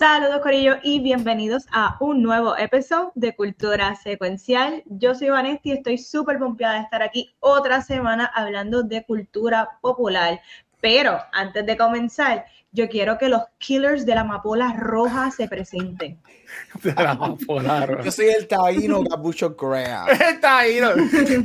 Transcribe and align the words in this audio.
Saludos 0.00 0.40
Corillo 0.40 0.76
y 0.82 0.98
bienvenidos 1.00 1.66
a 1.72 1.98
un 2.00 2.22
nuevo 2.22 2.56
episodio 2.56 3.12
de 3.16 3.36
Cultura 3.36 3.94
Secuencial. 3.96 4.82
Yo 4.86 5.14
soy 5.14 5.28
Vanessa 5.28 5.60
y 5.62 5.72
estoy 5.72 5.98
súper 5.98 6.38
pompeada 6.38 6.76
de 6.76 6.84
estar 6.84 7.02
aquí 7.02 7.34
otra 7.38 7.82
semana 7.82 8.24
hablando 8.34 8.82
de 8.82 9.04
cultura 9.04 9.68
popular. 9.82 10.40
Pero 10.80 11.18
antes 11.34 11.66
de 11.66 11.76
comenzar, 11.76 12.46
yo 12.72 12.88
quiero 12.88 13.18
que 13.18 13.28
los 13.28 13.42
killers 13.58 14.06
de 14.06 14.14
la 14.14 14.22
amapola 14.22 14.74
roja 14.78 15.30
se 15.30 15.46
presenten. 15.46 16.18
De 16.82 16.94
la 16.94 17.10
amapola 17.10 17.84
roja. 17.84 18.04
Yo 18.04 18.10
soy 18.10 18.28
el 18.28 18.48
taíno 18.48 19.02
Gabucho 19.02 19.54
Graham. 19.54 20.08
El 20.28 20.40
taíno. 20.40 20.92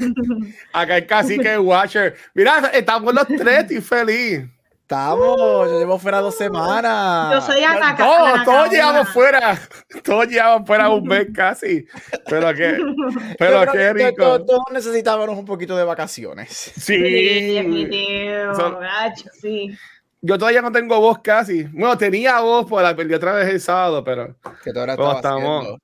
Acá 0.71 0.93
hay 0.93 1.05
casi 1.05 1.37
que 1.37 1.57
Watcher. 1.57 2.15
Mira, 2.33 2.71
estamos 2.73 3.13
los 3.13 3.27
tres, 3.27 3.63
estoy 3.63 3.81
feliz. 3.81 4.54
Estamos, 4.85 5.67
yo 5.71 5.79
llevo 5.79 5.97
fuera 5.97 6.19
dos 6.21 6.35
semanas. 6.37 7.33
Yo 7.33 7.41
soy 7.41 7.63
Ana 7.63 7.95
Todos, 7.97 8.43
todos 8.45 8.69
llevamos 8.69 9.09
fuera. 9.09 9.59
Todos 10.03 10.27
llevamos 10.27 10.67
fuera 10.67 10.89
un 10.89 11.03
mes 11.07 11.25
casi. 11.33 11.87
Pero 12.29 12.53
qué, 12.53 12.77
pero 13.39 13.65
qué 13.71 13.93
rico. 13.93 14.45
Todos 14.45 14.61
necesitábamos 14.71 15.39
un 15.39 15.45
poquito 15.45 15.75
de 15.75 15.83
vacaciones. 15.85 16.51
Sí. 16.51 16.97
definitivo, 16.99 18.53
Son- 18.53 18.79
gacho, 18.79 19.25
sí. 19.41 19.75
Yo 20.21 20.37
todavía 20.37 20.61
no 20.61 20.71
tengo 20.71 20.99
voz 20.99 21.17
casi. 21.23 21.63
Bueno, 21.63 21.97
tenía 21.97 22.39
voz, 22.41 22.67
pues 22.69 22.83
la 22.83 22.95
perdí 22.95 23.15
otra 23.15 23.31
vez 23.33 23.49
el 23.49 23.61
sábado, 23.61 24.03
pero. 24.03 24.35
Que 24.63 24.71
Pero 24.71 24.91
estabas 24.91 25.15
estamos. 25.15 25.77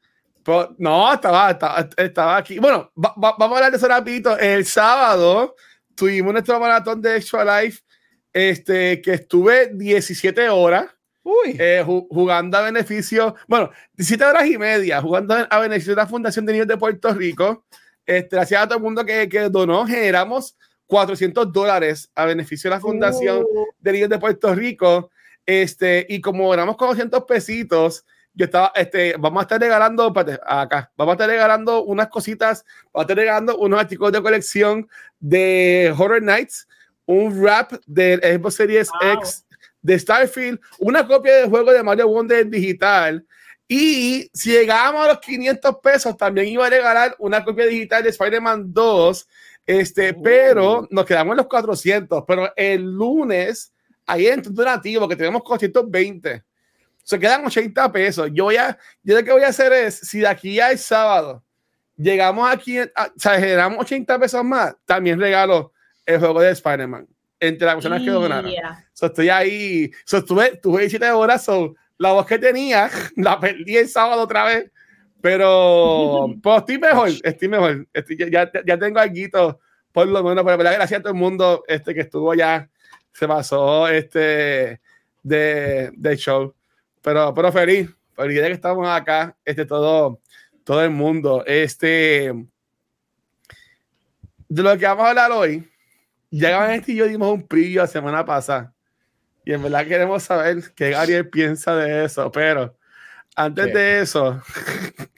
no, 0.77 1.11
estaba, 1.13 1.49
estaba, 1.49 1.89
estaba 1.97 2.37
aquí. 2.37 2.59
Bueno, 2.59 2.91
va- 3.03 3.15
va- 3.15 3.35
vamos 3.35 3.53
a 3.53 3.57
hablar 3.57 3.71
de 3.71 3.77
eso 3.77 3.87
rapidito. 3.87 4.37
El 4.37 4.63
sábado 4.63 5.55
tuvimos 5.95 6.33
nuestro 6.33 6.59
maratón 6.59 7.01
de 7.01 7.17
Extra 7.17 7.63
Life, 7.63 7.81
este, 8.33 9.01
que 9.01 9.13
estuve 9.13 9.71
17 9.73 10.49
horas. 10.49 10.87
Uy, 11.23 11.55
eh, 11.59 11.83
ju- 11.85 12.07
jugando 12.09 12.57
a 12.57 12.61
beneficio, 12.61 13.35
bueno, 13.47 13.69
17 13.93 14.25
horas 14.25 14.47
y 14.47 14.57
media, 14.57 15.01
jugando 15.01 15.35
a 15.49 15.59
beneficio 15.59 15.93
de 15.93 16.01
la 16.01 16.07
Fundación 16.07 16.45
de 16.45 16.53
Niños 16.53 16.67
de 16.67 16.77
Puerto 16.77 17.13
Rico. 17.13 17.65
Este, 18.05 18.35
gracias 18.35 18.61
a 18.63 18.67
todo 18.67 18.77
el 18.79 18.83
mundo 18.83 19.05
que, 19.05 19.29
que 19.29 19.41
donó, 19.49 19.85
generamos 19.85 20.57
400 20.87 21.53
dólares 21.53 22.09
a 22.15 22.25
beneficio 22.25 22.69
de 22.69 22.75
la 22.75 22.81
Fundación 22.81 23.43
Uh, 23.43 23.65
de 23.79 23.91
Niños 23.91 24.09
de 24.09 24.17
Puerto 24.19 24.53
Rico. 24.55 25.11
Este, 25.45 26.05
y 26.09 26.19
como 26.21 26.49
ganamos 26.49 26.75
400 26.75 27.23
pesitos, 27.25 28.03
yo 28.33 28.45
estaba, 28.45 28.71
este, 28.75 29.15
vamos 29.19 29.41
a 29.41 29.43
estar 29.43 29.59
regalando, 29.61 30.07
espérate, 30.07 30.39
acá, 30.45 30.91
vamos 30.97 31.11
a 31.11 31.15
estar 31.15 31.29
regalando 31.29 31.83
unas 31.83 32.07
cositas, 32.07 32.63
vamos 32.91 33.01
a 33.01 33.01
estar 33.03 33.17
regalando 33.17 33.57
unos 33.57 33.79
artículos 33.79 34.11
de 34.13 34.21
colección 34.21 34.89
de 35.19 35.93
Horror 35.97 36.21
Nights, 36.23 36.67
un 37.11 37.41
wrap 37.41 37.73
del 37.85 38.19
Xbox 38.21 38.55
Series 38.55 38.89
Wow. 38.89 39.11
X 39.13 39.45
de 39.81 39.97
Starfield, 39.97 40.59
una 40.79 41.05
copia 41.07 41.35
del 41.37 41.49
juego 41.49 41.71
de 41.71 41.83
Mario 41.83 42.07
Wonder 42.07 42.47
digital. 42.47 43.25
Y 43.67 44.29
si 44.33 44.51
llegábamos 44.51 45.05
a 45.05 45.07
los 45.09 45.19
500 45.19 45.77
pesos, 45.81 46.17
también 46.17 46.47
iba 46.47 46.65
a 46.65 46.69
regalar 46.69 47.15
una 47.19 47.43
copia 47.43 47.65
digital 47.65 48.03
de 48.03 48.09
Spider-Man 48.09 48.73
2. 48.73 49.27
Este, 49.65 50.11
Uh. 50.11 50.21
pero 50.21 50.87
nos 50.91 51.05
quedamos 51.05 51.33
en 51.33 51.37
los 51.37 51.47
400. 51.47 52.23
Pero 52.27 52.51
el 52.55 52.81
lunes, 52.81 53.73
ahí 54.05 54.27
en 54.27 54.41
tu 54.41 54.51
donativo, 54.53 55.07
que 55.07 55.15
tenemos 55.15 55.41
420, 55.43 56.43
se 57.03 57.19
quedan 57.19 57.45
80 57.45 57.91
pesos. 57.91 58.29
Yo 58.33 58.45
voy 58.45 58.57
a, 58.57 58.77
yo 59.03 59.15
lo 59.17 59.23
que 59.23 59.31
voy 59.31 59.43
a 59.43 59.47
hacer 59.47 59.73
es, 59.73 59.95
si 59.95 60.19
de 60.19 60.27
aquí 60.27 60.59
al 60.59 60.77
sábado 60.77 61.43
llegamos 61.97 62.49
aquí, 62.49 62.79
a, 62.79 62.87
o 63.15 63.19
sea, 63.19 63.39
generamos 63.39 63.79
80 63.79 64.19
pesos 64.19 64.43
más, 64.43 64.75
también 64.85 65.19
regalo 65.19 65.71
el 66.13 66.19
juego 66.19 66.41
de 66.41 66.51
Spider-Man 66.51 67.07
entre 67.41 67.65
las 67.65 67.75
personas 67.75 68.01
que 68.03 68.09
donaron. 68.11 68.49
yeah. 68.51 68.85
So, 68.93 69.07
estoy 69.07 69.29
ahí. 69.29 69.91
So, 70.05 70.19
estuve, 70.19 70.53
estuve 70.53 70.81
17 70.81 71.11
horas. 71.11 71.43
So, 71.43 71.75
la 71.97 72.13
voz 72.13 72.25
que 72.27 72.37
tenía 72.37 72.89
la 73.17 73.39
perdí 73.39 73.77
el 73.77 73.89
sábado 73.89 74.21
otra 74.21 74.45
vez. 74.45 74.71
Pero, 75.21 76.27
pues 76.43 76.57
estoy 76.59 76.77
mejor. 76.77 77.09
Estoy 77.23 77.47
mejor. 77.47 77.87
Estoy- 77.93 78.31
ya, 78.31 78.49
ya, 78.65 78.77
tengo 78.77 78.99
algo 78.99 79.59
por 79.91 80.07
lo 80.07 80.23
menos. 80.23 80.45
Pero, 80.45 80.57
¿verdad? 80.57 80.73
Gracias 80.75 80.99
a 80.99 81.03
todo 81.03 81.13
el 81.13 81.19
mundo 81.19 81.63
este, 81.67 81.93
que 81.93 82.01
estuvo 82.01 82.33
ya. 82.35 82.69
Se 83.11 83.27
pasó 83.27 83.87
este 83.89 84.79
de, 85.23 85.91
de 85.93 86.17
show. 86.17 86.53
Pero, 87.01 87.33
pero 87.33 87.51
feliz. 87.51 87.89
Feliz 88.13 88.39
de 88.39 88.47
que 88.47 88.53
estamos 88.53 88.87
acá. 88.87 89.35
Este, 89.43 89.65
todo, 89.65 90.21
todo 90.63 90.83
el 90.83 90.91
mundo. 90.91 91.43
Este. 91.45 92.31
De 94.47 94.61
lo 94.61 94.77
que 94.77 94.85
vamos 94.85 95.05
a 95.05 95.09
hablar 95.09 95.31
hoy. 95.31 95.70
Ya 96.31 96.73
este 96.73 96.93
y 96.93 96.95
yo 96.95 97.05
dimos 97.07 97.31
un 97.33 97.45
preview 97.47 97.81
la 97.81 97.87
semana 97.87 98.25
pasada. 98.25 98.73
Y 99.45 99.53
en 99.53 99.61
verdad 99.63 99.85
queremos 99.85 100.23
saber 100.23 100.73
qué 100.75 100.91
Gabriel 100.91 101.29
piensa 101.29 101.75
de 101.75 102.05
eso. 102.05 102.31
Pero 102.31 102.75
antes 103.35 103.67
¿Qué? 103.67 103.73
de 103.73 103.99
eso. 104.01 104.41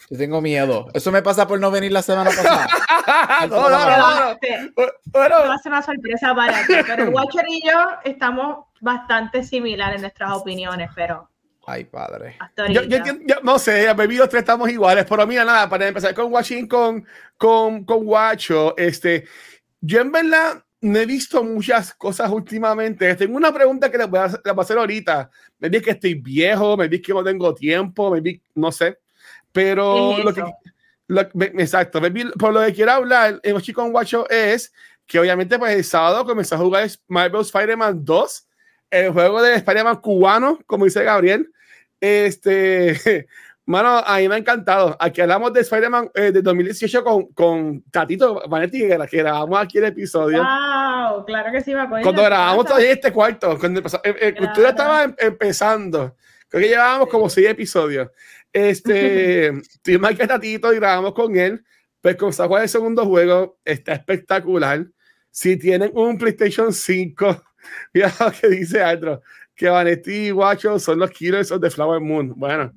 yo 0.09 0.18
tengo 0.18 0.41
miedo. 0.41 0.88
Eso 0.94 1.12
me 1.12 1.22
pasa 1.22 1.47
por 1.47 1.59
no 1.59 1.69
venir 1.72 1.91
la 1.91 2.02
semana 2.02 2.29
pasada. 2.31 2.68
no, 3.50 3.69
no, 3.69 3.69
no, 3.69 4.29
no. 4.29 4.38
Te- 4.38 4.72
Bueno, 5.06 5.35
va 5.47 5.53
a 5.56 5.57
ser 5.59 5.72
una 5.72 5.81
sorpresa 5.81 6.34
para 6.34 6.66
ti, 6.66 6.73
pero 6.88 7.09
Watcher 7.12 7.46
y 7.47 7.62
yo 7.66 7.73
estamos 8.03 8.66
bastante 8.81 9.44
similares 9.44 9.97
en 9.97 10.02
nuestras 10.02 10.31
opiniones, 10.31 10.90
pero 10.96 11.29
Ay, 11.66 11.85
padre. 11.85 12.38
yo, 12.69 12.81
yo 12.84 12.97
yo 13.25 13.35
no 13.41 13.57
sé, 13.57 13.94
baby, 13.94 14.18
los 14.18 14.28
tres 14.28 14.41
estamos 14.41 14.69
iguales, 14.69 15.06
pero 15.07 15.25
mira, 15.25 15.46
nada, 15.46 15.69
para 15.69 15.88
empezar 15.88 16.13
con 16.13 16.31
Watching 16.34 16.68
con, 16.68 17.06
con, 17.38 17.85
con 17.85 18.03
Guacho, 18.03 18.75
este, 18.75 19.25
yo 19.79 20.02
en 20.02 20.12
verdad 20.12 20.62
no 20.83 20.99
he 20.99 21.05
visto 21.05 21.44
muchas 21.44 21.94
cosas 21.94 22.29
últimamente. 22.29 23.16
Tengo 23.16 23.38
una 23.38 23.53
pregunta 23.53 23.89
que 23.89 23.97
les 23.97 24.09
voy 24.09 24.19
a, 24.19 24.25
hacer- 24.25 24.41
les 24.44 24.53
voy 24.53 24.61
a 24.61 24.63
hacer 24.63 24.77
ahorita. 24.77 25.29
Me 25.59 25.69
vi 25.69 25.81
que 25.81 25.91
estoy 25.91 26.16
viejo, 26.16 26.75
me 26.77 26.88
vi 26.88 27.01
que 27.01 27.13
no 27.13 27.23
tengo 27.23 27.53
tiempo, 27.55 28.11
me 28.11 28.19
vi, 28.19 28.41
no 28.55 28.71
sé, 28.71 28.99
pero 29.51 30.13
¿Qué 30.16 30.19
es 30.19 30.25
lo 30.25 30.33
que, 30.33 30.43
lo- 31.07 31.22
exacto, 31.59 32.01
por 32.38 32.53
lo 32.53 32.61
que 32.66 32.73
quiero 32.73 32.91
hablar 32.91 33.39
en 33.43 33.73
con 33.73 33.91
Guacho 33.91 34.29
es 34.29 34.73
que 35.05 35.19
obviamente 35.19 35.57
pues 35.57 35.75
el 35.75 35.83
sábado 35.83 36.25
comenzó 36.25 36.55
a 36.55 36.59
jugar 36.59 36.89
Marvel 37.07 37.41
Spider-Man 37.41 38.03
2, 38.03 38.47
el 38.91 39.11
juego 39.11 39.41
de 39.41 39.55
Spider-Man 39.55 39.97
cubano, 40.01 40.59
como 40.66 40.85
dice 40.85 41.03
Gabriel. 41.03 41.49
Este, 41.99 43.27
mano, 43.66 43.97
a 44.06 44.18
mí 44.19 44.28
me 44.28 44.35
ha 44.35 44.38
encantado. 44.38 44.96
Aquí 45.00 45.22
hablamos 45.22 45.53
de 45.53 45.62
Spider-Man 45.62 46.09
eh, 46.16 46.31
de 46.31 46.41
2018 46.41 47.03
con, 47.03 47.28
con 47.34 47.81
Tatito 47.91 48.44
Vanetti, 48.47 48.79
que, 48.79 48.97
gra- 48.97 49.07
que 49.09 49.18
grabamos 49.18 49.59
aquí 49.59 49.78
el 49.78 49.85
episodio. 49.85 50.44
Wow, 50.44 51.25
claro 51.25 51.51
que 51.51 51.62
sí 51.62 51.73
me 51.73 51.81
acuerdo. 51.81 52.03
Cuando 52.03 52.23
grabamos 52.23 52.66
todavía 52.66 52.91
este 52.91 53.12
cuarto, 53.12 53.57
cuando 53.59 53.79
empezó, 53.79 53.97
eh, 54.03 54.16
eh, 54.19 54.34
Claro. 54.34 54.47
Cultura 54.47 54.69
estaba 54.69 55.03
em- 55.03 55.16
empezando. 55.19 56.16
Creo 56.50 56.62
que 56.63 56.69
llevábamos 56.69 57.07
como 57.09 57.29
seis 57.29 57.47
episodios. 57.47 58.09
Este, 58.52 59.52
tuvimos 59.81 60.12
a 60.19 60.28
Tatito 60.28 60.72
y 60.73 60.78
grabamos 60.78 61.13
con 61.13 61.35
él. 61.38 61.63
Pues 62.02 62.18
a 62.40 62.47
jugar 62.47 62.63
el 62.63 62.69
segundo 62.69 63.06
juego. 63.06 63.57
Está 63.63 63.94
espectacular. 63.94 64.85
Si 65.31 65.57
tienen 65.57 65.90
un 65.96 66.18
PlayStation 66.18 66.72
5, 66.73 67.44
mira 67.94 68.13
lo 68.19 68.31
que 68.31 68.47
dice 68.50 68.84
Andro, 68.84 69.22
que 69.56 69.69
Vanetti 69.69 70.12
y 70.28 70.31
Guacho 70.31 70.78
son 70.79 71.00
los 71.00 71.09
killers 71.12 71.52
of 71.52 71.62
the 71.62 71.69
Flower 71.72 72.02
Moon. 72.02 72.34
Bueno, 72.35 72.72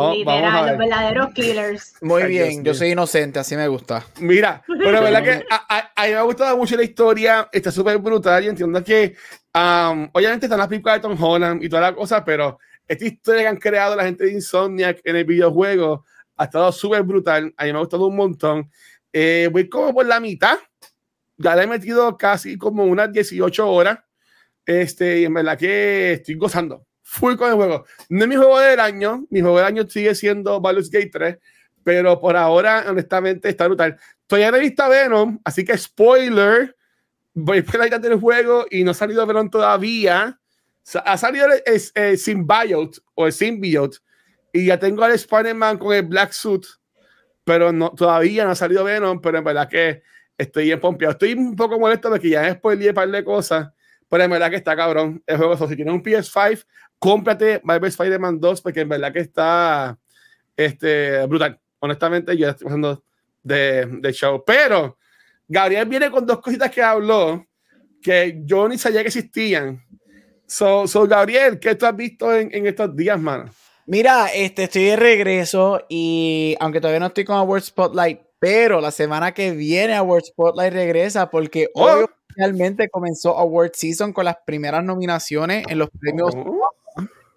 vamos, 0.00 0.16
Literal, 0.18 0.42
vamos 0.42 0.54
a 0.54 0.60
los 0.62 0.70
ver. 0.70 0.78
verdaderos 0.88 1.34
killers. 1.34 1.94
Muy 2.02 2.22
Ay, 2.22 2.30
Dios 2.32 2.48
bien, 2.48 2.62
mío. 2.62 2.72
yo 2.72 2.74
soy 2.78 2.90
inocente, 2.90 3.38
así 3.38 3.56
me 3.56 3.68
gusta. 3.68 4.04
Mira, 4.20 4.62
pero 4.78 4.92
la 4.92 5.00
verdad 5.00 5.22
que 5.22 5.44
a, 5.50 5.76
a- 5.78 5.92
a 5.96 6.06
mí 6.06 6.10
me 6.12 6.16
ha 6.18 6.22
gustado 6.22 6.56
mucho 6.56 6.76
la 6.76 6.82
historia, 6.84 7.48
está 7.52 7.70
súper 7.70 7.98
brutal 7.98 8.44
y 8.44 8.48
entiendo 8.48 8.82
que 8.84 9.14
um, 9.54 10.08
obviamente 10.12 10.46
están 10.46 10.58
las 10.58 10.68
películas 10.68 10.96
de 10.96 11.00
Tom 11.08 11.22
Holland 11.22 11.62
y 11.62 11.68
toda 11.68 11.82
la 11.82 11.94
cosa, 11.94 12.24
pero 12.24 12.58
esta 12.86 13.04
historia 13.06 13.42
que 13.42 13.48
han 13.48 13.56
creado 13.56 13.96
la 13.96 14.04
gente 14.04 14.24
de 14.24 14.32
Insomniac 14.32 15.00
en 15.04 15.16
el 15.16 15.24
videojuego 15.24 16.04
ha 16.36 16.44
estado 16.44 16.70
súper 16.72 17.02
brutal, 17.02 17.54
a 17.56 17.64
mí 17.64 17.72
me 17.72 17.78
ha 17.78 17.80
gustado 17.80 18.06
un 18.08 18.16
montón. 18.16 18.70
Eh, 19.12 19.48
voy 19.52 19.68
como 19.68 19.94
por 19.94 20.04
la 20.04 20.18
mitad, 20.20 20.58
ya 21.36 21.54
le 21.56 21.62
he 21.62 21.66
metido 21.66 22.16
casi 22.16 22.58
como 22.58 22.84
unas 22.84 23.12
18 23.12 23.70
horas, 23.70 23.98
este, 24.66 25.20
y 25.20 25.24
en 25.24 25.34
verdad 25.34 25.56
que 25.58 26.14
estoy 26.14 26.34
gozando, 26.34 26.84
full 27.04 27.36
con 27.36 27.50
el 27.50 27.54
juego. 27.54 27.84
No 28.08 28.22
es 28.24 28.28
mi 28.28 28.34
juego 28.36 28.58
del 28.58 28.80
año, 28.80 29.24
mi 29.30 29.40
juego 29.40 29.58
del 29.58 29.66
año 29.66 29.86
sigue 29.88 30.14
siendo 30.16 30.60
Baldur's 30.60 30.90
Gate 30.90 31.10
3, 31.12 31.38
pero 31.84 32.18
por 32.20 32.36
ahora, 32.36 32.84
honestamente, 32.88 33.48
está 33.48 33.66
brutal. 33.68 33.96
Todavía 34.26 34.50
no 34.50 34.56
he 34.56 34.60
visto 34.60 34.88
Venom, 34.88 35.38
así 35.44 35.64
que 35.64 35.78
spoiler, 35.78 36.76
voy 37.34 37.62
por 37.62 37.76
la 37.76 37.84
mitad 37.84 38.00
del 38.00 38.18
juego 38.18 38.66
y 38.70 38.82
no 38.84 38.90
ha 38.92 38.94
salido 38.94 39.24
Venom 39.26 39.48
todavía. 39.50 40.40
Ha 41.04 41.16
salido 41.18 41.46
el, 41.46 41.62
el- 41.66 41.82
el 41.94 42.18
Symbiote 42.18 42.98
o 43.14 43.26
el 43.26 43.32
Symbiote 43.32 43.98
y 44.52 44.66
ya 44.66 44.78
tengo 44.78 45.04
al 45.04 45.12
Spider-Man 45.12 45.78
con 45.78 45.94
el 45.94 46.02
Black 46.02 46.32
Suit, 46.32 46.64
pero 47.44 47.72
no, 47.72 47.90
todavía 47.90 48.44
no 48.44 48.50
ha 48.50 48.54
salido 48.54 48.84
Venom, 48.84 49.20
pero 49.20 49.38
en 49.38 49.44
verdad 49.44 49.68
que 49.68 50.02
estoy 50.38 50.64
bien 50.64 50.80
pompeado. 50.80 51.12
Estoy 51.12 51.34
un 51.34 51.54
poco 51.56 51.78
molesto 51.78 52.08
porque 52.08 52.28
ya 52.30 52.52
spoileé 52.54 52.90
un 52.90 52.94
par 52.94 53.08
de 53.10 53.24
cosas, 53.24 53.68
pero 54.08 54.24
en 54.24 54.30
verdad 54.30 54.50
que 54.50 54.56
está 54.56 54.74
cabrón 54.76 55.22
el 55.26 55.36
juego. 55.36 55.68
si 55.68 55.76
tienes 55.76 55.92
un 55.94 56.02
PS5, 56.02 56.64
cómprate 57.04 57.60
Marvel 57.64 57.90
Spider-Man 57.90 58.40
2 58.40 58.62
porque 58.62 58.80
en 58.80 58.88
verdad 58.88 59.12
que 59.12 59.20
está 59.20 59.98
este, 60.56 61.26
brutal. 61.26 61.60
Honestamente, 61.80 62.34
yo 62.34 62.48
estoy 62.48 62.64
pasando 62.64 63.04
de, 63.42 63.84
de 63.84 64.12
show. 64.14 64.42
Pero 64.46 64.96
Gabriel 65.46 65.86
viene 65.86 66.10
con 66.10 66.24
dos 66.24 66.40
cositas 66.40 66.70
que 66.70 66.82
habló 66.82 67.44
que 68.00 68.40
yo 68.46 68.66
ni 68.66 68.78
sabía 68.78 69.02
que 69.02 69.08
existían. 69.08 69.84
So, 70.46 70.86
so 70.86 71.06
Gabriel, 71.06 71.58
¿qué 71.58 71.74
tú 71.74 71.84
has 71.84 71.94
visto 71.94 72.34
en, 72.34 72.48
en 72.54 72.66
estos 72.66 72.96
días, 72.96 73.20
mano? 73.20 73.50
Mira, 73.84 74.28
este, 74.34 74.64
estoy 74.64 74.84
de 74.84 74.96
regreso 74.96 75.84
y 75.90 76.56
aunque 76.58 76.80
todavía 76.80 77.00
no 77.00 77.06
estoy 77.08 77.24
con 77.24 77.36
Award 77.36 77.64
Spotlight, 77.64 78.20
pero 78.38 78.80
la 78.80 78.90
semana 78.90 79.34
que 79.34 79.50
viene 79.50 79.94
Award 79.94 80.24
Spotlight 80.24 80.72
regresa 80.72 81.28
porque 81.28 81.68
oh. 81.74 81.84
hoy 81.84 82.06
oficialmente 82.30 82.88
comenzó 82.88 83.36
Award 83.36 83.72
Season 83.74 84.14
con 84.14 84.24
las 84.24 84.36
primeras 84.46 84.82
nominaciones 84.82 85.66
en 85.68 85.78
los 85.78 85.90
premios. 86.00 86.32
Oh. 86.34 86.70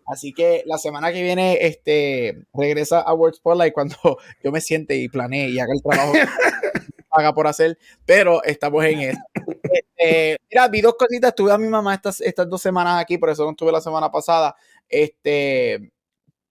Así 0.08 0.34
que 0.34 0.64
la 0.66 0.78
semana 0.78 1.12
que 1.12 1.22
viene 1.22 1.58
este, 1.62 2.46
regresa 2.54 3.02
Award 3.02 3.36
Spotlight 3.36 3.74
cuando 3.74 3.96
yo 4.44 4.52
me 4.52 4.62
siente 4.62 4.96
y 4.96 5.10
planee 5.10 5.50
y 5.50 5.60
haga 5.60 5.74
el 5.74 5.82
trabajo 5.84 6.14
que 6.14 6.22
haga 7.12 7.34
por 7.34 7.48
hacer, 7.48 7.78
pero 8.06 8.44
estamos 8.44 8.86
en 8.86 9.02
eso. 9.02 9.20
Este, 9.64 10.38
mira, 10.50 10.68
vi 10.70 10.82
dos 10.82 10.96
cositas, 10.96 11.36
tuve 11.36 11.52
a 11.52 11.58
mi 11.58 11.68
mamá 11.68 11.94
estas, 11.96 12.22
estas 12.22 12.50
dos 12.50 12.62
semanas 12.62 13.02
aquí, 13.02 13.18
por 13.18 13.30
eso 13.30 13.44
no 13.44 13.52
estuve 13.52 13.72
la 13.72 13.82
semana 13.82 14.10
pasada. 14.10 14.56
Este, 14.88 15.92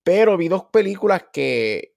pero 0.02 0.36
vi 0.36 0.48
dos 0.48 0.64
películas 0.64 1.24
que 1.32 1.94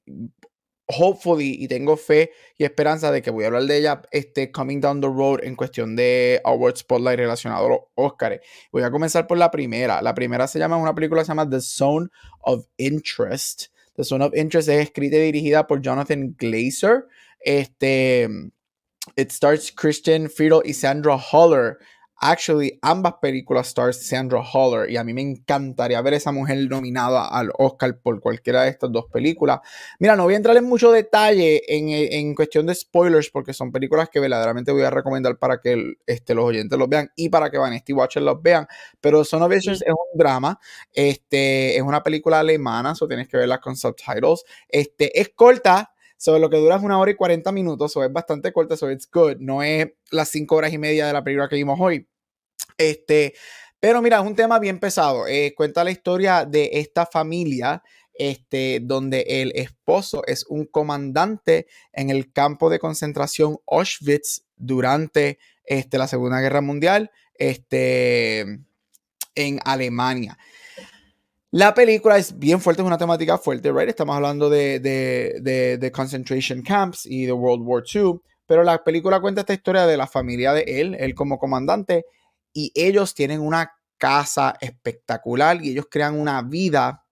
hopefully 0.90 1.56
y 1.60 1.68
tengo 1.68 1.96
fe 1.96 2.32
y 2.58 2.64
esperanza 2.64 3.12
de 3.12 3.22
que 3.22 3.30
voy 3.30 3.44
a 3.44 3.48
hablar 3.48 3.64
de 3.64 3.78
ella 3.78 4.02
este 4.12 4.52
coming 4.52 4.82
down 4.82 5.00
the 5.00 5.08
road 5.08 5.40
en 5.44 5.56
cuestión 5.56 5.96
de 5.96 6.42
Award 6.44 6.78
Spotlight 6.78 7.20
relacionado 7.20 7.66
a 7.66 7.70
los 7.70 7.80
Oscars. 7.96 8.40
Voy 8.72 8.84
a 8.84 8.92
comenzar 8.92 9.28
por 9.28 9.38
la 9.38 9.52
primera. 9.52 10.02
La 10.02 10.16
primera 10.16 10.48
se 10.48 10.60
llama 10.60 10.78
una 10.78 10.96
película 10.96 11.24
se 11.24 11.30
llama 11.30 11.50
The 11.50 11.62
Zone 11.62 12.08
of 12.42 12.66
Interest. 12.78 13.68
The 13.96 14.04
Zone 14.04 14.26
of 14.26 14.36
Interest 14.36 14.70
es 14.70 14.82
escrita 14.82 15.18
y 15.18 15.22
dirigida 15.22 15.68
por 15.68 15.82
Jonathan 15.82 16.36
Glazer. 16.38 17.06
Este 17.40 18.28
it 19.16 19.32
stars 19.32 19.72
Christian 19.72 20.30
Friedel 20.30 20.62
y 20.66 20.74
Sandra 20.74 21.18
Holler 21.18 21.78
Actually, 22.22 22.78
ambas 22.82 23.14
películas 23.22 23.68
stars 23.70 24.08
Sandra 24.08 24.42
Holler 24.42 24.90
y 24.90 24.98
a 24.98 25.04
mí 25.04 25.14
me 25.14 25.22
encantaría 25.22 26.02
ver 26.02 26.14
a 26.14 26.18
esa 26.18 26.32
mujer 26.32 26.58
nominada 26.70 27.28
al 27.28 27.52
Oscar 27.58 27.98
por 28.02 28.20
cualquiera 28.20 28.64
de 28.64 28.70
estas 28.70 28.92
dos 28.92 29.06
películas. 29.12 29.60
Mira, 30.00 30.16
no 30.18 30.24
voy 30.24 30.34
a 30.34 30.38
entrar 30.38 30.58
en 30.58 30.66
mucho 30.66 30.92
detalle 30.92 31.62
en, 31.68 31.90
en 31.90 32.36
cuestión 32.36 32.66
de 32.66 32.76
spoilers 32.76 33.30
porque 33.30 33.54
son 33.54 33.72
películas 33.72 34.10
que 34.10 34.20
verdaderamente 34.20 34.72
voy 34.72 34.84
a 34.84 34.90
recomendar 34.90 35.38
para 35.38 35.62
que 35.62 35.94
este, 36.06 36.36
los 36.36 36.46
oyentes 36.46 36.78
los 36.78 36.90
vean 36.90 37.10
y 37.16 37.30
para 37.30 37.50
que 37.50 37.58
Vanity 37.58 37.94
Watcher 37.94 38.24
los 38.24 38.42
vean. 38.42 38.68
Pero 39.00 39.24
Son 39.24 39.42
of 39.42 39.50
Visions 39.50 39.82
es 39.82 39.92
un 39.92 40.18
drama, 40.18 40.60
este, 40.94 41.78
es 41.78 41.82
una 41.82 42.04
película 42.04 42.40
alemana, 42.40 42.96
so 42.96 43.08
tienes 43.08 43.28
que 43.28 43.38
verla 43.38 43.60
con 43.60 43.78
subtitles. 43.78 44.44
Este, 44.68 45.20
es 45.20 45.30
corta, 45.30 45.94
sobre 46.20 46.42
lo 46.42 46.50
que 46.50 46.58
dura 46.58 46.76
es 46.76 46.84
una 46.84 47.00
hora 47.00 47.12
y 47.12 47.16
40 47.16 47.50
minutos, 47.54 47.96
o 47.96 48.04
es 48.04 48.12
bastante 48.12 48.52
corta, 48.52 48.76
so 48.76 48.92
it's 48.92 49.10
good. 49.10 49.38
No 49.40 49.64
es 49.64 49.88
las 50.12 50.28
cinco 50.28 50.58
horas 50.58 50.74
y 50.74 50.78
media 50.78 51.08
de 51.08 51.14
la 51.14 51.24
película 51.24 51.48
que 51.48 51.56
vimos 51.56 51.80
hoy. 51.80 52.08
Este, 52.78 53.34
pero 53.80 54.02
mira, 54.02 54.20
es 54.20 54.26
un 54.26 54.36
tema 54.36 54.60
bien 54.60 54.80
pesado. 54.80 55.28
Eh, 55.28 55.54
cuenta 55.56 55.86
la 55.86 55.92
historia 55.92 56.44
de 56.44 56.72
esta 56.74 57.06
familia, 57.06 57.82
este, 58.14 58.82
donde 58.82 59.22
el 59.28 59.54
esposo 59.56 60.22
es 60.28 60.46
un 60.48 60.66
comandante 60.66 61.68
en 61.94 62.10
el 62.10 62.34
campo 62.34 62.70
de 62.70 62.80
concentración 62.80 63.58
Auschwitz 63.66 64.44
durante 64.58 65.40
este, 65.64 65.98
la 65.98 66.10
Segunda 66.10 66.42
Guerra 66.42 66.60
Mundial 66.60 67.12
este, 67.36 68.42
en 69.36 69.60
Alemania. 69.64 70.38
La 71.52 71.74
película 71.74 72.18
es 72.18 72.38
bien 72.38 72.62
fuerte, 72.62 72.84
es 72.84 72.86
una 72.86 73.00
temática 73.00 73.40
fuerte, 73.40 73.72
right? 73.72 73.90
Estamos 73.90 74.16
hablando 74.16 74.52
de, 74.52 74.80
de, 74.80 75.78
de, 75.80 75.92
concentration 75.92 76.62
camps 76.62 77.08
y 77.08 77.26
de 77.26 77.32
World 77.32 77.64
War 77.66 77.84
II, 77.92 78.20
pero 78.46 78.64
la 78.64 78.84
película 78.84 79.20
cuenta 79.20 79.42
esta 79.42 79.54
historia 79.54 79.88
de 79.88 79.98
la 79.98 80.06
familia 80.06 80.54
de 80.54 80.62
él, 80.68 80.96
él 81.00 81.16
como 81.16 81.40
comandante, 81.40 82.06
y 82.54 82.72
ellos 82.76 83.16
tienen 83.16 83.42
una 83.42 83.72
casa 83.98 84.58
espectacular 84.62 85.64
y 85.64 85.72
ellos 85.72 85.88
crean 85.90 86.20
una 86.20 86.44
vida 86.44 87.04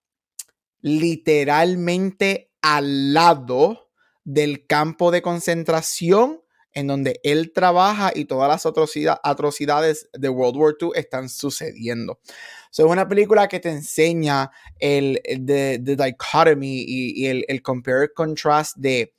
literalmente 0.81 2.51
al 2.61 3.15
lado 3.15 3.89
del 4.23 4.67
campo 4.67 5.09
de 5.09 5.23
concentración 5.23 6.41
en 6.73 6.87
donde 6.87 7.19
él 7.23 7.51
trabaja 7.53 8.11
y 8.13 8.25
todas 8.25 8.49
las 8.49 9.19
atrocidades 9.23 10.09
de 10.13 10.29
World 10.29 10.57
War 10.57 10.75
II 10.79 10.91
están 10.95 11.29
sucediendo. 11.29 12.19
Es 12.71 12.79
una 12.79 13.07
película 13.07 13.47
que 13.47 13.59
te 13.59 13.69
enseña 13.69 14.51
el, 14.79 15.19
the, 15.23 15.79
dichotomy 15.79 16.83
y, 16.87 17.25
el, 17.25 17.45
el 17.47 17.61
compare 17.61 18.13
contrast 18.13 18.77
de 18.77 19.13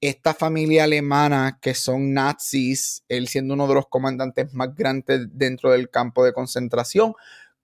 esta 0.00 0.34
familia 0.34 0.84
alemana 0.84 1.58
que 1.60 1.74
son 1.74 2.12
nazis, 2.12 3.04
él 3.08 3.28
siendo 3.28 3.54
uno 3.54 3.66
de 3.66 3.74
los 3.74 3.86
comandantes 3.88 4.52
más 4.54 4.74
grandes 4.74 5.26
dentro 5.32 5.72
del 5.72 5.90
campo 5.90 6.24
de 6.24 6.32
concentración, 6.32 7.14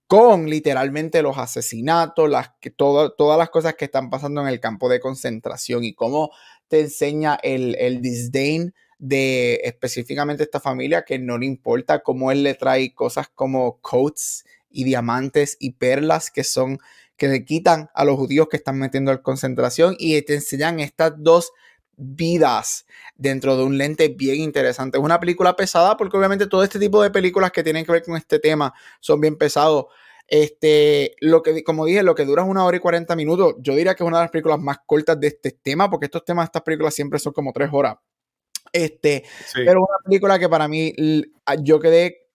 con 0.07 0.49
literalmente 0.49 1.21
los 1.21 1.37
asesinatos, 1.37 2.29
las, 2.29 2.51
todas 2.77 3.37
las 3.37 3.49
cosas 3.49 3.75
que 3.75 3.85
están 3.85 4.09
pasando 4.09 4.41
en 4.41 4.47
el 4.47 4.59
campo 4.59 4.87
de 4.89 4.99
concentración 4.99 5.83
y 5.83 5.93
cómo 5.93 6.31
te 6.67 6.81
enseña 6.81 7.39
el, 7.41 7.75
el 7.79 8.01
disdain 8.01 8.73
de 8.97 9.61
específicamente 9.63 10.43
esta 10.43 10.59
familia 10.59 11.03
que 11.03 11.19
no 11.19 11.37
le 11.37 11.45
importa 11.45 12.01
cómo 12.01 12.31
él 12.31 12.43
le 12.43 12.53
trae 12.53 12.93
cosas 12.93 13.27
como 13.33 13.79
coats 13.81 14.45
y 14.69 14.83
diamantes 14.83 15.57
y 15.59 15.71
perlas 15.71 16.31
que 16.31 16.43
son 16.43 16.79
que 17.17 17.27
le 17.27 17.45
quitan 17.45 17.89
a 17.93 18.03
los 18.03 18.17
judíos 18.17 18.47
que 18.49 18.57
están 18.57 18.77
metiendo 18.77 19.11
en 19.11 19.19
concentración 19.19 19.95
y 19.97 20.21
te 20.23 20.35
enseñan 20.35 20.79
estas 20.79 21.13
dos 21.17 21.51
vidas 21.97 22.85
dentro 23.15 23.55
de 23.57 23.63
un 23.63 23.77
lente 23.77 24.09
bien 24.09 24.41
interesante. 24.41 24.97
Es 24.97 25.03
una 25.03 25.19
película 25.19 25.55
pesada 25.55 25.95
porque 25.97 26.17
obviamente 26.17 26.47
todo 26.47 26.63
este 26.63 26.79
tipo 26.79 27.01
de 27.01 27.11
películas 27.11 27.51
que 27.51 27.63
tienen 27.63 27.85
que 27.85 27.91
ver 27.91 28.03
con 28.03 28.17
este 28.17 28.39
tema 28.39 28.73
son 28.99 29.21
bien 29.21 29.37
pesados. 29.37 29.85
Este, 30.27 31.15
lo 31.21 31.41
que, 31.43 31.63
como 31.63 31.85
dije, 31.85 32.03
lo 32.03 32.15
que 32.15 32.25
dura 32.25 32.43
es 32.43 32.49
una 32.49 32.65
hora 32.65 32.77
y 32.77 32.79
40 32.79 33.15
minutos. 33.15 33.55
Yo 33.59 33.75
diría 33.75 33.95
que 33.95 34.03
es 34.03 34.07
una 34.07 34.17
de 34.17 34.23
las 34.25 34.31
películas 34.31 34.59
más 34.59 34.79
cortas 34.85 35.19
de 35.19 35.27
este 35.27 35.51
tema, 35.51 35.89
porque 35.89 36.05
estos 36.05 36.25
temas 36.25 36.45
estas 36.45 36.63
películas 36.63 36.93
siempre 36.93 37.19
son 37.19 37.33
como 37.33 37.53
tres 37.53 37.69
horas. 37.71 37.95
Este, 38.71 39.23
pero 39.53 39.79
una 39.79 39.97
película 40.03 40.39
que 40.39 40.49
para 40.49 40.67
mí 40.67 40.93
yo 41.63 41.79
quedé 41.79 42.25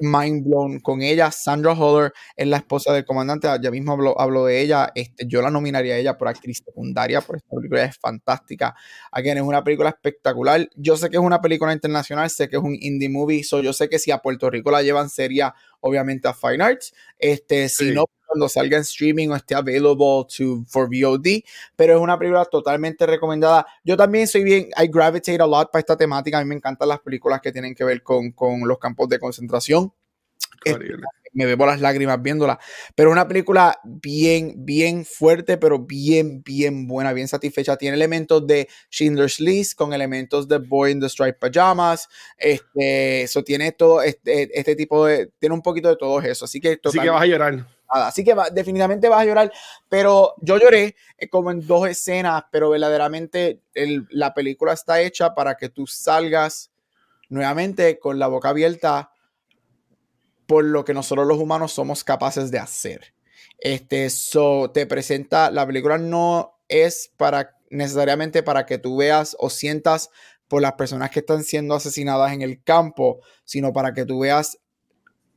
mind 0.00 0.44
blown 0.44 0.80
con 0.80 1.02
ella. 1.02 1.30
Sandra 1.30 1.72
Holler 1.72 2.12
es 2.36 2.46
la 2.46 2.58
esposa 2.58 2.92
del 2.92 3.04
comandante, 3.04 3.48
ya 3.60 3.70
mismo 3.70 3.92
hablo, 4.18 4.44
de 4.44 4.60
ella. 4.60 4.90
Este, 4.94 5.26
yo 5.26 5.42
la 5.42 5.50
nominaría 5.50 5.94
a 5.94 5.98
ella 5.98 6.18
por 6.18 6.28
actriz 6.28 6.62
secundaria, 6.64 7.20
por 7.20 7.36
esta 7.36 7.56
película 7.56 7.84
es 7.84 7.98
fantástica. 7.98 8.74
Again, 9.10 9.38
es 9.38 9.44
una 9.44 9.64
película 9.64 9.90
espectacular. 9.90 10.68
Yo 10.76 10.96
sé 10.96 11.10
que 11.10 11.16
es 11.16 11.22
una 11.22 11.40
película 11.40 11.72
internacional, 11.72 12.30
sé 12.30 12.48
que 12.48 12.56
es 12.56 12.62
un 12.62 12.76
indie 12.80 13.08
movie, 13.08 13.44
so 13.44 13.60
yo 13.60 13.72
sé 13.72 13.88
que 13.88 13.98
si 13.98 14.10
a 14.10 14.18
Puerto 14.18 14.50
Rico 14.50 14.70
la 14.70 14.82
llevan 14.82 15.08
sería 15.08 15.54
obviamente 15.82 16.26
a 16.26 16.32
Fine 16.34 16.64
Arts. 16.64 16.94
Este, 17.18 17.68
si 17.68 17.92
no, 17.92 18.06
cuando 18.26 18.48
salga 18.48 18.78
en 18.78 18.82
streaming 18.82 19.28
o 19.28 19.36
esté 19.36 19.54
available 19.54 20.24
to, 20.34 20.64
for 20.66 20.88
VOD, 20.88 21.44
pero 21.76 21.94
es 21.94 22.00
una 22.00 22.18
película 22.18 22.44
totalmente 22.46 23.06
recomendada. 23.06 23.66
Yo 23.84 23.96
también 23.96 24.26
soy 24.26 24.42
bien, 24.42 24.68
I 24.82 24.88
gravitate 24.88 25.42
a 25.42 25.46
lot 25.46 25.70
para 25.70 25.80
esta 25.80 25.96
temática, 25.96 26.38
a 26.38 26.42
mí 26.42 26.48
me 26.48 26.54
encantan 26.54 26.88
las 26.88 27.00
películas 27.00 27.40
que 27.42 27.52
tienen 27.52 27.74
que 27.74 27.84
ver 27.84 28.02
con, 28.02 28.32
con 28.32 28.66
los 28.66 28.78
campos 28.78 29.08
de 29.10 29.18
concentración. 29.18 29.92
Este, 30.64 30.94
me 31.32 31.46
bebo 31.46 31.66
las 31.66 31.80
lágrimas 31.80 32.20
viéndola. 32.22 32.58
Pero 32.94 33.10
una 33.10 33.26
película 33.26 33.78
bien, 33.84 34.54
bien 34.58 35.04
fuerte, 35.04 35.56
pero 35.56 35.78
bien, 35.78 36.42
bien 36.42 36.86
buena, 36.86 37.12
bien 37.12 37.28
satisfecha. 37.28 37.76
Tiene 37.76 37.96
elementos 37.96 38.46
de 38.46 38.68
Schindler's 38.90 39.40
List 39.40 39.74
con 39.76 39.92
elementos 39.92 40.46
de 40.48 40.58
Boy 40.58 40.92
in 40.92 41.00
the 41.00 41.08
Striped 41.08 41.38
Pajamas. 41.38 42.08
Este, 42.36 43.22
eso 43.22 43.42
tiene 43.42 43.72
todo 43.72 44.02
este, 44.02 44.50
este 44.58 44.76
tipo 44.76 45.06
de. 45.06 45.30
Tiene 45.38 45.54
un 45.54 45.62
poquito 45.62 45.88
de 45.88 45.96
todo 45.96 46.20
eso. 46.20 46.44
Así 46.44 46.60
que, 46.60 46.78
así 46.82 46.98
que 46.98 47.10
vas 47.10 47.22
a 47.22 47.26
llorar. 47.26 47.66
Así 47.88 48.24
que 48.24 48.34
definitivamente 48.52 49.08
vas 49.08 49.20
a 49.20 49.24
llorar. 49.24 49.52
Pero 49.88 50.34
yo 50.40 50.58
lloré 50.58 50.96
eh, 51.18 51.28
como 51.28 51.50
en 51.50 51.66
dos 51.66 51.88
escenas, 51.88 52.44
pero 52.50 52.70
verdaderamente 52.70 53.60
la 54.10 54.32
película 54.34 54.72
está 54.72 55.00
hecha 55.00 55.34
para 55.34 55.56
que 55.56 55.68
tú 55.68 55.86
salgas 55.86 56.70
nuevamente 57.28 57.98
con 57.98 58.18
la 58.18 58.26
boca 58.28 58.50
abierta 58.50 59.11
por 60.46 60.64
lo 60.64 60.84
que 60.84 60.94
nosotros 60.94 61.26
los 61.26 61.38
humanos 61.38 61.72
somos 61.72 62.04
capaces 62.04 62.50
de 62.50 62.58
hacer. 62.58 63.14
Este, 63.58 64.10
so, 64.10 64.70
te 64.70 64.86
presenta, 64.86 65.50
la 65.50 65.66
película 65.66 65.98
no 65.98 66.58
es 66.68 67.12
para 67.16 67.56
necesariamente 67.70 68.42
para 68.42 68.66
que 68.66 68.78
tú 68.78 68.98
veas 68.98 69.34
o 69.38 69.50
sientas 69.50 70.10
por 70.46 70.62
las 70.62 70.74
personas 70.74 71.10
que 71.10 71.20
están 71.20 71.42
siendo 71.42 71.74
asesinadas 71.74 72.32
en 72.32 72.42
el 72.42 72.62
campo, 72.62 73.20
sino 73.44 73.72
para 73.72 73.94
que 73.94 74.04
tú 74.04 74.20
veas 74.20 74.58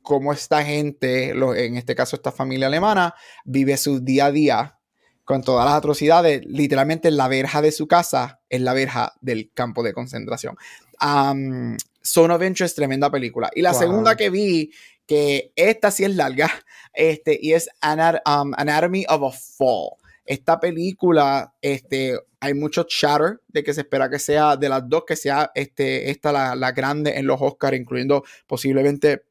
cómo 0.02 0.32
esta 0.32 0.62
gente, 0.62 1.30
en 1.30 1.76
este 1.76 1.94
caso 1.94 2.16
esta 2.16 2.30
familia 2.30 2.66
alemana, 2.66 3.14
vive 3.44 3.76
su 3.76 4.00
día 4.00 4.26
a 4.26 4.30
día 4.30 4.78
con 5.24 5.42
todas 5.42 5.64
las 5.64 5.74
atrocidades. 5.74 6.42
Literalmente 6.46 7.10
la 7.10 7.28
verja 7.28 7.62
de 7.62 7.72
su 7.72 7.88
casa 7.88 8.40
es 8.48 8.60
la 8.60 8.74
verja 8.74 9.14
del 9.20 9.50
campo 9.52 9.82
de 9.82 9.94
concentración. 9.94 10.56
Um, 11.02 11.76
Son 12.02 12.30
of 12.30 12.42
Interest, 12.42 12.76
tremenda 12.76 13.10
película. 13.10 13.50
Y 13.54 13.62
la 13.62 13.74
segunda 13.74 14.14
que 14.14 14.30
vi, 14.30 14.70
que 15.06 15.52
esta 15.56 15.90
sí 15.90 16.04
es 16.04 16.14
larga, 16.14 16.50
este, 16.92 17.38
y 17.40 17.52
es 17.52 17.68
um, 17.82 18.52
Anatomy 18.56 19.04
of 19.08 19.34
a 19.34 19.36
Fall. 19.36 19.90
Esta 20.24 20.58
película, 20.58 21.54
este, 21.62 22.18
hay 22.40 22.54
mucho 22.54 22.84
chatter 22.84 23.40
de 23.48 23.62
que 23.62 23.72
se 23.72 23.82
espera 23.82 24.10
que 24.10 24.18
sea 24.18 24.56
de 24.56 24.68
las 24.68 24.88
dos, 24.88 25.04
que 25.06 25.14
sea 25.14 25.52
este, 25.54 26.10
esta 26.10 26.32
la, 26.32 26.56
la 26.56 26.72
grande 26.72 27.16
en 27.16 27.26
los 27.26 27.40
Oscars, 27.40 27.76
incluyendo 27.76 28.24
posiblemente 28.46 29.22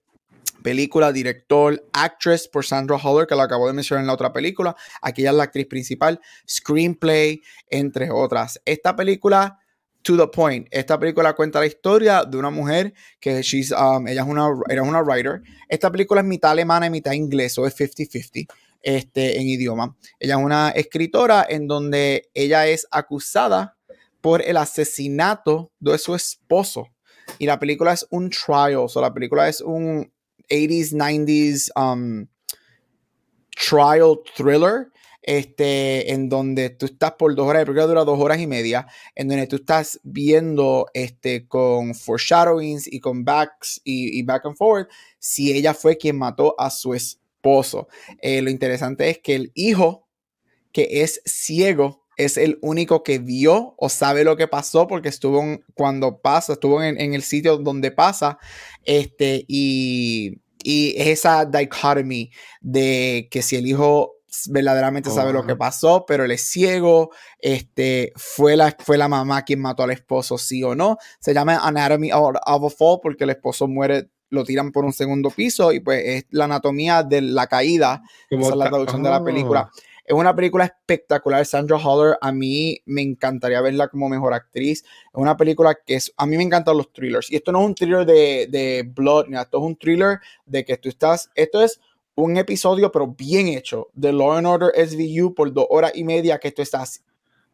película, 0.63 1.11
director, 1.11 1.83
actress 1.93 2.47
por 2.47 2.65
Sandra 2.65 2.95
Holler, 2.95 3.27
que 3.27 3.35
la 3.35 3.43
acabo 3.43 3.67
de 3.67 3.73
mencionar 3.73 4.01
en 4.01 4.07
la 4.07 4.13
otra 4.13 4.33
película. 4.33 4.75
Aquí 5.01 5.21
ella 5.21 5.31
es 5.31 5.37
la 5.37 5.43
actriz 5.43 5.67
principal, 5.67 6.19
screenplay, 6.49 7.41
entre 7.69 8.09
otras. 8.09 8.59
Esta 8.65 8.95
película, 8.95 9.59
to 10.05 10.15
the 10.15 10.27
point, 10.27 10.67
esta 10.69 10.99
película 10.99 11.33
cuenta 11.33 11.59
la 11.59 11.65
historia 11.65 12.23
de 12.23 12.37
una 12.37 12.51
mujer 12.51 12.93
que 13.19 13.41
she's, 13.41 13.71
um, 13.71 14.07
ella 14.07 14.21
es 14.21 14.27
una, 14.27 14.47
era 14.69 14.83
una 14.83 15.01
writer. 15.01 15.41
Esta 15.67 15.91
película 15.91 16.21
es 16.21 16.27
mitad 16.27 16.51
alemana 16.51 16.85
y 16.85 16.91
mitad 16.91 17.13
inglés, 17.13 17.57
o 17.57 17.65
es 17.65 17.75
50-50. 17.75 18.47
Este, 18.83 19.39
en 19.39 19.47
idioma. 19.47 19.97
Ella 20.19 20.35
es 20.35 20.43
una 20.43 20.69
escritora 20.69 21.43
en 21.49 21.67
donde 21.67 22.29
ella 22.35 22.67
es 22.67 22.85
acusada 22.91 23.75
por 24.21 24.43
el 24.43 24.57
asesinato 24.57 25.71
de 25.79 25.97
su 25.97 26.13
esposo. 26.13 26.89
Y 27.39 27.47
la 27.47 27.57
película 27.57 27.93
es 27.93 28.05
un 28.11 28.29
trial, 28.29 28.75
o 28.75 28.87
sea, 28.87 29.01
la 29.01 29.11
película 29.11 29.49
es 29.49 29.59
un, 29.59 30.11
80s, 30.51 30.93
90s 30.93 31.71
um, 31.75 32.27
trial 33.49 34.19
thriller. 34.35 34.91
Este, 35.27 36.13
en 36.13 36.29
donde 36.29 36.69
tú 36.69 36.85
estás 36.85 37.13
por 37.13 37.33
dos 37.33 37.47
horas, 37.47 37.65
porque 37.65 37.81
dura 37.81 38.03
dos 38.03 38.19
horas 38.19 38.39
y 38.39 38.45
media, 38.45 38.85
en 39.15 39.27
donde 39.27 39.47
tú 39.47 39.55
estás 39.55 39.99
viendo 40.03 40.85
este, 40.93 41.47
con 41.47 41.95
foreshadowings 41.95 42.85
y 42.85 42.99
con 42.99 43.25
backs 43.25 43.81
y, 43.83 44.21
back 44.21 44.45
and 44.45 44.55
forward 44.55 44.87
si 45.17 45.51
ella 45.51 45.73
fue 45.73 45.97
quien 45.97 46.19
mató 46.19 46.53
a 46.59 46.69
su 46.69 46.93
esposo. 46.93 47.87
Eh, 48.21 48.43
lo 48.43 48.51
interesante 48.51 49.09
es 49.09 49.17
que 49.17 49.33
el 49.33 49.51
hijo, 49.55 50.07
que 50.71 51.01
es 51.01 51.21
ciego, 51.25 52.03
es 52.17 52.37
el 52.37 52.59
único 52.61 53.01
que 53.01 53.17
vio 53.17 53.73
o 53.79 53.89
sabe 53.89 54.23
lo 54.23 54.37
que 54.37 54.47
pasó 54.47 54.85
porque 54.85 55.09
estuvo 55.09 55.43
cuando 55.73 56.21
pasa, 56.21 56.53
estuvo 56.53 56.83
en, 56.83 57.01
en, 57.01 57.15
el 57.15 57.23
sitio 57.23 57.57
donde 57.57 57.89
pasa, 57.89 58.37
este, 58.83 59.43
y 59.47 60.39
y 60.65 60.95
es 60.97 61.19
esa 61.19 61.45
dichotomy 61.45 62.31
de 62.59 63.27
que 63.29 63.43
si 63.43 63.55
el 63.55 63.67
hijo 63.67 64.14
verdaderamente 64.49 65.09
sabe 65.09 65.33
lo 65.33 65.45
que 65.45 65.55
pasó, 65.55 66.05
pero 66.07 66.25
él 66.25 66.31
es 66.31 66.41
ciego, 66.41 67.11
este, 67.39 68.13
fue 68.15 68.55
la, 68.55 68.75
fue 68.79 68.97
la 68.97 69.07
mamá 69.07 69.43
quien 69.43 69.61
mató 69.61 69.83
al 69.83 69.91
esposo, 69.91 70.37
sí 70.37 70.63
o 70.63 70.75
no. 70.75 70.97
Se 71.19 71.33
llama 71.33 71.59
Anatomy 71.63 72.11
of 72.11 72.35
a 72.45 72.69
Fall 72.69 72.99
porque 73.01 73.23
el 73.23 73.31
esposo 73.31 73.67
muere, 73.67 74.09
lo 74.29 74.43
tiran 74.43 74.71
por 74.71 74.85
un 74.85 74.93
segundo 74.93 75.29
piso 75.29 75.71
y 75.71 75.79
pues 75.79 76.03
es 76.05 76.25
la 76.31 76.45
anatomía 76.45 77.03
de 77.03 77.21
la 77.21 77.47
caída. 77.47 78.01
Esa 78.29 78.49
es 78.49 78.55
la 78.55 78.69
traducción 78.69 79.03
de 79.03 79.09
la 79.09 79.23
película. 79.23 79.69
Oh. 79.71 79.79
Es 80.05 80.13
una 80.13 80.35
película 80.35 80.65
espectacular. 80.65 81.43
Sandra 81.47 81.77
Holler, 81.77 82.17
a 82.21 82.31
mí 82.31 82.79
me 82.85 83.01
encantaría 83.01 83.59
verla 83.61 83.87
como 83.87 84.07
mejor 84.07 84.35
actriz. 84.35 84.83
Es 84.83 84.87
una 85.13 85.35
película 85.35 85.75
que 85.83 85.95
es, 85.95 86.13
a 86.15 86.27
mí 86.27 86.37
me 86.37 86.43
encantan 86.43 86.77
los 86.77 86.93
thrillers. 86.93 87.31
Y 87.31 87.37
esto 87.37 87.51
no 87.51 87.61
es 87.61 87.65
un 87.65 87.75
thriller 87.75 88.05
de, 88.05 88.47
de 88.49 88.83
blood, 88.87 89.33
esto 89.33 89.57
es 89.57 89.63
un 89.63 89.75
thriller 89.75 90.19
de 90.45 90.63
que 90.63 90.77
tú 90.77 90.89
estás, 90.89 91.31
esto 91.33 91.63
es 91.63 91.79
un 92.15 92.37
episodio 92.37 92.91
pero 92.91 93.07
bien 93.07 93.47
hecho 93.47 93.89
de 93.93 94.11
Law 94.13 94.33
and 94.33 94.47
Order 94.47 94.87
SVU 94.87 95.35
por 95.35 95.53
dos 95.53 95.67
horas 95.69 95.91
y 95.95 96.03
media 96.03 96.39
que 96.39 96.51
tú 96.51 96.61
estás 96.61 97.03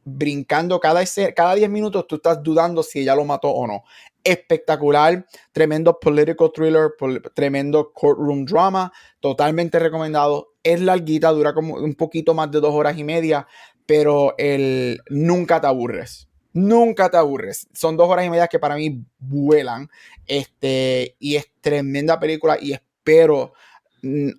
brincando 0.04 0.80
cada, 0.80 1.04
cada 1.36 1.56
10 1.56 1.70
minutos, 1.70 2.08
tú 2.08 2.16
estás 2.16 2.42
dudando 2.42 2.84
si 2.84 3.00
ella 3.00 3.16
lo 3.16 3.26
mató 3.26 3.50
o 3.50 3.68
no. 3.68 3.84
Espectacular, 4.24 5.26
tremendo 5.52 6.00
political 6.00 6.52
thriller, 6.54 6.92
tremendo 7.34 7.92
courtroom 7.94 8.46
drama, 8.46 8.92
totalmente 9.20 9.80
recomendado. 9.80 10.54
Es 10.64 10.80
larguita, 10.80 11.30
dura 11.30 11.54
como 11.54 11.76
un 11.76 11.96
poquito 11.96 12.34
más 12.34 12.52
de 12.52 12.60
dos 12.60 12.74
horas 12.74 12.98
y 12.98 13.04
media, 13.04 13.48
pero 13.86 14.36
el, 14.38 15.02
nunca 15.10 15.60
te 15.60 15.68
aburres. 15.68 16.28
Nunca 16.54 17.10
te 17.10 17.18
aburres. 17.18 17.68
Son 17.74 17.96
dos 17.96 18.10
horas 18.10 18.26
y 18.26 18.30
media 18.30 18.48
que 18.48 18.60
para 18.60 18.76
mí 18.76 19.04
vuelan. 19.20 19.90
Este, 20.28 21.16
y 21.20 21.36
es 21.36 21.48
tremenda 21.62 22.20
película 22.20 22.58
y 22.60 22.74
espero 22.74 23.54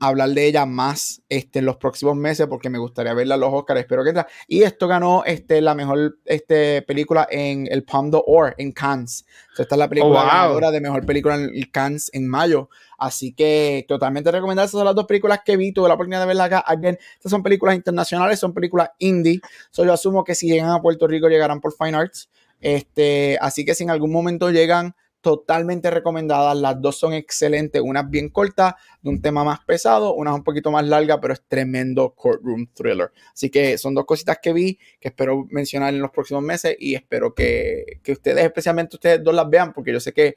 hablar 0.00 0.30
de 0.30 0.46
ella 0.46 0.66
más 0.66 1.22
este, 1.28 1.60
en 1.60 1.66
los 1.66 1.76
próximos 1.76 2.16
meses 2.16 2.46
porque 2.48 2.68
me 2.68 2.78
gustaría 2.78 3.14
verla 3.14 3.36
a 3.36 3.38
los 3.38 3.52
Oscars. 3.52 3.80
Espero 3.80 4.04
que 4.04 4.12
Y 4.48 4.62
esto 4.62 4.88
ganó 4.88 5.24
este, 5.24 5.60
la 5.60 5.74
mejor 5.74 6.18
este, 6.24 6.82
película 6.82 7.26
en 7.30 7.68
el 7.70 7.84
Palme 7.84 8.10
d'Or 8.10 8.54
en 8.58 8.72
Cannes. 8.72 9.24
esta 9.56 9.74
es 9.74 9.78
la 9.78 9.88
película 9.88 10.50
oh, 10.50 10.70
de 10.70 10.80
mejor 10.80 11.06
película 11.06 11.36
en 11.36 11.50
Cannes 11.70 12.10
en 12.12 12.28
mayo. 12.28 12.68
Así 12.98 13.32
que 13.32 13.84
totalmente 13.88 14.30
recomendada. 14.30 14.66
Esas 14.66 14.78
son 14.78 14.84
las 14.84 14.94
dos 14.94 15.06
películas 15.06 15.40
que 15.44 15.56
vi. 15.56 15.72
Tuve 15.72 15.88
la 15.88 15.94
oportunidad 15.94 16.20
de 16.20 16.26
verla 16.26 16.44
acá. 16.44 16.58
Again, 16.60 16.98
estas 17.14 17.30
son 17.30 17.42
películas 17.42 17.74
internacionales, 17.74 18.38
son 18.38 18.52
películas 18.52 18.90
indie. 18.98 19.40
So, 19.70 19.84
yo 19.84 19.92
asumo 19.92 20.24
que 20.24 20.34
si 20.34 20.48
llegan 20.48 20.70
a 20.70 20.80
Puerto 20.80 21.06
Rico 21.06 21.28
llegarán 21.28 21.60
por 21.60 21.72
Fine 21.72 21.96
Arts. 21.96 22.28
Este, 22.60 23.38
así 23.40 23.64
que 23.64 23.74
si 23.74 23.82
en 23.82 23.90
algún 23.90 24.12
momento 24.12 24.50
llegan 24.50 24.94
totalmente 25.22 25.90
recomendadas. 25.90 26.56
Las 26.58 26.80
dos 26.80 26.98
son 26.98 27.14
excelentes. 27.14 27.80
Una 27.80 28.00
es 28.00 28.10
bien 28.10 28.28
corta, 28.28 28.76
de 29.00 29.08
un 29.08 29.22
tema 29.22 29.42
más 29.44 29.60
pesado, 29.60 30.14
una 30.14 30.30
es 30.30 30.36
un 30.36 30.44
poquito 30.44 30.70
más 30.70 30.86
larga, 30.86 31.20
pero 31.20 31.32
es 31.32 31.42
tremendo 31.48 32.14
courtroom 32.14 32.66
thriller. 32.74 33.10
Así 33.32 33.48
que 33.48 33.78
son 33.78 33.94
dos 33.94 34.04
cositas 34.04 34.38
que 34.42 34.52
vi 34.52 34.78
que 35.00 35.08
espero 35.08 35.46
mencionar 35.50 35.94
en 35.94 36.00
los 36.00 36.10
próximos 36.10 36.42
meses 36.42 36.76
y 36.78 36.94
espero 36.94 37.34
que, 37.34 38.00
ustedes, 38.06 38.44
especialmente 38.44 38.96
ustedes 38.96 39.22
dos, 39.22 39.34
las 39.34 39.48
vean, 39.48 39.72
porque 39.72 39.92
yo 39.92 40.00
sé 40.00 40.12
que, 40.12 40.36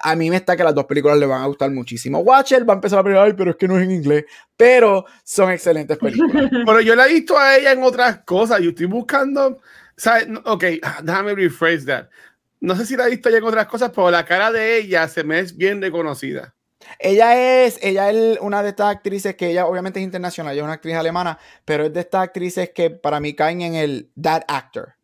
a 0.00 0.14
mí 0.16 0.30
me 0.30 0.36
está 0.36 0.56
que 0.56 0.64
las 0.64 0.74
dos 0.74 0.84
películas 0.84 1.18
le 1.18 1.26
van 1.26 1.42
a 1.42 1.46
gustar 1.46 1.70
muchísimo. 1.70 2.18
Watcher 2.20 2.68
va 2.68 2.74
a 2.74 2.76
empezar 2.76 2.98
a 2.98 3.04
primera, 3.04 3.36
pero 3.36 3.50
es 3.50 3.56
que 3.56 3.68
no 3.68 3.76
es 3.76 3.84
en 3.84 3.90
inglés, 3.90 4.24
pero 4.56 5.04
son 5.22 5.50
excelentes 5.50 5.98
películas. 5.98 6.50
pero 6.66 6.80
yo 6.80 6.94
la 6.94 7.06
he 7.06 7.12
visto 7.12 7.38
a 7.38 7.56
ella 7.56 7.72
en 7.72 7.82
otras 7.82 8.20
cosas. 8.20 8.60
Yo 8.60 8.70
estoy 8.70 8.86
buscando. 8.86 9.60
¿sabes? 9.96 10.26
Ok, 10.44 10.64
déjame 11.02 11.34
rephrase 11.34 11.86
that 11.86 12.08
no 12.64 12.74
sé 12.76 12.86
si 12.86 12.96
la 12.96 13.06
he 13.06 13.10
visto 13.10 13.28
ya 13.28 13.36
en 13.36 13.44
otras 13.44 13.66
cosas, 13.66 13.90
pero 13.94 14.10
la 14.10 14.24
cara 14.24 14.50
de 14.50 14.78
ella 14.78 15.06
se 15.06 15.22
me 15.22 15.38
es 15.38 15.54
bien 15.54 15.82
reconocida. 15.82 16.54
Ella 16.98 17.64
es, 17.64 17.78
ella 17.82 18.10
es 18.10 18.38
una 18.40 18.62
de 18.62 18.70
estas 18.70 18.90
actrices 18.90 19.36
que 19.36 19.50
ella 19.50 19.66
obviamente 19.66 20.00
es 20.00 20.04
internacional, 20.04 20.52
ella 20.54 20.62
es 20.62 20.64
una 20.64 20.72
actriz 20.74 20.94
alemana, 20.94 21.38
pero 21.66 21.84
es 21.84 21.92
de 21.92 22.00
estas 22.00 22.22
actrices 22.22 22.70
que 22.70 22.88
para 22.88 23.20
mí 23.20 23.34
caen 23.34 23.60
en 23.60 23.74
el 23.74 24.10
that 24.20 24.44
actor. 24.48 24.94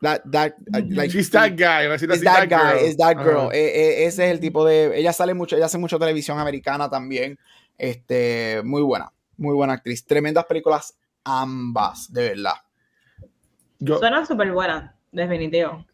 That, 0.00 0.20
that, 0.30 0.54
like, 0.88 1.12
She's 1.12 1.30
that 1.30 1.50
guy. 1.56 1.92
Is 1.92 2.22
that, 2.22 2.48
guy, 2.48 2.86
is 2.86 2.96
that 2.96 3.16
girl. 3.16 3.50
E, 3.52 3.58
e, 3.58 4.06
ese 4.06 4.24
es 4.26 4.30
el 4.30 4.40
tipo 4.40 4.64
de. 4.64 4.96
Ella 4.96 5.12
sale 5.12 5.34
mucho, 5.34 5.56
ella 5.56 5.66
hace 5.66 5.78
mucho 5.78 5.98
televisión 5.98 6.38
americana 6.38 6.88
también. 6.88 7.38
Este, 7.76 8.62
muy 8.64 8.82
buena, 8.82 9.12
muy 9.36 9.54
buena 9.54 9.74
actriz. 9.74 10.06
Tremendas 10.06 10.46
películas 10.46 10.96
ambas, 11.24 12.10
de 12.12 12.30
verdad. 12.30 12.54
Suena 13.98 14.24
súper 14.24 14.52
buena, 14.52 14.96
definitivo. 15.12 15.84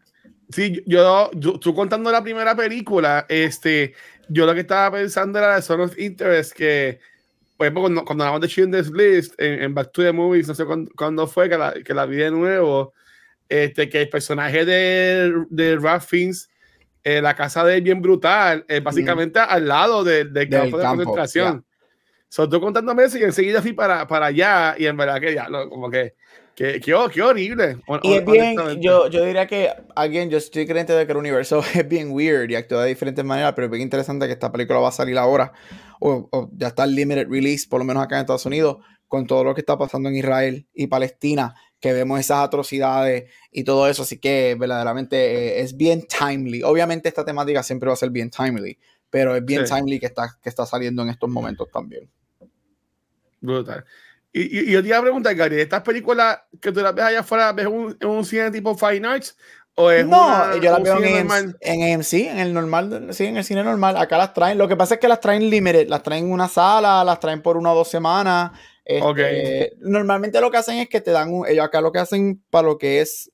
Sí, 0.51 0.83
yo, 0.87 1.31
tú 1.61 1.75
contando 1.75 2.11
la 2.11 2.23
primera 2.23 2.55
película, 2.55 3.27
este, 3.29 3.95
yo 4.29 4.47
lo 4.47 4.55
que 4.55 4.61
estaba 4.61 4.97
pensando 4.97 5.39
era 5.39 5.57
de 5.57 5.63
Son 5.63 5.81
of 5.81 5.99
Interest, 5.99 6.53
que, 6.53 7.01
por 7.57 7.67
ejemplo, 7.67 7.83
cuando, 7.83 8.05
cuando 8.05 8.25
hablamos 8.25 8.43
de 8.43 8.49
Schindler's 8.49 8.91
List 8.91 9.35
en, 9.39 9.75
Back 9.75 9.91
to 9.93 10.03
the 10.03 10.13
Movies, 10.13 10.47
no 10.47 10.55
sé 10.55 10.65
cuándo, 10.95 11.27
fue 11.27 11.49
que 11.49 11.59
la, 11.59 11.75
que 11.85 11.95
la 11.95 12.07
vi 12.07 12.17
de 12.17 12.31
nuevo, 12.31 12.95
este, 13.49 13.89
que 13.89 14.03
el 14.03 14.09
personaje 14.09 14.65
de, 14.65 15.33
de 15.51 15.77
Ralph 15.79 16.05
Fiennes, 16.05 16.49
eh, 17.03 17.21
la 17.21 17.35
casa 17.35 17.65
de 17.65 17.77
él 17.77 17.83
bien 17.83 18.01
brutal, 18.01 18.65
es 18.69 18.83
básicamente 18.83 19.41
al 19.41 19.67
lado 19.67 20.05
del 20.05 20.33
campo 20.49 20.79
de 20.79 20.85
concentración. 20.85 21.65
Yeah. 22.31 22.49
tú 22.49 22.61
contándome 22.61 23.05
eso 23.05 23.19
y 23.19 23.23
enseguida 23.23 23.63
fui 23.63 23.73
para, 23.73 24.07
para 24.07 24.27
allá 24.27 24.77
y 24.79 24.87
en 24.87 24.97
verdad 24.97 25.21
que 25.21 25.35
ya, 25.35 25.47
como 25.69 25.91
que 25.91 26.15
Qué, 26.57 26.81
qué, 26.81 26.95
qué, 27.13 27.23
horrible. 27.23 27.77
Y 28.03 28.15
es 28.15 28.25
bien, 28.25 28.57
yo, 28.81 29.09
yo 29.11 29.27
diría 29.27 29.47
que, 29.47 29.71
alguien, 29.95 30.31
yo 30.31 30.39
estoy 30.39 30.67
creyente 30.67 30.95
de 30.95 31.05
que 31.05 31.13
el 31.13 31.19
universo 31.19 31.61
es 31.75 31.87
bien 31.87 32.13
weird 32.13 32.51
y 32.51 32.55
actúa 32.55 32.83
de 32.83 32.89
diferentes 32.89 33.23
maneras, 33.23 33.53
pero 33.55 33.67
es 33.67 33.71
bien 33.71 33.83
interesante 33.83 34.27
que 34.27 34.33
esta 34.33 34.51
película 34.51 34.79
va 34.79 34.89
a 34.89 34.93
salir 34.93 35.19
ahora, 35.19 35.53
o, 36.01 36.51
ya 36.55 36.69
está 36.69 36.85
el 36.85 36.95
limited 36.95 37.29
release, 37.29 37.69
por 37.69 37.81
lo 37.81 37.85
menos 37.85 38.03
acá 38.03 38.17
en 38.17 38.23
Estados 38.23 38.47
Unidos, 38.47 38.79
con 39.07 39.27
todo 39.27 39.45
lo 39.45 39.55
que 39.55 39.61
está 39.61 39.77
pasando 39.77 40.09
en 40.09 40.17
Israel 40.17 40.67
y 40.73 40.87
Palestina, 40.87 41.55
que 41.79 41.93
vemos 41.93 42.19
esas 42.19 42.39
atrocidades 42.39 43.31
y 43.53 43.63
todo 43.65 43.87
eso, 43.87 44.05
así 44.05 44.19
que 44.19 44.57
verdaderamente 44.59 45.59
eh, 45.59 45.61
es 45.61 45.77
bien 45.77 46.07
timely. 46.09 46.63
Obviamente 46.63 47.11
esta 47.11 47.27
temática 47.27 47.63
siempre 47.63 47.89
va 47.89 47.93
a 47.93 47.97
ser 47.97 48.09
bien 48.09 48.31
timely, 48.31 48.79
pero 49.11 49.37
es 49.37 49.45
bien 49.45 49.67
timely 49.67 50.01
que 50.01 50.07
está, 50.07 50.39
que 50.43 50.49
está 50.49 50.65
saliendo 50.65 51.03
en 51.03 51.11
estos 51.11 51.29
momentos 51.29 51.69
también. 51.71 52.11
Brutal. 53.43 53.85
Y, 54.39 54.71
yo 54.71 54.83
te 54.83 54.89
iba 54.89 54.99
a 54.99 55.03
preguntar, 55.03 55.35
Gary, 55.35 55.61
¿estas 55.61 55.81
películas 55.81 56.41
que 56.61 56.71
tú 56.71 56.81
las 56.81 56.95
ves 56.95 57.07
allá 57.07 57.21
afuera, 57.21 57.53
ves 57.55 57.67
un, 57.67 57.97
un 58.05 58.25
cine 58.25 58.51
tipo 58.51 58.77
Fine 58.77 59.07
Arts? 59.09 59.37
¿O 59.77 59.91
es 59.91 60.07
no, 60.07 60.57
yo 60.57 60.73
las 60.73 60.83
veo 60.83 60.99
en, 61.03 61.31
en 61.61 62.05
sí, 62.05 62.27
en 62.27 62.39
el 62.39 62.53
normal, 62.53 63.09
sí, 63.13 63.27
en 63.27 63.37
el 63.37 63.45
cine 63.45 63.63
normal. 63.63 63.97
Acá 63.97 64.17
las 64.17 64.33
traen. 64.33 64.57
Lo 64.57 64.69
que 64.69 64.77
pasa 64.77 64.95
es 64.95 65.01
que 65.01 65.09
las 65.09 65.21
traen 65.21 65.49
limited, 65.49 65.89
las 65.89 66.03
traen 66.03 66.27
en 66.27 66.33
una 66.33 66.49
sala, 66.49 67.05
las 67.05 67.21
traen 67.21 67.43
por 67.43 67.57
una 67.57 67.73
o 67.73 67.77
dos 67.77 67.89
semanas. 67.89 68.53
Este, 68.85 69.73
normalmente 69.81 70.41
lo 70.41 70.51
que 70.51 70.57
hacen 70.59 70.79
es 70.79 70.89
que 70.89 71.01
te 71.01 71.11
dan 71.11 71.33
un, 71.33 71.47
ellos 71.47 71.65
acá 71.65 71.81
lo 71.81 71.93
que 71.93 71.99
hacen 71.99 72.43
para 72.51 72.69
lo 72.69 72.79
que 72.79 73.01
es 73.01 73.31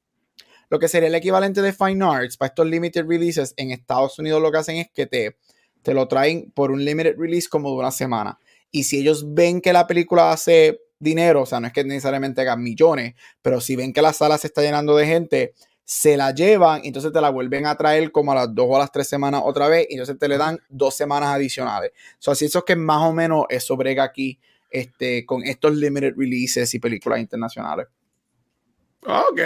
lo 0.69 0.79
que 0.79 0.89
sería 0.89 1.09
el 1.09 1.15
equivalente 1.15 1.63
de 1.63 1.73
Fine 1.73 2.05
Arts, 2.05 2.37
para 2.37 2.49
estos 2.49 2.67
limited 2.67 3.07
releases 3.07 3.55
en 3.57 3.71
Estados 3.71 4.19
Unidos 4.19 4.41
lo 4.41 4.51
que 4.51 4.59
hacen 4.59 4.77
es 4.77 4.91
que 4.93 5.07
te 5.07 5.37
te 5.83 5.95
lo 5.95 6.09
traen 6.09 6.51
por 6.55 6.71
un 6.71 6.85
limited 6.85 7.17
release 7.19 7.49
como 7.49 7.71
de 7.71 7.77
una 7.77 7.91
semana. 7.91 8.39
Y 8.71 8.85
si 8.85 8.99
ellos 8.99 9.35
ven 9.35 9.61
que 9.61 9.73
la 9.73 9.87
película 9.87 10.33
hace 10.33 10.81
dinero, 11.03 11.43
o 11.43 11.47
sea, 11.47 11.61
no 11.61 11.67
es 11.67 11.73
que 11.73 11.85
necesariamente 11.85 12.41
hagan 12.41 12.63
millones, 12.63 13.15
pero 13.43 13.61
si 13.61 13.77
ven 13.77 13.93
que 13.93 14.03
la 14.03 14.13
sala 14.13 14.39
se 14.39 14.47
está 14.47 14.63
llenando 14.63 14.97
de 14.97 15.07
gente, 15.07 15.55
se 15.85 16.17
la 16.17 16.33
llevan 16.33 16.81
entonces 16.85 17.13
te 17.13 17.21
la 17.21 17.31
vuelven 17.31 17.67
a 17.67 17.75
traer 17.77 18.13
como 18.13 18.33
a 18.33 18.35
las 18.37 18.55
dos 18.55 18.67
o 18.69 18.77
a 18.77 18.79
las 18.79 18.93
tres 18.93 19.09
semanas 19.09 19.43
otra 19.45 19.69
vez 19.69 19.87
y 19.91 19.95
entonces 19.95 20.19
te 20.19 20.29
le 20.29 20.39
dan 20.39 20.59
dos 20.69 20.95
semanas 20.95 21.31
adicionales. 21.31 21.91
So, 22.19 22.31
así 22.31 22.47
eso 22.47 22.61
es 22.61 22.65
que 22.65 22.77
más 22.77 23.03
o 23.03 23.13
menos 23.13 23.45
eso 23.49 23.77
brega 23.77 24.05
aquí 24.05 24.39
este, 24.71 25.27
con 25.27 25.43
estos 25.43 25.75
limited 25.75 26.15
releases 26.17 26.73
y 26.75 26.79
películas 26.79 27.19
internacionales. 27.19 27.89
Ok. 29.05 29.41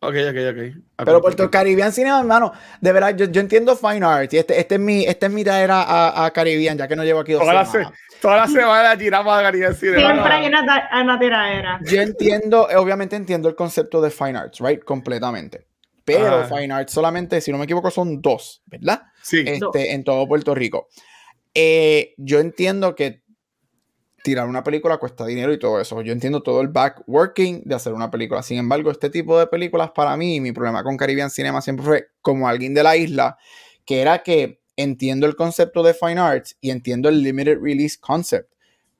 Ok, 0.00 0.14
ok, 0.30 0.36
ok. 0.50 1.04
Pero 1.04 1.20
Puerto 1.22 1.50
Caribbean 1.50 1.92
Cinema, 1.92 2.18
hermano, 2.20 2.52
de 2.80 2.92
verdad, 2.92 3.16
yo, 3.16 3.26
yo 3.26 3.40
entiendo 3.40 3.76
Fine 3.76 4.04
Art 4.04 4.32
y 4.32 4.38
este, 4.38 4.58
este, 4.58 4.74
es 4.76 4.80
mi, 4.80 5.04
este 5.04 5.26
es 5.26 5.32
mi 5.32 5.42
era 5.42 5.82
a, 5.82 6.26
a 6.26 6.30
Caribbean, 6.32 6.76
ya 6.76 6.86
que 6.88 6.96
no 6.96 7.04
llevo 7.04 7.20
aquí 7.20 7.32
dos 7.32 7.42
toda 7.42 7.64
semanas. 7.64 7.92
La 7.92 8.20
toda 8.20 8.36
la 8.36 8.46
semana 8.46 8.96
tiramos 8.98 9.36
a 9.36 9.42
Caribbean 9.42 9.74
Cinema. 9.74 10.12
Siempre 10.12 10.32
hay 10.32 10.46
una, 10.46 10.90
una 11.02 11.18
tiradera. 11.18 11.80
Yo 11.84 12.00
entiendo, 12.00 12.66
obviamente 12.76 13.16
entiendo 13.16 13.48
el 13.48 13.54
concepto 13.54 14.00
de 14.00 14.10
Fine 14.10 14.38
Arts, 14.38 14.60
right? 14.60 14.82
Completamente. 14.84 15.66
Pero 16.04 16.40
Ah. 16.40 16.44
Fine 16.48 16.72
Arts 16.72 16.92
solamente, 16.92 17.40
si 17.40 17.50
no 17.50 17.58
me 17.58 17.64
equivoco, 17.64 17.90
son 17.90 18.20
dos, 18.20 18.62
¿verdad? 18.66 19.02
Sí. 19.22 19.40
Este, 19.46 19.58
Dos. 19.60 19.74
en 19.76 20.04
todo 20.04 20.28
Puerto 20.28 20.54
Rico. 20.54 20.88
Eh, 21.54 22.14
yo 22.18 22.40
entiendo 22.40 22.94
que 22.94 23.22
tirar 24.24 24.48
una 24.48 24.64
película 24.64 24.96
cuesta 24.96 25.26
dinero 25.26 25.52
y 25.52 25.58
todo 25.58 25.78
eso. 25.78 26.00
Yo 26.00 26.10
entiendo 26.10 26.42
todo 26.42 26.62
el 26.62 26.68
backworking 26.68 27.60
de 27.66 27.74
hacer 27.74 27.92
una 27.92 28.10
película. 28.10 28.42
Sin 28.42 28.56
embargo, 28.56 28.90
este 28.90 29.10
tipo 29.10 29.38
de 29.38 29.46
películas 29.46 29.90
para 29.90 30.16
mí, 30.16 30.40
mi 30.40 30.50
problema 30.50 30.82
con 30.82 30.96
Caribbean 30.96 31.28
Cinema 31.28 31.60
siempre 31.60 31.84
fue 31.84 32.08
como 32.22 32.48
alguien 32.48 32.72
de 32.72 32.82
la 32.82 32.96
isla, 32.96 33.36
que 33.84 34.00
era 34.00 34.22
que 34.22 34.62
entiendo 34.76 35.26
el 35.26 35.36
concepto 35.36 35.82
de 35.82 35.92
Fine 35.92 36.18
Arts 36.18 36.56
y 36.62 36.70
entiendo 36.70 37.10
el 37.10 37.22
limited 37.22 37.58
release 37.60 37.98
concept, 38.00 38.50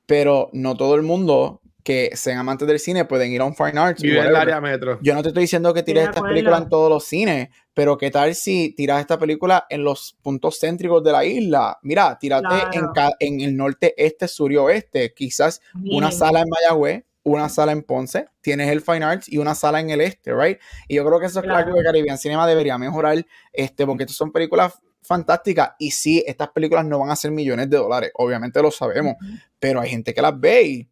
pero 0.05 0.51
no 0.53 0.77
todo 0.77 0.93
el 0.93 1.01
mundo 1.01 1.59
que 1.83 2.11
sean 2.13 2.37
amantes 2.37 2.67
del 2.67 2.79
cine 2.79 3.05
pueden 3.05 3.31
ir 3.31 3.41
a 3.41 3.45
un 3.45 3.55
Fine 3.55 3.79
Arts. 3.79 4.03
y 4.03 4.07
Vive 4.07 4.19
en 4.19 4.27
el 4.27 4.35
área 4.35 4.61
metro. 4.61 4.99
Yo 5.01 5.15
no 5.15 5.23
te 5.23 5.29
estoy 5.29 5.41
diciendo 5.41 5.73
que 5.73 5.81
tires 5.81 6.03
de 6.03 6.09
estas 6.09 6.23
películas 6.23 6.61
en 6.61 6.69
todos 6.69 6.87
los 6.87 7.03
cines, 7.03 7.49
pero 7.75 7.97
¿qué 7.97 8.09
tal 8.09 8.33
si 8.33 8.71
tiras 8.71 9.01
esta 9.01 9.19
película 9.19 9.67
en 9.69 9.83
los 9.83 10.17
puntos 10.23 10.57
céntricos 10.59 11.03
de 11.03 11.11
la 11.11 11.23
isla? 11.25 11.77
Mira, 11.83 12.17
tírate 12.17 12.47
Claro. 12.47 13.13
en, 13.19 13.33
en 13.35 13.41
el 13.41 13.55
norte, 13.55 13.93
este, 13.97 14.27
sur 14.27 14.51
y 14.51 14.57
oeste. 14.57 15.13
Quizás 15.13 15.61
una 15.91 16.09
sala 16.11 16.39
en 16.41 16.47
Mayagüez, 16.49 17.03
una 17.23 17.49
sala 17.49 17.71
en 17.73 17.83
Ponce, 17.83 18.27
tienes 18.41 18.69
el 18.69 18.81
Fine 18.81 19.03
Arts 19.03 19.27
y 19.31 19.37
una 19.37 19.53
sala 19.55 19.79
en 19.81 19.89
el 19.89 19.99
este, 20.01 20.33
¿right? 20.33 20.57
Y 20.87 20.95
yo 20.95 21.05
creo 21.05 21.19
que 21.19 21.25
eso 21.27 21.39
es 21.39 21.45
Claro. 21.45 21.73
que 21.75 21.83
Caribbean 21.83 22.17
Cinema 22.17 22.47
debería 22.47 22.77
mejorar, 22.77 23.25
este, 23.51 23.85
porque 23.85 24.03
estas 24.03 24.15
son 24.17 24.31
películas 24.31 24.73
fantásticas 25.01 25.71
y 25.77 25.91
sí, 25.91 26.23
estas 26.25 26.49
películas 26.49 26.85
no 26.85 26.97
van 26.99 27.11
a 27.11 27.15
ser 27.15 27.29
millones 27.31 27.69
de 27.69 27.77
dólares, 27.77 28.11
obviamente 28.15 28.59
lo 28.61 28.71
sabemos, 28.71 29.15
pero 29.59 29.81
hay 29.81 29.89
gente 29.89 30.13
que 30.13 30.21
las 30.21 30.39
ve 30.39 30.63
y, 30.63 30.89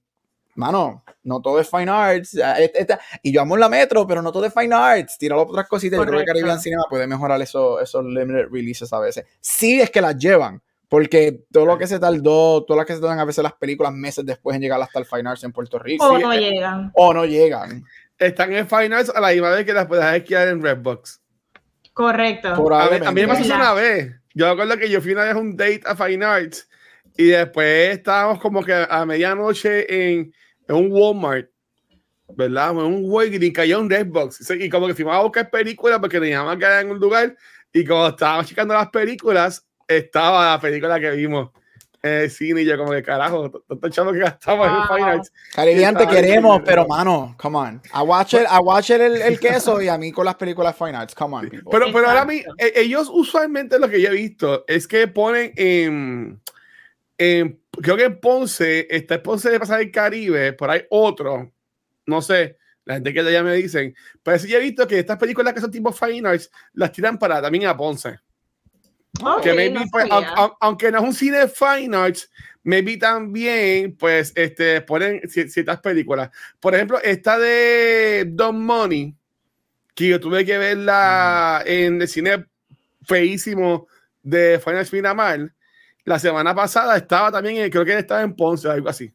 mano, 0.55 1.03
no 1.23 1.41
todo 1.41 1.59
es 1.59 1.69
Fine 1.69 1.89
Arts, 1.91 2.37
ah, 2.43 2.55
y 3.21 3.31
yo 3.33 3.41
amo 3.41 3.57
la 3.57 3.69
Metro, 3.69 4.05
pero 4.07 4.21
no 4.21 4.31
todo 4.31 4.45
es 4.45 4.53
Fine 4.53 4.75
Arts, 4.75 5.17
tíralo 5.17 5.43
otras 5.43 5.67
cositas, 5.67 5.97
yo 5.99 6.05
creo 6.05 6.19
que. 6.19 6.25
Caribbean 6.25 6.59
Cinema 6.59 6.83
puede 6.89 7.07
mejorar 7.07 7.41
eso- 7.41 7.79
esos 7.79 8.03
limited 8.05 8.47
releases 8.51 8.91
a 8.93 8.99
veces, 8.99 9.25
sí 9.39 9.79
es 9.81 9.89
que 9.89 10.01
las 10.01 10.17
llevan, 10.17 10.61
porque 10.89 11.41
todo 11.51 11.65
lo 11.65 11.77
que 11.77 11.87
se 11.87 11.99
tardó, 11.99 12.63
todas 12.65 12.77
las 12.77 12.85
que 12.85 12.93
se 12.95 13.01
tardan 13.01 13.19
a 13.19 13.25
veces 13.25 13.43
las 13.43 13.53
películas 13.53 13.93
meses 13.93 14.25
después 14.25 14.55
en 14.55 14.61
llegar 14.61 14.79
hasta 14.81 14.99
el 14.99 15.05
Fine 15.05 15.29
Arts 15.29 15.43
en 15.43 15.51
Puerto 15.51 15.79
Rico, 15.79 16.05
O 16.05 16.17
Sí, 16.17 16.21
no 16.23 16.33
llegan. 16.33 16.91
o 16.93 17.13
no 17.13 17.25
llegan. 17.25 17.83
Están 18.19 18.53
en 18.53 18.67
Finals 18.67 19.09
a 19.09 19.19
la 19.19 19.29
misma 19.31 19.49
vez 19.49 19.65
que 19.65 19.73
las 19.73 19.87
puedes 19.87 20.05
esquiar 20.15 20.47
en 20.49 20.61
Redbox. 20.61 21.19
Correcto. 21.93 22.49
A 22.73 22.85
a 22.85 23.11
mí 23.11 23.21
me 23.21 23.27
pasó 23.27 23.53
una 23.53 23.73
vez. 23.73 24.11
Yo 24.33 24.45
me 24.47 24.51
acuerdo 24.53 24.77
que 24.77 24.89
yo 24.89 25.01
fui 25.01 25.11
una 25.13 25.23
vez 25.23 25.35
a 25.35 25.37
un 25.37 25.55
date 25.55 25.81
a 25.85 25.95
Fine 25.95 26.25
Arts 26.25 26.67
y 27.17 27.25
después 27.25 27.97
estábamos 27.97 28.39
como 28.39 28.63
que 28.63 28.73
a 28.73 29.05
medianoche 29.05 30.13
en, 30.13 30.33
en 30.67 30.75
un 30.75 30.91
Walmart, 30.91 31.47
¿verdad? 32.35 32.71
En 32.71 32.77
un 32.77 33.03
Walgreens 33.11 33.43
y 33.45 33.53
cayó 33.53 33.79
un 33.79 33.89
Redbox. 33.89 34.49
Y 34.59 34.69
como 34.69 34.87
que 34.87 34.95
fuimos 34.95 35.15
a 35.15 35.21
buscar 35.21 35.49
películas 35.49 35.99
porque 35.99 36.19
teníamos 36.19 36.55
que 36.57 36.65
ir 36.65 36.71
en 36.71 36.89
un 36.91 36.99
lugar 36.99 37.35
y 37.71 37.85
como 37.85 38.07
estábamos 38.07 38.47
checando 38.47 38.73
las 38.73 38.89
películas, 38.89 39.65
estaba 39.87 40.51
la 40.51 40.59
película 40.59 40.99
que 40.99 41.11
vimos 41.11 41.49
en 42.03 42.11
el 42.11 42.29
cine 42.29 42.61
y 42.61 42.65
yo 42.65 42.77
como 42.77 42.91
que 42.91 43.01
carajo, 43.01 43.49
tanto 43.67 43.89
chavo 43.89 44.11
que 44.11 44.19
gastamos 44.19 44.67
en 44.67 44.73
Wow. 44.73 44.87
Fine 44.87 45.09
Arts. 45.09 45.31
Caribbean 45.55 45.95
te 45.95 46.07
queremos, 46.07 46.57
bien. 46.57 46.65
pero 46.65 46.85
mano, 46.85 47.33
come 47.39 47.57
on. 47.57 47.81
A 47.93 48.03
Watcher, 48.03 48.45
a 48.49 48.59
Watcher 48.59 48.99
el, 49.01 49.21
el 49.21 49.39
queso 49.39 49.81
y 49.81 49.87
a 49.87 49.97
mí 49.97 50.11
con 50.11 50.25
las 50.25 50.35
películas 50.35 50.75
Fine 50.77 50.95
Arts, 50.95 51.15
come 51.15 51.35
on, 51.35 51.49
people. 51.49 51.69
Pero, 51.71 51.85
pero 51.93 52.09
ahora 52.09 52.27
e- 52.31 52.73
ellos 52.75 53.09
usualmente 53.11 53.79
lo 53.79 53.89
que 53.89 54.01
yo 54.01 54.09
he 54.09 54.13
visto 54.13 54.65
es 54.67 54.85
que 54.87 55.07
ponen 55.07 55.53
en, 55.55 56.41
en- 57.31 57.59
creo 57.81 57.95
que 57.97 58.03
en 58.05 58.19
Ponce, 58.19 58.87
está 58.89 59.15
el 59.15 59.21
Ponce 59.21 59.49
de 59.49 59.59
Pasar 59.59 59.81
el 59.81 59.91
Caribe, 59.91 60.53
por 60.53 60.69
ahí 60.69 60.83
otro, 60.89 61.51
no 62.05 62.21
sé, 62.21 62.57
la 62.85 62.95
gente 62.95 63.13
que 63.13 63.19
allá 63.21 63.43
me 63.43 63.55
dicen, 63.55 63.95
pero 64.21 64.37
sí 64.39 64.47
yo 64.49 64.57
he 64.57 64.61
visto 64.61 64.87
que 64.87 64.99
estas 64.99 65.17
películas 65.17 65.53
que 65.53 65.61
son 65.61 65.71
tipo 65.71 65.91
Fine 65.91 66.27
Arts 66.27 66.51
las 66.73 66.91
tiran 66.91 67.17
para 67.17 67.41
también 67.41 67.65
a 67.67 67.75
Ponce. 67.77 68.19
Que 69.43 69.53
maybe, 69.53 69.69
no 69.75 69.83
pues, 69.91 70.05
aunque 70.59 70.91
no 70.91 70.97
es 70.97 71.03
un 71.03 71.13
cine 71.13 71.37
de 71.37 71.47
Fine 71.47 71.95
Arts, 71.95 72.29
maybe 72.63 72.97
también, 72.97 73.95
pues, 73.95 74.33
este, 74.35 74.81
ponen 74.81 75.21
ci- 75.21 75.47
ciertas 75.49 75.79
películas. 75.81 76.29
Por 76.59 76.73
ejemplo, 76.73 76.99
esta 77.01 77.37
de 77.37 78.25
Don 78.27 78.59
Money, 78.65 79.13
que 79.93 80.07
yo 80.07 80.19
tuve 80.19 80.43
que 80.43 80.57
verla 80.57 81.61
en 81.65 82.01
el 82.01 82.07
cine 82.07 82.45
feísimo 83.03 83.87
de 84.23 84.59
Fine 84.63 84.79
Arts. 84.79 85.51
La 86.05 86.19
semana 86.19 86.53
pasada 86.53 86.97
estaba 86.97 87.31
también, 87.31 87.57
en- 87.57 87.69
creo 87.69 87.85
que 87.85 87.97
estaba 87.97 88.21
en 88.21 88.35
Ponce, 88.35 88.69
algo 88.69 88.89
así. 88.89 89.13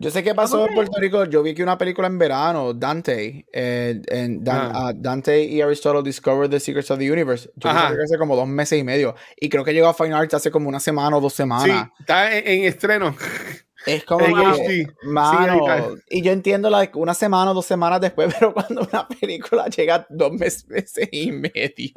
Yo 0.00 0.10
sé 0.12 0.22
qué 0.22 0.32
pasó 0.32 0.62
Ok. 0.62 0.68
en 0.68 0.74
Puerto 0.76 1.00
Rico. 1.00 1.24
Yo 1.24 1.42
vi 1.42 1.54
que 1.54 1.62
una 1.64 1.76
película 1.76 2.06
en 2.06 2.18
verano, 2.18 2.72
Dante, 2.72 3.44
eh, 3.52 4.00
en 4.06 4.44
Dan- 4.44 4.70
Ah. 4.72 4.88
ah, 4.88 4.92
Dante 4.94 5.42
y 5.42 5.60
Aristotle 5.60 6.02
Discovered 6.04 6.50
the 6.50 6.60
Secrets 6.60 6.88
of 6.92 7.00
the 7.00 7.10
Universe. 7.10 7.50
Yo 7.56 7.68
Ajá. 7.68 7.86
creo 7.88 7.98
que 7.98 8.04
hace 8.04 8.16
como 8.18 8.36
dos 8.36 8.46
meses 8.46 8.78
y 8.78 8.84
medio. 8.84 9.16
Y 9.40 9.48
creo 9.48 9.64
que 9.64 9.74
llegó 9.74 9.88
a 9.88 9.94
Fine 9.94 10.14
Arts 10.14 10.34
hace 10.34 10.52
como 10.52 10.68
una 10.68 10.78
semana 10.78 11.16
o 11.16 11.20
dos 11.20 11.32
Sí, 11.32 11.38
semanas. 11.38 11.88
está 11.98 12.36
en, 12.38 12.46
en 12.46 12.64
estreno. 12.64 13.16
Es 13.86 14.04
como 14.04 14.24
En 14.24 14.34
que, 14.36 14.40
HD. 14.86 14.86
mano, 15.02 15.66
Sí, 15.96 16.02
y 16.10 16.22
yo 16.22 16.30
entiendo 16.30 16.70
la, 16.70 16.88
una 16.94 17.14
semana 17.14 17.50
o 17.50 17.54
dos 17.54 17.66
semanas 17.66 18.00
después, 18.00 18.32
pero 18.38 18.54
cuando 18.54 18.82
una 18.82 19.08
película 19.08 19.66
llega 19.66 20.06
dos 20.10 20.32
mes- 20.32 20.64
meses 20.68 21.08
y 21.10 21.32
medio. 21.32 21.92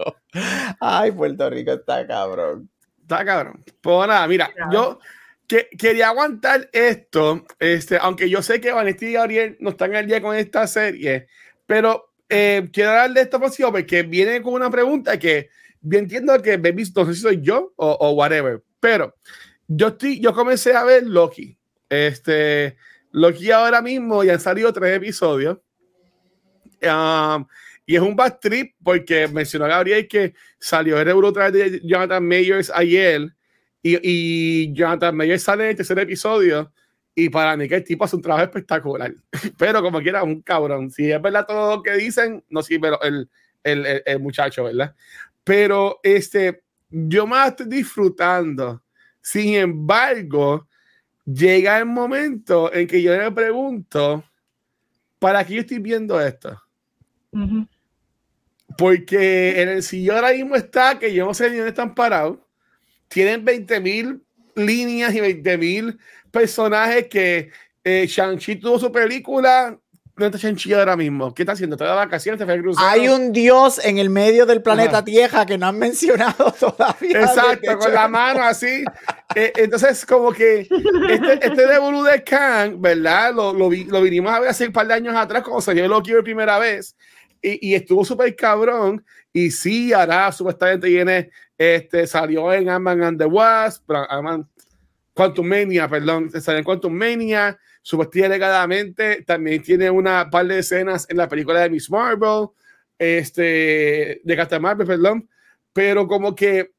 Ay, 0.79 1.11
Puerto 1.11 1.47
Rico 1.51 1.73
está 1.73 2.07
cabrón. 2.07 2.67
Está 3.11 3.25
cabrón. 3.25 3.63
Pues 3.81 4.07
nada, 4.07 4.25
mira, 4.27 4.51
Claro. 4.53 4.71
yo 4.71 4.99
que, 5.45 5.67
quería 5.77 6.07
aguantar 6.07 6.69
esto, 6.71 7.45
este, 7.59 7.97
aunque 7.97 8.29
yo 8.29 8.41
sé 8.41 8.61
que 8.61 8.71
Vanessa 8.71 9.05
y 9.05 9.13
Gabriel 9.13 9.57
no 9.59 9.71
están 9.71 9.93
al 9.95 10.07
día 10.07 10.21
con 10.21 10.33
esta 10.33 10.65
serie, 10.65 11.27
pero 11.65 12.13
eh, 12.29 12.69
quiero 12.71 12.91
hablar 12.91 13.11
de 13.11 13.21
esto 13.21 13.37
posible 13.37 13.71
porque 13.71 14.03
viene 14.03 14.41
con 14.41 14.53
una 14.53 14.69
pregunta 14.69 15.19
que 15.19 15.49
yo 15.81 15.99
entiendo 15.99 16.41
que 16.41 16.55
Baby, 16.55 16.85
no 16.95 17.05
sé 17.05 17.13
si 17.15 17.21
soy 17.21 17.41
yo 17.41 17.73
o, 17.75 17.91
o 17.99 18.11
whatever, 18.11 18.63
pero 18.79 19.13
yo 19.67 19.89
estoy, 19.89 20.21
yo 20.21 20.33
comencé 20.33 20.73
a 20.73 20.85
ver 20.85 21.03
Loki. 21.03 21.57
Este, 21.89 22.77
Loki 23.11 23.51
ahora 23.51 23.81
mismo 23.81 24.23
ya 24.23 24.33
han 24.33 24.39
salido 24.39 24.71
tres 24.71 24.95
episodios. 24.95 25.57
Um, 26.81 27.45
y 27.91 27.97
es 27.97 28.01
un 28.01 28.15
bad 28.15 28.39
trip 28.39 28.73
porque 28.81 29.27
mencionó 29.27 29.67
Gabriel 29.67 30.07
que 30.07 30.33
salió 30.57 30.97
el 30.97 31.09
Euro 31.09 31.33
través 31.33 31.51
de 31.51 31.81
Jonathan 31.83 32.25
Mayers 32.25 32.71
ayer 32.73 33.35
y, 33.83 34.71
Jonathan 34.71 35.13
Mayers 35.13 35.43
sale 35.43 35.65
en 35.65 35.69
el 35.71 35.75
tercer 35.75 35.99
episodio 35.99 36.71
y 37.13 37.27
para 37.27 37.57
mí 37.57 37.67
que 37.67 37.75
el 37.75 37.83
tipo 37.83 38.05
hace 38.05 38.15
un 38.15 38.21
trabajo 38.21 38.45
espectacular. 38.45 39.13
Pero 39.57 39.81
como 39.81 39.99
quiera, 39.99 40.23
un 40.23 40.41
cabrón. 40.41 40.89
Si 40.89 41.11
es 41.11 41.21
verdad 41.21 41.45
todo 41.45 41.75
lo 41.75 41.83
que 41.83 41.91
dicen, 41.95 42.41
no 42.47 42.63
sirve 42.63 42.91
el, 43.01 43.29
el, 43.61 43.85
el, 43.85 44.03
el 44.05 44.19
muchacho, 44.21 44.63
¿verdad? 44.63 44.95
Pero 45.43 45.99
este, 46.01 46.63
yo 46.89 47.27
más 47.27 47.49
estoy 47.49 47.67
disfrutando. 47.67 48.81
Sin 49.19 49.55
embargo, 49.55 50.65
llega 51.25 51.77
el 51.77 51.87
momento 51.87 52.73
en 52.73 52.87
que 52.87 53.01
yo 53.01 53.17
me 53.17 53.31
pregunto, 53.33 54.23
¿para 55.19 55.43
qué 55.43 55.55
yo 55.55 55.59
estoy 55.59 55.79
viendo 55.79 56.21
esto? 56.21 56.57
Porque 58.77 59.61
en 59.61 59.69
el 59.69 59.83
sillón 59.83 60.17
ahora 60.17 60.31
mismo 60.33 60.55
está, 60.55 60.97
que 60.99 61.13
yo 61.13 61.25
no 61.25 61.33
sé 61.33 61.49
ni 61.49 61.57
dónde 61.57 61.69
están 61.69 61.93
parados. 61.95 62.37
Tienen 63.07 63.43
20 63.43 63.79
mil 63.79 64.21
líneas 64.55 65.13
y 65.13 65.19
20 65.19 65.57
mil 65.57 65.99
personajes 66.31 67.07
que 67.07 67.51
eh, 67.83 68.05
Shang-Chi 68.07 68.57
tuvo 68.57 68.79
su 68.79 68.91
película. 68.91 69.77
¿Dónde 70.15 70.37
está 70.37 70.47
Shang-Chi 70.47 70.73
ahora 70.73 70.95
mismo? 70.95 71.33
¿Qué 71.33 71.41
está 71.43 71.53
haciendo? 71.53 71.75
¿Está 71.75 71.85
de 71.89 71.95
vacaciones? 71.95 72.39
¿Está 72.39 72.51
de 72.53 72.61
crucero? 72.61 72.87
Hay 72.87 73.07
un 73.07 73.31
dios 73.33 73.83
en 73.83 73.97
el 73.97 74.09
medio 74.09 74.45
del 74.45 74.61
planeta 74.61 74.97
Ajá. 74.97 75.05
Tierra 75.05 75.45
que 75.45 75.57
no 75.57 75.67
han 75.67 75.79
mencionado 75.79 76.51
todavía. 76.59 77.21
Exacto, 77.21 77.77
con 77.79 77.93
la 77.93 78.07
mano 78.07 78.43
así. 78.43 78.83
Eh, 79.35 79.51
entonces, 79.55 80.05
como 80.05 80.31
que 80.31 80.61
este, 80.61 81.33
este 81.41 81.67
de 81.67 81.79
Bulu 81.79 82.03
de 82.03 82.23
Khan, 82.23 82.79
¿verdad? 82.81 83.33
Lo, 83.33 83.53
lo, 83.53 83.69
vi- 83.69 83.85
lo 83.85 84.01
vinimos 84.01 84.31
a 84.33 84.39
ver 84.41 84.49
hace 84.49 84.67
un 84.67 84.73
par 84.73 84.87
de 84.87 84.93
años 84.93 85.15
atrás, 85.15 85.43
cuando 85.43 85.61
salió 85.61 85.87
Loki 85.87 86.11
por 86.11 86.23
primera 86.23 86.59
vez. 86.59 86.95
Y, 87.41 87.71
y 87.71 87.75
estuvo 87.75 88.05
súper 88.05 88.35
cabrón. 88.35 89.03
Y 89.33 89.51
sí, 89.51 89.93
ahora 89.93 90.31
supuestamente 90.31 90.87
viene 90.87 91.31
este, 91.61 92.07
salió 92.07 92.51
en 92.51 92.69
Ant-Man 92.69 93.03
and 93.03 93.19
the 93.19 93.25
Wasp, 93.25 93.87
Quantum 95.13 95.45
Mania, 95.45 95.87
perdón, 95.87 96.31
salió 96.41 96.57
en 96.57 96.63
Quantum 96.63 96.91
Mania, 96.91 97.55
supuestamente 97.83 99.21
también 99.21 99.61
tiene 99.61 99.91
una 99.91 100.27
par 100.27 100.47
de 100.47 100.57
escenas 100.57 101.05
en 101.07 101.17
la 101.17 101.29
película 101.29 101.59
de 101.59 101.69
Miss 101.69 101.87
Marvel, 101.91 102.47
este, 102.97 104.21
de 104.23 104.35
Captain 104.35 104.59
Marvel, 104.59 104.87
perdón, 104.87 105.29
pero 105.71 106.07
como 106.07 106.33
que 106.33 106.71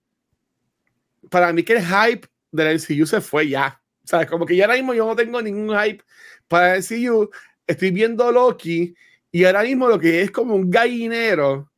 para 1.31 1.53
mí 1.53 1.63
que 1.63 1.75
el 1.75 1.85
hype 1.87 2.27
del 2.51 2.81
MCU 2.81 3.07
se 3.07 3.21
fue 3.21 3.51
ya, 3.51 3.81
¿sabes? 4.03 4.29
Como 4.29 4.45
que 4.45 4.57
ya 4.57 4.65
ahora 4.65 4.79
mismo 4.79 4.95
yo 4.95 5.07
no 5.07 5.15
tengo 5.15 5.41
ningún 5.41 5.79
hype 5.79 6.03
para 6.49 6.75
el 6.75 6.83
MCU, 6.83 7.31
estoy 7.69 7.93
viendo 7.93 8.33
Loki 8.33 8.97
y 9.33 9.45
ahora 9.45 9.63
mismo 9.63 9.89
lo 9.89 9.99
que 9.99 10.21
es 10.21 10.31
como 10.31 10.55
un 10.55 10.71
gallinero 10.71 11.73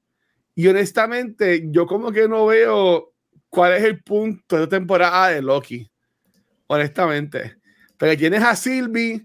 y 0.57 0.67
honestamente 0.67 1.64
yo 1.71 1.87
como 1.87 2.11
que 2.12 2.29
no 2.29 2.47
veo 2.47 3.12
cuál 3.49 3.75
es 3.75 3.85
el 3.85 4.03
punto 4.03 4.59
de 4.59 4.67
temporada 4.67 5.29
de 5.29 5.40
Loki, 5.40 5.88
honestamente. 6.67 7.57
Pero 7.97 8.17
tienes 8.17 8.43
a 8.43 8.57
Sylvie 8.57 9.25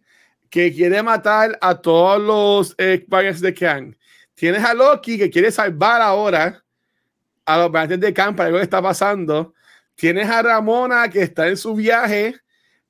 que 0.49 0.71
quiere 0.71 1.01
matar 1.01 1.57
a 1.59 1.81
todos 1.81 2.21
los 2.21 2.75
eh, 2.77 3.05
de 3.07 3.53
Kang. 3.53 3.95
Tienes 4.35 4.63
a 4.63 4.75
Loki 4.75 5.17
que 5.17 5.29
quiere 5.29 5.51
salvar 5.51 6.01
ahora 6.01 6.63
a 7.45 7.57
los 7.57 7.71
variantes 7.71 8.07
de 8.07 8.13
Kang 8.13 8.35
para 8.35 8.47
algo 8.47 8.59
que 8.59 8.63
está 8.63 8.81
pasando. 8.81 9.55
Tienes 9.95 10.29
a 10.29 10.43
Ramona 10.43 11.09
que 11.09 11.23
está 11.23 11.47
en 11.47 11.57
su 11.57 11.73
viaje. 11.75 12.35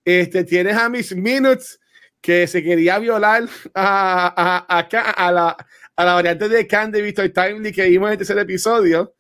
Este, 0.04 0.44
tienes 0.44 0.76
a 0.76 0.90
Miss 0.90 1.16
Minutes 1.16 1.79
que 2.22 2.48
se 2.48 2.64
quería 2.64 3.00
violar 3.00 3.44
a, 3.74 4.66
a, 4.68 4.80
a, 4.80 5.32
la, 5.32 5.68
a 5.96 6.06
la 6.06 6.14
variante 6.14 6.50
de 6.50 6.68
Kang 6.68 6.92
de 6.92 7.02
Victor 7.02 7.30
Timely 7.30 7.72
que 7.72 7.88
vimos 7.90 8.08
en 8.08 8.12
el 8.14 8.18
tercer 8.18 8.38
episodio. 8.40 9.14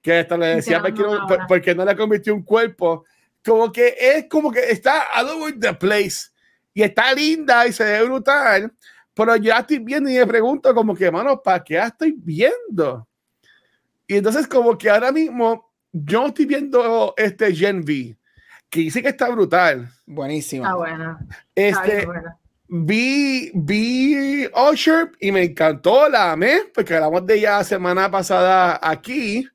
Que 0.00 0.18
hasta 0.18 0.36
le 0.36 0.56
decía 0.56 0.80
porque 0.80 1.02
no, 1.02 1.26
porque 1.46 1.74
no 1.74 1.84
le 1.84 1.96
convirtió 1.96 2.34
un 2.34 2.42
cuerpo. 2.42 3.04
Como 3.44 3.70
que 3.70 3.94
es 3.98 4.26
como 4.28 4.50
que 4.50 4.70
está 4.70 5.04
all 5.16 5.28
over 5.28 5.58
the 5.58 5.74
place 5.74 6.32
y 6.74 6.82
está 6.82 7.12
linda 7.14 7.66
y 7.66 7.72
se 7.72 7.84
ve 7.84 8.02
brutal, 8.04 8.72
pero 9.14 9.36
ya 9.36 9.58
estoy 9.58 9.78
viendo 9.78 10.08
y 10.10 10.14
me 10.14 10.26
pregunto 10.26 10.74
como 10.74 10.94
que, 10.94 11.10
mano, 11.10 11.40
¿para 11.42 11.62
qué 11.62 11.78
estoy 11.78 12.14
viendo? 12.16 13.06
Y 14.06 14.16
entonces 14.16 14.46
como 14.46 14.76
que 14.76 14.90
ahora 14.90 15.12
mismo 15.12 15.72
yo 15.92 16.26
estoy 16.26 16.46
viendo 16.46 17.14
este 17.16 17.54
Gen 17.54 17.80
V, 17.80 18.16
que 18.70 18.80
dice 18.80 19.02
que 19.02 19.08
está 19.08 19.28
brutal. 19.28 19.88
Buenísimo. 20.06 20.66
Ah, 20.66 20.74
bueno. 20.74 21.18
Este, 21.54 22.08
vi, 22.74 23.50
vi 23.54 24.48
Usher 24.70 25.10
y 25.20 25.30
me 25.30 25.42
encantó, 25.42 26.08
la 26.08 26.32
amé, 26.32 26.62
porque 26.74 26.94
hablamos 26.94 27.26
de 27.26 27.34
ella 27.34 27.58
la 27.58 27.64
semana 27.64 28.10
pasada 28.10 28.80
aquí. 28.82 29.46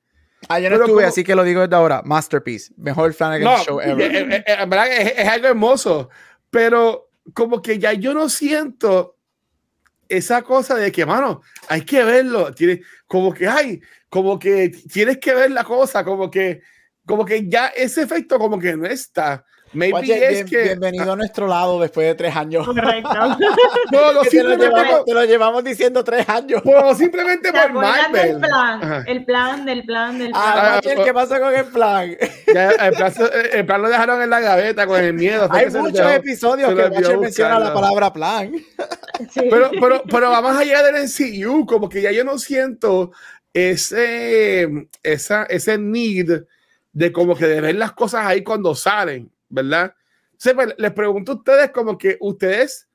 Ayer 0.50 0.72
no 0.72 0.78
estuve, 0.78 1.04
así 1.04 1.24
que 1.24 1.34
lo 1.34 1.44
digo 1.44 1.62
desde 1.62 1.76
ahora. 1.76 2.04
Masterpiece. 2.06 2.72
Mejor 2.78 3.12
Flanagan 3.14 3.64
show 3.64 3.82
ever. 3.82 4.16
Eh, 4.16 4.44
eh, 4.46 4.46
eh, 4.46 5.14
es, 5.18 5.28
algo 5.28 5.48
hermoso. 5.48 6.10
Pero 6.52 7.10
como 7.34 7.60
que 7.60 7.80
ya 7.80 7.94
yo 7.94 8.14
no 8.14 8.30
siento 8.30 9.18
esa 10.08 10.44
cosa 10.44 10.76
de 10.76 10.92
que, 10.92 11.04
mano, 11.04 11.42
hay 11.70 11.82
que 11.82 12.04
verlo. 12.04 12.54
Tiene, 12.54 12.82
como 13.08 13.34
que 13.34 13.48
hay, 13.48 13.82
como 14.10 14.38
que 14.38 14.70
tienes 14.70 15.18
que 15.18 15.34
ver 15.34 15.50
la 15.50 15.64
cosa, 15.64 16.04
como 16.04 16.30
que, 16.30 16.62
como 17.04 17.26
que 17.26 17.50
ya 17.50 17.70
ese 17.70 18.04
efecto 18.04 18.38
como 18.38 18.60
que 18.60 18.78
no 18.78 18.86
está. 18.86 19.44
Maybe 19.74 20.40
es 20.40 20.46
que, 20.46 20.64
bienvenido 20.64 21.12
a 21.12 21.16
nuestro 21.16 21.48
lado 21.48 21.80
después 21.80 22.08
de 22.08 22.16
tres 22.16 22.36
años. 22.36 22.66
Correcto. 22.66 23.10
no, 23.92 24.22
te, 24.22 24.44
lo 24.44 24.56
llevamos, 24.56 25.06
te, 25.06 25.14
lo 25.14 25.26
llevamos, 25.26 25.64
diciendo 25.64 26.04
tres 26.04 26.28
años. 26.30 26.62
No, 26.64 26.96
simplemente 26.96 27.52
por 27.52 27.74
Marvel. 27.74 28.30
El 28.30 28.40
plan, 28.40 29.06
el 29.08 29.26
plan 29.26 29.66
del 29.66 29.84
plan 29.84 30.20
del 30.20 30.32
ah, 30.34 30.80
plan. 30.82 30.98
Ah, 31.00 31.04
¿qué 31.04 31.14
pasa 31.14 31.40
con 31.40 31.54
el 31.54 31.66
plan? 31.66 32.16
Ya, 32.54 32.70
el, 32.72 32.94
plan 32.94 33.14
el, 33.54 33.66
plan 33.66 33.82
lo 33.82 33.90
dejaron 33.90 34.22
en 34.22 34.30
la 34.30 34.40
gaveta 34.40 34.88
con 34.88 35.04
el 35.04 35.14
miedo. 35.14 35.48
Hay 35.52 35.70
muchos 35.70 36.12
episodios 36.12 36.74
que 36.74 36.84
Watcher 36.84 37.18
menciona 37.18 37.60
la 37.60 37.74
palabra 37.74 38.14
plan. 38.14 38.52
Pero, 39.36 39.72
pero, 39.82 40.04
pero 40.10 40.30
vamos 40.30 40.56
allá 40.56 40.84
del 40.84 41.04
MCU, 41.04 41.66
como 41.66 41.90
que 41.90 42.02
ya 42.02 42.12
yo 42.12 42.24
no 42.24 42.38
siento 42.38 43.12
ese, 43.54 44.88
esa, 45.04 45.44
ese 45.46 45.78
need 45.78 46.44
de 46.94 47.12
como 47.12 47.36
que 47.36 47.48
de 47.48 47.62
ver 47.62 47.76
las 47.76 47.92
cosas 47.92 48.26
ahí 48.26 48.44
cuando 48.44 48.74
salen. 48.76 49.32
¿Verdad? 49.50 49.94
Pues, 50.42 50.76
les 50.78 50.92
pregunto 50.92 51.32
a 51.32 51.36
ustedes 51.36 51.72
como 51.72 51.98
que 51.98 52.18
ustedes 52.20 52.88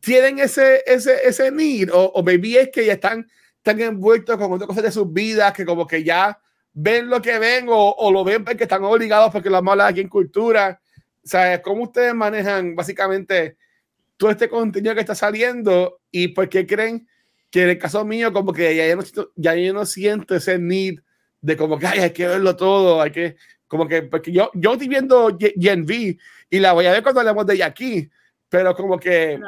tienen 0.00 0.38
ese, 0.38 0.82
ese, 0.86 1.26
ese 1.26 1.50
need 1.50 1.90
o, 1.92 2.04
o 2.04 2.22
maybe 2.22 2.60
es 2.60 2.70
que 2.70 2.84
ya 2.84 2.94
están 2.94 3.26
tan 3.62 3.80
envueltos 3.80 4.36
con 4.36 4.52
otras 4.52 4.68
cosas 4.68 4.84
de 4.84 4.92
sus 4.92 5.12
vidas 5.12 5.52
que 5.52 5.64
como 5.64 5.86
que 5.86 6.04
ya 6.04 6.38
ven 6.72 7.08
lo 7.08 7.22
que 7.22 7.38
ven 7.38 7.66
o, 7.68 7.90
o 7.98 8.12
lo 8.12 8.22
ven 8.22 8.44
porque 8.44 8.64
están 8.64 8.84
obligados 8.84 9.32
porque 9.32 9.50
lo 9.50 9.58
hemos 9.58 9.80
aquí 9.80 10.00
en 10.00 10.08
cultura. 10.08 10.80
O 11.24 11.28
sea, 11.28 11.60
¿cómo 11.62 11.84
ustedes 11.84 12.14
manejan 12.14 12.76
básicamente 12.76 13.56
todo 14.16 14.30
este 14.30 14.48
contenido 14.48 14.94
que 14.94 15.00
está 15.00 15.14
saliendo 15.14 16.00
y 16.10 16.28
por 16.28 16.48
qué 16.48 16.66
creen 16.66 17.08
que 17.50 17.62
en 17.62 17.70
el 17.70 17.78
caso 17.78 18.04
mío 18.04 18.32
como 18.32 18.52
que 18.52 18.76
ya, 18.76 18.94
no, 18.94 19.02
ya 19.34 19.54
yo 19.54 19.72
no 19.72 19.86
siento 19.86 20.36
ese 20.36 20.58
need 20.58 21.00
de 21.40 21.56
como 21.56 21.78
que 21.78 21.86
hay 21.86 22.10
que 22.10 22.26
verlo 22.26 22.56
todo, 22.56 23.00
hay 23.00 23.10
que 23.10 23.36
como 23.66 23.86
que, 23.88 24.02
porque 24.02 24.32
yo, 24.32 24.50
yo 24.54 24.72
estoy 24.72 24.88
viendo 24.88 25.36
Gen 25.38 25.82
V 25.82 26.18
y 26.50 26.58
la 26.58 26.72
voy 26.72 26.86
a 26.86 26.92
ver 26.92 27.02
cuando 27.02 27.20
hablemos 27.20 27.46
de 27.46 27.54
ella 27.54 27.66
aquí, 27.66 28.08
pero 28.48 28.74
como 28.74 28.98
que 28.98 29.40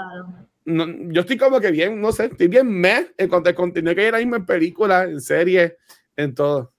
no, 0.64 0.86
yo 1.10 1.22
estoy 1.22 1.38
como 1.38 1.60
que 1.60 1.70
bien, 1.70 2.00
no 2.00 2.12
sé, 2.12 2.26
estoy 2.26 2.48
bien 2.48 2.68
me 2.68 3.08
en 3.16 3.28
cuanto 3.28 3.48
al 3.48 3.54
contenido 3.54 3.94
que 3.94 4.02
hay 4.02 4.06
ahora 4.06 4.18
mismo 4.18 4.36
en 4.36 4.44
películas, 4.44 5.08
en 5.08 5.20
series, 5.20 5.74
en 6.16 6.34
todo. 6.34 6.74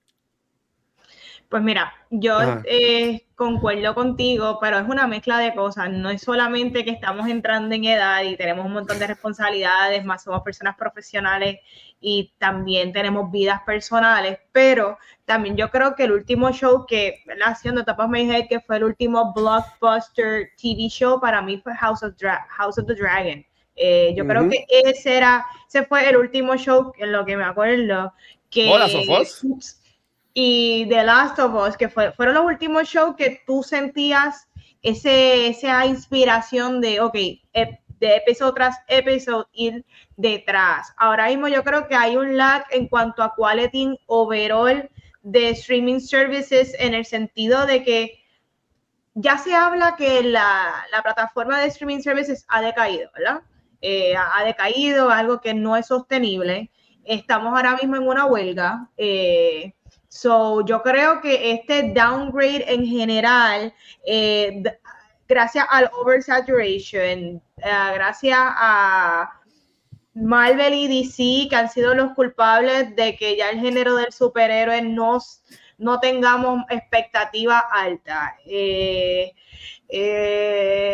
Pues 1.50 1.64
mira, 1.64 1.92
yo 2.10 2.38
eh, 2.64 3.26
concuerdo 3.34 3.92
contigo, 3.92 4.58
pero 4.60 4.78
es 4.78 4.88
una 4.88 5.08
mezcla 5.08 5.36
de 5.38 5.52
cosas. 5.52 5.90
No 5.90 6.08
es 6.08 6.22
solamente 6.22 6.84
que 6.84 6.92
estamos 6.92 7.28
entrando 7.28 7.74
en 7.74 7.86
edad 7.86 8.22
y 8.22 8.36
tenemos 8.36 8.64
un 8.64 8.72
montón 8.72 9.00
de 9.00 9.08
responsabilidades, 9.08 10.04
más 10.04 10.22
somos 10.22 10.42
personas 10.42 10.76
profesionales 10.76 11.58
y 12.00 12.32
también 12.38 12.92
tenemos 12.92 13.32
vidas 13.32 13.62
personales, 13.66 14.38
pero 14.52 14.96
también 15.24 15.56
yo 15.56 15.70
creo 15.70 15.96
que 15.96 16.04
el 16.04 16.12
último 16.12 16.52
show 16.52 16.86
que, 16.86 17.24
haciendo 17.44 17.84
tapas 17.84 18.08
me 18.08 18.20
dije 18.20 18.46
que 18.48 18.60
fue 18.60 18.76
el 18.76 18.84
último 18.84 19.32
blockbuster 19.34 20.50
TV 20.56 20.88
show, 20.88 21.20
para 21.20 21.42
mí 21.42 21.60
fue 21.60 21.74
House 21.74 22.04
of, 22.04 22.14
House 22.50 22.78
of 22.78 22.86
the 22.86 22.94
Dragon. 22.94 23.44
Eh, 23.74 24.14
yo 24.16 24.24
creo 24.24 24.48
que 24.48 24.64
ese 24.68 25.16
era, 25.16 25.44
ese 25.66 25.84
fue 25.84 26.08
el 26.08 26.16
último 26.16 26.56
show 26.56 26.92
en 26.96 27.10
lo 27.10 27.24
que 27.24 27.36
me 27.36 27.42
acuerdo 27.42 28.12
que... 28.50 28.70
Hola, 28.70 28.86
y 30.34 30.86
The 30.88 31.04
Last 31.04 31.38
of 31.38 31.54
Us, 31.54 31.76
que 31.76 31.88
fue, 31.88 32.12
fueron 32.12 32.34
los 32.34 32.44
últimos 32.44 32.88
shows 32.88 33.16
que 33.16 33.42
tú 33.46 33.62
sentías 33.62 34.48
ese, 34.82 35.48
esa 35.48 35.84
inspiración 35.86 36.80
de, 36.80 37.00
ok, 37.00 37.14
de 37.14 38.16
episodio 38.16 38.54
tras 38.54 38.78
episodio 38.88 39.48
ir 39.52 39.84
detrás. 40.16 40.92
Ahora 40.96 41.28
mismo 41.28 41.48
yo 41.48 41.62
creo 41.62 41.86
que 41.86 41.94
hay 41.94 42.16
un 42.16 42.36
lag 42.36 42.64
en 42.70 42.88
cuanto 42.88 43.22
a 43.22 43.34
quality 43.34 43.98
overall 44.06 44.88
de 45.22 45.50
streaming 45.50 46.00
services 46.00 46.74
en 46.78 46.94
el 46.94 47.04
sentido 47.04 47.66
de 47.66 47.82
que 47.82 48.20
ya 49.14 49.36
se 49.36 49.54
habla 49.54 49.96
que 49.96 50.22
la, 50.22 50.86
la 50.92 51.02
plataforma 51.02 51.60
de 51.60 51.66
streaming 51.66 52.00
services 52.00 52.46
ha 52.48 52.62
decaído, 52.62 53.10
¿verdad? 53.14 53.42
Eh, 53.82 54.14
ha 54.14 54.44
decaído, 54.44 55.10
algo 55.10 55.40
que 55.40 55.54
no 55.54 55.76
es 55.76 55.86
sostenible. 55.86 56.70
Estamos 57.04 57.54
ahora 57.54 57.76
mismo 57.76 57.96
en 57.96 58.06
una 58.06 58.26
huelga. 58.26 58.88
Eh, 58.96 59.74
So, 60.12 60.64
yo 60.66 60.82
creo 60.82 61.20
que 61.20 61.52
este 61.52 61.92
downgrade 61.94 62.64
en 62.66 62.84
general, 62.84 63.72
eh, 64.04 64.60
gracias 65.28 65.64
al 65.70 65.88
oversaturation, 65.92 67.36
uh, 67.58 67.94
gracias 67.94 68.36
a 68.36 69.30
Marvel 70.14 70.74
y 70.74 70.88
DC, 70.88 71.46
que 71.48 71.54
han 71.54 71.70
sido 71.70 71.94
los 71.94 72.12
culpables 72.14 72.96
de 72.96 73.14
que 73.14 73.36
ya 73.36 73.50
el 73.50 73.60
género 73.60 73.94
del 73.94 74.12
superhéroe 74.12 74.82
no, 74.82 75.20
no 75.78 76.00
tengamos 76.00 76.64
expectativa 76.70 77.60
alta. 77.72 78.36
Eh, 78.46 79.32
eh, 79.88 80.84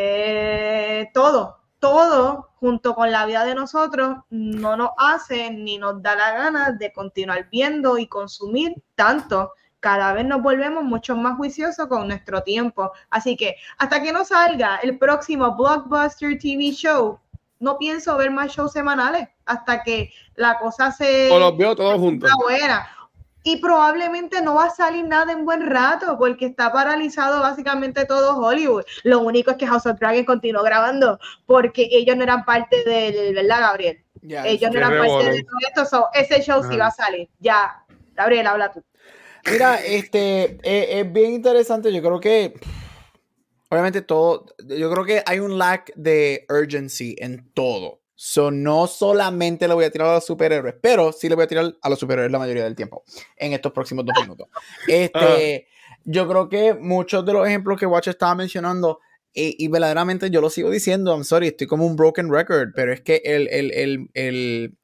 todo, 1.15 1.63
todo 1.91 2.51
junto 2.57 2.95
con 2.95 3.13
la 3.13 3.27
vida 3.27 3.45
de 3.45 3.55
nosotros 3.55 4.17
no 4.31 4.77
nos 4.77 4.91
hace 4.99 5.51
ni 5.51 5.79
nos 5.79 6.03
da 6.03 6.17
la 6.17 6.33
gana 6.33 6.73
de 6.73 6.93
continuar 6.93 7.49
viendo 7.51 7.97
y 7.97 8.09
consumir 8.09 8.75
tanto. 8.97 9.53
Cada 9.79 10.13
vez 10.13 10.25
nos 10.25 10.43
volvemos 10.43 10.83
mucho 10.83 11.15
más 11.17 11.37
juiciosos 11.37 11.87
con 11.87 12.09
nuestro 12.09 12.43
tiempo. 12.43 12.91
Así 13.11 13.37
que 13.37 13.57
hasta 13.79 14.03
que 14.03 14.13
no 14.13 14.25
salga 14.25 14.77
el 14.83 14.99
próximo 14.99 15.57
Blockbuster 15.57 16.37
TV 16.39 16.73
show, 16.73 17.21
no 17.61 17.79
pienso 17.79 18.17
ver 18.17 18.31
más 18.33 18.53
shows 18.53 18.73
semanales 18.73 19.29
hasta 19.45 19.83
que 19.83 20.11
la 20.35 20.59
cosa 20.59 20.91
se... 20.91 21.31
O 21.31 21.39
los 21.39 21.57
veo 21.57 21.77
todos 21.77 21.99
juntos. 21.99 22.31
Buena 22.43 22.96
y 23.47 23.59
probablemente 23.59 24.43
no 24.43 24.57
va 24.57 24.65
a 24.65 24.71
salir 24.71 25.05
nada 25.05 25.31
en 25.31 25.45
buen 25.45 25.65
rato 25.65 26.19
porque 26.19 26.47
está 26.47 26.73
paralizado 26.73 27.41
básicamente 27.41 28.05
todo 28.05 28.37
Hollywood. 28.37 28.83
Lo 29.05 29.21
único 29.21 29.53
es 29.53 29.57
que 29.57 29.69
House 29.69 29.87
of 29.87 30.01
Dragon 30.01 30.25
continuó 30.25 30.65
grabando 30.65 31.21
porque 31.47 31.87
ellos 31.93 32.17
no 32.17 32.25
eran 32.25 32.45
parte 32.45 32.83
del, 32.83 33.37
¿verdad, 33.37 33.61
Gabriel? 33.61 34.03
ellos 34.23 34.69
no 34.73 34.79
eran 34.79 34.99
parte 34.99 35.31
de 35.31 35.45
todo 35.45 35.85
esto, 35.85 36.09
ese 36.15 36.43
show 36.43 36.61
sí 36.69 36.77
va 36.77 36.89
a 36.89 36.91
salir. 36.91 37.29
Ya, 37.39 37.85
Gabriel, 38.17 38.49
habla 38.49 38.73
tú. 38.73 38.83
Mira, 39.49 39.77
este 39.77 40.59
eh, 40.65 41.01
es 41.01 41.13
bien 41.13 41.35
interesante. 41.35 41.93
Yo 41.93 42.03
creo 42.03 42.19
que 42.19 42.53
obviamente 43.69 44.03
todo, 44.03 44.47
yo 44.59 44.91
creo 44.91 45.05
que 45.05 45.23
hay 45.25 45.39
un 45.39 45.57
lack 45.57 45.93
de 45.95 46.47
urgency 46.49 47.15
en 47.21 47.49
todo. 47.53 48.01
So, 48.19 48.51
no 48.51 48.87
solamente 48.87 49.69
le 49.69 49.75
voy 49.75 49.85
a 49.85 49.91
tirar 49.91 50.09
a 50.09 50.15
los 50.15 50.25
superhéroes, 50.25 50.75
pero 50.81 51.13
sí 51.13 51.29
le 51.29 51.35
voy 51.35 51.45
a 51.45 51.47
tirar 51.47 51.77
a 51.83 51.89
los 51.91 51.99
superhéroes 51.99 52.33
la 52.33 52.39
mayoría 52.39 52.65
del 52.65 52.75
tiempo 52.75 53.05
en 53.37 53.53
estos 53.53 53.73
próximos 53.73 54.07
dos 54.07 54.15
minutos. 54.21 54.49
Este, 54.89 55.69
yo 56.05 56.27
creo 56.27 56.49
que 56.49 56.73
muchos 56.73 57.27
de 57.27 57.35
los 57.35 57.47
ejemplos 57.47 57.79
que 57.79 57.85
Watch 57.85 58.09
estaba 58.09 58.35
mencionando, 58.35 59.01
y, 59.35 59.69
verdaderamente 59.69 60.31
yo 60.31 60.41
lo 60.41 60.49
sigo 60.49 60.71
diciendo, 60.71 61.13
I'm 61.13 61.25
sorry, 61.25 61.49
estoy 61.49 61.67
como 61.67 61.85
un 61.85 61.95
broken 61.95 62.33
record, 62.33 62.71
pero 62.75 62.91
es 62.91 63.03
que 63.03 63.21
el, 63.23 63.49
el, 63.49 63.71
el, 63.75 64.11
el, 64.15 64.79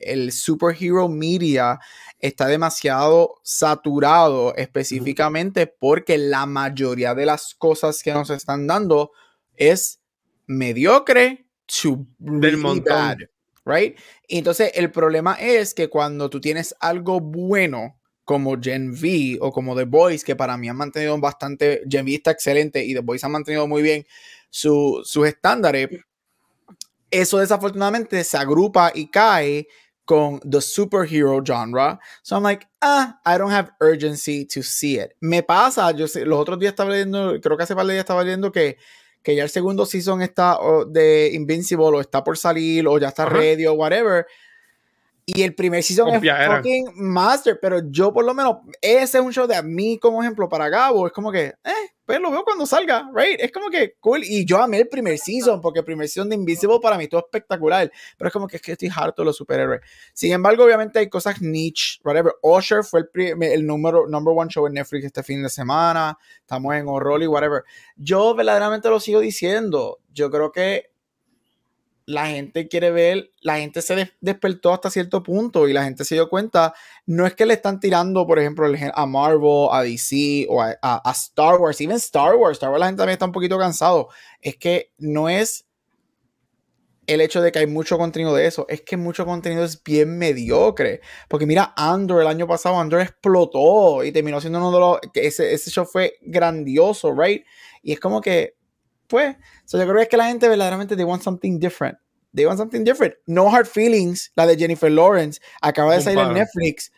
el 0.00 0.32
superhero 0.32 1.08
media 1.08 1.78
está 2.18 2.48
demasiado 2.48 3.36
saturado 3.44 4.56
específicamente 4.56 5.68
porque 5.68 6.18
la 6.18 6.46
mayoría 6.46 7.14
de 7.14 7.26
las 7.26 7.54
cosas 7.54 8.02
que 8.02 8.12
nos 8.12 8.30
están 8.30 8.66
dando 8.66 9.12
es 9.54 10.00
mediocre 10.46 11.45
to 11.66 12.06
del 12.18 12.56
montón. 12.56 13.18
right? 13.64 13.98
Y 14.28 14.38
entonces 14.38 14.70
el 14.74 14.90
problema 14.90 15.34
es 15.34 15.74
que 15.74 15.88
cuando 15.88 16.30
tú 16.30 16.40
tienes 16.40 16.74
algo 16.80 17.20
bueno 17.20 17.98
como 18.24 18.60
Gen 18.60 18.90
V 18.90 19.38
o 19.40 19.52
como 19.52 19.76
The 19.76 19.84
Boys, 19.84 20.24
que 20.24 20.34
para 20.34 20.56
mí 20.56 20.68
han 20.68 20.76
mantenido 20.76 21.16
bastante, 21.18 21.82
Gen 21.88 22.04
V 22.04 22.14
está 22.14 22.32
excelente 22.32 22.84
y 22.84 22.94
The 22.94 23.00
Boys 23.00 23.22
han 23.24 23.32
mantenido 23.32 23.66
muy 23.68 23.82
bien 23.82 24.04
sus 24.50 25.16
estándares, 25.26 25.88
eso 27.10 27.38
desafortunadamente 27.38 28.22
se 28.24 28.36
agrupa 28.36 28.90
y 28.94 29.10
cae 29.10 29.66
con 30.04 30.40
the 30.40 30.60
superhero 30.60 31.42
genre. 31.44 31.98
So 32.22 32.36
I'm 32.36 32.42
like, 32.42 32.66
ah, 32.80 33.20
I 33.26 33.36
don't 33.36 33.52
have 33.52 33.72
urgency 33.80 34.46
to 34.46 34.62
see 34.62 34.98
it. 34.98 35.12
Me 35.20 35.42
pasa, 35.42 35.90
yo 35.92 36.06
sé, 36.06 36.24
los 36.24 36.38
otros 36.38 36.58
días 36.58 36.72
estaba 36.72 36.90
leyendo, 36.90 37.38
creo 37.40 37.56
que 37.56 37.64
hace 37.64 37.74
par 37.74 37.86
de 37.86 37.94
días 37.94 38.04
estaba 38.04 38.22
leyendo 38.22 38.50
que 38.50 38.78
que 39.26 39.34
ya 39.34 39.42
el 39.42 39.50
segundo 39.50 39.84
season 39.86 40.22
está 40.22 40.56
de 40.86 41.32
Invincible 41.32 41.86
o 41.86 42.00
está 42.00 42.22
por 42.22 42.38
salir 42.38 42.86
o 42.86 42.96
ya 42.96 43.08
está 43.08 43.26
ready 43.26 43.66
o 43.66 43.72
whatever. 43.72 44.24
Y 45.26 45.42
el 45.42 45.52
primer 45.52 45.82
season 45.82 46.10
es 46.10 46.22
fucking 46.46 46.92
master, 46.94 47.58
pero 47.60 47.80
yo 47.90 48.12
por 48.12 48.24
lo 48.24 48.32
menos, 48.34 48.58
ese 48.80 49.18
es 49.18 49.24
un 49.24 49.32
show 49.32 49.48
de 49.48 49.56
a 49.56 49.62
mí 49.62 49.98
como 49.98 50.22
ejemplo 50.22 50.48
para 50.48 50.68
Gabo, 50.68 51.08
es 51.08 51.12
como 51.12 51.32
que, 51.32 51.46
eh, 51.46 51.90
pues 52.06 52.20
lo 52.20 52.30
veo 52.30 52.44
cuando 52.44 52.64
salga, 52.66 53.10
right? 53.12 53.40
Es 53.40 53.50
como 53.50 53.68
que 53.68 53.94
cool. 53.98 54.22
Y 54.22 54.44
yo 54.44 54.62
amé 54.62 54.78
el 54.78 54.88
primer 54.88 55.18
season, 55.18 55.60
porque 55.60 55.80
el 55.80 55.84
primer 55.84 56.08
season 56.08 56.28
de 56.28 56.36
Invisible 56.36 56.78
para 56.80 56.96
mí 56.96 57.04
estuvo 57.04 57.20
espectacular. 57.20 57.90
Pero 58.16 58.28
es 58.28 58.32
como 58.32 58.46
que 58.46 58.56
es 58.56 58.62
que 58.62 58.72
estoy 58.72 58.90
harto 58.94 59.22
de 59.22 59.26
los 59.26 59.36
superhéroes. 59.36 59.80
Sin 60.14 60.32
embargo, 60.32 60.64
obviamente 60.64 61.00
hay 61.00 61.08
cosas 61.08 61.42
niche, 61.42 61.98
whatever. 62.04 62.34
Usher 62.42 62.84
fue 62.84 63.00
el, 63.12 63.42
el 63.42 63.66
número, 63.66 64.06
number 64.06 64.32
one 64.36 64.48
show 64.48 64.66
en 64.68 64.74
Netflix 64.74 65.06
este 65.06 65.24
fin 65.24 65.42
de 65.42 65.48
semana. 65.48 66.16
Estamos 66.40 66.74
en 66.76 66.86
horror 66.86 67.20
y 67.22 67.26
whatever. 67.26 67.64
Yo 67.96 68.34
verdaderamente 68.36 68.88
lo 68.88 69.00
sigo 69.00 69.18
diciendo. 69.18 69.98
Yo 70.12 70.30
creo 70.30 70.52
que 70.52 70.95
la 72.06 72.28
gente 72.28 72.68
quiere 72.68 72.92
ver, 72.92 73.32
la 73.40 73.58
gente 73.58 73.82
se 73.82 74.12
despertó 74.20 74.72
hasta 74.72 74.90
cierto 74.90 75.24
punto 75.24 75.68
y 75.68 75.72
la 75.72 75.82
gente 75.82 76.04
se 76.04 76.14
dio 76.14 76.28
cuenta, 76.28 76.72
no 77.04 77.26
es 77.26 77.34
que 77.34 77.44
le 77.44 77.54
están 77.54 77.80
tirando, 77.80 78.26
por 78.26 78.38
ejemplo, 78.38 78.66
a 78.94 79.06
Marvel, 79.06 79.68
a 79.72 79.82
DC 79.82 80.46
o 80.48 80.62
a, 80.62 81.12
Star 81.12 81.56
Wars, 81.56 81.80
even 81.80 81.96
Star 81.96 82.36
Wars, 82.36 82.56
Star 82.58 82.70
Wars 82.70 82.80
la 82.80 82.86
gente 82.86 82.98
también 82.98 83.14
está 83.14 83.26
un 83.26 83.32
poquito 83.32 83.58
cansado, 83.58 84.08
es 84.40 84.56
que 84.56 84.92
no 84.98 85.28
es 85.28 85.66
el 87.08 87.20
hecho 87.20 87.40
de 87.40 87.50
que 87.50 87.58
hay 87.58 87.66
mucho 87.66 87.98
contenido 87.98 88.34
de 88.34 88.46
eso, 88.46 88.66
es 88.68 88.82
que 88.82 88.96
mucho 88.96 89.26
contenido 89.26 89.64
es 89.64 89.82
bien 89.82 90.16
mediocre, 90.16 91.00
porque 91.28 91.46
mira, 91.46 91.74
Andor 91.76 92.22
el 92.22 92.28
año 92.28 92.46
pasado, 92.46 92.78
Andor 92.78 93.00
explotó 93.00 94.04
y 94.04 94.12
terminó 94.12 94.40
siendo 94.40 94.60
uno 94.60 94.70
de 94.70 94.78
los, 94.80 94.98
ese, 95.14 95.52
ese 95.52 95.70
show 95.70 95.84
fue 95.84 96.14
grandioso, 96.22 97.12
right? 97.16 97.44
Y 97.82 97.92
es 97.92 98.00
como 98.00 98.20
que 98.20 98.55
pues, 99.06 99.36
yo 99.70 99.78
creo 99.80 99.96
que 99.96 100.02
es 100.02 100.08
que 100.08 100.16
la 100.16 100.28
gente 100.28 100.48
verdaderamente 100.48 100.96
they 100.96 101.04
want 101.04 101.22
something 101.22 101.58
different. 101.58 101.98
They 102.34 102.44
want 102.44 102.58
something 102.58 102.84
different. 102.84 103.14
No 103.26 103.48
Hard 103.50 103.66
Feelings, 103.66 104.30
la 104.36 104.46
de 104.46 104.56
Jennifer 104.56 104.90
Lawrence, 104.90 105.40
acaba 105.60 105.94
de 105.94 106.02
salir 106.02 106.18
en 106.18 106.34
Netflix. 106.34 106.92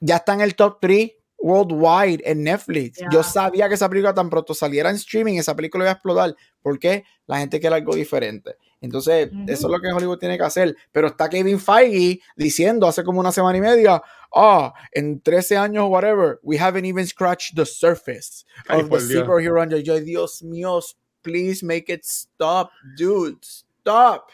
Ya 0.00 0.16
está 0.16 0.34
en 0.34 0.40
el 0.40 0.56
top 0.56 0.78
3 0.80 1.12
worldwide 1.40 2.22
en 2.24 2.42
Netflix. 2.42 2.98
Yo 3.10 3.22
sabía 3.22 3.68
que 3.68 3.74
esa 3.74 3.88
película 3.88 4.14
tan 4.14 4.28
pronto 4.28 4.54
saliera 4.54 4.90
en 4.90 4.96
streaming, 4.96 5.38
esa 5.38 5.56
película 5.56 5.84
iba 5.84 5.90
a 5.90 5.94
explotar. 5.94 6.36
porque 6.62 7.04
La 7.26 7.38
gente 7.38 7.58
quiere 7.60 7.76
algo 7.76 7.94
diferente. 7.94 8.56
Entonces, 8.80 9.30
eso 9.46 9.66
es 9.66 9.70
lo 9.70 9.78
que 9.78 9.92
Hollywood 9.92 10.18
tiene 10.18 10.36
que 10.36 10.44
hacer. 10.44 10.76
Pero 10.92 11.08
está 11.08 11.28
Kevin 11.28 11.60
Feige 11.60 12.20
diciendo 12.36 12.86
hace 12.86 13.04
como 13.04 13.20
una 13.20 13.32
semana 13.32 13.58
y 13.58 13.60
media, 13.60 14.02
ah, 14.34 14.72
en 14.92 15.20
13 15.20 15.56
años, 15.56 15.86
whatever, 15.88 16.38
we 16.42 16.58
haven't 16.58 16.84
even 16.84 17.06
scratched 17.06 17.56
the 17.56 17.66
surface 17.66 18.44
of 18.68 18.88
the 18.88 19.00
superhero. 19.00 19.64
Yo, 19.82 20.00
Dios 20.00 20.42
mío, 20.42 20.80
please 21.22 21.64
make 21.64 21.92
it 21.92 22.04
stop, 22.04 22.70
dude, 22.96 23.38
stop. 23.42 24.30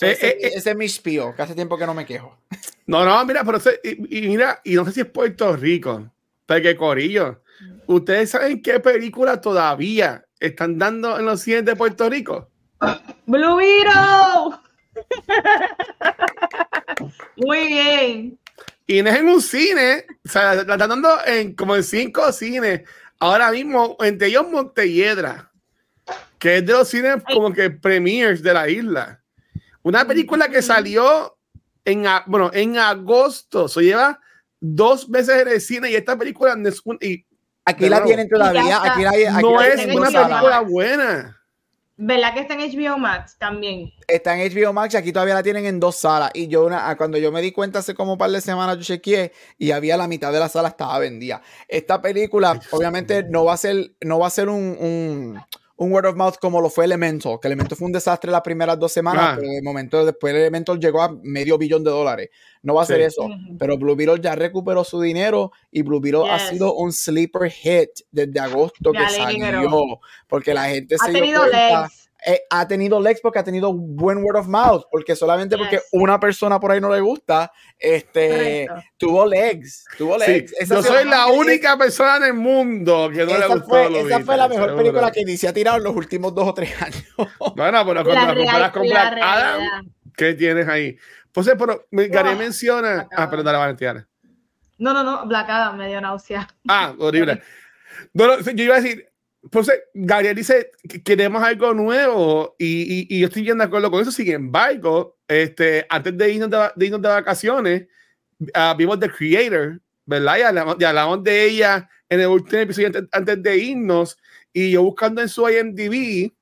Eh, 0.00 0.12
ese, 0.12 0.26
eh, 0.26 0.38
eh. 0.40 0.50
ese, 0.54 0.70
es 0.70 0.76
mi 0.76 0.88
spío, 0.88 1.34
que 1.34 1.42
hace 1.42 1.54
tiempo 1.54 1.78
que 1.78 1.86
no 1.86 1.94
me 1.94 2.04
quejo. 2.04 2.36
No, 2.86 3.04
no, 3.04 3.24
mira, 3.24 3.44
pero 3.44 3.58
y, 3.82 4.28
mira, 4.28 4.60
y 4.64 4.74
no 4.74 4.84
sé 4.84 4.92
si 4.92 5.00
es 5.00 5.06
Puerto 5.06 5.56
Rico, 5.56 6.10
porque 6.46 6.76
Corillo, 6.76 7.42
¿ustedes 7.86 8.30
saben 8.30 8.62
qué 8.62 8.80
película 8.80 9.40
todavía 9.40 10.24
están 10.40 10.78
dando 10.78 11.18
en 11.18 11.24
los 11.24 11.40
cines 11.40 11.64
de 11.64 11.76
Puerto 11.76 12.10
Rico? 12.10 12.48
Blue 13.26 13.56
Beetle. 13.56 14.58
Muy 17.36 17.66
bien. 17.68 18.38
Y 18.86 19.00
no 19.00 19.10
es 19.10 19.16
en 19.16 19.28
un 19.28 19.40
cine, 19.40 20.04
o 20.24 20.28
sea, 20.28 20.54
la 20.54 20.74
están 20.74 20.90
dando 20.90 21.24
en 21.24 21.54
como 21.54 21.76
en 21.76 21.84
cinco 21.84 22.30
cines 22.32 22.82
ahora 23.22 23.52
mismo, 23.52 23.96
entre 24.00 24.26
ellos 24.26 24.50
Montelledra, 24.50 25.52
que 26.40 26.56
es 26.56 26.66
de 26.66 26.72
los 26.72 26.88
cines 26.88 27.22
como 27.32 27.52
que 27.52 27.70
premiers 27.70 28.42
de 28.42 28.52
la 28.52 28.68
isla. 28.68 29.22
Una 29.82 30.04
película 30.04 30.48
que 30.48 30.60
salió 30.60 31.38
en, 31.84 32.04
bueno, 32.26 32.50
en 32.52 32.78
agosto, 32.78 33.68
se 33.68 33.82
lleva 33.82 34.18
dos 34.58 35.08
veces 35.08 35.42
en 35.42 35.48
el 35.48 35.60
cine 35.60 35.92
y 35.92 35.94
esta 35.94 36.18
película 36.18 36.56
y, 37.00 37.24
aquí 37.64 37.88
la 37.88 38.02
tienen 38.02 38.28
todavía, 38.28 38.82
aquí 38.82 39.04
no 39.40 39.62
es 39.62 39.86
una 39.94 40.10
película 40.10 40.60
buena. 40.60 41.41
¿Verdad 41.96 42.34
que 42.34 42.40
está 42.40 42.54
en 42.54 42.60
HBO 42.60 42.98
Max 42.98 43.36
también? 43.38 43.92
Está 44.08 44.36
en 44.36 44.52
HBO 44.52 44.72
Max 44.72 44.94
y 44.94 44.96
aquí 44.96 45.12
todavía 45.12 45.34
la 45.34 45.42
tienen 45.42 45.66
en 45.66 45.78
dos 45.78 45.96
salas. 45.96 46.30
Y 46.34 46.48
yo, 46.48 46.64
una, 46.64 46.88
ah, 46.88 46.96
cuando 46.96 47.18
yo 47.18 47.30
me 47.30 47.42
di 47.42 47.52
cuenta 47.52 47.80
hace 47.80 47.94
como 47.94 48.12
un 48.12 48.18
par 48.18 48.30
de 48.30 48.40
semanas, 48.40 48.78
yo 48.78 48.82
chequeé 48.82 49.32
y 49.58 49.70
había 49.70 49.96
la 49.96 50.08
mitad 50.08 50.32
de 50.32 50.40
la 50.40 50.48
sala 50.48 50.68
estaba 50.68 50.98
vendida. 50.98 51.42
Esta 51.68 52.00
película, 52.00 52.58
obviamente, 52.70 53.24
no 53.24 53.44
va 53.44 53.54
a 53.54 53.58
ser, 53.58 53.92
no 54.00 54.18
va 54.18 54.26
a 54.26 54.30
ser 54.30 54.48
un 54.48 54.76
un 54.80 55.40
word 55.76 56.06
of 56.06 56.16
mouth 56.16 56.36
como 56.40 56.60
lo 56.60 56.70
fue 56.70 56.84
Elemental, 56.84 57.38
que 57.40 57.48
Elemental 57.48 57.76
fue 57.76 57.86
un 57.86 57.92
desastre 57.92 58.30
las 58.30 58.42
primeras 58.42 58.78
dos 58.78 58.92
semanas, 58.92 59.24
ah. 59.28 59.36
pero 59.36 59.48
de 59.48 59.62
momento 59.62 60.04
después 60.04 60.34
Elemental 60.34 60.78
llegó 60.78 61.02
a 61.02 61.16
medio 61.22 61.58
billón 61.58 61.82
de 61.84 61.90
dólares. 61.90 62.30
No 62.62 62.74
va 62.74 62.82
a 62.82 62.86
ser 62.86 63.00
eso, 63.00 63.28
pero 63.58 63.76
Blue 63.76 63.96
Beetle 63.96 64.20
ya 64.20 64.34
recuperó 64.34 64.84
su 64.84 65.00
dinero 65.00 65.52
y 65.70 65.82
Blue 65.82 66.00
Beetle 66.00 66.30
ha 66.30 66.38
sido 66.38 66.74
un 66.74 66.92
sleeper 66.92 67.50
hit 67.50 67.90
desde 68.10 68.38
agosto 68.38 68.92
que 68.92 69.08
salió, 69.08 70.00
porque 70.28 70.54
la 70.54 70.64
gente 70.66 70.94
ha 71.00 71.06
se 71.06 71.12
tenido 71.12 71.42
eh, 72.24 72.42
ha 72.50 72.68
tenido 72.68 73.00
legs 73.00 73.20
porque 73.20 73.40
ha 73.40 73.44
tenido 73.44 73.72
buen 73.72 74.18
word 74.18 74.36
of 74.36 74.46
mouth, 74.46 74.84
porque 74.90 75.16
solamente 75.16 75.56
porque 75.58 75.80
una 75.92 76.20
persona 76.20 76.60
por 76.60 76.70
ahí 76.70 76.80
no 76.80 76.92
le 76.92 77.00
gusta, 77.00 77.50
este, 77.78 78.68
tuvo 78.96 79.26
legs, 79.26 79.84
tuvo 79.98 80.16
legs. 80.16 80.54
yo 80.68 80.82
soy 80.82 81.04
la 81.04 81.26
única 81.26 81.76
persona 81.76 82.18
en 82.18 82.24
el 82.24 82.34
mundo 82.34 83.10
que 83.12 83.26
no 83.26 83.38
le 83.38 83.46
gustó. 83.48 83.68
Fue, 83.68 84.00
esa 84.00 84.20
fue 84.20 84.36
la 84.36 84.48
mejor 84.48 84.76
película 84.76 85.10
que 85.10 85.24
DC 85.24 85.48
ha 85.48 85.52
tirado 85.52 85.78
en 85.78 85.84
los 85.84 85.96
últimos 85.96 86.34
dos 86.34 86.48
o 86.48 86.54
tres 86.54 86.80
años. 86.80 87.04
Bueno, 87.56 87.84
pero 87.86 88.04
cuando 88.04 88.34
la, 88.34 88.34
comparas 88.34 88.70
con 88.72 88.82
Black 88.82 89.18
Adam, 89.20 89.92
¿qué 90.16 90.34
tienes 90.34 90.68
ahí? 90.68 90.96
Pues, 91.32 91.50
pero 91.58 91.86
Gary 91.90 92.36
menciona. 92.36 93.08
Ah, 93.16 93.28
pero 93.28 93.42
dale, 93.42 93.58
Valentina. 93.58 94.08
No, 94.78 94.92
no, 94.92 95.02
no, 95.02 95.26
Black 95.26 95.48
Adam 95.48 95.76
me 95.76 95.88
dio 95.88 96.00
náusea. 96.00 96.48
Ah, 96.68 96.94
horrible. 96.98 97.42
No, 98.14 98.40
yo 98.40 98.64
iba 98.64 98.76
a 98.76 98.80
decir, 98.80 99.11
pues 99.50 99.70
Gabriel 99.92 100.36
dice 100.36 100.70
que 100.88 101.02
queremos 101.02 101.42
algo 101.42 101.74
nuevo 101.74 102.54
y, 102.58 103.06
y, 103.14 103.20
yo 103.20 103.26
estoy 103.26 103.42
bien 103.42 103.58
de 103.58 103.64
acuerdo 103.64 103.90
con 103.90 104.00
eso. 104.00 104.12
Sin 104.12 104.30
embargo, 104.30 105.18
este, 105.26 105.84
antes 105.88 106.16
de 106.16 106.32
irnos 106.32 106.50
de, 106.50 106.86
irnos 106.86 107.02
de 107.02 107.08
vacaciones, 107.08 107.86
uh, 108.40 108.76
vimos 108.76 109.00
The 109.00 109.10
Creator, 109.10 109.80
¿verdad? 110.06 110.76
Y 110.78 110.84
hablamos, 110.84 111.24
de 111.24 111.44
ella 111.44 111.88
en 112.08 112.20
el 112.20 112.28
último 112.28 112.62
episodio 112.62 112.90
antes, 113.10 113.42
de 113.42 113.56
irnos. 113.58 114.16
Y 114.52 114.70
yo 114.70 114.82
buscando 114.82 115.20
en 115.20 115.28
su 115.28 115.48
IMDb, 115.48 116.32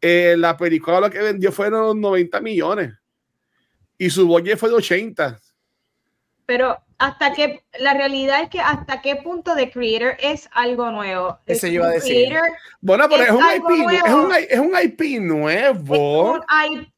eh, 0.00 0.34
la 0.36 0.56
película 0.56 1.08
que 1.08 1.20
vendió 1.20 1.52
fueron 1.52 2.00
90 2.00 2.40
millones 2.40 2.92
y 4.02 4.10
su 4.10 4.26
budget 4.26 4.58
fue 4.58 4.68
de 4.68 4.74
80. 4.74 5.40
Pero 6.44 6.76
hasta 7.02 7.32
que 7.32 7.64
la 7.80 7.94
realidad 7.94 8.42
es 8.42 8.48
que 8.48 8.60
hasta 8.60 9.02
qué 9.02 9.16
punto 9.16 9.56
The 9.56 9.72
Creator 9.72 10.16
es 10.20 10.48
algo 10.52 10.92
nuevo. 10.92 11.36
Eso 11.46 11.66
iba 11.66 11.86
a 11.86 11.90
decir. 11.90 12.32
Bueno, 12.80 13.08
pero 13.08 13.24
es, 13.24 13.30
un 13.32 13.40
IP, 13.40 13.92
es, 13.92 14.12
un, 14.12 14.32
es, 14.32 14.58
un, 14.60 14.72
IP, 14.80 15.20
nuevo. 15.20 16.40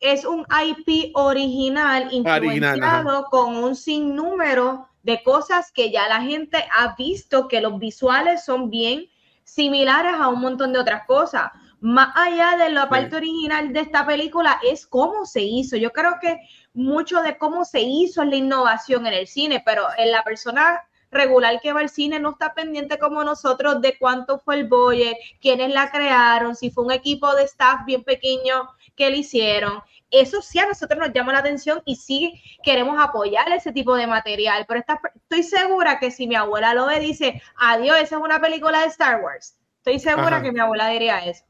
Es 0.00 0.26
un, 0.26 0.44
IP 0.62 1.10
original 1.14 2.08
influenciado 2.10 3.24
con 3.30 3.56
un 3.56 3.74
sinnúmero 3.74 4.90
de 5.02 5.22
cosas 5.22 5.72
que 5.72 5.90
ya 5.90 6.06
la 6.06 6.20
gente 6.20 6.58
ha 6.76 6.94
visto 6.96 7.48
que 7.48 7.62
los 7.62 7.78
visuales 7.78 8.44
son 8.44 8.68
bien 8.68 9.06
similares 9.42 10.12
a 10.20 10.28
un 10.28 10.42
montón 10.42 10.74
de 10.74 10.80
otras 10.80 11.06
cosas. 11.06 11.50
Más 11.80 12.14
allá 12.14 12.62
de 12.62 12.70
la 12.70 12.90
parte 12.90 13.16
original 13.16 13.72
de 13.72 13.80
esta 13.80 14.04
película 14.04 14.60
es 14.70 14.86
cómo 14.86 15.24
se 15.24 15.40
hizo. 15.40 15.78
Yo 15.78 15.92
creo 15.92 16.16
que 16.20 16.40
mucho 16.74 17.22
de 17.22 17.38
cómo 17.38 17.64
se 17.64 17.80
hizo 17.80 18.22
es 18.22 18.28
la 18.28 18.36
innovación 18.36 19.06
en 19.06 19.14
el 19.14 19.26
cine, 19.26 19.62
pero 19.64 19.86
en 19.96 20.10
la 20.10 20.22
persona 20.22 20.82
regular 21.14 21.60
que 21.60 21.72
va 21.72 21.80
al 21.80 21.88
cine 21.88 22.18
no 22.18 22.30
está 22.30 22.52
pendiente 22.52 22.98
como 22.98 23.24
nosotros 23.24 23.80
de 23.80 23.96
cuánto 23.96 24.40
fue 24.40 24.56
el 24.56 24.68
budget, 24.68 25.16
quiénes 25.40 25.72
la 25.72 25.90
crearon, 25.90 26.54
si 26.54 26.70
fue 26.70 26.84
un 26.84 26.92
equipo 26.92 27.34
de 27.34 27.44
staff 27.44 27.86
bien 27.86 28.02
pequeño 28.02 28.68
que 28.96 29.08
lo 29.08 29.16
hicieron. 29.16 29.80
Eso 30.10 30.42
sí 30.42 30.58
a 30.58 30.66
nosotros 30.66 30.98
nos 30.98 31.12
llama 31.12 31.32
la 31.32 31.38
atención 31.38 31.80
y 31.86 31.96
sí 31.96 32.42
queremos 32.62 33.00
apoyar 33.00 33.50
ese 33.52 33.72
tipo 33.72 33.96
de 33.96 34.06
material, 34.06 34.64
pero 34.68 34.80
estoy 34.80 35.42
segura 35.42 35.98
que 35.98 36.10
si 36.10 36.26
mi 36.26 36.34
abuela 36.34 36.74
lo 36.74 36.86
ve, 36.86 37.00
dice, 37.00 37.40
adiós, 37.56 37.96
esa 37.96 38.16
es 38.16 38.22
una 38.22 38.40
película 38.40 38.80
de 38.80 38.86
Star 38.86 39.22
Wars. 39.22 39.56
Estoy 39.78 39.98
segura 39.98 40.42
que 40.42 40.52
mi 40.52 40.60
abuela 40.60 40.88
diría 40.88 41.18
eso. 41.24 41.44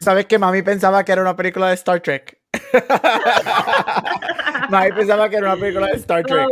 ¿Sabes 0.00 0.26
que 0.26 0.38
mami 0.38 0.62
pensaba 0.62 1.04
que 1.04 1.12
era 1.12 1.22
una 1.22 1.36
película 1.36 1.68
de 1.68 1.74
Star 1.74 2.00
Trek? 2.00 2.38
mami 4.70 4.92
pensaba 4.92 5.28
que 5.28 5.36
era 5.36 5.52
una 5.52 5.60
película 5.60 5.86
de 5.88 5.96
Star 5.96 6.24
Trek. 6.24 6.48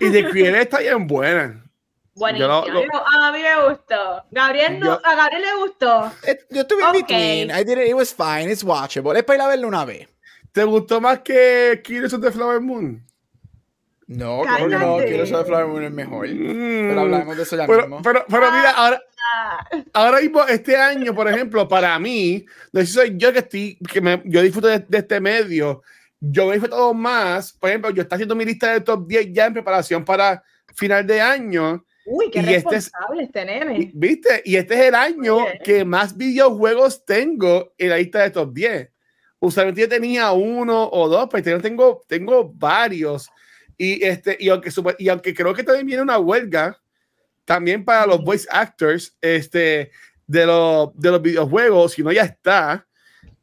Y 0.00 0.08
de 0.08 0.28
quién 0.30 0.54
está 0.56 0.78
bien 0.78 1.06
buena. 1.06 1.62
Buenísimo. 2.14 2.52
A 2.52 3.32
mí 3.32 3.38
me 3.42 3.68
gustó. 3.68 4.24
Gabriel 4.30 4.80
no, 4.80 4.92
a 5.02 5.14
Gabriel 5.14 5.42
le 5.42 5.62
gustó. 5.62 6.12
Eh, 6.26 6.38
yo 6.50 6.60
estuve 6.60 6.82
en 6.82 6.92
between. 6.92 7.50
I 7.50 7.64
did 7.64 7.78
it, 7.78 7.88
it 7.88 7.94
was 7.94 8.12
fine. 8.12 8.50
It's 8.50 8.62
watchable. 8.62 9.16
Es 9.16 9.24
para 9.24 9.36
ir 9.38 9.42
a 9.42 9.48
verlo 9.48 9.68
una 9.68 9.84
vez. 9.84 10.08
¿Te 10.52 10.64
gustó 10.64 11.00
más 11.00 11.20
que 11.20 11.80
Killers 11.82 12.12
of 12.12 12.20
the 12.20 12.30
Flower 12.30 12.60
Moon? 12.60 13.02
No, 14.06 14.42
creo 14.42 14.68
que 14.68 14.76
no. 14.76 14.98
Killers 14.98 15.32
of 15.32 15.40
the 15.40 15.46
Flower 15.46 15.66
Moon 15.66 15.84
es 15.84 15.90
mejor. 15.90 16.28
Mm. 16.28 16.88
Pero 16.88 17.00
hablamos 17.00 17.36
de 17.36 17.42
eso 17.42 17.56
ya 17.56 17.66
pero, 17.66 17.82
mismo. 17.82 18.02
Pero, 18.02 18.24
pero 18.28 18.52
mira, 18.52 18.70
ahora, 18.72 19.02
ahora 19.94 20.20
mismo, 20.20 20.44
este 20.44 20.76
año, 20.76 21.14
por 21.14 21.28
ejemplo, 21.28 21.66
para 21.66 21.98
mí, 21.98 22.44
no 22.72 22.84
soy 22.84 23.14
yo 23.16 23.32
que 23.32 23.38
estoy, 23.38 23.78
que 23.90 24.02
me, 24.02 24.20
yo 24.26 24.42
disfruto 24.42 24.68
de, 24.68 24.80
de, 24.80 24.98
este 24.98 25.18
medio. 25.20 25.82
Yo 26.24 26.44
me 26.44 26.50
he 26.50 26.54
disfrutado 26.54 26.94
más. 26.94 27.52
Por 27.52 27.70
ejemplo, 27.70 27.90
yo 27.90 28.02
estoy 28.02 28.16
haciendo 28.16 28.36
mi 28.36 28.44
lista 28.44 28.72
de 28.72 28.80
top 28.80 29.08
10 29.08 29.32
ya 29.32 29.46
en 29.46 29.54
preparación 29.54 30.04
para 30.04 30.42
final 30.74 31.04
de 31.04 31.20
año 31.20 31.84
Uy, 32.04 32.30
qué 32.30 32.38
y 32.38 32.54
este 32.54 32.70
responsable 32.70 33.24
este, 33.24 33.44
nene. 33.44 33.90
¿Viste? 33.92 34.42
Y 34.44 34.56
este 34.56 34.74
es 34.74 34.80
el 34.82 34.94
año 34.94 35.38
que 35.64 35.84
más 35.84 36.16
videojuegos 36.16 37.04
tengo 37.04 37.72
en 37.76 37.90
la 37.90 37.96
lista 37.96 38.22
de 38.22 38.30
top 38.30 38.52
10. 38.52 38.90
Usualmente 39.40 39.80
yo 39.80 39.88
tenía 39.88 40.30
uno 40.30 40.88
o 40.92 41.08
dos, 41.08 41.28
pero 41.28 41.38
este 41.38 41.68
tengo, 41.68 42.04
tengo 42.06 42.52
varios. 42.52 43.28
Y, 43.76 44.04
este, 44.04 44.36
y, 44.38 44.48
aunque, 44.48 44.70
y 44.98 45.08
aunque 45.08 45.34
creo 45.34 45.54
que 45.54 45.64
también 45.64 45.86
viene 45.86 46.02
una 46.02 46.18
huelga, 46.18 46.80
también 47.44 47.84
para 47.84 48.06
los 48.06 48.22
voice 48.22 48.46
actors 48.48 49.16
este, 49.20 49.90
de, 50.28 50.46
los, 50.46 50.90
de 50.94 51.10
los 51.10 51.20
videojuegos, 51.20 51.92
si 51.92 52.02
no 52.04 52.12
ya 52.12 52.22
está. 52.22 52.86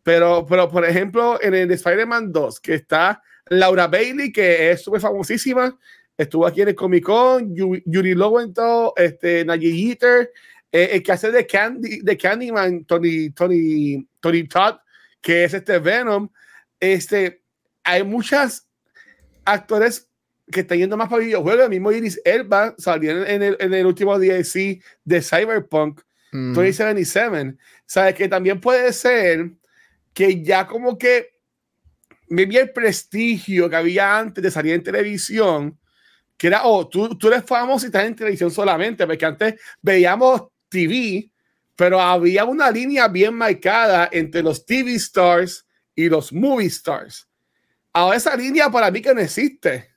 Pero, 0.09 0.43
pero, 0.43 0.67
por 0.67 0.83
ejemplo, 0.85 1.37
en 1.39 1.53
el 1.53 1.69
Spider-Man 1.69 2.31
2, 2.31 2.59
que 2.61 2.73
está 2.73 3.21
Laura 3.47 3.85
Bailey, 3.85 4.31
que 4.31 4.71
es 4.71 4.81
súper 4.81 5.01
famosísima, 5.01 5.77
estuvo 6.17 6.47
aquí 6.47 6.63
en 6.63 6.69
el 6.69 6.75
Comic 6.75 7.03
Con, 7.03 7.53
Yuri 7.55 8.15
Lowenthal, 8.15 8.89
este, 8.95 9.45
Najee 9.45 9.89
Eater, 9.89 10.31
eh, 10.71 10.89
el 10.93 11.03
que 11.03 11.11
hace 11.11 11.31
de, 11.31 11.45
Candy, 11.45 11.99
de 12.01 12.17
Candyman, 12.17 12.85
Tony, 12.85 13.29
Tony, 13.29 14.03
Tony 14.19 14.47
Todd, 14.47 14.77
que 15.21 15.43
es 15.43 15.53
este 15.53 15.77
Venom. 15.77 16.27
Este, 16.79 17.43
hay 17.83 18.03
muchas 18.03 18.67
actores 19.45 20.09
que 20.51 20.61
están 20.61 20.79
yendo 20.79 20.97
más 20.97 21.07
para 21.07 21.23
videojuegos. 21.23 21.65
El 21.65 21.69
mismo 21.69 21.91
Iris 21.91 22.19
Elba 22.25 22.73
salió 22.79 23.27
en 23.27 23.43
el, 23.43 23.57
en 23.59 23.75
el 23.75 23.85
último 23.85 24.17
DLC 24.17 24.81
de 25.03 25.21
Cyberpunk 25.21 26.01
2077. 26.31 27.57
Sabes 27.85 28.15
que 28.15 28.27
también 28.27 28.59
puede 28.59 28.91
ser 28.91 29.51
que 30.13 30.43
ya 30.43 30.67
como 30.67 30.97
que 30.97 31.39
me 32.29 32.45
vi 32.45 32.57
el 32.57 32.71
prestigio 32.71 33.69
que 33.69 33.75
había 33.75 34.17
antes 34.17 34.43
de 34.43 34.51
salir 34.51 34.73
en 34.73 34.83
televisión 34.83 35.79
que 36.39 36.47
era, 36.47 36.63
oh, 36.63 36.87
tú, 36.87 37.17
tú 37.17 37.27
eres 37.27 37.43
famoso 37.43 37.85
y 37.85 37.87
estás 37.87 38.05
en 38.05 38.15
televisión 38.15 38.49
solamente, 38.49 39.05
porque 39.05 39.25
antes 39.25 39.55
veíamos 39.81 40.43
TV, 40.69 41.29
pero 41.75 41.99
había 41.99 42.45
una 42.45 42.71
línea 42.71 43.09
bien 43.09 43.33
marcada 43.33 44.07
entre 44.09 44.41
los 44.41 44.65
TV 44.65 44.95
stars 44.95 45.67
y 45.93 46.07
los 46.07 46.31
movie 46.31 46.67
stars. 46.67 47.27
Ahora 47.91 48.15
esa 48.15 48.37
línea 48.37 48.69
para 48.69 48.89
mí 48.89 49.01
que 49.01 49.13
no 49.13 49.19
existe. 49.19 49.89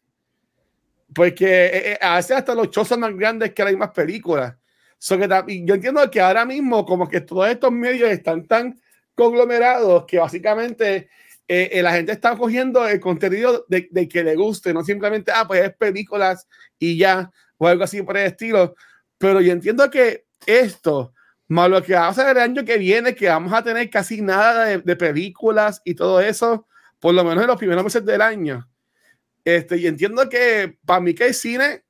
Porque 1.15 1.47
eh, 1.47 1.93
eh, 1.93 1.99
a 2.01 2.17
veces 2.17 2.33
hasta 2.33 2.57
los 2.57 2.71
shows 2.71 2.89
son 2.89 3.01
más 3.01 3.15
grandes 3.15 3.53
que 3.53 3.63
las 3.63 3.73
mismas 3.73 3.91
películas. 3.91 4.57
Yo 4.99 5.75
entiendo 5.75 6.11
que 6.11 6.21
ahora 6.21 6.45
mismo 6.45 6.85
como 6.85 7.09
que 7.09 7.21
todos 7.21 7.49
estos 7.49 7.71
medios 7.71 8.11
están 8.11 8.49
tan 8.49 8.81
conglomerados 9.15 10.05
que 10.07 10.19
básicamente 10.19 11.09
eh, 11.49 11.71
eh, 11.73 11.83
la 11.83 11.93
gente 11.93 12.13
está 12.13 12.37
cogiendo 12.37 12.87
el 12.89 13.01
contenido 13.01 13.67
de, 13.69 14.09
que 14.09 14.25
le 14.25 14.37
guste, 14.37 14.73
no 14.73 14.83
simplemente, 14.85 15.33
ah, 15.35 15.47
pues 15.47 15.63
es 15.63 15.77
películas 15.77 16.49
y 16.79 16.97
ya, 16.97 17.31
o 17.59 17.67
algo 17.67 17.85
así 17.85 18.03
por 18.03 18.17
el 18.17 18.27
estilo. 18.27 18.75
Pero 19.19 19.41
yo 19.41 19.53
entiendo 19.53 19.91
que 19.91 20.25
esto, 20.47 21.13
más 21.49 21.69
lo 21.69 21.83
que 21.83 21.93
vamos 21.93 22.19
a 22.19 22.25
ver 22.25 22.37
el 22.37 22.43
año 22.43 22.65
que 22.65 22.79
viene, 22.79 23.15
que 23.15 23.29
vamos 23.29 23.53
a 23.53 23.63
tener 23.63 23.91
casi 23.91 24.23
nada 24.23 24.79
de, 24.79 24.97
películas 24.97 25.83
y 25.85 25.95
todo 25.95 26.21
eso, 26.21 26.67
por 26.99 27.15
lo 27.15 27.25
menos 27.25 27.43
en 27.43 27.49
los 27.49 27.59
primeros 27.59 27.85
meses 27.85 28.05
del 28.05 28.23
año. 28.23 28.69
Este, 29.45 29.77
y 29.77 29.87
entiendo 29.87 30.29
que 30.29 30.79
para 30.87 31.01
mí 31.01 31.15
que 31.15 31.27
el 31.27 31.35
cine, 31.35 31.85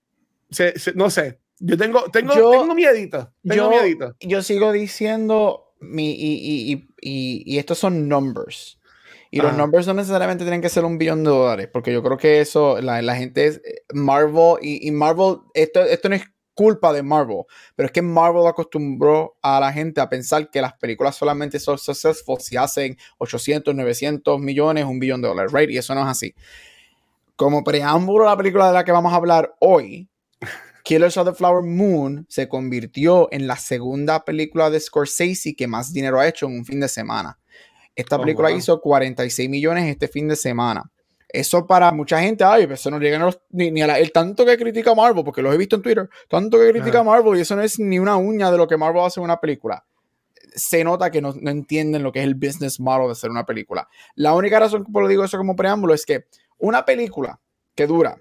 no 0.94 1.10
sé, 1.10 1.38
yo 1.60 1.78
tengo, 1.78 2.10
tengo, 2.10 2.32
tengo 2.32 2.74
miedito. 2.74 3.32
Tengo 3.46 3.54
yo, 3.54 3.70
miedito. 3.70 4.16
Yo 4.18 4.42
sigo 4.42 4.72
diciendo, 4.72 5.61
mi, 5.82 6.12
y, 6.12 6.72
y, 6.72 6.88
y, 7.00 7.42
y 7.44 7.58
estos 7.58 7.78
son 7.78 8.08
numbers. 8.08 8.78
Y 9.34 9.40
los 9.40 9.56
numbers 9.56 9.86
no 9.86 9.94
necesariamente 9.94 10.44
tienen 10.44 10.60
que 10.60 10.68
ser 10.68 10.84
un 10.84 10.98
billón 10.98 11.24
de 11.24 11.30
dólares, 11.30 11.68
porque 11.72 11.90
yo 11.90 12.02
creo 12.02 12.18
que 12.18 12.40
eso, 12.40 12.78
la, 12.82 13.00
la 13.00 13.16
gente 13.16 13.46
es 13.46 13.62
eh, 13.64 13.82
Marvel, 13.94 14.56
y, 14.60 14.86
y, 14.86 14.90
Marvel, 14.90 15.38
esto, 15.54 15.80
esto 15.80 16.10
no 16.10 16.16
es 16.16 16.24
culpa 16.54 16.92
de 16.92 17.02
Marvel, 17.02 17.44
pero 17.74 17.86
es 17.86 17.92
que 17.92 18.02
Marvel 18.02 18.46
acostumbró 18.46 19.38
a 19.40 19.58
la 19.58 19.72
gente 19.72 20.02
a 20.02 20.10
pensar 20.10 20.50
que 20.50 20.60
las 20.60 20.74
películas 20.74 21.16
solamente 21.16 21.58
son 21.58 21.78
successful 21.78 22.40
si 22.40 22.58
hacen 22.58 22.98
800, 23.16 23.74
900 23.74 24.38
millones, 24.38 24.84
un 24.84 24.98
billón 24.98 25.22
de 25.22 25.28
dólares, 25.28 25.50
right? 25.52 25.70
Y 25.70 25.78
eso 25.78 25.94
no 25.94 26.02
es 26.02 26.08
así. 26.08 26.34
Como 27.34 27.64
preámbulo 27.64 28.26
a 28.26 28.32
la 28.32 28.36
película 28.36 28.68
de 28.68 28.74
la 28.74 28.84
que 28.84 28.92
vamos 28.92 29.14
a 29.14 29.16
hablar 29.16 29.54
hoy, 29.60 30.10
Killers 30.82 31.16
of 31.16 31.28
the 31.28 31.34
Flower 31.34 31.62
Moon 31.62 32.26
se 32.28 32.48
convirtió 32.48 33.28
en 33.30 33.46
la 33.46 33.56
segunda 33.56 34.24
película 34.24 34.70
de 34.70 34.80
Scorsese 34.80 35.54
que 35.54 35.66
más 35.66 35.92
dinero 35.92 36.18
ha 36.18 36.28
hecho 36.28 36.46
en 36.46 36.56
un 36.56 36.64
fin 36.64 36.80
de 36.80 36.88
semana. 36.88 37.38
Esta 37.94 38.16
oh, 38.16 38.20
película 38.20 38.50
hizo 38.50 38.80
46 38.80 39.48
millones 39.48 39.88
este 39.88 40.08
fin 40.08 40.28
de 40.28 40.36
semana. 40.36 40.90
Eso 41.28 41.66
para 41.66 41.90
mucha 41.92 42.20
gente, 42.20 42.44
ay, 42.44 42.66
eso 42.70 42.90
no 42.90 42.98
llega 42.98 43.30
ni, 43.50 43.70
ni 43.70 43.80
a 43.80 43.98
el 43.98 44.12
tanto 44.12 44.44
que 44.44 44.58
critica 44.58 44.94
Marvel, 44.94 45.24
porque 45.24 45.40
los 45.40 45.54
he 45.54 45.58
visto 45.58 45.76
en 45.76 45.82
Twitter, 45.82 46.10
tanto 46.28 46.58
que 46.58 46.70
critica 46.70 47.02
Marvel 47.02 47.38
y 47.38 47.40
eso 47.40 47.56
no 47.56 47.62
es 47.62 47.78
ni 47.78 47.98
una 47.98 48.16
uña 48.16 48.50
de 48.50 48.58
lo 48.58 48.68
que 48.68 48.76
Marvel 48.76 49.02
hace 49.02 49.20
en 49.20 49.24
una 49.24 49.40
película. 49.40 49.84
Se 50.54 50.84
nota 50.84 51.10
que 51.10 51.22
no, 51.22 51.32
no 51.40 51.50
entienden 51.50 52.02
lo 52.02 52.12
que 52.12 52.18
es 52.18 52.26
el 52.26 52.34
business 52.34 52.78
model 52.78 53.06
de 53.06 53.12
hacer 53.12 53.30
una 53.30 53.46
película. 53.46 53.88
La 54.14 54.34
única 54.34 54.58
razón 54.58 54.84
por 54.84 55.02
lo 55.02 55.08
digo 55.08 55.24
eso 55.24 55.38
como 55.38 55.56
preámbulo 55.56 55.94
es 55.94 56.04
que 56.04 56.26
una 56.58 56.84
película 56.84 57.40
que 57.74 57.86
dura 57.86 58.18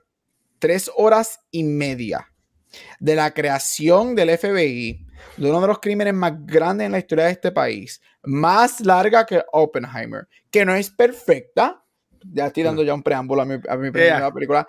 tres 0.60 0.90
horas 0.96 1.42
y 1.52 1.64
media 1.64 2.31
de 3.00 3.16
la 3.16 3.34
creación 3.34 4.16
del 4.16 4.38
FBI, 4.38 5.06
de 5.38 5.50
uno 5.50 5.62
de 5.62 5.68
los 5.68 5.80
crímenes 5.80 6.14
más 6.14 6.34
grandes 6.46 6.86
en 6.86 6.92
la 6.92 7.00
historia 7.00 7.26
de 7.26 7.32
este 7.32 7.52
país, 7.52 8.02
más 8.24 8.82
larga 8.82 9.26
que 9.26 9.44
Oppenheimer, 9.52 10.28
que 10.50 10.66
no 10.66 10.76
es 10.76 10.90
perfecta. 10.90 11.84
Ya 12.34 12.48
estoy 12.48 12.64
dando 12.64 12.84
ya 12.84 12.94
un 12.94 13.02
preámbulo 13.02 13.42
a 13.42 13.46
mi, 13.46 13.56
a 13.68 13.76
mi 13.78 13.90
primera 13.90 14.32
película. 14.32 14.68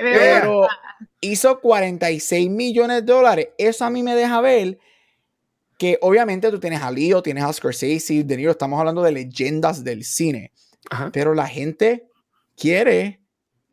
pero 0.00 0.66
hizo 1.20 1.60
46 1.60 2.50
millones 2.50 3.06
de 3.06 3.12
dólares. 3.12 3.48
Eso 3.58 3.84
a 3.84 3.90
mí 3.90 4.02
me 4.02 4.14
deja 4.16 4.40
ver 4.40 4.78
que 5.78 5.98
obviamente 6.02 6.50
tú 6.50 6.58
tienes 6.60 6.82
a 6.82 6.90
Leo, 6.90 7.22
tienes 7.22 7.44
a 7.44 7.52
Scorsese, 7.52 8.24
De 8.24 8.36
Niro, 8.36 8.50
estamos 8.50 8.78
hablando 8.78 9.02
de 9.02 9.12
leyendas 9.12 9.82
del 9.82 10.04
cine. 10.04 10.52
Pero 11.12 11.34
la 11.34 11.46
gente 11.46 12.08
quiere 12.56 13.20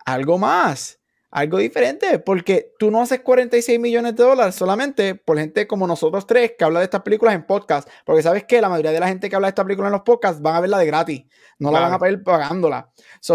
algo 0.05 0.37
más 0.37 0.96
algo 1.29 1.57
diferente, 1.57 2.19
porque 2.19 2.73
tú 2.79 2.89
no 2.89 3.01
haces 3.01 3.19
46 3.19 3.79
millones 3.79 4.15
de 4.15 4.23
dólares 4.23 4.55
solamente 4.55 5.15
por 5.15 5.37
gente 5.37 5.67
como 5.67 5.85
nosotros 5.85 6.25
tres 6.25 6.53
que 6.57 6.63
habla 6.63 6.79
de 6.79 6.85
estas 6.85 7.01
películas 7.01 7.35
en 7.35 7.45
podcast, 7.45 7.89
porque 8.05 8.23
sabes 8.23 8.45
que 8.45 8.61
la 8.61 8.69
mayoría 8.69 8.91
de 8.91 8.99
la 8.99 9.07
gente 9.07 9.29
que 9.29 9.35
habla 9.35 9.47
de 9.47 9.49
esta 9.49 9.63
película 9.63 9.87
en 9.87 9.93
los 9.93 10.01
podcasts 10.01 10.41
van 10.41 10.55
a 10.55 10.61
verla 10.61 10.77
de 10.79 10.85
gratis, 10.85 11.25
no 11.59 11.71
la 11.71 11.81
van 11.81 11.93
a 11.93 11.99
pedir 11.99 12.23
pagándola. 12.23 12.91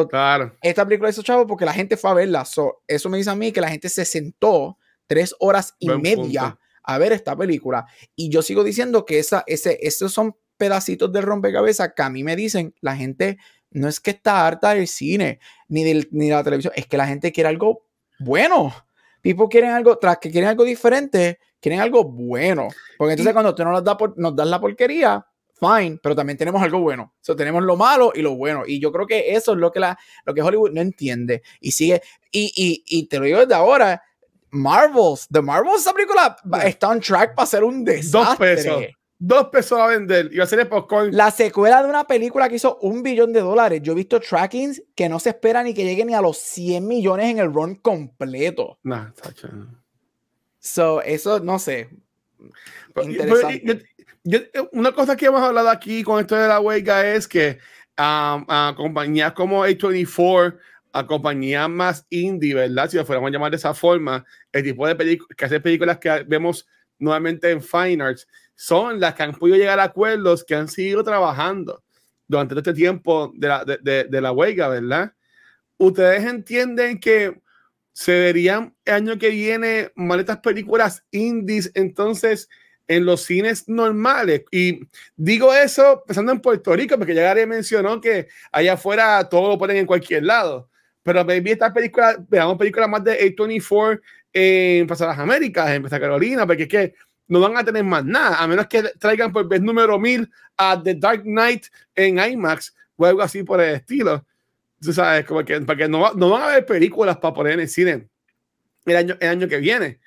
claro. 0.09 0.57
Esta 0.63 0.85
película 0.85 1.11
hizo 1.11 1.23
chavo 1.23 1.47
porque 1.47 1.65
la 1.65 1.75
gente 1.75 1.97
fue 1.97 2.11
a 2.11 2.15
verla. 2.15 2.45
eso 2.87 3.09
me 3.09 3.19
dice 3.19 3.31
a 3.31 3.35
mí 3.35 3.53
que 3.53 3.61
la 3.61 3.69
gente 3.69 3.89
se 3.89 4.05
sentó 4.05 4.79
tres 5.07 5.35
horas 5.39 5.75
y 5.79 5.89
media 5.91 6.59
a 6.83 6.99
ver 6.99 7.13
esta 7.13 7.37
película. 7.37 7.87
Y 8.17 8.31
yo 8.31 8.43
sigo 8.43 8.65
diciendo 8.65 9.05
que 9.05 9.19
esa, 9.19 9.45
ese, 9.47 9.79
esos 9.83 10.13
son 10.13 10.37
pedacitos 10.57 11.13
de 11.13 11.21
rompecabezas 11.21 11.93
que 11.95 12.03
a 12.03 12.11
mí 12.11 12.25
me 12.25 12.37
dicen 12.37 12.75
la 12.81 12.97
gente 12.97 13.39
no 13.73 13.89
es 13.89 14.01
que 14.01 14.13
está 14.13 14.47
harta 14.47 14.75
del 14.75 14.87
cine 14.89 15.41
ni, 15.69 15.85
del, 15.85 16.09
ni 16.13 16.29
de 16.29 16.35
la 16.35 16.45
televisión, 16.45 16.73
es 16.77 16.87
que 16.87 16.97
la 16.97 17.07
gente 17.07 17.33
quiere 17.33 17.49
algo 17.49 17.87
bueno. 18.19 18.75
People 19.23 19.47
quieren 19.49 19.71
algo, 19.71 19.99
tras 19.99 20.19
que 20.19 20.31
quieren 20.31 20.51
algo 20.51 20.65
diferente, 20.65 21.39
quieren 21.61 21.81
algo 21.81 22.05
bueno. 22.05 22.69
Porque 22.99 23.13
entonces 23.13 23.33
cuando 23.33 23.55
tú 23.55 23.65
nos 23.65 23.85
das, 23.85 23.97
por, 23.97 24.19
nos 24.19 24.35
das 24.35 24.49
la 24.49 24.61
porquería, 24.61 25.25
fine, 25.55 25.99
pero 26.03 26.17
también 26.17 26.37
tenemos 26.37 26.61
algo 26.61 26.81
bueno. 26.81 27.15
O 27.27 27.37
tenemos 27.37 27.63
lo 27.63 27.77
malo 27.77 28.13
y 28.15 28.21
lo 28.21 28.35
bueno. 28.35 28.65
Y 28.67 28.81
yo 28.81 28.91
creo 28.91 29.07
que 29.07 29.35
eso 29.35 29.53
es 29.53 29.59
lo 29.59 29.71
que, 29.71 29.81
la, 29.81 29.97
lo 30.25 30.35
que 30.35 30.43
Hollywood 30.43 30.73
no 30.73 30.81
entiende. 30.81 31.43
Y 31.61 31.71
sigue, 31.71 32.03
y, 32.33 32.53
y, 32.55 32.85
y 32.87 33.07
te 33.07 33.19
lo 33.19 33.27
digo 33.27 33.41
desde 33.41 33.55
ahora, 33.55 34.03
Marvels, 34.51 35.29
The 35.31 35.41
Marvels, 35.41 35.81
esa 35.81 35.93
película 35.93 36.37
está 36.65 36.89
on 36.89 37.01
track 37.01 37.35
para 37.35 37.47
ser 37.47 37.65
un 37.65 37.85
desastre. 37.85 38.21
Dos 38.21 38.37
pesos. 38.37 38.85
Dos 39.25 39.51
pesos 39.51 39.79
a 39.79 39.87
vender 39.87 40.31
y 40.33 40.39
va 40.39 40.43
a 40.43 40.47
ser 40.49 40.59
el 40.59 40.67
popcorn. 40.67 41.17
La 41.17 41.31
secuela 41.31 41.81
de 41.81 41.89
una 41.89 42.09
película 42.09 42.49
que 42.49 42.57
hizo 42.57 42.79
un 42.79 43.05
billón 43.05 43.33
de 43.33 43.39
dólares. 43.39 43.81
Yo 43.81 43.93
he 43.93 43.95
visto 43.95 44.19
trackings 44.19 44.83
que 44.97 45.09
no 45.09 45.21
se 45.21 45.29
espera 45.29 45.63
ni 45.63 45.75
que 45.75 45.85
llegue 45.85 46.05
ni 46.05 46.13
a 46.13 46.21
los 46.21 46.39
100 46.39 46.85
millones 46.85 47.27
en 47.27 47.39
el 47.39 47.55
run 47.55 47.77
completo. 47.77 48.81
Nah, 48.83 49.13
So, 50.59 51.03
eso 51.03 51.39
no 51.39 51.61
sé. 51.61 51.89
Interesante. 53.01 53.85
una 54.73 54.91
cosa 54.91 55.15
que 55.15 55.27
hemos 55.27 55.41
hablado 55.41 55.71
aquí 55.71 56.03
con 56.03 56.19
esto 56.19 56.35
de 56.35 56.49
la 56.49 56.59
huelga 56.59 57.09
es 57.15 57.29
que 57.29 57.61
um, 57.97 58.45
a 58.49 58.75
compañías 58.77 59.35
como 59.35 59.65
A24, 59.65 60.59
a 60.95 61.07
compañías 61.07 61.69
más 61.69 62.05
indie, 62.11 62.55
¿verdad? 62.55 62.91
Si 62.91 62.97
lo 62.97 63.07
fuéramos 63.07 63.29
a 63.29 63.33
llamar 63.33 63.53
de 63.53 63.57
esa 63.59 63.73
forma, 63.73 64.25
el 64.51 64.65
tipo 64.65 64.85
de 64.85 64.97
películas 64.97 65.37
que 65.37 65.45
hace 65.45 65.61
películas 65.61 65.99
que 65.99 66.25
vemos 66.27 66.67
nuevamente 66.99 67.53
en 67.53 67.63
Fine 67.63 68.03
Arts 68.03 68.27
son 68.55 69.01
las 69.01 69.15
que 69.15 69.23
han 69.23 69.35
podido 69.35 69.57
llegar 69.57 69.81
a 69.81 69.85
acuerdos 69.85 70.45
que 70.45 70.55
han 70.55 70.69
seguido 70.69 71.03
trabajando 71.03 71.83
durante 72.29 72.55
este 72.57 72.73
tiempo 72.73 73.33
de 73.35 73.49
la, 73.49 73.65
de, 73.65 74.05
de, 74.05 74.21
la 74.21 74.33
huelga, 74.33 74.69
¿verdad? 74.69 75.13
¿Ustedes 75.77 76.25
entienden 76.25 76.99
que 76.99 77.41
se 77.93 78.19
verían 78.19 78.75
el 78.85 78.95
año 78.95 79.19
que 79.19 79.31
viene 79.31 79.91
maletas 79.97 80.39
películas 80.39 81.05
indies 81.11 81.71
entonces 81.75 82.49
en 82.89 83.05
los 83.05 83.23
cines 83.23 83.69
normales? 83.69 84.45
Y 84.51 84.81
digo 85.17 85.53
eso 85.53 86.03
pensando 86.07 86.33
en 86.33 86.41
Puerto 86.41 86.75
Rico, 86.75 86.97
porque 86.97 87.15
ya 87.15 87.23
Gary 87.23 87.47
mencionó 87.47 88.01
que 88.01 88.29
allá 88.51 88.75
afuera 88.75 89.29
todo 89.29 89.49
lo 89.49 89.59
ponen 89.59 89.79
en 89.79 89.87
cualquier 89.87 90.25
lado. 90.25 90.71
Pero 91.03 91.25
maybe 91.25 91.51
estas 91.51 91.73
películas, 91.73 92.17
veamos 92.29 92.57
películas 92.57 92.89
más 92.89 93.03
de 93.03 93.19
A24 93.19 94.01
en 94.33 94.87
Plaza 94.87 95.07
las 95.07 95.19
Américas, 95.19 95.69
en 95.71 95.83
Plaza 95.83 96.01
Carolina, 96.01 96.47
porque 96.47 96.63
es 96.63 96.69
que 96.69 96.95
no 97.29 97.41
van 97.41 97.57
a 97.57 97.65
tener 97.65 97.85
más 97.85 98.05
nada, 98.05 98.43
a 98.43 98.47
menos 98.47 98.67
que 98.67 98.83
traigan 98.99 99.33
por 99.33 99.49
vez 99.49 99.61
número 99.61 99.99
1000 99.99 100.31
a 100.57 100.83
The 100.83 100.95
Dark 100.95 101.23
Knight 101.23 101.67
en 101.95 102.19
IMAX 102.19 102.75
o 102.97 103.07
algo 103.07 103.23
así 103.23 103.43
por 103.43 103.61
el 103.61 103.77
estilo. 103.77 104.25
Tú 104.81 104.93
sabes, 104.93 105.25
como 105.25 105.45
que, 105.45 105.61
porque 105.61 105.89
no, 105.89 106.13
no 106.15 106.31
van 106.31 106.43
a 106.43 106.47
haber 106.47 106.67
películas 106.67 107.17
para 107.19 107.35
poner 107.35 107.55
en 107.55 107.61
el 107.61 107.69
cine 107.69 108.09
el 108.85 108.97
año, 108.97 109.17
el 109.21 109.29
año 109.29 109.49
que 109.49 109.59
viene. 109.59 110.01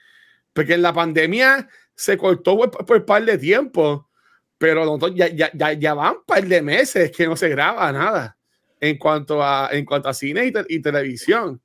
Porque 0.54 0.74
en 0.74 0.82
la 0.82 0.94
pandemia 0.94 1.68
se 1.96 2.18
cortó 2.18 2.58
por, 2.58 2.98
un 2.98 3.06
par 3.06 3.24
de 3.24 3.38
tiempo, 3.38 4.10
pero 4.58 4.98
ya, 5.10 5.28
ya, 5.28 5.50
ya, 5.54 5.74
ya 5.74 5.94
van 5.94 6.16
un 6.18 6.24
par 6.26 6.46
de 6.46 6.62
meses 6.62 7.12
que 7.12 7.26
no 7.26 7.36
se 7.36 7.50
graba 7.50 7.92
nada 7.92 8.38
en 8.80 8.98
cuanto 8.98 9.42
a, 9.42 9.70
en 9.72 9.86
cuanto 9.86 10.10
a 10.10 10.14
cine 10.14 10.52
y, 10.68 10.82
televisión. 10.82 11.62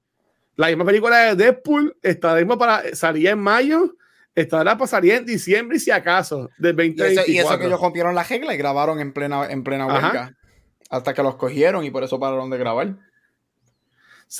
La 0.56 0.68
misma 0.68 0.84
película 0.84 1.18
de 1.18 1.36
Deadpool 1.36 1.96
está 2.02 2.36
para 2.58 2.94
salir 2.94 3.28
en 3.28 3.38
mayo 3.38 3.96
estará 4.34 4.76
pasaría 4.78 5.16
en 5.16 5.26
diciembre 5.26 5.76
y 5.76 5.80
si 5.80 5.90
acaso 5.90 6.50
del 6.58 6.76
2024. 6.76 7.32
Y 7.32 7.38
eso, 7.38 7.58
que 7.58 7.66
ellos 7.66 7.80
rompieron 7.80 8.14
la 8.14 8.22
regla 8.22 8.54
y 8.54 8.58
grabaron 8.58 9.00
en 9.00 9.12
plena, 9.12 9.50
en 9.50 9.62
plena 9.64 9.86
huelga. 9.86 10.36
Hasta 10.88 11.14
que 11.14 11.22
los 11.22 11.36
cogieron 11.36 11.84
y 11.84 11.90
por 11.90 12.02
eso 12.02 12.18
pararon 12.18 12.50
de 12.50 12.58
grabar. 12.58 12.96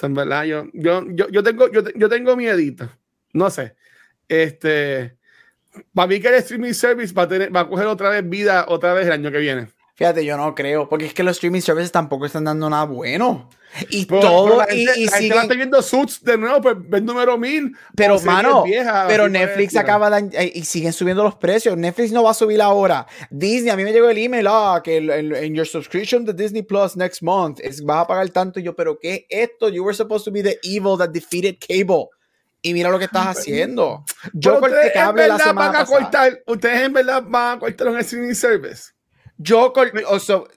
Verdad, 0.02 0.44
yo, 0.44 0.66
yo, 0.72 1.04
yo, 1.08 1.42
tengo, 1.42 1.70
yo, 1.70 1.82
yo 1.94 2.08
tengo 2.08 2.36
miedito. 2.36 2.88
No 3.32 3.50
sé. 3.50 3.76
Este, 4.28 5.16
para 5.94 6.08
mí 6.08 6.20
que 6.20 6.28
el 6.28 6.34
streaming 6.34 6.72
service 6.72 7.12
va 7.14 7.22
a, 7.22 7.28
tener, 7.28 7.54
va 7.54 7.60
a 7.60 7.68
coger 7.68 7.86
otra 7.86 8.10
vez 8.10 8.28
vida 8.28 8.66
otra 8.68 8.94
vez 8.94 9.06
el 9.06 9.12
año 9.12 9.30
que 9.30 9.38
viene. 9.38 9.68
Fíjate, 10.00 10.24
yo 10.24 10.34
no 10.38 10.54
creo, 10.54 10.88
porque 10.88 11.04
es 11.04 11.12
que 11.12 11.22
los 11.22 11.36
streaming 11.36 11.60
services 11.60 11.92
tampoco 11.92 12.24
están 12.24 12.44
dando 12.44 12.70
nada 12.70 12.84
bueno. 12.84 13.50
Y 13.90 14.06
todo. 14.06 14.56
la 14.56 14.64
gente, 14.64 14.92
y, 14.96 15.26
y 15.26 15.28
la 15.28 15.44
viendo 15.44 15.82
Suits 15.82 16.24
de 16.24 16.38
nuevo, 16.38 16.62
pues 16.62 16.76
ven 16.88 17.04
número 17.04 17.36
mil. 17.36 17.76
Pero, 17.94 18.18
mano, 18.20 18.64
pero 19.06 19.28
Netflix 19.28 19.76
acaba 19.76 20.08
de. 20.08 20.34
Eh, 20.38 20.52
y 20.54 20.64
siguen 20.64 20.94
subiendo 20.94 21.22
los 21.22 21.34
precios. 21.34 21.76
Netflix 21.76 22.12
no 22.12 22.22
va 22.22 22.30
a 22.30 22.34
subir 22.34 22.62
ahora. 22.62 23.06
Disney, 23.28 23.68
a 23.68 23.76
mí 23.76 23.84
me 23.84 23.92
llegó 23.92 24.08
el 24.08 24.16
email, 24.16 24.46
ah, 24.48 24.80
que 24.82 24.96
en 24.96 25.54
your 25.54 25.66
subscription 25.66 26.24
to 26.24 26.32
Disney 26.32 26.62
Plus 26.62 26.96
next 26.96 27.20
month 27.20 27.60
es, 27.60 27.84
vas 27.84 28.04
a 28.04 28.06
pagar 28.06 28.30
tanto. 28.30 28.58
Y 28.58 28.62
yo, 28.62 28.74
¿pero 28.74 28.98
qué 28.98 29.26
es 29.28 29.50
esto? 29.50 29.68
You 29.68 29.84
were 29.84 29.94
supposed 29.94 30.24
to 30.24 30.32
be 30.32 30.42
the 30.42 30.58
evil 30.62 30.96
that 30.96 31.10
defeated 31.10 31.58
cable. 31.60 32.08
Y 32.62 32.72
mira 32.72 32.88
lo 32.88 32.98
que 32.98 33.04
estás 33.04 33.26
haciendo. 33.26 34.02
Yo 34.32 34.60
corté 34.60 34.92
cable 34.94 35.28
la 35.28 35.38
semana 35.38 35.84
pasada. 35.84 36.38
ustedes 36.46 36.86
en 36.86 36.94
verdad 36.94 37.22
van 37.26 37.58
a 37.58 37.60
cortar 37.60 37.88
un 37.88 37.98
streaming 37.98 38.32
service. 38.32 38.94
Yo, 39.42 39.72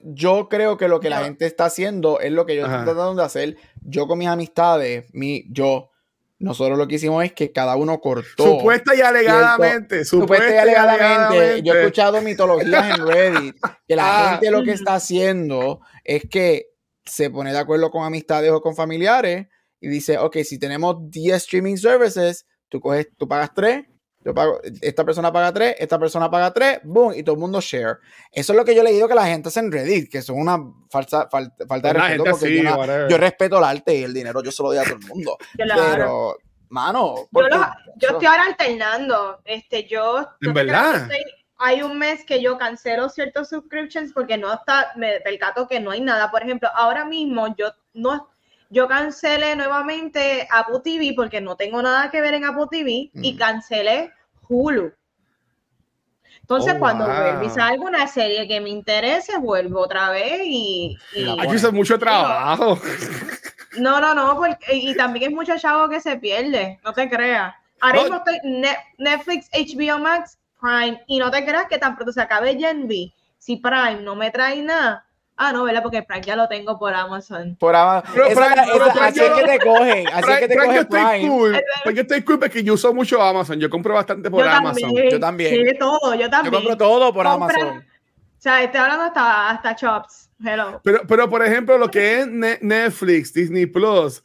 yo 0.02 0.48
creo 0.50 0.76
que 0.76 0.88
lo 0.88 1.00
que 1.00 1.08
la 1.08 1.24
gente 1.24 1.46
está 1.46 1.64
haciendo 1.64 2.20
es 2.20 2.30
lo 2.30 2.44
que 2.44 2.54
yo 2.54 2.66
estoy 2.66 2.84
tratando 2.84 3.14
de 3.14 3.24
hacer. 3.24 3.56
Yo 3.80 4.06
con 4.06 4.18
mis 4.18 4.28
amistades, 4.28 5.06
mi, 5.14 5.46
yo, 5.50 5.90
nosotros 6.38 6.76
lo 6.76 6.86
que 6.86 6.96
hicimos 6.96 7.24
es 7.24 7.32
que 7.32 7.50
cada 7.50 7.76
uno 7.76 7.98
cortó. 8.00 8.58
Supuesta 8.58 8.94
y 8.94 9.00
alegadamente. 9.00 10.04
Supuesta, 10.04 10.54
y 10.54 10.58
alegadamente. 10.58 11.62
Yo 11.62 11.72
he 11.72 11.80
escuchado 11.80 12.20
mitologías 12.20 12.98
en 12.98 13.06
Reddit 13.06 13.56
que 13.88 13.96
la 13.96 14.02
ah. 14.26 14.30
gente 14.32 14.50
lo 14.50 14.62
que 14.62 14.72
está 14.72 14.96
haciendo 14.96 15.80
es 16.04 16.28
que 16.28 16.66
se 17.06 17.30
pone 17.30 17.52
de 17.52 17.58
acuerdo 17.58 17.90
con 17.90 18.04
amistades 18.04 18.50
o 18.50 18.60
con 18.60 18.76
familiares 18.76 19.46
y 19.80 19.88
dice, 19.88 20.18
ok, 20.18 20.36
si 20.44 20.58
tenemos 20.58 21.10
10 21.10 21.36
streaming 21.36 21.76
services, 21.76 22.46
tú, 22.68 22.80
coges, 22.80 23.08
tú 23.16 23.26
pagas 23.26 23.54
3 23.54 23.86
yo 24.24 24.32
pago, 24.32 24.58
esta 24.80 25.04
persona 25.04 25.30
paga 25.30 25.52
3, 25.52 25.76
esta 25.78 25.98
persona 25.98 26.30
paga 26.30 26.50
3, 26.50 26.80
boom, 26.84 27.12
y 27.14 27.22
todo 27.22 27.34
el 27.34 27.40
mundo 27.40 27.60
share. 27.60 27.98
Eso 28.32 28.52
es 28.52 28.56
lo 28.56 28.64
que 28.64 28.74
yo 28.74 28.80
he 28.80 28.84
leído 28.84 29.06
que 29.06 29.14
la 29.14 29.26
gente 29.26 29.48
hace 29.48 29.60
en 29.60 29.70
Reddit, 29.70 30.10
que 30.10 30.22
son 30.22 30.38
una 30.38 30.58
falsa, 30.88 31.28
falta 31.28 31.88
de 31.88 31.92
respeto, 31.92 32.24
porque 32.30 32.62
yo, 33.10 33.18
respeto 33.18 33.58
el 33.58 33.64
arte 33.64 33.94
y 33.94 34.02
el 34.02 34.14
dinero, 34.14 34.42
yo 34.42 34.50
se 34.50 34.62
lo 34.62 34.70
doy 34.70 34.78
a 34.78 34.84
todo 34.84 34.94
el 34.94 35.06
mundo. 35.06 35.36
Pero, 35.56 36.38
mano. 36.70 37.28
Yo, 37.96 38.08
estoy 38.08 38.26
ahora 38.26 38.44
alternando. 38.46 39.40
Este, 39.44 39.86
yo. 39.86 40.26
En 40.40 40.54
verdad. 40.54 41.06
hay 41.58 41.82
un 41.82 41.98
mes 41.98 42.24
que 42.24 42.40
yo 42.40 42.56
cancelo 42.56 43.10
ciertos 43.10 43.50
subscriptions 43.50 44.12
porque 44.14 44.38
no 44.38 44.54
está, 44.54 44.92
me 44.96 45.20
percato 45.20 45.68
que 45.68 45.80
no 45.80 45.90
hay 45.90 46.00
nada. 46.00 46.30
Por 46.30 46.42
ejemplo, 46.42 46.70
ahora 46.74 47.04
mismo 47.04 47.54
yo 47.56 47.66
no 47.92 48.33
yo 48.70 48.88
cancelé 48.88 49.56
nuevamente 49.56 50.48
Apple 50.50 50.80
TV 50.82 51.12
porque 51.14 51.40
no 51.40 51.56
tengo 51.56 51.82
nada 51.82 52.10
que 52.10 52.20
ver 52.20 52.34
en 52.34 52.44
Apple 52.44 52.66
TV 52.70 53.10
y 53.14 53.36
cancelé 53.36 54.12
Hulu. 54.48 54.92
Entonces, 56.40 56.74
oh, 56.76 56.78
cuando 56.78 57.06
vuelvo 57.06 57.42
y 57.42 57.48
salgo 57.48 57.84
una 57.84 58.06
serie 58.06 58.46
que 58.46 58.60
me 58.60 58.68
interese, 58.68 59.38
vuelvo 59.38 59.80
otra 59.80 60.10
vez 60.10 60.42
y. 60.44 60.96
Aquí 61.40 61.54
es 61.54 61.72
mucho 61.72 61.98
trabajo. 61.98 62.78
No, 63.78 63.98
no, 63.98 64.14
no, 64.14 64.36
porque, 64.36 64.76
y 64.76 64.94
también 64.94 65.30
es 65.30 65.34
mucho 65.34 65.58
chavo 65.58 65.88
que 65.88 66.00
se 66.00 66.16
pierde, 66.16 66.78
no 66.84 66.92
te 66.92 67.08
creas. 67.08 67.54
Ahora 67.80 68.02
mismo 68.02 68.16
estoy 68.16 68.38
Netflix, 68.98 69.48
HBO 69.52 69.98
Max, 69.98 70.38
Prime, 70.60 71.02
y 71.06 71.18
no 71.18 71.30
te 71.30 71.44
creas 71.44 71.66
que 71.66 71.78
tan 71.78 71.96
pronto 71.96 72.12
se 72.12 72.20
acabe 72.20 72.56
Gen. 72.58 72.88
Si 73.38 73.56
Prime 73.56 74.00
no 74.02 74.14
me 74.14 74.30
trae 74.30 74.62
nada, 74.62 75.06
Ah, 75.36 75.52
no, 75.52 75.64
¿verdad? 75.64 75.82
Porque 75.82 76.02
Prime 76.02 76.22
ya 76.22 76.36
lo 76.36 76.46
tengo 76.46 76.78
por 76.78 76.94
Amazon. 76.94 77.56
Por 77.56 77.74
Amazon. 77.74 78.20
así 79.00 79.20
es 79.20 79.30
que 79.32 79.44
te 79.44 79.58
cogen. 79.58 80.06
Así 80.12 80.30
es 80.30 80.38
que 80.38 80.48
te 80.48 80.56
cogen 80.56 80.86
Prime. 80.86 81.28
Cool, 81.28 81.62
yo 81.92 82.02
estoy 82.02 82.22
cool 82.22 82.38
porque 82.38 82.62
yo 82.62 82.74
uso 82.74 82.94
mucho 82.94 83.20
Amazon. 83.20 83.58
Yo 83.58 83.68
compro 83.68 83.94
bastante 83.94 84.30
por 84.30 84.46
Amazon. 84.46 84.92
yo 85.10 85.18
también. 85.18 85.54
Sí, 85.54 85.78
todo, 85.78 86.14
yo 86.14 86.30
también. 86.30 86.52
Yo 86.52 86.58
compro 86.58 86.76
todo 86.76 87.12
por 87.12 87.26
Amazon. 87.26 87.78
O 87.78 87.82
sea, 88.44 88.62
estoy 88.62 88.80
hablando 88.80 89.04
hasta, 89.04 89.50
hasta 89.50 89.74
Chops. 89.74 90.30
Hello. 90.44 90.80
Pero, 90.84 91.00
pero, 91.06 91.30
por 91.30 91.44
ejemplo, 91.44 91.78
lo 91.78 91.90
que 91.90 92.20
es 92.20 92.26
Netflix, 92.26 93.32
Disney 93.32 93.66
Plus, 93.66 94.22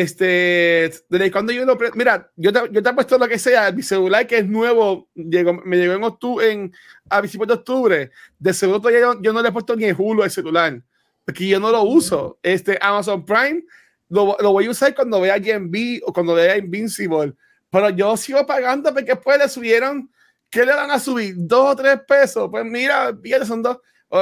este, 0.00 0.90
desde 1.08 1.30
cuando 1.30 1.52
yo 1.52 1.66
lo. 1.66 1.76
Mira, 1.94 2.30
yo 2.36 2.50
te, 2.50 2.60
yo 2.70 2.82
te 2.82 2.88
he 2.88 2.94
puesto 2.94 3.18
lo 3.18 3.28
que 3.28 3.38
sea, 3.38 3.70
mi 3.72 3.82
celular 3.82 4.26
que 4.26 4.38
es 4.38 4.46
nuevo, 4.46 5.08
llegó, 5.14 5.52
me 5.52 5.76
llegó 5.76 5.92
en 5.92 6.04
octubre, 6.04 6.50
en, 6.50 6.72
a 7.10 7.18
principios 7.18 7.48
de 7.48 7.54
octubre. 7.54 8.10
De 8.38 8.54
seguro 8.54 8.80
todavía 8.80 9.00
yo, 9.00 9.20
yo, 9.20 9.32
no 9.34 9.42
le 9.42 9.50
he 9.50 9.52
puesto 9.52 9.76
ni 9.76 9.84
el 9.84 9.94
Hulu 9.98 10.22
al 10.22 10.30
celular, 10.30 10.80
porque 11.26 11.46
yo 11.46 11.60
no 11.60 11.70
lo 11.70 11.82
uso. 11.82 12.38
Este 12.42 12.78
Amazon 12.80 13.22
Prime 13.26 13.64
lo, 14.08 14.34
lo 14.40 14.52
voy 14.52 14.64
a 14.64 14.70
usar 14.70 14.94
cuando 14.94 15.20
vea 15.20 15.38
GMB 15.38 16.00
o 16.06 16.12
cuando 16.12 16.34
vea 16.34 16.56
Invincible, 16.56 17.34
pero 17.68 17.90
yo 17.90 18.16
sigo 18.16 18.46
pagando 18.46 18.94
porque 18.94 19.12
después 19.12 19.38
le 19.38 19.48
subieron. 19.48 20.10
¿Qué 20.48 20.64
le 20.64 20.74
van 20.74 20.90
a 20.90 20.98
subir? 20.98 21.34
¿Dos 21.36 21.72
o 21.72 21.76
tres 21.76 21.98
pesos? 22.06 22.48
Pues 22.50 22.64
mira, 22.64 23.14
fíjate, 23.22 23.46
son 23.46 23.62
dos. 23.62 23.78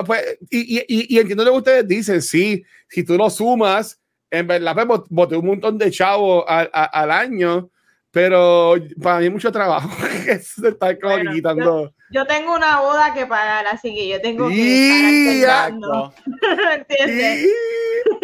Pues, 0.06 0.38
y, 0.48 0.78
y, 0.78 0.84
y, 0.88 1.16
y 1.16 1.18
entiendo 1.18 1.44
lo 1.44 1.50
que 1.52 1.58
ustedes 1.58 1.88
dicen, 1.88 2.22
sí, 2.22 2.64
si 2.88 3.02
tú 3.02 3.16
lo 3.16 3.28
sumas 3.28 3.99
en 4.30 4.46
verdad, 4.46 4.86
pues 4.86 5.00
boté 5.08 5.36
un 5.36 5.46
montón 5.46 5.78
de 5.78 5.90
chavos 5.90 6.44
al, 6.46 6.70
al 6.72 7.10
año, 7.10 7.70
pero 8.10 8.74
para 9.02 9.20
mí 9.20 9.30
mucho 9.30 9.52
trabajo. 9.52 9.88
Está 10.26 10.98
como 10.98 11.32
quitando. 11.32 11.94
Yo, 12.10 12.26
tengo 12.26 12.54
una 12.54 12.80
boda 12.80 13.14
que 13.14 13.26
pagar, 13.26 13.66
así 13.68 13.94
que 13.94 14.08
yo 14.08 14.20
tengo 14.20 14.48
que 14.48 15.40
estar 15.40 15.70
¿Entiendes? 16.74 17.46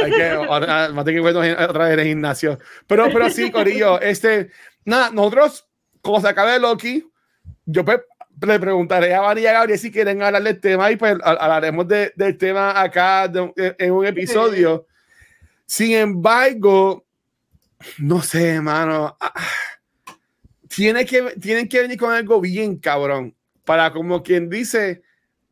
Hay 0.02 0.10
que, 0.10 0.18
que 0.18 1.20
otra 1.20 1.84
vez 1.84 1.94
en 1.94 2.00
el 2.00 2.06
gimnasio. 2.06 2.58
Pero, 2.88 3.06
pero 3.12 3.30
sí, 3.30 3.50
Corillo, 3.52 4.00
este, 4.00 4.50
nada, 4.84 5.10
nosotros, 5.10 5.68
como 6.02 6.20
se 6.20 6.28
acabe 6.28 6.58
Loki, 6.58 7.08
yo 7.64 7.84
pues, 7.84 8.00
le 8.42 8.58
preguntaré 8.58 9.14
a 9.14 9.22
María 9.22 9.52
Gabriel 9.52 9.78
si 9.78 9.92
quieren 9.92 10.20
hablar 10.20 10.42
del 10.42 10.60
tema 10.60 10.90
y 10.90 10.96
pues 10.96 11.16
hablaremos 11.22 11.86
de, 11.86 12.12
del 12.16 12.36
tema 12.36 12.80
acá 12.80 13.30
en 13.56 13.92
un 13.92 14.04
episodio. 14.04 14.86
Sin 15.66 15.92
embargo, 15.92 17.04
no 17.98 18.22
sé, 18.22 18.50
hermano. 18.50 19.16
Ah, 19.20 19.32
tiene 20.68 21.04
que, 21.04 21.22
tienen 21.40 21.68
que 21.68 21.80
venir 21.80 21.98
con 21.98 22.12
algo 22.12 22.40
bien 22.40 22.78
cabrón 22.78 23.34
para, 23.64 23.92
como 23.92 24.22
quien 24.22 24.48
dice, 24.48 25.02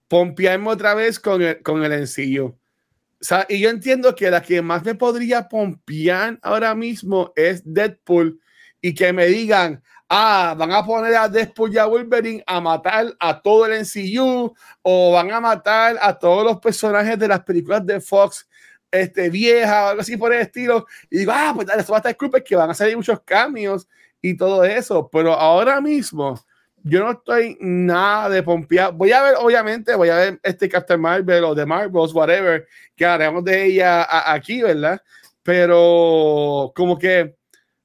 pompearme 0.09 0.71
otra 0.71 0.95
vez 0.95 1.19
con 1.19 1.43
el, 1.43 1.63
con 1.63 1.83
el 1.85 1.93
encillo. 1.93 2.47
O 2.47 3.27
sea, 3.27 3.47
y 3.49 3.59
yo 3.59 3.71
entiendo 3.71 4.15
que 4.15 4.31
la 4.31 4.43
que 4.43 4.61
más 4.63 4.85
me 4.85 4.95
podría 4.95 5.49
pompear 5.49 6.39
ahora 6.43 6.75
mismo 6.75 7.33
es 7.35 7.63
Deadpool 7.65 8.39
y 8.81 8.95
que 8.95 9.13
me 9.13 9.27
digan, 9.27 9.83
ah, 10.11 10.55
van 10.57 10.73
a 10.73 10.85
poner 10.85 11.17
a 11.17 11.29
Deadpool 11.29 11.73
y 11.73 11.79
a 11.79 11.87
Wolverine 11.87 12.45
a 12.47 12.61
matar 12.61 13.17
a 13.19 13.41
todo 13.41 13.67
el 13.67 13.81
NCU 13.81 14.55
o 14.83 15.13
van 15.13 15.33
a 15.33 15.41
matar 15.41 15.99
a 16.01 16.19
todos 16.19 16.45
los 16.45 16.59
personajes 16.61 17.19
de 17.19 17.29
las 17.29 17.43
películas 17.43 17.85
de 17.87 18.01
Fox 18.01 18.47
este, 18.95 19.29
vieja 19.29 19.85
o 19.85 19.89
algo 19.89 20.03
así 20.03 20.17
por 20.17 20.33
el 20.33 20.41
estilo. 20.41 20.87
Y 21.11 21.19
digo, 21.19 21.33
ah, 21.35 21.53
pues 21.55 21.67
dale, 21.67 21.81
esto 21.81 21.93
va 21.93 21.99
a 21.99 22.11
estar 22.11 22.45
que 22.45 22.57
van 22.57 22.71
a 22.71 22.75
salir 22.75 22.97
muchos 22.97 23.21
cambios 23.23 23.89
y 24.23 24.37
todo 24.37 24.65
eso. 24.65 25.09
Pero 25.13 25.33
ahora 25.33 25.81
mismo, 25.81 26.41
yo 26.83 27.03
no 27.03 27.13
estoy 27.13 27.59
nada 27.61 28.29
de 28.29 28.43
pompear. 28.43 28.93
Voy 28.93 29.11
a 29.13 29.23
ver, 29.23 29.35
obviamente, 29.39 29.95
voy 29.97 30.11
a 30.11 30.17
ver 30.17 30.41
este 30.43 30.69
Captain 30.69 31.01
Marvel 31.01 31.45
o 31.45 31.55
de 31.55 31.67
Marvels, 31.67 32.15
whatever, 32.15 32.67
que 32.95 33.05
haremos 33.05 33.45
de 33.45 33.65
ella 33.65 34.07
aquí, 34.33 34.63
¿verdad? 34.63 35.03
Pero 35.43 36.73
como 36.75 36.97
que 36.99 37.35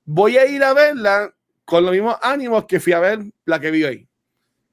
voy 0.06 0.38
a 0.38 0.46
ir 0.46 0.64
a 0.64 0.74
verla 0.74 1.34
con 1.66 1.84
los 1.84 1.92
mismos 1.92 2.18
ánimos 2.22 2.66
que 2.66 2.80
fui 2.80 2.94
a 2.94 3.00
ver 3.00 3.20
la 3.46 3.60
que 3.60 3.72
vi 3.72 3.84
hoy. 3.84 4.09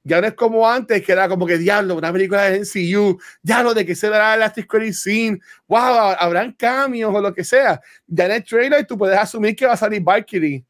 Ya 0.07 0.21
no 0.21 0.27
es 0.27 0.35
como 0.35 0.65
antes, 0.65 1.03
que 1.03 1.11
era 1.11 1.27
como 1.27 1.45
que 1.45 1.57
diablo, 1.57 1.95
una 1.95 2.13
película 2.13 2.43
de 2.43 2.61
NCU, 2.61 3.19
lo 3.43 3.73
de 3.73 3.85
que 3.85 3.93
se 3.93 4.07
el 4.07 4.13
Elastic 4.13 4.71
Scene, 4.93 5.37
wow, 5.67 6.15
habrán 6.17 6.53
cambios 6.53 7.13
o 7.13 7.19
lo 7.19 7.33
que 7.33 7.43
sea. 7.43 7.81
Ya 8.07 8.25
en 8.27 8.31
el 8.31 8.43
trailer 8.45 8.87
tú 8.87 8.97
puedes 8.97 9.19
asumir 9.19 9.53
que 9.53 9.65
va 9.65 9.73
a 9.73 9.77
salir 9.77 10.01
Valkyrie. 10.01 10.63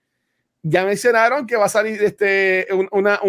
Ya 0.64 0.84
mencionaron 0.84 1.46
que 1.46 1.56
va 1.56 1.66
a 1.66 1.70
salir 1.70 2.02
este, 2.02 2.68
una, 2.92 3.20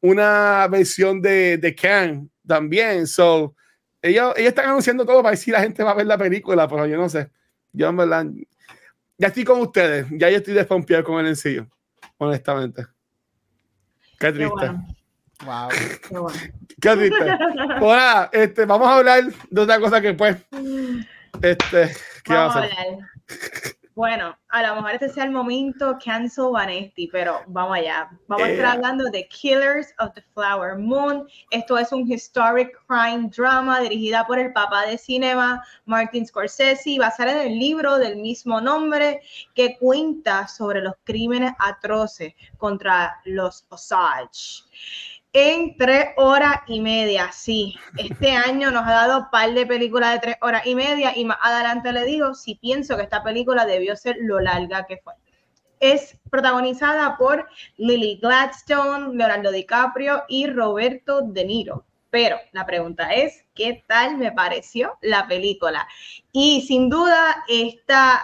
una 0.00 0.66
versión 0.66 1.22
de, 1.22 1.58
de 1.58 1.76
Kang 1.76 2.28
también. 2.44 3.06
So, 3.06 3.54
ellos, 4.02 4.34
ellos 4.36 4.48
están 4.48 4.70
anunciando 4.70 5.06
todo 5.06 5.22
para 5.22 5.30
decir 5.30 5.44
si 5.44 5.50
la 5.52 5.60
gente 5.60 5.84
va 5.84 5.92
a 5.92 5.94
ver 5.94 6.06
la 6.06 6.18
película, 6.18 6.66
pero 6.66 6.88
yo 6.88 6.96
no 6.96 7.08
sé. 7.08 7.30
Yo 7.72 7.88
en 7.88 7.96
verdad, 7.96 8.26
ya 9.16 9.28
estoy 9.28 9.44
con 9.44 9.60
ustedes, 9.60 10.06
ya 10.10 10.28
yo 10.28 10.38
estoy 10.38 10.54
desconfiado 10.54 11.04
con 11.04 11.24
el 11.24 11.34
NCU, 11.34 11.68
honestamente. 12.18 12.84
Qué 14.18 14.32
triste. 14.32 14.72
Wow. 15.44 15.68
Qué 16.80 16.96
triste. 16.96 17.38
Bueno, 17.80 18.28
este, 18.32 18.64
vamos 18.66 18.88
a 18.88 18.96
hablar 18.96 19.24
de 19.50 19.60
otra 19.60 19.80
cosa 19.80 20.00
que 20.00 20.14
pues. 20.14 20.36
Este, 21.42 21.94
¿qué 22.24 22.34
vamos, 22.34 22.56
a 22.56 22.58
hablar? 22.58 22.76
Bueno, 23.94 24.34
a 24.48 24.62
lo 24.62 24.76
mejor 24.76 24.92
este 24.92 25.08
sea 25.10 25.24
el 25.24 25.30
momento 25.30 25.98
cancel 26.02 26.52
Vanesti, 26.52 27.08
pero 27.08 27.42
vamos 27.48 27.76
allá. 27.76 28.08
Vamos 28.28 28.46
a 28.46 28.50
estar 28.50 28.64
eh. 28.64 28.68
hablando 28.68 29.04
de 29.10 29.28
Killers 29.28 29.92
of 29.98 30.14
the 30.14 30.22
Flower 30.32 30.78
Moon. 30.78 31.28
Esto 31.50 31.76
es 31.76 31.92
un 31.92 32.10
historic 32.10 32.70
crime 32.86 33.30
drama 33.36 33.80
dirigida 33.80 34.26
por 34.26 34.38
el 34.38 34.52
papá 34.52 34.86
de 34.86 34.96
cinema, 34.96 35.62
Martin 35.84 36.26
Scorsese, 36.26 36.98
basada 36.98 37.32
en 37.32 37.52
el 37.52 37.58
libro 37.58 37.98
del 37.98 38.16
mismo 38.16 38.60
nombre 38.60 39.20
que 39.54 39.76
cuenta 39.78 40.48
sobre 40.48 40.80
los 40.80 40.94
crímenes 41.04 41.52
atroces 41.58 42.32
contra 42.56 43.20
los 43.24 43.66
Osage 43.68 44.64
en 45.32 45.76
tres 45.76 46.08
horas 46.16 46.56
y 46.66 46.80
media. 46.80 47.30
Sí, 47.32 47.76
este 47.96 48.30
año 48.36 48.70
nos 48.70 48.86
ha 48.86 48.92
dado 48.92 49.18
un 49.18 49.30
par 49.30 49.52
de 49.52 49.66
películas 49.66 50.14
de 50.14 50.20
tres 50.20 50.36
horas 50.40 50.66
y 50.66 50.74
media 50.74 51.16
y 51.16 51.24
más 51.24 51.38
adelante 51.42 51.92
le 51.92 52.04
digo 52.04 52.34
si 52.34 52.56
pienso 52.56 52.96
que 52.96 53.04
esta 53.04 53.22
película 53.22 53.66
debió 53.66 53.96
ser 53.96 54.16
lo 54.20 54.40
larga 54.40 54.86
que 54.86 54.98
fue. 54.98 55.14
Es 55.78 56.18
protagonizada 56.30 57.16
por 57.16 57.48
Lily 57.76 58.18
Gladstone, 58.20 59.16
Leonardo 59.16 59.50
DiCaprio 59.50 60.24
y 60.28 60.46
Roberto 60.46 61.22
De 61.22 61.44
Niro. 61.44 61.86
Pero 62.10 62.36
la 62.52 62.66
pregunta 62.66 63.10
es, 63.14 63.44
¿qué 63.54 63.84
tal 63.86 64.18
me 64.18 64.32
pareció 64.32 64.98
la 65.00 65.26
película? 65.28 65.86
Y 66.32 66.62
sin 66.62 66.90
duda, 66.90 67.44
esta 67.48 68.20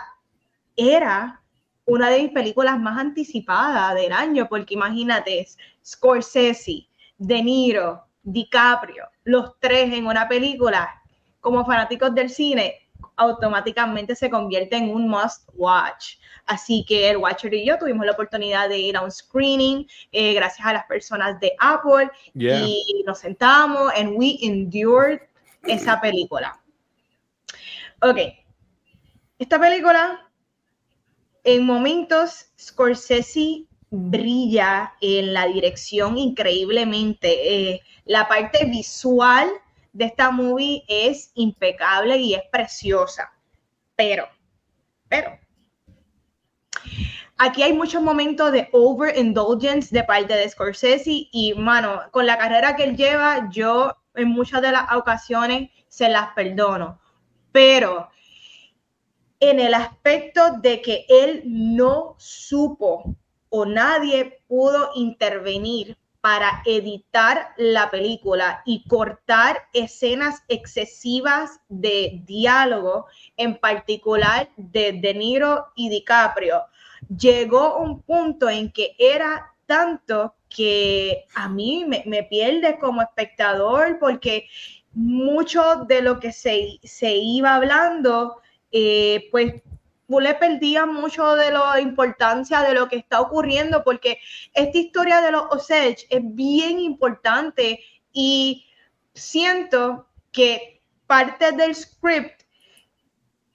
era 0.75 1.41
una 1.87 2.11
de 2.11 2.25
mis 2.25 2.33
películas 2.33 2.79
más 2.81 2.99
anticipadas 2.99 3.95
del 3.95 4.13
año, 4.13 4.49
porque 4.49 4.75
imagínate, 4.75 5.47
Scorsese, 5.85 6.89
de 7.19 7.43
Niro, 7.43 8.05
DiCaprio, 8.23 9.09
los 9.25 9.59
tres 9.61 9.93
en 9.93 10.07
una 10.07 10.29
película, 10.29 11.03
como 11.41 11.65
fanáticos 11.65 12.15
del 12.15 12.31
cine, 12.31 12.87
automáticamente 13.17 14.15
se 14.15 14.31
convierte 14.31 14.77
en 14.77 14.91
un 14.91 15.09
must 15.09 15.49
watch. 15.55 16.17
Así 16.45 16.85
que 16.87 17.11
el 17.11 17.17
Watcher 17.17 17.53
y 17.55 17.67
yo 17.67 17.79
tuvimos 17.79 18.07
la 18.07 18.13
oportunidad 18.13 18.69
de 18.69 18.79
ir 18.79 18.97
a 18.97 19.01
un 19.01 19.11
screening 19.11 19.87
eh, 20.13 20.35
gracias 20.35 20.67
a 20.67 20.73
las 20.73 20.87
personas 20.87 21.41
de 21.41 21.53
Apple 21.59 22.11
y 22.35 23.03
nos 23.07 23.19
sentamos 23.19 23.93
and 23.97 24.17
we 24.17 24.39
endured 24.43 25.21
esa 25.65 26.01
película. 26.01 26.61
Ok, 28.03 28.19
esta 29.39 29.59
película 29.59 30.31
en 31.43 31.65
momentos 31.65 32.47
Scorsese 32.59 33.65
brilla 33.91 34.95
en 35.01 35.33
la 35.33 35.47
dirección 35.47 36.19
increíblemente. 36.19 37.73
Eh, 37.73 37.83
la 38.05 38.29
parte 38.29 38.65
visual 38.67 39.49
de 39.93 40.07
esta 40.07 40.31
movie 40.31 40.85
es 40.89 41.31
impecable 41.35 42.17
y 42.19 42.35
es 42.35 42.43
preciosa. 42.51 43.33
Pero, 43.95 44.29
pero, 45.09 45.39
aquí 47.39 47.63
hay 47.63 47.73
muchos 47.73 48.03
momentos 48.03 48.53
de 48.53 48.69
overindulgence 48.73 49.95
de 49.95 50.05
parte 50.05 50.35
de 50.35 50.49
Scorsese 50.49 51.29
y, 51.33 51.55
mano, 51.55 52.03
con 52.11 52.27
la 52.27 52.37
carrera 52.37 52.77
que 52.77 52.85
él 52.85 52.97
lleva, 52.97 53.49
yo 53.51 53.97
en 54.15 54.29
muchas 54.29 54.61
de 54.63 54.73
las 54.73 54.93
ocasiones 54.93 55.71
se 55.89 56.09
las 56.09 56.29
perdono. 56.35 57.01
Pero 57.53 58.11
en 59.41 59.61
el 59.61 59.75
aspecto 59.75 60.59
de 60.59 60.83
que 60.83 61.07
él 61.09 61.43
no 61.47 62.17
supo 62.19 63.17
o 63.51 63.65
nadie 63.65 64.41
pudo 64.49 64.91
intervenir 64.95 65.97
para 66.27 66.61
editar 66.65 67.55
la 67.57 67.89
película 67.89 68.63
y 68.67 68.83
cortar 68.89 69.69
escenas 69.73 70.43
excesivas 70.49 71.61
de 71.69 72.21
diálogo, 72.25 73.07
en 73.37 73.57
particular 73.57 74.49
de 74.57 74.93
De 74.95 75.15
Niro 75.15 75.67
y 75.77 75.89
DiCaprio. 75.89 76.65
Llegó 77.17 77.77
un 77.77 78.03
punto 78.03 78.49
en 78.51 78.73
que 78.73 78.97
era 78.99 79.53
tanto 79.67 80.35
que 80.49 81.27
a 81.37 81.49
mí 81.49 81.85
me, 81.85 82.23
pierde 82.25 82.79
como 82.81 83.03
espectador 83.03 83.99
porque 84.01 84.49
mucho 84.95 85.85
de 85.87 86.03
lo 86.03 86.19
que 86.19 86.33
se, 86.33 86.81
se 86.83 87.15
iba 87.15 87.55
hablando, 87.55 88.41
eh, 88.73 89.29
pues 89.31 89.63
le 90.09 90.35
perdía 90.35 90.87
mucho 90.87 91.35
de 91.35 91.51
la 91.51 91.81
importancia 91.81 92.63
de 92.63 92.75
lo 92.75 92.89
que 92.89 92.97
está 92.97 93.21
ocurriendo 93.21 93.83
porque 93.85 94.19
esta 94.55 94.79
historia 94.79 95.21
de 95.21 95.33
los 95.33 95.45
Osage 95.51 96.07
es 96.11 96.21
bien 96.23 96.79
importante 96.79 97.81
y 98.13 98.67
siento 99.15 100.07
que 100.33 100.83
parte 101.07 101.53
del 101.53 101.75
script, 101.75 102.43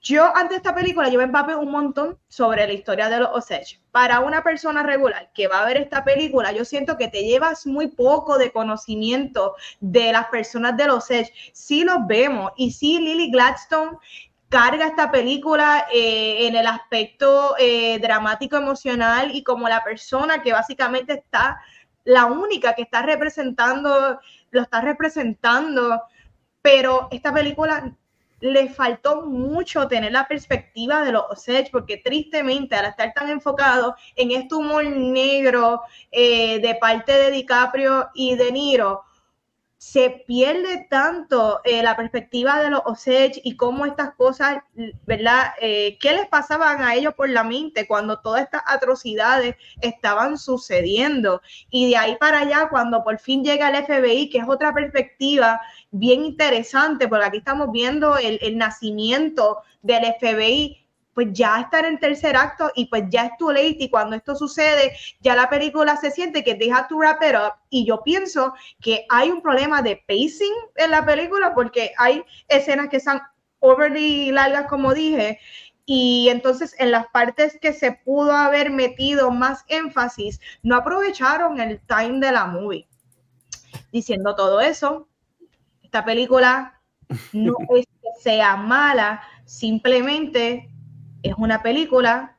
yo 0.04 0.36
antes 0.36 0.50
de 0.50 0.56
esta 0.58 0.74
película 0.74 1.10
yo 1.10 1.20
me 1.20 1.26
empapé 1.26 1.56
un 1.56 1.70
montón 1.70 2.18
sobre 2.28 2.66
la 2.66 2.74
historia 2.74 3.08
de 3.08 3.20
los 3.20 3.30
Osage. 3.34 3.80
Para 3.92 4.20
una 4.22 4.44
persona 4.44 4.82
regular 4.82 5.32
que 5.34 5.48
va 5.48 5.62
a 5.62 5.66
ver 5.66 5.78
esta 5.78 6.04
película, 6.04 6.52
yo 6.52 6.66
siento 6.66 6.98
que 6.98 7.08
te 7.08 7.24
llevas 7.24 7.68
muy 7.68 7.88
poco 7.88 8.40
de 8.40 8.52
conocimiento 8.52 9.54
de 9.80 10.12
las 10.12 10.26
personas 10.28 10.76
de 10.76 10.88
los 10.88 11.04
Osage. 11.04 11.32
Sí 11.54 11.84
los 11.84 12.08
vemos 12.08 12.52
y 12.58 12.72
sí 12.72 12.98
Lily 12.98 13.30
Gladstone 13.30 13.98
carga 14.52 14.86
esta 14.86 15.10
película 15.10 15.88
eh, 15.94 16.46
en 16.46 16.58
el 16.58 16.68
aspecto 16.68 17.56
eh, 17.58 17.98
dramático 18.00 18.58
emocional 18.58 19.34
y 19.34 19.44
como 19.44 19.70
la 19.70 19.82
persona 19.82 20.44
que 20.44 20.52
básicamente 20.52 21.14
está 21.14 21.62
la 22.04 22.26
única 22.26 22.76
que 22.76 22.82
está 22.82 23.02
representando, 23.02 24.20
lo 24.52 24.62
está 24.62 24.82
representando, 24.82 26.02
pero 26.62 27.08
esta 27.12 27.34
película 27.34 27.96
le 28.42 28.70
faltó 28.70 29.22
mucho 29.22 29.88
tener 29.88 30.12
la 30.12 30.28
perspectiva 30.28 31.06
de 31.06 31.14
los 31.14 31.24
Osage, 31.30 31.70
porque 31.72 31.98
tristemente 31.98 32.76
al 32.76 32.88
estar 32.88 33.14
tan 33.14 33.30
enfocado 33.30 33.96
en 34.18 34.32
este 34.32 34.56
humor 34.56 34.84
negro 34.86 35.82
eh, 36.12 36.60
de 36.60 36.76
parte 36.76 37.14
de 37.14 37.32
DiCaprio 37.32 38.10
y 38.14 38.36
De 38.36 38.52
Niro, 38.52 39.04
se 39.82 40.24
pierde 40.28 40.86
tanto 40.92 41.60
eh, 41.64 41.82
la 41.82 41.96
perspectiva 41.96 42.62
de 42.62 42.70
los 42.70 42.84
Osage 42.86 43.42
y 43.44 43.58
cómo 43.58 43.88
estas 43.88 44.14
cosas, 44.14 44.60
¿verdad? 45.08 45.54
Eh, 45.60 45.98
¿Qué 46.00 46.14
les 46.14 46.28
pasaban 46.28 46.84
a 46.84 46.94
ellos 46.94 47.16
por 47.16 47.28
la 47.32 47.44
mente 47.44 47.88
cuando 47.88 48.20
todas 48.20 48.44
estas 48.44 48.62
atrocidades 48.68 49.56
estaban 49.82 50.38
sucediendo? 50.38 51.42
Y 51.72 51.90
de 51.90 51.98
ahí 51.98 52.16
para 52.20 52.42
allá, 52.42 52.70
cuando 52.70 53.04
por 53.04 53.18
fin 53.18 53.44
llega 53.44 53.70
el 53.70 53.84
FBI, 53.84 54.30
que 54.30 54.38
es 54.38 54.46
otra 54.48 54.72
perspectiva 54.72 55.60
bien 55.90 56.26
interesante, 56.26 57.08
porque 57.08 57.26
aquí 57.26 57.38
estamos 57.40 57.72
viendo 57.72 58.18
el 58.20 58.58
nacimiento 58.60 59.64
del 59.82 60.14
FBI 60.20 60.81
pues 61.14 61.28
ya 61.32 61.62
está 61.62 61.80
en 61.80 61.86
el 61.86 62.00
tercer 62.00 62.36
acto 62.36 62.72
y 62.76 62.86
pues 62.86 63.04
ya 63.10 63.26
es 63.26 63.38
too 63.38 63.52
late 63.52 63.78
y 63.80 63.90
cuando 63.90 64.16
esto 64.16 64.36
sucede 64.36 64.94
ya 65.20 65.36
la 65.36 65.50
película 65.50 65.98
se 65.98 66.12
siente 66.12 66.44
que 66.44 66.56
deja 66.56 66.88
to 66.88 66.96
wrap 66.98 67.22
it 67.24 67.36
up. 67.36 67.54
Y 67.70 67.86
yo 67.86 68.02
pienso 68.04 68.54
que 68.80 69.06
hay 69.10 69.30
un 69.30 69.42
problema 69.42 69.82
de 69.82 70.04
pacing 70.08 70.54
en 70.76 70.92
la 70.92 71.06
película 71.06 71.54
porque 71.54 71.92
hay 71.98 72.24
escenas 72.48 72.90
que 72.90 73.00
son 73.00 73.22
overly 73.60 74.32
largas 74.32 74.68
como 74.68 74.94
dije 74.94 75.40
y 75.86 76.30
entonces 76.30 76.76
en 76.80 76.92
las 76.92 77.08
partes 77.08 77.58
que 77.62 77.74
se 77.74 77.92
pudo 77.92 78.34
haber 78.34 78.72
metido 78.72 79.32
más 79.32 79.66
énfasis 79.68 80.40
no 80.64 80.76
aprovecharon 80.76 81.60
el 81.60 81.82
time 81.82 82.26
de 82.26 82.32
la 82.32 82.46
movie. 82.46 82.88
Diciendo 83.92 84.36
todo 84.36 84.62
eso 84.62 85.08
esta 85.84 86.06
película 86.06 86.82
no 87.34 87.54
es 87.76 87.86
que 87.86 88.22
sea 88.22 88.56
mala 88.56 89.22
simplemente 89.46 90.71
es 91.24 91.34
una 91.38 91.62
película 91.62 92.38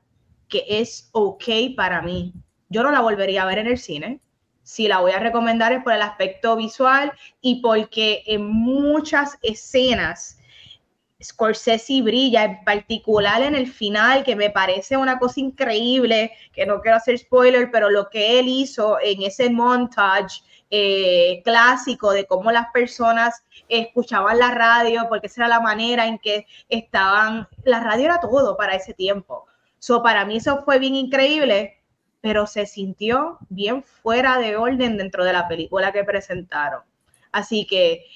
que 0.49 0.65
es 0.69 1.09
ok 1.13 1.45
para 1.77 2.03
mí. 2.03 2.33
Yo 2.69 2.83
no 2.83 2.91
la 2.91 3.01
volvería 3.01 3.43
a 3.43 3.47
ver 3.47 3.59
en 3.59 3.67
el 3.67 3.79
cine. 3.79 4.21
Si 4.63 4.89
la 4.89 5.01
voy 5.01 5.13
a 5.13 5.19
recomendar 5.19 5.73
es 5.73 5.83
por 5.83 5.93
el 5.93 6.03
aspecto 6.03 6.57
visual 6.57 7.13
y 7.41 7.61
porque 7.61 8.23
en 8.27 8.47
muchas 8.47 9.39
escenas 9.43 10.39
Scorsese 11.23 12.03
brilla, 12.03 12.45
en 12.45 12.65
particular 12.65 13.43
en 13.43 13.55
el 13.55 13.67
final, 13.67 14.25
que 14.25 14.35
me 14.35 14.51
parece 14.51 14.97
una 14.97 15.19
cosa 15.19 15.41
increíble, 15.41 16.33
que 16.53 16.67
no 16.67 16.81
quiero 16.81 16.97
hacer 16.97 17.19
spoiler, 17.19 17.71
pero 17.71 17.91
lo 17.91 18.09
que 18.11 18.41
él 18.41 18.49
hizo 18.49 18.99
en 19.01 19.23
ese 19.23 19.49
montage 19.51 20.43
eh, 20.75 21.43
clásico 21.45 22.13
de 22.13 22.25
cómo 22.25 22.51
las 22.51 22.69
personas 22.73 23.45
escuchaban 23.69 24.39
la 24.39 24.53
radio, 24.53 25.05
porque 25.11 25.27
esa 25.27 25.43
era 25.43 25.49
la 25.49 25.61
manera 25.61 26.07
en 26.07 26.19
que 26.19 26.47
estaban, 26.71 27.47
la 27.65 27.81
radio 27.81 28.07
era 28.07 28.21
todo 28.21 28.57
para 28.57 28.75
ese 28.75 28.95
tiempo. 28.95 29.45
So, 29.79 30.03
para 30.03 30.25
mí 30.25 30.39
eso 30.39 30.63
fue 30.65 30.79
bien 30.79 30.95
increíble, 30.95 31.79
pero 32.23 32.47
se 32.47 32.65
sintió 32.65 33.37
bien 33.51 33.83
fuera 33.83 34.39
de 34.39 34.57
orden 34.57 34.97
dentro 34.97 35.27
de 35.27 35.35
la 35.35 35.47
película 35.47 35.93
que 35.93 36.05
presentaron. 36.05 36.81
Así 37.33 37.67
que 37.67 38.07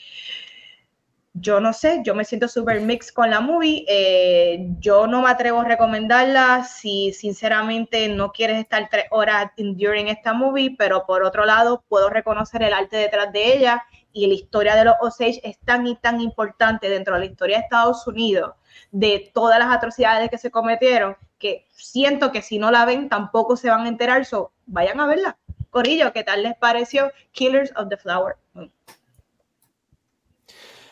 yo 1.38 1.60
no 1.60 1.72
sé, 1.72 2.00
yo 2.02 2.14
me 2.14 2.24
siento 2.24 2.48
súper 2.48 2.80
mix 2.80 3.12
con 3.12 3.30
la 3.30 3.40
movie. 3.40 3.84
Eh, 3.88 4.68
yo 4.78 5.06
no 5.06 5.22
me 5.22 5.30
atrevo 5.30 5.60
a 5.60 5.64
recomendarla 5.64 6.64
si 6.64 7.12
sinceramente 7.12 8.08
no 8.08 8.32
quieres 8.32 8.58
estar 8.58 8.88
tres 8.90 9.06
horas 9.10 9.50
enduring 9.56 10.08
esta 10.08 10.32
movie, 10.32 10.74
pero 10.78 11.04
por 11.04 11.22
otro 11.22 11.44
lado 11.44 11.84
puedo 11.88 12.08
reconocer 12.08 12.62
el 12.62 12.72
arte 12.72 12.96
detrás 12.96 13.32
de 13.32 13.54
ella 13.54 13.84
y 14.12 14.26
la 14.26 14.34
historia 14.34 14.76
de 14.76 14.86
los 14.86 14.94
Osage 15.02 15.40
es 15.44 15.58
tan 15.58 15.86
y 15.86 15.96
tan 15.96 16.22
importante 16.22 16.88
dentro 16.88 17.14
de 17.14 17.20
la 17.20 17.26
historia 17.26 17.58
de 17.58 17.64
Estados 17.64 18.06
Unidos, 18.06 18.54
de 18.90 19.30
todas 19.34 19.58
las 19.58 19.70
atrocidades 19.74 20.30
que 20.30 20.38
se 20.38 20.50
cometieron, 20.50 21.16
que 21.38 21.66
siento 21.70 22.32
que 22.32 22.40
si 22.40 22.58
no 22.58 22.70
la 22.70 22.86
ven 22.86 23.10
tampoco 23.10 23.56
se 23.58 23.68
van 23.68 23.84
a 23.84 23.88
enterar, 23.88 24.24
so 24.24 24.52
vayan 24.64 25.00
a 25.00 25.06
verla. 25.06 25.36
Corillo, 25.68 26.14
¿qué 26.14 26.24
tal 26.24 26.44
les 26.44 26.56
pareció 26.56 27.12
Killers 27.32 27.74
of 27.76 27.90
the 27.90 27.98
Flower? 27.98 28.36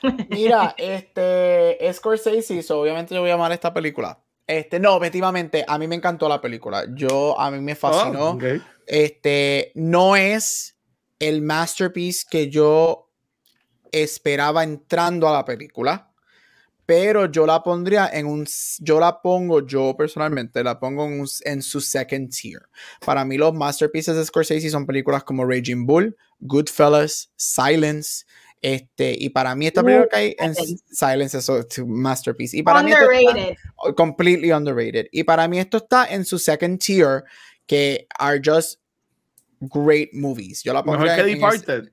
Mira, 0.30 0.74
este, 0.76 1.78
Scorsese, 1.92 2.62
so, 2.62 2.80
obviamente 2.80 3.14
yo 3.14 3.20
voy 3.20 3.30
a 3.30 3.34
amar 3.34 3.52
esta 3.52 3.72
película. 3.72 4.20
Este, 4.46 4.78
no, 4.78 4.94
objetivamente, 4.94 5.64
a 5.66 5.78
mí 5.78 5.88
me 5.88 5.94
encantó 5.94 6.28
la 6.28 6.40
película. 6.40 6.84
Yo, 6.94 7.38
a 7.38 7.50
mí 7.50 7.60
me 7.60 7.74
fascinó. 7.74 8.30
Oh, 8.30 8.38
este, 8.86 9.72
no 9.74 10.16
es 10.16 10.76
el 11.18 11.42
masterpiece 11.42 12.26
que 12.30 12.50
yo 12.50 13.10
esperaba 13.92 14.64
entrando 14.64 15.28
a 15.28 15.32
la 15.32 15.44
película, 15.44 16.10
pero 16.86 17.30
yo 17.30 17.46
la 17.46 17.62
pondría 17.62 18.10
en 18.12 18.26
un, 18.26 18.46
yo 18.80 19.00
la 19.00 19.22
pongo, 19.22 19.66
yo 19.66 19.96
personalmente 19.96 20.62
la 20.62 20.78
pongo 20.78 21.08
en, 21.44 21.62
su 21.62 21.80
second 21.80 22.30
tier. 22.30 22.62
Para 23.04 23.24
mí 23.24 23.38
los 23.38 23.54
masterpieces 23.54 24.16
de 24.16 24.24
Scorsese 24.24 24.68
son 24.68 24.84
películas 24.84 25.24
como 25.24 25.46
Raging 25.46 25.86
Bull, 25.86 26.16
Goodfellas, 26.40 27.30
Silence, 27.36 28.26
este, 28.64 29.14
y 29.18 29.28
para 29.28 29.54
mí 29.54 29.66
esta 29.66 29.82
película 29.82 30.08
que 30.08 30.16
hay 30.16 30.36
en 30.38 30.54
Silence 30.54 31.36
es 31.36 31.44
su 31.44 31.86
masterpiece. 31.86 32.56
Y 32.56 32.62
para 32.62 32.80
underrated. 32.80 33.34
mí 33.34 33.40
esto 33.50 33.94
completely 33.94 34.52
underrated. 34.52 35.06
Y 35.12 35.22
para 35.22 35.46
mí 35.48 35.58
esto 35.58 35.76
está 35.76 36.06
en 36.06 36.24
su 36.24 36.38
second 36.38 36.80
tier, 36.80 37.24
que 37.66 38.06
are 38.18 38.40
just 38.42 38.80
great 39.60 40.14
movies. 40.14 40.62
Yo 40.62 40.72
la 40.72 40.82
pongo 40.82 41.00
Mejor 41.00 41.14
que 41.14 41.34
Departed. 41.34 41.90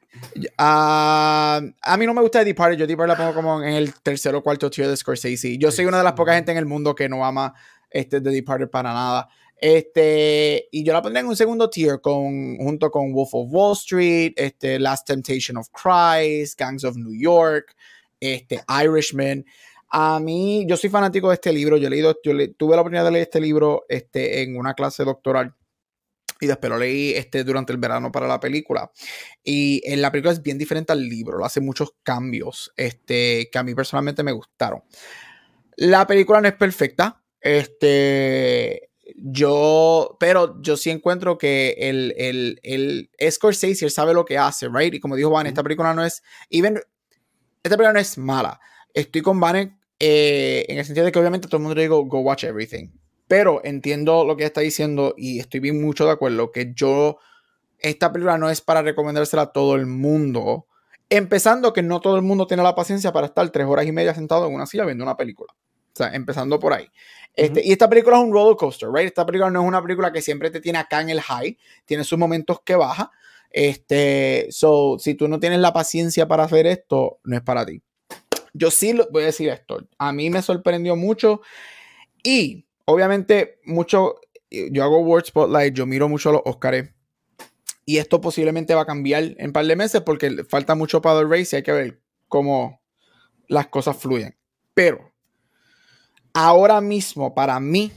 Uh, 0.57 1.73
a 1.81 1.97
mí 1.97 2.05
no 2.05 2.13
me 2.13 2.21
gusta 2.21 2.41
Departed. 2.41 2.77
Yo 2.77 2.87
Departed 2.87 3.09
la 3.09 3.17
pongo 3.17 3.33
como 3.33 3.61
en 3.61 3.73
el 3.73 3.93
tercero 3.95 4.37
o 4.37 4.41
cuarto 4.41 4.69
tier 4.69 4.87
de 4.87 4.95
Scorsese. 4.95 5.57
Yo 5.57 5.71
soy 5.71 5.83
una 5.83 5.97
de 5.97 6.05
las 6.05 6.13
pocas 6.13 6.35
gente 6.35 6.53
en 6.53 6.57
el 6.57 6.65
mundo 6.65 6.95
que 6.95 7.09
no 7.09 7.25
ama 7.25 7.53
este 7.89 8.21
The 8.21 8.29
Departed 8.29 8.69
para 8.69 8.93
nada. 8.93 9.27
Este, 9.61 10.67
y 10.71 10.83
yo 10.83 10.91
la 10.91 11.03
pondría 11.03 11.21
en 11.21 11.27
un 11.27 11.35
segundo 11.35 11.69
tier 11.69 12.01
con, 12.01 12.57
junto 12.57 12.89
con 12.89 13.13
Wolf 13.13 13.29
of 13.33 13.47
Wall 13.51 13.73
Street, 13.73 14.33
este, 14.35 14.79
Last 14.79 15.05
Temptation 15.05 15.55
of 15.55 15.67
Christ, 15.69 16.59
Gangs 16.59 16.83
of 16.83 16.97
New 16.97 17.13
York, 17.13 17.75
este, 18.19 18.63
Irishman. 18.83 19.45
A 19.89 20.19
mí, 20.19 20.65
yo 20.67 20.77
soy 20.77 20.89
fanático 20.89 21.29
de 21.29 21.35
este 21.35 21.53
libro. 21.53 21.77
Yo, 21.77 21.87
he 21.87 21.89
leído, 21.91 22.17
yo 22.23 22.33
tuve 22.57 22.75
la 22.75 22.81
oportunidad 22.81 23.05
de 23.05 23.11
leer 23.11 23.23
este 23.23 23.39
libro 23.39 23.85
este, 23.87 24.41
en 24.41 24.57
una 24.57 24.73
clase 24.73 25.03
doctoral 25.03 25.53
y 26.39 26.47
después 26.47 26.71
lo 26.71 26.79
leí 26.79 27.11
este, 27.11 27.43
durante 27.43 27.71
el 27.71 27.77
verano 27.77 28.11
para 28.11 28.27
la 28.27 28.39
película. 28.39 28.91
Y 29.43 29.79
en 29.85 30.01
la 30.01 30.11
película 30.11 30.33
es 30.33 30.41
bien 30.41 30.57
diferente 30.57 30.91
al 30.91 31.07
libro, 31.07 31.37
lo 31.37 31.45
hace 31.45 31.61
muchos 31.61 31.93
cambios 32.01 32.73
este, 32.75 33.47
que 33.51 33.59
a 33.59 33.63
mí 33.63 33.75
personalmente 33.75 34.23
me 34.23 34.31
gustaron. 34.31 34.81
La 35.75 36.07
película 36.07 36.41
no 36.41 36.47
es 36.47 36.55
perfecta, 36.55 37.23
este, 37.39 38.90
yo, 39.17 40.17
pero 40.19 40.61
yo 40.61 40.77
sí 40.77 40.89
encuentro 40.89 41.37
que 41.37 41.75
el, 41.77 42.13
el, 42.17 42.59
el 42.63 43.31
Scorsese, 43.31 43.85
él 43.85 43.91
sabe 43.91 44.13
lo 44.13 44.25
que 44.25 44.37
hace, 44.37 44.67
right? 44.69 44.93
Y 44.93 44.99
como 44.99 45.15
dijo 45.15 45.29
Van, 45.29 45.47
esta 45.47 45.63
película 45.63 45.93
no 45.93 46.03
es, 46.03 46.23
even, 46.49 46.79
esta 47.63 47.77
película 47.77 47.93
no 47.93 47.99
es 47.99 48.17
mala. 48.17 48.59
Estoy 48.93 49.21
con 49.21 49.39
Van 49.39 49.79
eh, 49.99 50.65
en 50.67 50.77
el 50.79 50.85
sentido 50.85 51.05
de 51.05 51.11
que 51.11 51.19
obviamente 51.19 51.47
todo 51.47 51.57
el 51.57 51.63
mundo 51.63 51.75
le 51.75 51.83
digo, 51.83 52.03
go 52.05 52.19
watch 52.19 52.43
everything. 52.43 52.89
Pero 53.27 53.61
entiendo 53.63 54.25
lo 54.25 54.35
que 54.35 54.45
está 54.45 54.61
diciendo 54.61 55.13
y 55.15 55.39
estoy 55.39 55.59
bien 55.59 55.81
mucho 55.81 56.05
de 56.05 56.11
acuerdo 56.11 56.51
que 56.51 56.73
yo, 56.75 57.17
esta 57.79 58.11
película 58.11 58.37
no 58.37 58.49
es 58.49 58.61
para 58.61 58.81
recomendársela 58.81 59.43
a 59.43 59.51
todo 59.51 59.75
el 59.75 59.85
mundo. 59.85 60.67
Empezando 61.09 61.71
que 61.73 61.83
no 61.83 61.99
todo 61.99 62.15
el 62.15 62.23
mundo 62.23 62.47
tiene 62.47 62.63
la 62.63 62.75
paciencia 62.75 63.13
para 63.13 63.27
estar 63.27 63.49
tres 63.51 63.67
horas 63.67 63.85
y 63.85 63.91
media 63.91 64.13
sentado 64.13 64.47
en 64.47 64.53
una 64.53 64.65
silla 64.65 64.85
viendo 64.85 65.03
una 65.03 65.17
película. 65.17 65.53
O 65.53 65.95
sea, 65.95 66.13
empezando 66.13 66.59
por 66.59 66.73
ahí. 66.73 66.87
Este, 67.35 67.65
Y 67.65 67.71
esta 67.71 67.89
película 67.89 68.17
es 68.17 68.23
un 68.23 68.33
roller 68.33 68.57
coaster, 68.57 68.89
¿right? 68.91 69.07
Esta 69.07 69.25
película 69.25 69.49
no 69.49 69.61
es 69.61 69.67
una 69.67 69.81
película 69.81 70.11
que 70.11 70.21
siempre 70.21 70.51
te 70.51 70.59
tiene 70.59 70.79
acá 70.79 71.01
en 71.01 71.09
el 71.09 71.21
high, 71.21 71.57
tiene 71.85 72.03
sus 72.03 72.17
momentos 72.17 72.61
que 72.63 72.75
baja. 72.75 73.11
Este, 73.49 74.47
so, 74.49 74.97
si 74.99 75.15
tú 75.15 75.27
no 75.27 75.39
tienes 75.39 75.59
la 75.59 75.73
paciencia 75.73 76.27
para 76.27 76.43
hacer 76.43 76.67
esto, 76.67 77.19
no 77.23 77.35
es 77.35 77.41
para 77.41 77.65
ti. 77.65 77.81
Yo 78.53 78.69
sí 78.69 78.97
voy 79.11 79.23
a 79.23 79.27
decir 79.27 79.49
esto. 79.49 79.87
A 79.97 80.11
mí 80.11 80.29
me 80.29 80.41
sorprendió 80.41 80.95
mucho 80.95 81.41
y 82.23 82.65
obviamente, 82.85 83.59
mucho, 83.65 84.15
yo 84.49 84.83
hago 84.83 84.99
Word 84.99 85.25
Spotlight, 85.25 85.73
yo 85.73 85.85
miro 85.85 86.09
mucho 86.09 86.31
los 86.31 86.41
Oscars. 86.45 86.89
Y 87.85 87.97
esto 87.97 88.21
posiblemente 88.21 88.75
va 88.75 88.81
a 88.81 88.85
cambiar 88.85 89.23
en 89.23 89.47
un 89.47 89.53
par 89.53 89.65
de 89.65 89.75
meses 89.75 90.01
porque 90.01 90.43
falta 90.47 90.75
mucho 90.75 91.01
para 91.01 91.19
el 91.19 91.29
race 91.29 91.55
y 91.55 91.57
hay 91.57 91.63
que 91.63 91.71
ver 91.71 92.01
cómo 92.27 92.81
las 93.47 93.67
cosas 93.67 93.97
fluyen. 93.97 94.37
Pero 94.73 95.10
ahora 96.33 96.81
mismo, 96.81 97.33
para 97.33 97.59
mí, 97.59 97.91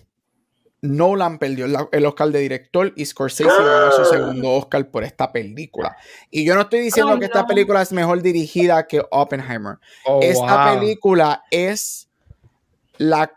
Nolan 0.82 1.38
perdió 1.38 1.66
el 1.92 2.06
Oscar 2.06 2.28
de 2.30 2.40
director 2.40 2.92
y 2.94 3.06
Scorsese 3.06 3.48
ganó 3.48 3.90
su 3.92 4.04
segundo 4.04 4.50
Oscar 4.50 4.90
por 4.90 5.02
esta 5.02 5.32
película. 5.32 5.96
Y 6.30 6.44
yo 6.44 6.54
no 6.54 6.62
estoy 6.62 6.80
diciendo 6.80 7.18
que 7.18 7.24
esta 7.24 7.46
película 7.46 7.80
es 7.80 7.90
mejor 7.92 8.20
dirigida 8.20 8.86
que 8.86 9.02
Oppenheimer. 9.10 9.78
Oh, 10.04 10.20
esta 10.22 10.74
película 10.74 11.42
es 11.50 12.08
la 12.98 13.32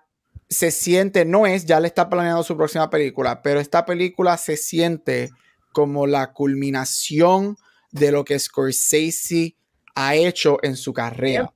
se 0.50 0.72
siente, 0.72 1.26
no 1.26 1.46
es, 1.46 1.66
ya 1.66 1.80
le 1.80 1.88
está 1.88 2.10
planeando 2.10 2.44
su 2.44 2.56
próxima 2.56 2.90
película, 2.90 3.42
pero 3.42 3.60
esta 3.60 3.86
película 3.86 4.38
se 4.38 4.56
siente 4.56 5.30
como 5.74 6.08
la 6.08 6.32
culminación 6.34 7.58
de 7.92 8.12
lo 8.12 8.24
que 8.24 8.40
Scorsese 8.40 9.56
ha 9.96 10.16
hecho 10.16 10.58
en 10.64 10.76
su 10.76 10.94
carrera. 10.94 11.54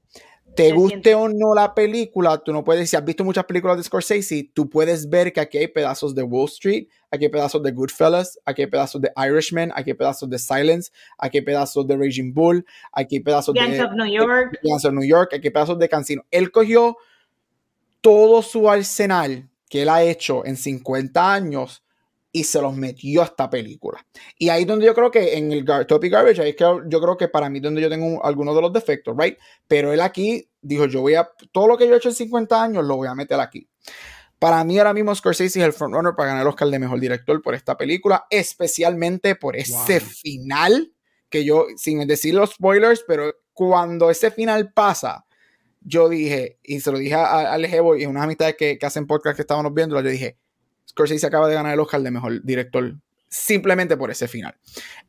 Te 0.55 0.71
guste 0.71 1.15
o 1.15 1.29
no 1.29 1.53
la 1.55 1.73
película, 1.73 2.37
tú 2.37 2.51
no 2.51 2.63
puedes, 2.63 2.89
si 2.89 2.95
has 2.95 3.05
visto 3.05 3.23
muchas 3.23 3.45
películas 3.45 3.77
de 3.77 3.83
Scorsese, 3.83 4.49
tú 4.53 4.69
puedes 4.69 5.09
ver 5.09 5.31
que 5.31 5.39
aquí 5.39 5.57
hay 5.57 5.67
pedazos 5.67 6.13
de 6.13 6.23
Wall 6.23 6.47
Street, 6.49 6.87
aquí 7.09 7.25
hay 7.25 7.31
pedazos 7.31 7.63
de 7.63 7.71
Goodfellas, 7.71 8.39
aquí 8.45 8.63
hay 8.63 8.67
pedazos 8.67 9.01
de 9.01 9.11
Irishman, 9.15 9.71
aquí 9.75 9.91
hay 9.91 9.95
pedazos 9.95 10.29
de 10.29 10.37
Silence, 10.37 10.91
aquí 11.17 11.37
hay 11.37 11.43
pedazos 11.43 11.87
de 11.87 11.95
Raging 11.95 12.33
Bull, 12.33 12.65
aquí 12.91 13.17
hay 13.17 13.21
pedazos 13.21 13.55
Gangs 13.55 13.77
de 13.77 13.83
of 13.83 13.91
New 13.93 14.11
York. 14.11 14.59
Gangs 14.63 14.85
of 14.85 14.93
New 14.93 15.07
York, 15.07 15.33
aquí 15.33 15.47
hay 15.47 15.53
pedazos 15.53 15.79
de 15.79 15.89
Cancino. 15.89 16.23
Él 16.31 16.51
cogió 16.51 16.97
todo 18.01 18.41
su 18.41 18.69
arsenal 18.69 19.47
que 19.69 19.83
él 19.83 19.89
ha 19.89 20.03
hecho 20.03 20.45
en 20.45 20.57
50 20.57 21.33
años 21.33 21.83
y 22.31 22.43
se 22.45 22.61
los 22.61 22.75
metió 22.75 23.21
a 23.21 23.25
esta 23.25 23.49
película. 23.49 24.05
Y 24.37 24.49
ahí 24.49 24.61
es 24.61 24.67
donde 24.67 24.85
yo 24.85 24.93
creo 24.93 25.11
que 25.11 25.37
en 25.37 25.51
el 25.51 25.63
gar 25.63 25.85
Topic 25.85 26.11
Garbage, 26.11 26.41
ahí 26.41 26.49
es 26.51 26.55
que 26.55 26.63
yo 26.63 27.01
creo 27.01 27.17
que 27.17 27.27
para 27.27 27.49
mí 27.49 27.59
donde 27.59 27.81
yo 27.81 27.89
tengo 27.89 28.23
algunos 28.25 28.55
de 28.55 28.61
los 28.61 28.71
defectos, 28.71 29.15
¿right? 29.17 29.37
Pero 29.67 29.91
él 29.91 30.01
aquí 30.01 30.49
dijo, 30.61 30.85
yo 30.85 31.01
voy 31.01 31.15
a, 31.15 31.29
todo 31.51 31.67
lo 31.67 31.77
que 31.77 31.87
yo 31.87 31.93
he 31.93 31.97
hecho 31.97 32.09
en 32.09 32.15
50 32.15 32.63
años 32.63 32.85
lo 32.85 32.95
voy 32.95 33.07
a 33.07 33.15
meter 33.15 33.39
aquí. 33.39 33.67
Para 34.39 34.63
mí 34.63 34.77
ahora 34.79 34.93
mismo 34.93 35.13
Scorsese 35.13 35.59
es 35.59 35.65
el 35.65 35.73
frontrunner 35.73 36.15
para 36.15 36.29
ganar 36.29 36.41
el 36.41 36.47
Oscar 36.47 36.69
de 36.69 36.79
Mejor 36.79 36.99
Director 36.99 37.41
por 37.41 37.53
esta 37.53 37.77
película, 37.77 38.25
especialmente 38.29 39.35
por 39.35 39.55
ese 39.55 39.99
wow. 39.99 40.09
final, 40.09 40.93
que 41.29 41.45
yo, 41.45 41.67
sin 41.77 42.07
decir 42.07 42.33
los 42.33 42.51
spoilers, 42.51 43.03
pero 43.07 43.35
cuando 43.53 44.09
ese 44.09 44.31
final 44.31 44.73
pasa, 44.73 45.25
yo 45.81 46.09
dije, 46.09 46.57
y 46.63 46.79
se 46.79 46.91
lo 46.91 46.97
dije 46.97 47.13
a, 47.13 47.53
a 47.53 47.57
Evo 47.59 47.95
y 47.95 48.03
a 48.03 48.09
unas 48.09 48.23
amistades 48.23 48.55
que, 48.57 48.79
que 48.79 48.85
hacen 48.85 49.05
podcast 49.05 49.35
que 49.35 49.43
estábamos 49.43 49.73
viendo, 49.73 50.01
yo 50.01 50.09
dije, 50.09 50.37
Scorsese 50.91 51.25
acaba 51.25 51.47
de 51.47 51.55
ganar 51.55 51.73
el 51.73 51.79
Oscar 51.79 52.01
de 52.01 52.11
mejor 52.11 52.43
director 52.43 52.93
simplemente 53.31 53.97
por 53.97 54.11
ese 54.11 54.27
final. 54.27 54.55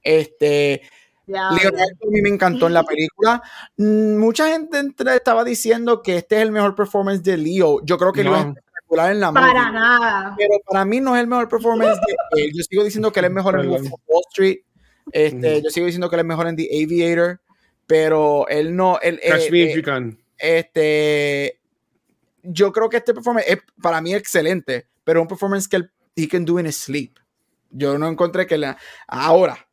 Este. 0.03 0.83
Yeah, 1.27 1.51
Leonardo 1.53 1.83
a 2.03 2.11
mí 2.11 2.21
me 2.21 2.29
encantó 2.31 2.67
en 2.67 2.75
la 2.75 2.85
película. 2.85 3.43
Mm, 3.77 4.17
mucha 4.17 4.49
gente 4.49 4.81
estaba 5.15 5.45
diciendo 5.45 6.03
que 6.03 6.17
este 6.17 6.37
es 6.37 6.43
el 6.43 6.53
mejor 6.53 6.75
performance 6.75 7.23
de 7.23 7.37
Leo. 7.37 7.85
Yo 7.85 7.99
creo 7.99 8.13
que 8.13 8.25
no. 8.25 8.33
Leo 8.33 8.41
es 8.41 8.47
espectacular 8.47 9.13
en 9.13 9.21
la 9.21 9.33
Para 9.33 9.47
movie, 9.47 9.73
nada. 9.73 10.35
Pero 10.37 10.55
para 10.67 10.85
mí 10.85 11.01
no 11.01 11.15
es 11.17 11.23
el 11.23 11.29
mejor 11.29 11.49
performance 11.49 11.99
de 12.33 12.43
él. 12.45 12.53
Yo 12.55 12.63
sigo 12.63 12.85
diciendo 12.85 13.13
que 13.13 13.21
él 13.21 13.27
es 13.27 13.33
mejor 13.33 13.61
en 13.61 13.71
Wall 13.71 13.91
Street. 14.31 14.59
Este, 15.13 15.61
mm. 15.61 15.65
Yo 15.65 15.71
sigo 15.71 15.87
diciendo 15.87 16.09
que 16.09 16.17
él 16.17 16.21
es 16.21 16.27
mejor 16.27 16.47
en 16.47 16.57
The 16.57 16.69
Aviator. 16.83 17.41
Pero 17.87 18.49
él 18.49 18.75
no. 18.75 18.99
Él, 19.01 19.21
Catch 19.21 19.43
eh, 19.43 19.51
me 19.51 19.59
if 19.63 19.77
you 19.77 19.83
can. 19.83 20.19
Este. 20.39 21.61
Yo 22.45 22.73
creo 22.73 22.89
que 22.89 22.97
este 22.97 23.15
performance 23.15 23.47
es 23.49 23.59
para 23.81 24.01
mí 24.01 24.15
excelente 24.15 24.89
pero 25.05 25.23
un 25.23 25.29
performance 25.29 25.69
que 25.69 25.77
él 25.77 25.93
he 26.17 26.29
can 26.29 26.45
do 26.45 26.59
in 26.59 26.67
his 26.67 26.77
sleep. 26.77 27.19
Yo 27.71 27.99
no 27.99 28.09
encontré 28.09 28.47
que 28.47 28.59
la 28.59 28.77
ahora 29.07 29.67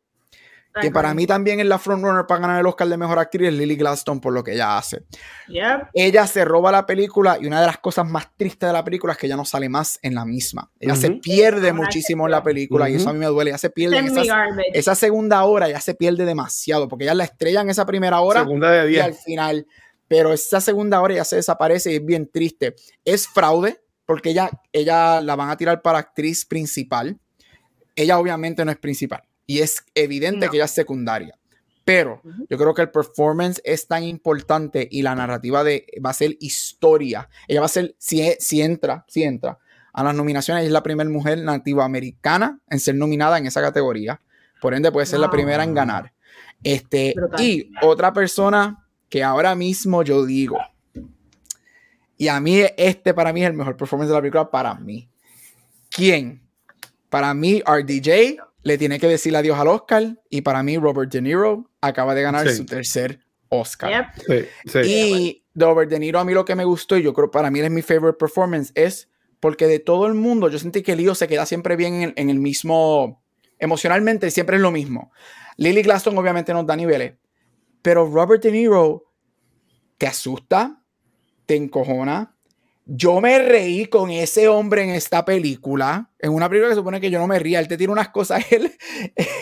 que 0.82 0.92
para 0.92 1.14
mí 1.14 1.26
también 1.26 1.60
es 1.60 1.66
la 1.66 1.80
frontrunner 1.80 2.26
para 2.26 2.42
ganar 2.42 2.60
el 2.60 2.66
Oscar 2.66 2.88
de 2.88 2.98
Mejor 2.98 3.20
Actriz 3.20 3.50
es 3.50 3.54
Lily 3.54 3.76
Gladstone 3.76 4.22
por 4.22 4.34
lo 4.34 4.44
que 4.44 4.54
ella 4.54 4.78
hace. 4.78 5.04
Yep. 5.48 5.90
Ella 5.94 6.28
se 6.28 6.46
roba 6.46 6.72
la 6.72 6.86
película 6.86 7.38
y 7.40 7.48
una 7.48 7.60
de 7.60 7.68
las 7.68 7.80
cosas 7.80 8.08
más 8.08 8.30
tristes 8.38 8.68
de 8.68 8.74
la 8.74 8.84
película 8.84 9.14
es 9.14 9.20
que 9.20 9.26
ella 9.26 9.36
no 9.36 9.46
sale 9.46 9.70
más 9.70 10.00
en 10.02 10.16
la 10.16 10.26
misma. 10.26 10.72
Ella 10.80 10.94
uh 10.94 10.96
-huh. 10.96 11.02
se 11.02 11.12
pierde 11.12 11.74
muchísimo 11.74 12.26
en 12.26 12.32
la 12.32 12.44
película 12.44 12.86
uh 12.86 12.88
-huh. 12.88 12.92
y 12.92 12.96
eso 12.96 13.10
a 13.10 13.14
mí 13.14 13.20
me 13.20 13.26
duele. 13.26 13.52
Ella 13.52 13.58
se 13.58 13.70
pierde 13.70 13.98
en 13.98 14.18
esa, 14.18 14.48
esa, 14.74 14.96
segunda 14.96 15.44
hora, 15.44 15.70
ya 15.70 15.82
se 15.82 15.96
pierde 15.96 16.26
demasiado 16.26 16.88
porque 16.88 17.06
ella 17.06 17.14
la 17.14 17.24
estrella 17.26 17.62
en 17.62 17.70
esa 17.70 17.86
primera 17.86 18.20
hora 18.22 18.42
segunda 18.42 18.72
de 18.72 18.92
y 18.92 19.00
al 19.00 19.16
final. 19.16 19.66
Pero 20.08 20.34
esa 20.34 20.60
segunda 20.60 21.02
hora 21.02 21.16
ya 21.16 21.24
se 21.24 21.36
desaparece 21.36 21.92
y 21.92 21.96
es 21.96 22.06
bien 22.06 22.30
triste. 22.32 22.76
Es 23.06 23.28
fraude, 23.28 23.82
porque 24.10 24.32
ella, 24.32 24.50
ella 24.74 25.22
la 25.22 25.36
van 25.36 25.52
a 25.52 25.56
tirar 25.56 25.84
para 25.84 26.00
actriz 26.00 26.44
principal. 26.44 27.20
Ella 27.96 28.18
obviamente 28.18 28.66
no 28.66 28.72
es 28.72 28.78
principal 28.80 29.22
y 29.46 29.60
es 29.60 29.84
evidente 29.94 30.48
no. 30.48 30.52
que 30.52 30.58
ella 30.58 30.66
es 30.66 30.72
secundaria. 30.72 31.38
Pero 31.86 32.20
uh 32.24 32.28
-huh. 32.28 32.48
yo 32.50 32.58
creo 32.58 32.74
que 32.74 32.82
el 32.82 32.90
performance 32.90 33.62
es 33.64 33.88
tan 33.88 34.04
importante 34.04 34.88
y 34.90 35.04
la 35.04 35.14
narrativa 35.14 35.64
de 35.64 35.86
va 36.04 36.10
a 36.10 36.14
ser 36.14 36.38
historia. 36.40 37.30
Ella 37.48 37.60
va 37.60 37.68
a 37.68 37.70
ser, 37.70 37.94
si, 38.00 38.34
si 38.40 38.64
entra, 38.64 39.06
si 39.08 39.22
entra 39.22 39.60
a 39.94 40.04
las 40.04 40.16
nominaciones, 40.16 40.66
es 40.66 40.72
la 40.72 40.82
primera 40.82 41.08
mujer 41.08 41.38
nativa 41.44 41.86
americana 41.86 42.60
en 42.68 42.80
ser 42.80 42.96
nominada 42.96 43.38
en 43.38 43.46
esa 43.46 43.62
categoría. 43.62 44.20
Por 44.60 44.74
ende, 44.74 44.92
puede 44.92 45.06
ser 45.06 45.20
wow. 45.20 45.28
la 45.28 45.32
primera 45.32 45.64
en 45.64 45.76
ganar. 45.76 46.14
Este, 46.64 47.14
y 47.38 47.70
otra 47.84 48.12
persona 48.12 48.88
que 49.08 49.24
ahora 49.24 49.54
mismo 49.54 50.02
yo 50.02 50.26
digo, 50.26 50.58
y 52.20 52.28
a 52.28 52.38
mí, 52.42 52.62
este 52.76 53.14
para 53.14 53.32
mí 53.32 53.42
es 53.44 53.48
el 53.48 53.54
mejor 53.54 53.78
performance 53.78 54.10
de 54.10 54.14
la 54.14 54.20
película 54.20 54.52
para 54.52 54.76
mí. 54.76 55.10
¿Quién? 55.90 56.42
Para 57.10 57.34
mí, 57.34 57.64
RDJ 57.66 58.36
le 58.62 58.78
tiene 58.78 59.00
que 59.00 59.08
decir 59.08 59.34
adiós 59.38 59.58
al 59.58 59.70
Oscar. 59.70 60.20
Y 60.30 60.42
para 60.42 60.62
mí, 60.62 60.78
Robert 60.78 61.10
De 61.14 61.22
Niro 61.22 61.72
acaba 61.80 62.14
de 62.14 62.22
ganar 62.22 62.50
sí. 62.50 62.58
su 62.58 62.66
tercer 62.66 63.22
Oscar. 63.48 64.12
Yep. 64.28 64.50
Sí, 64.66 64.70
sí. 64.70 64.80
Y 64.84 65.46
Robert 65.56 65.90
De 65.90 65.98
Niro, 65.98 66.20
a 66.20 66.26
mí 66.26 66.34
lo 66.34 66.44
que 66.44 66.56
me 66.56 66.66
gustó, 66.66 66.98
y 66.98 67.04
yo 67.04 67.14
creo 67.14 67.32
para 67.32 67.50
mí 67.50 67.62
es 67.62 67.72
mi 67.72 67.82
favorite 67.82 68.18
performance, 68.18 68.74
es 68.76 69.08
porque 69.40 69.68
de 69.68 69.80
todo 69.80 70.06
el 70.06 70.14
mundo, 70.14 70.50
yo 70.50 70.60
sentí 70.60 70.82
que 70.82 70.98
Leo 70.98 71.16
se 71.16 71.30
queda 71.30 71.46
siempre 71.46 71.78
bien 71.78 72.04
en, 72.04 72.14
en 72.18 72.30
el 72.30 72.40
mismo. 72.40 73.24
Emocionalmente, 73.60 74.30
siempre 74.30 74.58
es 74.58 74.62
lo 74.62 74.72
mismo. 74.72 75.14
Lily 75.56 75.84
Glaston, 75.84 76.18
obviamente, 76.18 76.52
nos 76.52 76.68
da 76.68 76.76
niveles. 76.76 77.14
Pero 77.82 78.12
Robert 78.12 78.44
De 78.44 78.52
Niro 78.52 79.06
te 79.98 80.06
asusta, 80.06 80.79
te 81.50 81.56
encojona. 81.56 82.36
Yo 82.86 83.20
me 83.22 83.40
reí 83.40 83.88
con 83.88 84.12
ese 84.12 84.48
hombre 84.48 84.84
en 84.84 84.92
esta 84.92 85.26
película, 85.26 86.12
en 86.20 86.32
una 86.32 86.48
película 86.48 86.70
que 86.70 86.76
supone 86.76 87.02
que 87.02 87.10
yo 87.10 87.18
no 87.18 87.26
me 87.26 87.40
ría, 87.40 87.60
él 87.60 87.68
te 87.68 87.76
tiene 87.76 87.92
unas 87.92 88.10
cosas, 88.10 88.46
él, 88.52 88.72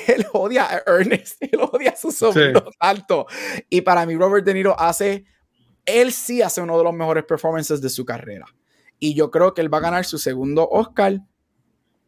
él 0.08 0.26
odia 0.32 0.68
a 0.72 0.84
Ernest, 0.88 1.36
él 1.42 1.60
odia 1.60 1.90
a 1.90 1.96
su 1.98 2.14
sobrino 2.14 2.62
sí. 2.62 2.78
alto. 2.80 3.28
Y 3.70 3.82
para 3.82 4.06
mí 4.06 4.16
Robert 4.16 4.46
De 4.46 4.54
Niro 4.54 4.80
hace, 4.80 5.26
él 5.86 6.14
sí 6.14 6.42
hace 6.42 6.62
uno 6.62 6.78
de 6.78 6.86
los 6.86 6.94
mejores 6.94 7.26
performances 7.26 7.82
de 7.82 7.90
su 7.90 8.06
carrera. 8.06 8.46
Y 9.00 9.14
yo 9.14 9.30
creo 9.30 9.54
que 9.54 9.60
él 9.60 9.74
va 9.74 9.80
a 9.80 9.82
ganar 9.82 10.06
su 10.06 10.18
segundo 10.18 10.66
Oscar, 10.70 11.20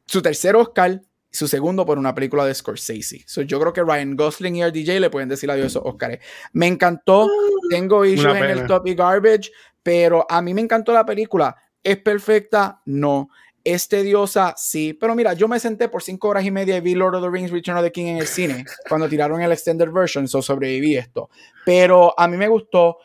su 0.05 0.21
tercer 0.21 0.55
Oscar, 0.55 1.01
su 1.31 1.47
segundo 1.47 1.85
por 1.85 1.97
una 1.99 2.15
película 2.15 2.45
de 2.45 2.53
Scorsese. 2.53 3.23
So, 3.27 3.41
yo 3.41 3.59
creo 3.59 3.73
que 3.73 3.83
Ryan 3.83 4.15
Gosling 4.15 4.55
y 4.55 4.65
RDJ 4.65 4.99
le 4.99 5.09
pueden 5.09 5.29
decir 5.29 5.49
adiós 5.51 5.65
a 5.65 5.67
esos 5.67 5.83
Oscars. 5.85 6.19
Me 6.53 6.67
encantó, 6.67 7.27
tengo 7.69 8.03
issues 8.05 8.35
en 8.35 8.45
el 8.45 8.65
Top 8.65 8.87
y 8.87 8.95
Garbage, 8.95 9.51
pero 9.83 10.25
a 10.29 10.41
mí 10.41 10.53
me 10.53 10.61
encantó 10.61 10.93
la 10.93 11.05
película. 11.05 11.55
¿Es 11.83 11.97
perfecta? 11.97 12.81
No. 12.85 13.29
¿Es 13.63 13.87
tediosa? 13.87 14.53
Sí. 14.57 14.93
Pero 14.93 15.15
mira, 15.15 15.33
yo 15.33 15.47
me 15.47 15.59
senté 15.59 15.89
por 15.89 16.03
cinco 16.03 16.29
horas 16.29 16.45
y 16.45 16.51
media 16.51 16.77
y 16.77 16.81
vi 16.81 16.95
Lord 16.95 17.15
of 17.15 17.23
the 17.23 17.29
Rings 17.29 17.51
Return 17.51 17.77
of 17.77 17.83
the 17.83 17.91
King 17.91 18.07
en 18.07 18.17
el 18.17 18.27
cine 18.27 18.65
cuando 18.89 19.07
tiraron 19.07 19.41
el 19.41 19.51
extended 19.51 19.91
version, 19.91 20.27
so 20.27 20.41
sobreviví 20.41 20.97
esto. 20.97 21.29
Pero 21.65 22.13
a 22.17 22.27
mí 22.27 22.37
me 22.37 22.47
gustó. 22.47 22.97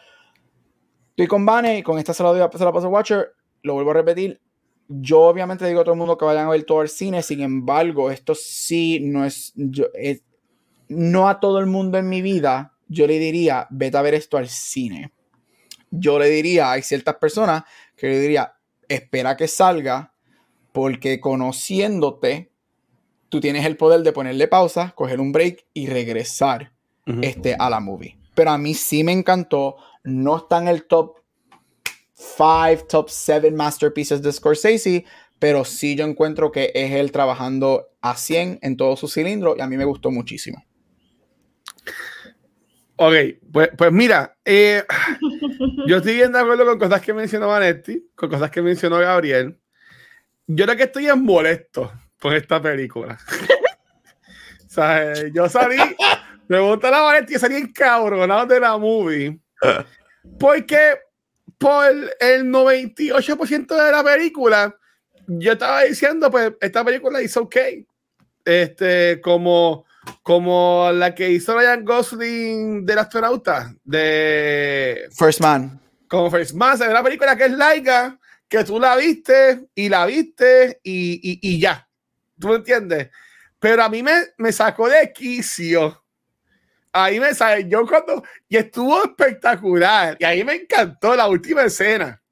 Estoy 1.10 1.26
con 1.26 1.46
Vane 1.46 1.78
y 1.78 1.82
con 1.82 1.98
esta 1.98 2.12
se 2.12 2.22
la 2.22 2.30
doy 2.30 2.40
a 2.40 2.50
pasar 2.50 2.68
a 2.68 2.72
Paso 2.72 2.88
Watcher. 2.88 3.34
Lo 3.62 3.74
vuelvo 3.74 3.92
a 3.92 3.94
repetir. 3.94 4.40
Yo 4.88 5.22
obviamente 5.22 5.66
digo 5.66 5.80
a 5.80 5.84
todo 5.84 5.94
el 5.94 5.98
mundo 5.98 6.18
que 6.18 6.24
vayan 6.24 6.46
a 6.46 6.50
ver 6.50 6.64
todo 6.64 6.82
el 6.82 6.88
cine, 6.88 7.22
sin 7.22 7.40
embargo, 7.40 8.10
esto 8.10 8.34
sí 8.34 9.00
no 9.00 9.24
es, 9.24 9.52
yo, 9.54 9.86
es, 9.94 10.22
no 10.88 11.26
a 11.26 11.40
todo 11.40 11.58
el 11.58 11.66
mundo 11.66 11.96
en 11.96 12.10
mi 12.10 12.20
vida, 12.20 12.74
yo 12.88 13.06
le 13.06 13.18
diría, 13.18 13.66
vete 13.70 13.96
a 13.96 14.02
ver 14.02 14.12
esto 14.12 14.36
al 14.36 14.48
cine 14.48 15.10
yo 15.98 16.18
le 16.18 16.28
diría, 16.28 16.72
hay 16.72 16.82
ciertas 16.82 17.16
personas 17.16 17.64
que 17.96 18.08
le 18.08 18.20
diría, 18.20 18.54
espera 18.88 19.36
que 19.36 19.48
salga, 19.48 20.12
porque 20.72 21.20
conociéndote, 21.20 22.50
tú 23.28 23.40
tienes 23.40 23.64
el 23.64 23.76
poder 23.76 24.02
de 24.02 24.12
ponerle 24.12 24.48
pausa, 24.48 24.92
coger 24.94 25.20
un 25.20 25.32
break 25.32 25.66
y 25.72 25.86
regresar 25.86 26.72
uh 27.06 27.12
-huh. 27.12 27.24
este, 27.24 27.54
a 27.58 27.70
la 27.70 27.80
movie. 27.80 28.18
Pero 28.34 28.50
a 28.50 28.58
mí 28.58 28.74
sí 28.74 29.04
me 29.04 29.12
encantó, 29.12 29.76
no 30.02 30.36
está 30.38 30.58
en 30.58 30.68
el 30.68 30.84
top 30.84 31.18
5, 32.14 32.86
top 32.88 33.08
7 33.08 33.50
masterpieces 33.52 34.22
de 34.22 34.32
Scorsese, 34.32 35.04
pero 35.38 35.64
sí 35.64 35.94
yo 35.94 36.04
encuentro 36.06 36.50
que 36.50 36.72
es 36.74 36.92
él 36.92 37.12
trabajando 37.12 37.88
a 38.00 38.16
100 38.16 38.58
en 38.62 38.76
todo 38.76 38.96
su 38.96 39.08
cilindro 39.08 39.56
y 39.56 39.60
a 39.60 39.66
mí 39.66 39.76
me 39.76 39.84
gustó 39.84 40.10
muchísimo. 40.10 40.64
Ok, 42.96 43.14
pues, 43.52 43.70
pues 43.76 43.92
mira, 43.92 44.36
eh, 44.44 44.84
yo 45.86 45.96
estoy 45.96 46.14
bien 46.14 46.32
de 46.32 46.38
acuerdo 46.38 46.64
con 46.64 46.78
cosas 46.78 47.00
que 47.00 47.12
mencionó 47.12 47.48
Vanetti, 47.48 48.10
con 48.14 48.30
cosas 48.30 48.50
que 48.50 48.62
mencionó 48.62 48.98
Gabriel. 48.98 49.58
Yo 50.46 50.64
creo 50.64 50.76
que 50.76 50.84
estoy 50.84 51.06
en 51.08 51.24
molesto 51.24 51.92
con 52.20 52.34
esta 52.34 52.62
película. 52.62 53.18
o 54.76 55.26
yo 55.32 55.48
salí, 55.48 55.76
pregunta 56.46 56.88
a 56.88 57.02
Vanetti, 57.02 57.32
yo 57.32 57.38
salí 57.38 57.56
encabronado 57.56 58.46
de 58.46 58.60
la 58.60 58.78
movie. 58.78 59.40
Porque 60.38 60.98
por 61.58 61.86
el 62.20 62.44
98% 62.44 63.84
de 63.84 63.92
la 63.92 64.04
película, 64.04 64.76
yo 65.26 65.52
estaba 65.52 65.82
diciendo, 65.82 66.30
pues, 66.30 66.52
esta 66.60 66.84
película 66.84 67.22
hizo 67.22 67.42
ok. 67.42 67.56
Este, 68.44 69.20
como 69.22 69.86
como 70.22 70.90
la 70.92 71.14
que 71.14 71.30
hizo 71.30 71.56
Ryan 71.56 71.84
Gosling 71.84 72.86
del 72.86 72.98
astronauta 72.98 73.74
de 73.84 75.08
First 75.16 75.40
Man. 75.40 75.80
Como 76.08 76.30
First 76.30 76.54
Man, 76.54 76.78
se 76.78 76.86
ve 76.86 76.92
la 76.92 77.02
película 77.02 77.36
que 77.36 77.46
es 77.46 77.52
laica, 77.52 78.18
que 78.48 78.64
tú 78.64 78.78
la 78.78 78.96
viste 78.96 79.66
y 79.74 79.88
la 79.88 80.06
viste 80.06 80.80
y, 80.82 81.14
y, 81.14 81.38
y 81.42 81.60
ya. 81.60 81.88
¿Tú 82.38 82.48
me 82.48 82.56
entiendes? 82.56 83.10
Pero 83.58 83.82
a 83.82 83.88
mí 83.88 84.02
me, 84.02 84.24
me 84.38 84.52
sacó 84.52 84.88
de 84.88 85.12
quicio 85.12 86.04
ahí 86.94 87.18
me 87.20 87.34
sale, 87.34 87.68
yo 87.68 87.86
cuando, 87.86 88.22
y 88.48 88.56
estuvo 88.56 89.02
espectacular, 89.04 90.16
y 90.18 90.24
ahí 90.24 90.44
me 90.44 90.54
encantó 90.54 91.14
la 91.14 91.28
última 91.28 91.64
escena. 91.64 92.22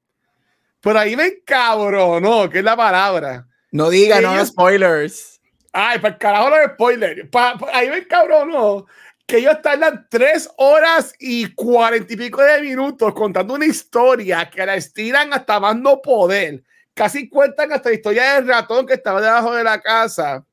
Pero 0.79 0.99
ahí 0.99 1.15
me 1.15 1.27
encabronó, 1.27 2.49
que 2.49 2.59
es 2.59 2.63
la 2.63 2.75
palabra. 2.75 3.45
No 3.71 3.89
diga, 3.89 4.19
no 4.21 4.43
spoilers. 4.45 5.32
Ay, 5.73 5.97
para 5.97 6.17
carajo 6.19 6.49
los 6.51 6.59
spoilers. 6.73 7.27
ahí 7.73 7.89
me 7.89 7.97
encabronó 7.97 8.85
que 9.25 9.37
ellos 9.37 9.59
tardan 9.63 10.05
tres 10.07 10.47
horas 10.57 11.15
y 11.17 11.51
cuarenta 11.55 12.13
y 12.13 12.17
pico 12.17 12.43
de 12.43 12.61
minutos 12.61 13.11
contando 13.15 13.55
una 13.55 13.65
historia 13.65 14.47
que 14.51 14.63
la 14.63 14.75
estiran 14.75 15.33
hasta 15.33 15.59
más 15.59 15.75
no 15.75 15.99
poder. 15.99 16.63
Casi 16.93 17.27
cuentan 17.27 17.71
hasta 17.71 17.89
la 17.89 17.95
historia 17.95 18.33
del 18.35 18.47
ratón 18.47 18.85
que 18.85 18.93
estaba 18.93 19.19
debajo 19.19 19.55
de 19.55 19.63
la 19.63 19.81
casa 19.81 20.45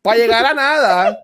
para 0.00 0.16
llegar 0.16 0.46
a 0.46 0.54
nada. 0.54 1.18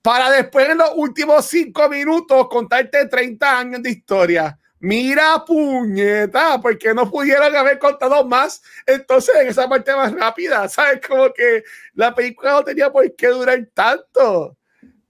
para 0.00 0.30
después 0.30 0.68
en 0.68 0.78
los 0.78 0.92
últimos 0.94 1.44
cinco 1.46 1.88
minutos 1.88 2.48
contarte 2.48 3.06
30 3.06 3.58
años 3.58 3.82
de 3.82 3.90
historia. 3.90 4.59
Mira, 4.80 5.44
puñeta, 5.46 6.60
porque 6.60 6.92
no 6.94 7.10
pudieron 7.10 7.54
haber 7.54 7.78
contado 7.78 8.24
más. 8.24 8.62
Entonces, 8.86 9.34
en 9.36 9.48
esa 9.48 9.68
parte 9.68 9.94
más 9.94 10.12
rápida, 10.12 10.68
¿sabes? 10.70 11.00
Como 11.06 11.32
que 11.32 11.62
la 11.94 12.14
película 12.14 12.52
no 12.52 12.64
tenía 12.64 12.90
por 12.90 13.14
qué 13.14 13.28
durar 13.28 13.68
tanto 13.74 14.56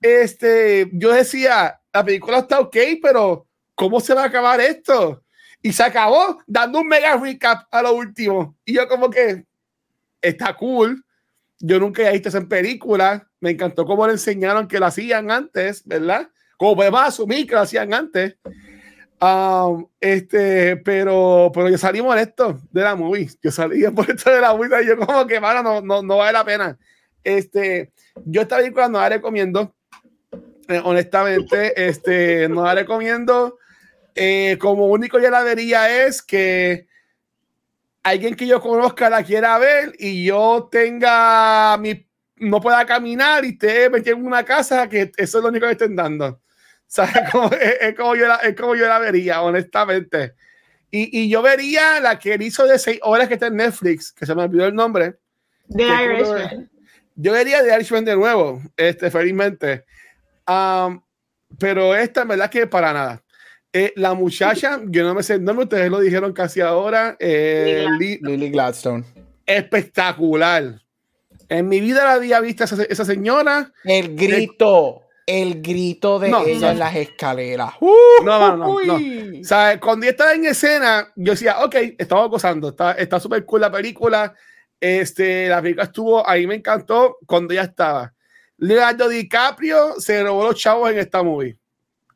este, 0.01 0.89
yo 0.93 1.13
decía, 1.13 1.81
la 1.93 2.05
película 2.05 2.39
está 2.39 2.61
ok, 2.61 2.77
pero 3.03 3.47
¿cómo 3.75 4.01
se 4.01 4.15
va 4.15 4.25
a 4.25 4.27
acabar 4.27 4.61
esto? 4.61 5.23
Y 5.63 5.73
se 5.73 5.83
acabó 5.83 6.43
dando 6.47 6.81
un 6.81 6.89
mega 6.89 7.17
recap 7.17 7.67
a 7.71 7.83
lo 7.83 7.95
último. 7.95 8.57
Y 8.65 8.75
yo 8.75 8.89
como 8.89 9.11
que, 9.11 9.45
está 10.23 10.57
cool. 10.57 11.05
Yo 11.59 11.79
nunca 11.79 12.09
he 12.09 12.13
visto 12.19 12.37
en 12.37 12.49
película. 12.49 13.29
Me 13.41 13.51
encantó 13.51 13.85
cómo 13.85 14.07
le 14.07 14.15
enseñaron 14.15 14.67
que 14.67 14.79
lo 14.79 14.87
hacían 14.87 15.31
antes, 15.31 15.87
¿verdad? 15.87 16.31
Como 16.57 16.77
podemos 16.77 17.03
asumir 17.03 17.47
que 17.47 17.55
lo 17.55 17.61
hacían 17.61 17.93
antes. 17.93 18.37
Um, 19.21 19.87
este, 20.01 20.77
pero, 20.79 21.51
pero 21.53 21.69
yo 21.69 21.77
salí 21.77 22.01
molesto 22.01 22.59
de 22.71 22.83
la 22.83 22.97
movie. 22.97 23.29
Yo 23.43 23.51
salí 23.51 23.83
molesto 23.93 24.31
de 24.31 24.41
la 24.41 24.55
movie. 24.55 24.83
Y 24.83 24.87
yo 24.87 24.99
como 24.99 25.27
que, 25.27 25.41
mano, 25.41 25.63
no, 25.63 25.81
no, 25.81 26.03
no 26.03 26.17
vale 26.17 26.33
la 26.33 26.45
pena. 26.45 26.79
Este, 27.23 27.93
yo 28.25 28.43
esta 28.43 28.57
película 28.57 28.89
no 28.89 28.99
la 28.99 29.11
recomiendo 29.11 29.75
eh, 30.71 30.81
honestamente, 30.85 31.89
este, 31.89 32.49
no 32.49 32.63
la 32.65 32.77
recomiendo. 32.77 33.59
Eh, 34.15 34.57
como 34.61 34.87
único 34.87 35.19
ya 35.19 35.29
la 35.29 35.43
vería 35.43 36.07
es 36.07 36.23
que 36.23 36.87
alguien 38.05 38.37
que 38.37 38.47
yo 38.47 38.61
conozca 38.61 39.11
la 39.11 39.25
quiera 39.25 39.59
ver 39.59 39.95
y 39.99 40.25
yo 40.25 40.69
tenga 40.71 41.77
mi 41.79 42.07
no 42.37 42.61
pueda 42.61 42.87
caminar 42.87 43.45
y 43.45 43.51
esté 43.51 43.91
metido 43.91 44.17
en 44.17 44.25
una 44.25 44.45
casa 44.45 44.89
que 44.89 45.11
eso 45.17 45.39
es 45.39 45.43
lo 45.43 45.51
único 45.51 45.67
que 45.67 45.73
estén 45.73 45.97
dando. 45.97 46.41
Como, 47.33 47.51
es, 47.53 47.95
como 47.95 48.17
yo 48.17 48.27
la, 48.27 48.37
es 48.37 48.57
como 48.57 48.75
yo 48.75 48.87
la 48.89 48.99
vería, 48.99 49.43
honestamente. 49.43 50.35
Y, 50.91 51.21
y, 51.21 51.29
yo 51.29 51.41
vería 51.41 52.01
la 52.01 52.19
que 52.19 52.35
él 52.35 52.43
hizo 52.43 52.67
de 52.67 52.79
seis 52.79 52.99
horas 53.03 53.29
que 53.29 53.35
está 53.35 53.47
en 53.47 53.57
Netflix, 53.57 54.11
que 54.11 54.27
se 54.27 54.35
me 54.35 54.43
olvidó 54.43 54.67
el 54.67 54.75
nombre. 54.75 55.15
The 55.69 55.85
Irishman. 55.85 56.71
Yo 57.15 57.33
vería 57.33 57.63
The 57.63 57.77
Irishman 57.77 58.05
de 58.05 58.17
nuevo, 58.17 58.61
este, 58.77 59.09
felizmente 59.09 59.85
pero 61.59 61.95
esta, 61.95 62.23
en 62.23 62.29
verdad, 62.29 62.51
que 62.51 62.67
para 62.67 62.93
nada. 62.93 63.23
Eh, 63.73 63.93
la 63.97 64.15
muchacha, 64.15 64.81
yo 64.87 65.05
no 65.05 65.15
me 65.15 65.23
sé 65.23 65.39
no 65.39 65.53
ustedes 65.53 65.91
lo 65.91 66.01
dijeron 66.01 66.33
casi 66.33 66.61
ahora. 66.61 67.17
Eh, 67.21 67.87
Lily 67.99 68.51
Gladstone. 68.51 69.05
Espectacular. 69.47 70.81
En 71.49 71.69
mi 71.69 71.81
vida 71.81 72.05
la 72.05 72.15
había 72.15 72.41
visto 72.41 72.65
esa, 72.65 72.83
esa 72.85 73.05
señora. 73.05 73.73
El 73.85 74.17
grito. 74.17 75.03
el 75.03 75.10
grito 75.63 76.19
de 76.19 76.29
ella 76.29 76.73
en 76.73 76.79
las 76.79 76.95
escaleras. 76.97 77.75
no, 77.81 78.57
no, 78.57 78.57
no. 78.57 78.81
no. 78.81 78.95
O 79.41 79.45
sea, 79.45 79.79
cuando 79.81 80.05
ella 80.05 80.13
estaba 80.13 80.35
en 80.35 80.45
escena, 80.47 81.13
yo 81.17 81.33
decía, 81.33 81.65
ok, 81.65 81.75
estamos 81.99 82.31
gozando. 82.31 82.75
Está 82.97 83.21
súper 83.21 83.45
cool 83.45 83.61
la 83.61 83.71
película. 83.71 84.35
Este, 84.81 85.49
la 85.49 85.61
película 85.61 85.85
estuvo, 85.85 86.29
ahí 86.29 86.47
me 86.47 86.55
encantó 86.55 87.19
cuando 87.27 87.53
ya 87.53 87.63
estaba. 87.63 88.13
Leonardo 88.57 89.09
DiCaprio 89.09 89.95
se 89.99 90.23
robó 90.23 90.45
los 90.45 90.57
chavos 90.57 90.91
en 90.91 90.99
esta 90.99 91.23
movie. 91.23 91.57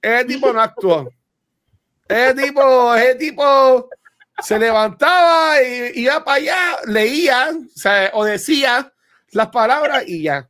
Ese 0.00 0.24
tipo 0.26 0.52
no 0.52 0.60
actuó. 0.60 1.10
Ese 2.06 2.34
tipo, 2.34 2.94
ese 2.94 3.14
tipo 3.14 3.88
se 4.42 4.58
levantaba 4.58 5.62
y 5.62 6.00
iba 6.00 6.22
para 6.24 6.36
allá, 6.36 6.76
leía 6.86 7.50
o, 8.12 8.24
decía 8.24 8.92
las 9.30 9.48
palabras 9.48 10.04
y 10.06 10.22
ya. 10.22 10.48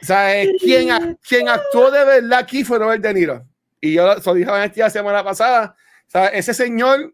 O 0.00 0.04
sea, 0.04 0.44
quien, 0.60 1.18
quien 1.26 1.48
actuó 1.48 1.90
de 1.90 2.04
verdad 2.04 2.38
aquí 2.38 2.64
fue 2.64 2.78
Robert 2.78 3.02
De 3.02 3.14
Niro. 3.14 3.44
Y 3.80 3.94
yo 3.94 4.14
lo 4.14 4.34
dije 4.34 4.72
la 4.76 4.90
semana 4.90 5.24
pasada. 5.24 5.74
O 6.06 6.10
sea, 6.10 6.26
ese 6.28 6.54
señor, 6.54 7.12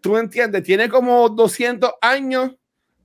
tú 0.00 0.16
entiendes, 0.16 0.62
tiene 0.62 0.88
como 0.88 1.28
200 1.28 1.92
años 2.00 2.52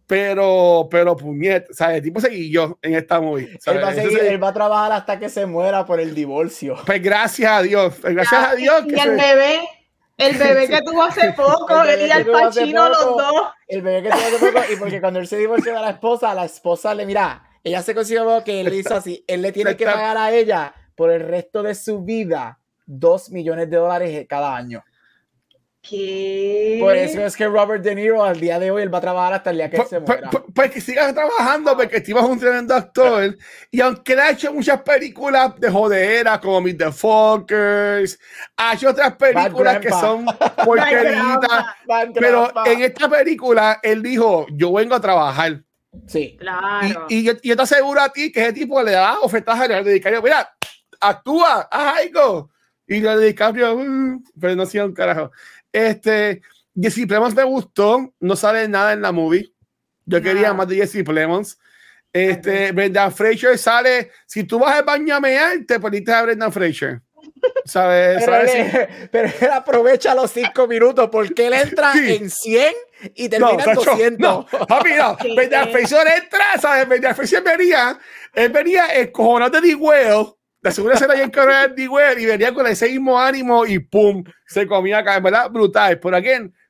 pero, 0.09 0.88
pero 0.89 1.15
puñet, 1.15 1.71
¿sabes? 1.71 1.97
El 1.97 2.03
tipo 2.03 2.19
yo 2.49 2.80
en 2.82 2.95
esta 2.95 3.21
movie. 3.21 3.59
Él 3.63 3.84
va, 3.84 3.89
a 3.89 3.93
seguir, 3.93 4.17
él 4.17 4.43
va, 4.43 4.47
a 4.47 4.53
trabajar 4.53 4.91
hasta 4.91 5.19
que 5.19 5.30
se 5.30 5.45
muera 5.45 5.86
por 5.86 5.99
el 5.99 6.15
divorcio. 6.15 6.77
Pues 6.84 6.99
gracias 6.99 7.51
a 7.51 7.61
Dios, 7.61 7.93
pues 8.01 8.15
gracias 8.15 8.43
a 8.43 8.55
Dios. 8.55 8.86
Y 8.88 8.99
el 8.99 9.11
bebé, 9.11 9.59
el 10.17 10.36
bebé 10.36 10.67
que 10.67 10.82
tuvo 10.86 11.03
hace 11.03 11.32
poco, 11.34 11.84
él 11.84 12.07
y 12.07 12.11
al 12.11 12.25
Pachino 12.25 12.89
los 12.89 13.05
dos. 13.05 13.51
El 13.67 13.84
bebé 13.84 14.01
que 14.01 14.09
tuvo 14.09 14.19
hace 14.19 14.51
poco, 14.51 14.73
y 14.73 14.75
porque 14.77 14.99
cuando 14.99 15.19
él 15.19 15.27
se 15.27 15.38
divorció 15.38 15.75
de 15.75 15.80
la 15.80 15.91
esposa, 15.91 16.34
la 16.34 16.45
esposa 16.45 16.95
le, 16.95 17.05
mira, 17.05 17.43
ella 17.64 17.82
se 17.82 17.93
consiguió 17.93 18.43
que 18.43 18.62
él 18.62 18.74
hizo 18.74 18.95
así, 18.95 19.24
él 19.28 19.41
le 19.41 19.51
tiene 19.51 19.76
que 19.76 19.86
pagar 19.86 20.18
a 20.18 20.32
ella 20.32 20.74
por 20.95 21.12
el 21.12 21.22
resto 21.22 21.64
de 21.64 21.76
su 21.76 22.03
vida 22.03 22.60
dos 22.86 23.30
millones 23.30 23.70
de 23.70 23.78
dólares 23.78 24.26
cada 24.28 24.55
año. 24.55 24.84
Por 25.82 26.95
eso 26.95 27.26
es 27.26 27.36
que 27.38 27.47
Robert 27.47 27.82
De 27.82 27.95
Niro 27.95 28.24
al 28.24 28.39
día 28.39 28.60
de 28.60 28.70
hoy 28.70 28.84
él 28.84 28.93
va 28.93 28.97
a 28.97 29.01
trabajar 29.01 29.34
hasta 29.34 29.49
el 29.49 29.57
día 29.57 29.70
que 29.70 29.78
pues, 29.78 29.89
se 29.89 30.01
pues, 30.01 30.20
muera. 30.20 30.30
Pues, 30.30 30.43
pues, 30.53 30.72
que 30.72 30.82
sigas 30.82 31.14
trabajando 31.14 31.76
porque 31.76 31.99
Steve 31.99 32.20
es 32.20 32.26
un 32.26 32.39
tremendo 32.39 32.76
actor. 32.76 33.38
Y 33.72 33.80
aunque 33.82 34.14
él 34.14 34.20
ha 34.20 34.32
hecho 34.32 34.53
muchas 34.53 34.82
películas 34.82 35.57
de 35.57 35.72
jodera 35.72 36.39
como 36.39 36.62
Meet 36.62 36.78
the 36.78 36.91
Fuckers, 36.91 38.20
ha 38.57 38.74
hecho 38.74 38.89
otras 38.89 39.16
películas 39.16 39.80
que 39.80 39.89
son 39.89 40.26
porqueritas, 40.66 41.66
pero 42.14 42.51
en 42.66 42.82
esta 42.82 43.10
película 43.10 43.80
él 43.82 44.03
dijo, 44.03 44.45
yo 44.51 44.74
vengo 44.74 44.95
a 44.95 45.01
trabajar. 45.01 45.64
Sí. 46.08 46.38
Claro. 46.40 47.08
Y, 47.10 47.24
yo, 47.24 47.38
te 47.38 47.62
aseguro 47.62 48.02
a 48.02 48.10
ti 48.10 48.32
que 48.32 48.44
ese 48.44 48.54
tipo 48.54 48.82
le 48.82 48.92
da 48.92 49.20
ofertas 49.20 49.60
a 49.60 49.68
Leonardo 49.68 49.90
DiCaprio. 49.90 50.22
Mira, 50.22 50.56
actúa, 51.00 51.68
haz 51.72 51.98
algo. 52.00 52.52
Y 52.88 53.00
Leonardo 53.00 53.22
DiCaprio, 53.22 53.76
uh, 53.76 54.24
pero 54.40 54.56
no 54.56 54.64
hacía 54.64 54.86
un 54.86 54.94
carajo. 54.94 55.32
Este, 55.72 56.42
Jesse 56.76 57.08
Plemons 57.08 57.36
me 57.36 57.44
gustó, 57.44 58.14
no 58.20 58.36
sale 58.36 58.68
nada 58.68 58.94
en 58.94 59.02
la 59.02 59.12
movie. 59.12 59.54
Yo 60.06 60.22
quería 60.22 60.54
más 60.54 60.68
de 60.68 60.78
Jesse 60.78 61.04
Plemons. 61.04 61.60
Este, 62.12 62.72
Brendan 62.72 63.12
Fraser 63.12 63.58
sale. 63.58 64.12
Si 64.26 64.44
tú 64.44 64.60
vas 64.60 64.76
al 64.76 64.84
baño 64.84 65.16
a 65.16 65.20
mear, 65.20 65.60
te 65.68 65.80
poniste 65.80 66.12
a 66.12 66.24
Brendan 66.24 66.52
Fraser. 66.52 67.02
¿Sabes? 67.65 68.24
Pero, 69.11 69.30
Él, 69.41 69.51
aprovecha 69.51 70.15
los 70.15 70.32
cinco 70.32 70.67
minutos 70.67 71.09
porque 71.11 71.47
él 71.47 71.53
entra 71.53 71.93
en 71.95 72.30
100 72.30 72.74
y 73.15 73.30
termina 73.30 73.63
en 73.63 73.76
200. 73.76 74.20
No, 74.20 74.45
papi, 74.67 74.91
no. 74.97 75.17
Brendan 75.36 75.72
Fraser 75.72 76.07
entra, 76.22 76.57
¿sabes? 76.59 76.88
Brendan 76.88 77.15
Fraser 77.15 77.43
venía, 77.43 77.97
él 78.34 78.49
venía 78.49 78.88
el 78.88 79.11
cojonado 79.11 79.61
de 79.61 79.67
D-Well 79.67 80.34
la 80.61 80.72
segunda 80.72 80.95
escena 80.95 81.13
ahí 81.13 81.22
en 81.22 81.32
Corea 81.32 81.74
y 82.17 82.26
venía 82.26 82.53
con 82.53 82.67
ese 82.67 82.89
mismo 82.89 83.20
ánimo 83.20 83.65
y 83.65 83.80
pum, 83.80 84.24
se 84.45 84.67
comía 84.67 84.99
acá. 84.99 85.15
En 85.15 85.24
verdad, 85.24 85.49
brutal. 85.49 85.99
Por 85.99 86.13
aquí 86.13 86.30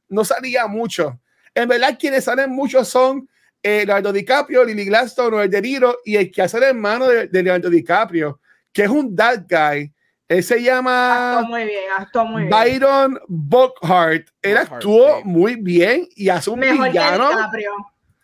no 0.10 0.24
salía 0.24 0.68
mucho. 0.68 1.20
En 1.56 1.68
verdad, 1.68 1.97
quienes 2.00 2.26
salen 2.26 2.52
mucho 2.52 2.86
son 2.86 3.28
eh, 3.64 3.84
Leonardo 3.86 4.14
DiCaprio, 4.14 4.64
Lily 4.64 4.86
Gladstone, 4.86 5.32
Robert 5.32 5.52
De 5.52 5.62
Niro 5.62 5.97
y 6.06 6.16
el 6.16 6.32
que 6.32 6.43
hace 6.43 6.58
el 6.58 6.64
hermano 6.64 7.08
de, 7.08 7.28
Leonardo 7.32 7.70
DiCaprio, 7.70 8.39
que 8.72 8.84
es 8.84 8.89
un 8.89 9.16
dad 9.16 9.45
guy. 9.50 9.91
Él 10.30 10.44
se 10.44 10.62
llama 10.62 11.44
muy 11.48 11.66
bien, 11.66 11.86
actuó 11.98 12.24
muy 12.24 12.44
bien. 12.44 12.52
Byron 12.52 13.20
Buckhart. 13.28 14.28
Él 14.44 14.58
actuó 14.58 15.24
muy 15.26 15.56
bien 15.56 16.08
y 16.16 16.30
hace 16.30 16.52
un 16.52 16.60
Mejor 16.60 16.88
villano. 16.88 17.30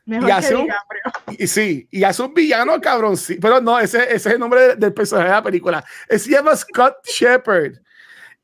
Mejor 0.05 0.29
y 0.29 0.31
hace 0.31 0.55
un, 0.55 0.69
y, 1.31 1.47
sí, 1.47 1.87
y 1.89 2.03
hace 2.03 2.21
un 2.21 2.31
villano 2.31 2.79
cabrón, 2.79 3.17
sí, 3.17 3.39
pero 3.41 3.59
no, 3.59 3.79
ese, 3.79 4.03
ese, 4.03 4.15
es 4.15 4.25
el 4.27 4.39
nombre 4.39 4.75
del 4.75 4.93
personaje 4.93 5.29
de 5.29 5.33
la 5.33 5.41
película. 5.41 5.83
Él 6.07 6.19
se 6.19 6.29
llama 6.29 6.55
Scott 6.55 6.97
Shepard. 7.05 7.73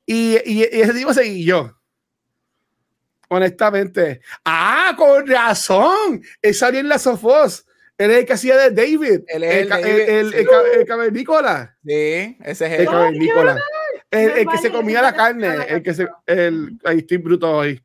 Y, 0.07 0.38
y, 0.43 0.64
ese 0.64 0.93
tipo 0.95 1.14
seguí 1.14 1.45
yo. 1.45 1.72
Honestamente. 3.30 4.22
Ah, 4.43 4.95
con 4.97 5.28
razón. 5.28 6.24
Él 6.41 6.55
salió 6.55 6.80
en 6.80 6.89
la 6.89 6.97
Sofos. 6.97 7.68
Él 8.02 8.10
es 8.10 8.18
el 8.18 8.26
que 8.26 8.34
hacía 8.34 8.58
de 8.58 8.72
David. 8.72 9.22
el, 9.28 9.43
el, 9.43 9.72
el, 9.72 10.34
el, 10.34 10.86
cavernícola. 10.88 11.78
Sí, 11.86 12.38
ese 12.43 12.66
es 12.66 12.72
el. 12.72 12.82
El 12.82 12.86
cavernícola. 12.88 13.62
El, 14.10 14.47
que 14.47 14.58
se 14.58 14.72
comía 14.72 15.02
la 15.04 15.14
carne. 15.14 15.47
El 15.70 15.84
que 15.84 15.93
se. 15.93 16.08
El, 16.26 16.80
ahí 16.84 16.99
estoy 16.99 17.18
bruto 17.18 17.52
hoy 17.52 17.82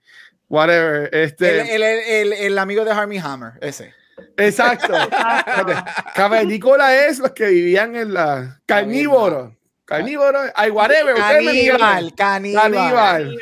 whatever. 0.49 1.15
Este, 1.15 1.75
el, 1.75 1.83
el, 1.83 2.33
el, 2.33 2.59
amigo 2.59 2.85
de 2.87 2.93
Harmy 2.93 3.19
Hammer, 3.19 3.53
ese. 3.61 3.93
Exacto. 4.39 4.95
Cavernícola 6.15 7.07
es 7.07 7.19
los 7.19 7.33
que 7.33 7.49
vivían 7.49 7.95
en 7.95 8.15
la 8.15 8.59
carnívoro. 8.65 9.55
Carnívoro, 9.85 10.41
hay 10.55 10.71
whatever. 10.71 11.15
Caníbal, 11.15 12.15
caníbal. 12.15 12.73
Caníbal. 12.73 13.39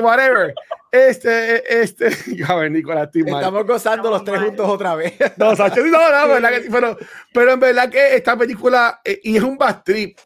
Whatever. 0.00 0.54
Este, 0.94 1.82
este, 1.82 2.08
a 2.46 2.54
ver, 2.54 2.70
Nicolás, 2.70 3.06
estoy 3.06 3.24
mal. 3.24 3.40
Estamos 3.40 3.66
gozando 3.66 4.10
los 4.10 4.22
tres 4.22 4.38
mal. 4.38 4.46
juntos 4.46 4.68
otra 4.68 4.94
vez. 4.94 5.14
No, 5.36 5.56
Sacho, 5.56 5.84
no, 5.84 5.90
no, 5.90 6.28
verdad 6.34 6.50
que 6.50 6.62
sí, 6.62 6.68
pero, 6.70 6.96
pero 7.32 7.52
en 7.54 7.58
verdad 7.58 7.90
que 7.90 8.14
esta 8.14 8.36
película, 8.38 9.00
eh, 9.04 9.20
y 9.24 9.36
es 9.36 9.42
un 9.42 9.58
bad 9.58 9.82
trip, 9.82 10.16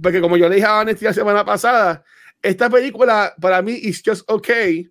porque 0.00 0.22
como 0.22 0.38
yo 0.38 0.48
le 0.48 0.54
dije 0.54 0.66
a 0.66 0.76
Vanessa 0.76 1.04
la 1.04 1.12
semana 1.12 1.44
pasada, 1.44 2.02
esta 2.40 2.70
película 2.70 3.34
para 3.38 3.60
mí 3.60 3.72
is 3.72 4.02
just 4.02 4.24
okay, 4.30 4.90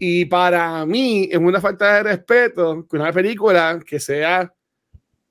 y 0.00 0.24
para 0.24 0.84
mí 0.84 1.28
es 1.30 1.38
una 1.38 1.60
falta 1.60 1.94
de 1.94 2.02
respeto 2.02 2.88
que 2.90 2.96
una 2.96 3.12
película 3.12 3.78
que 3.86 4.00
sea 4.00 4.52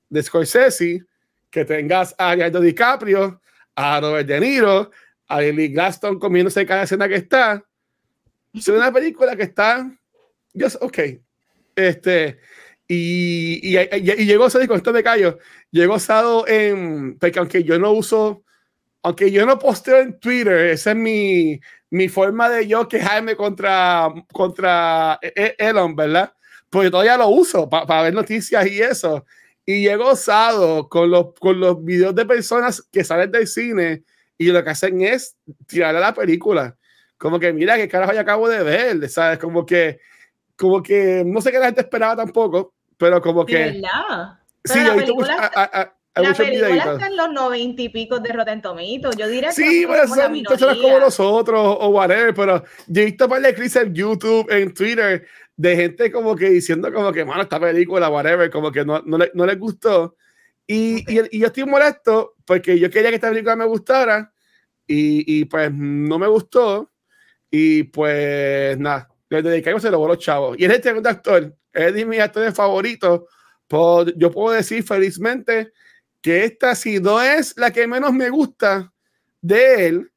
de 0.08 0.22
Scorsese, 0.22 1.04
que 1.50 1.66
tengas 1.66 2.14
a 2.16 2.34
Leonardo 2.34 2.62
DiCaprio, 2.62 3.42
a 3.74 4.00
Robert 4.00 4.26
De 4.26 4.40
Niro, 4.40 4.90
a 5.28 5.42
Lily 5.42 5.68
Glaston 5.68 6.18
comiéndose 6.18 6.64
cada 6.64 6.84
escena 6.84 7.06
que 7.06 7.16
está, 7.16 7.62
es 8.54 8.68
una 8.68 8.92
película 8.92 9.36
que 9.36 9.44
está 9.44 9.90
just 10.54 10.76
okay. 10.80 11.20
Este, 11.76 12.38
y, 12.88 13.60
y, 13.62 13.78
y, 13.78 14.22
y 14.22 14.26
llegó 14.26 14.50
Sado, 14.50 14.66
con 14.66 14.76
esto 14.76 14.92
me 14.92 15.02
callo, 15.02 15.38
llegó 15.70 15.98
Sado 15.98 16.46
en, 16.48 17.16
porque 17.18 17.38
aunque 17.38 17.62
yo 17.62 17.78
no 17.78 17.92
uso, 17.92 18.42
aunque 19.02 19.30
yo 19.30 19.46
no 19.46 19.58
posteo 19.58 20.00
en 20.00 20.18
Twitter, 20.18 20.66
esa 20.70 20.90
es 20.90 20.96
mi, 20.96 21.60
mi 21.90 22.08
forma 22.08 22.48
de 22.48 22.66
yo 22.66 22.88
quejarme 22.88 23.36
contra, 23.36 24.12
contra 24.32 25.18
E- 25.22 25.32
E- 25.36 25.54
Elon, 25.58 25.94
¿verdad? 25.94 26.34
Porque 26.68 26.90
todavía 26.90 27.16
lo 27.16 27.28
uso 27.28 27.68
para 27.68 28.02
ver 28.02 28.14
noticias 28.14 28.66
y 28.66 28.80
eso. 28.80 29.24
Y 29.64 29.82
llegó 29.82 30.16
Sado 30.16 30.88
con 30.88 31.10
los, 31.10 31.32
con 31.38 31.60
los 31.60 31.84
videos 31.84 32.14
de 32.14 32.26
personas 32.26 32.86
que 32.90 33.04
salen 33.04 33.30
del 33.30 33.46
cine 33.46 34.02
y 34.36 34.46
lo 34.46 34.64
que 34.64 34.70
hacen 34.70 35.00
es 35.02 35.36
tirar 35.66 35.94
a 35.94 36.00
la 36.00 36.14
película. 36.14 36.76
Como 37.20 37.38
que, 37.38 37.52
mira, 37.52 37.76
qué 37.76 37.86
carajo 37.86 38.14
yo 38.14 38.20
acabo 38.20 38.48
de 38.48 38.62
ver, 38.62 39.06
¿sabes? 39.10 39.38
Como 39.38 39.66
que, 39.66 40.00
como 40.56 40.82
que, 40.82 41.22
no 41.26 41.42
sé 41.42 41.52
qué 41.52 41.58
la 41.58 41.66
gente 41.66 41.82
esperaba 41.82 42.16
tampoco, 42.16 42.72
pero 42.96 43.20
como 43.20 43.44
De 43.44 43.52
que... 43.52 43.58
verdad. 43.58 44.38
Sí, 44.64 44.72
Pero 44.74 44.86
yo 44.86 44.92
he 44.92 44.96
visto 44.96 45.14
mucho- 45.14 45.26
película 45.26 45.50
a- 45.54 45.60
a- 45.62 45.80
a- 45.82 45.96
hay 46.14 46.22
La 46.24 46.30
muchos 46.30 46.46
película 46.46 46.68
videitos. 46.70 46.92
está 46.94 47.06
en 47.08 47.16
los 47.16 47.30
noventa 47.32 47.82
y 47.82 47.88
pico 47.90 48.18
de 48.20 48.32
Rotten 48.32 48.62
Tomatoes. 48.62 49.16
Yo 49.18 49.28
diría 49.28 49.50
que 49.50 49.54
Sí, 49.54 49.82
la 49.86 50.06
son 50.08 50.32
personas 50.42 50.76
como 50.78 50.98
nosotros 50.98 51.60
o 51.78 51.88
whatever, 51.90 52.34
pero 52.34 52.64
yo 52.88 53.02
he 53.02 53.04
visto 53.04 53.28
par 53.28 53.42
de 53.42 53.54
clips 53.54 53.76
en 53.76 53.94
YouTube, 53.94 54.50
en 54.50 54.72
Twitter, 54.74 55.26
de 55.56 55.76
gente 55.76 56.10
como 56.10 56.34
que 56.34 56.48
diciendo 56.50 56.90
como 56.92 57.12
que, 57.12 57.22
mano, 57.24 57.42
esta 57.42 57.60
película, 57.60 58.08
whatever, 58.08 58.50
como 58.50 58.72
que 58.72 58.82
no, 58.84 59.02
no, 59.04 59.18
le- 59.18 59.30
no 59.34 59.44
les 59.46 59.58
gustó. 59.58 60.16
Y, 60.66 61.02
Ok. 61.02 61.10
y, 61.30 61.36
y 61.36 61.40
yo 61.40 61.46
estoy 61.48 61.64
molesto 61.64 62.34
porque 62.46 62.78
yo 62.78 62.88
quería 62.90 63.10
que 63.10 63.16
esta 63.16 63.28
película 63.28 63.56
me 63.56 63.66
gustara 63.66 64.32
y, 64.86 65.40
y 65.40 65.44
pues 65.44 65.70
no 65.72 66.18
me 66.18 66.26
gustó. 66.26 66.90
Y 67.50 67.84
pues 67.84 68.78
nada, 68.78 69.08
le 69.28 69.42
dedicamos 69.42 69.82
se 69.82 69.90
lo 69.90 69.98
voló 69.98 70.16
chavos. 70.16 70.56
Y 70.58 70.64
es 70.64 70.70
el 70.72 70.82
segundo 70.82 71.08
actor, 71.08 71.54
es 71.72 71.94
de 71.94 72.04
mis 72.04 72.20
actores 72.20 72.54
favoritos. 72.54 73.22
Pues, 73.66 74.14
yo 74.16 74.30
puedo 74.30 74.54
decir 74.54 74.82
felizmente 74.82 75.72
que 76.20 76.44
esta, 76.44 76.74
si 76.74 77.00
no 77.00 77.20
es 77.20 77.56
la 77.56 77.70
que 77.70 77.86
menos 77.86 78.12
me 78.12 78.28
gusta 78.30 78.92
de 79.40 79.86
él, 79.86 80.12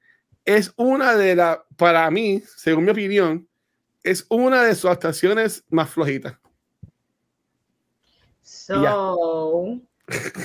es 0.46 0.74
una 0.76 1.16
de 1.16 1.36
las, 1.36 1.60
para 1.78 2.10
mí, 2.12 2.44
según 2.58 2.86
mi 2.86 2.92
opinión, 2.92 3.48
es 4.04 4.26
una 4.30 4.64
de 4.64 4.76
sus 4.76 4.92
actuaciones 4.92 5.64
más 5.70 5.90
flojitas. 5.90 6.38
So, 8.42 9.82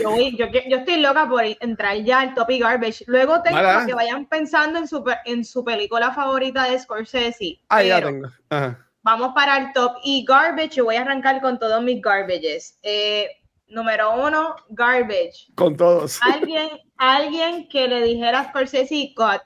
yo, 0.00 0.10
voy- 0.10 0.36
yo, 0.36 0.50
que- 0.50 0.64
yo 0.68 0.78
estoy 0.78 1.00
loca 1.00 1.28
por 1.28 1.42
entrar 1.44 1.96
ya 1.98 2.20
al 2.20 2.34
topic 2.34 2.62
garbage. 2.62 3.04
Luego 3.06 3.42
tengo 3.42 3.58
que 3.86 3.94
vayan 3.94 4.26
pensando 4.26 4.78
en 4.78 4.86
su, 4.88 5.02
pe- 5.02 5.18
en 5.24 5.44
su 5.44 5.64
película 5.64 6.12
favorita 6.12 6.64
de 6.64 6.78
Scorsese. 6.78 7.60
Ah, 7.68 7.82
ya 7.82 8.02
tengo. 8.02 8.28
Ajá. 8.50 8.84
Vamos 9.02 9.32
para 9.34 9.56
el 9.58 9.72
top 9.72 9.96
y 10.04 10.24
garbage. 10.24 10.76
Y 10.78 10.80
voy 10.82 10.96
a 10.96 11.02
arrancar 11.02 11.40
con 11.40 11.58
todos 11.58 11.82
mis 11.82 12.00
garbages. 12.02 12.78
Eh, 12.82 13.28
número 13.68 14.14
uno, 14.26 14.54
garbage. 14.70 15.48
Con 15.54 15.76
todos. 15.76 16.20
Alguien, 16.22 16.68
alguien 16.96 17.68
que 17.68 17.88
le 17.88 18.02
dijera 18.02 18.40
a 18.40 18.48
Scorsese, 18.50 19.12
cut. 19.16 19.42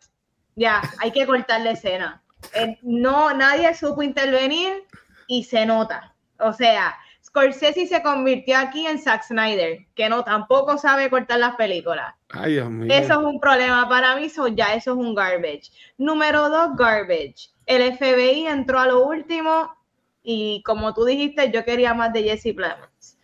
Ya, 0.56 0.82
hay 1.00 1.10
que 1.12 1.26
cortar 1.26 1.60
la 1.62 1.70
escena. 1.72 2.22
Eh, 2.54 2.76
no, 2.82 3.32
nadie 3.32 3.72
supo 3.74 4.02
intervenir 4.02 4.84
y 5.26 5.44
se 5.44 5.64
nota. 5.64 6.14
O 6.38 6.52
sea, 6.52 6.94
Scorsese 7.32 7.86
se 7.86 8.02
convirtió 8.02 8.58
aquí 8.58 8.86
en 8.86 8.98
Zack 8.98 9.22
Snyder, 9.22 9.86
que 9.94 10.06
no 10.10 10.22
tampoco 10.22 10.76
sabe 10.76 11.08
cortar 11.08 11.38
las 11.38 11.56
películas. 11.56 12.14
Ay, 12.28 12.52
Dios 12.52 12.68
mío. 12.68 12.92
Eso 12.92 13.20
es 13.20 13.26
un 13.26 13.40
problema 13.40 13.88
para 13.88 14.16
mí, 14.16 14.28
so 14.28 14.48
ya 14.48 14.74
eso 14.74 14.92
es 14.92 14.98
un 14.98 15.14
garbage. 15.14 15.72
Número 15.96 16.50
dos, 16.50 16.76
garbage. 16.76 17.48
El 17.64 17.96
FBI 17.96 18.46
entró 18.46 18.78
a 18.78 18.86
lo 18.86 19.06
último 19.06 19.74
y 20.22 20.62
como 20.62 20.92
tú 20.92 21.06
dijiste, 21.06 21.50
yo 21.50 21.64
quería 21.64 21.94
más 21.94 22.12
de 22.12 22.22
Jesse 22.22 22.54
Plemons. 22.54 23.18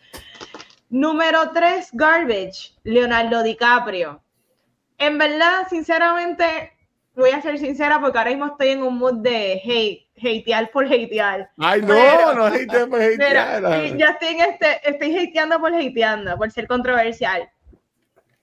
Número 0.88 1.50
tres, 1.52 1.90
garbage. 1.92 2.72
Leonardo 2.84 3.42
DiCaprio. 3.42 4.22
En 4.96 5.18
verdad, 5.18 5.68
sinceramente, 5.68 6.72
voy 7.18 7.30
a 7.30 7.42
ser 7.42 7.58
sincera 7.58 8.00
porque 8.00 8.18
ahora 8.18 8.30
mismo 8.30 8.46
estoy 8.46 8.68
en 8.68 8.82
un 8.82 8.98
mood 8.98 9.14
de 9.22 9.60
hate, 9.64 10.06
hatear 10.16 10.70
por 10.70 10.86
hatear. 10.86 11.50
Ay, 11.58 11.80
no, 11.82 11.88
Pero- 11.88 12.34
no 12.34 12.44
hate 12.46 12.86
por 12.88 13.00
hatear. 13.02 13.86
y 13.86 13.98
ya 13.98 14.06
estoy 14.10 14.28
en 14.28 14.40
este, 14.40 14.90
estoy 14.90 15.18
hateando 15.18 15.58
por 15.60 15.74
hateando, 15.74 16.36
por 16.36 16.50
ser 16.50 16.66
controversial. 16.66 17.48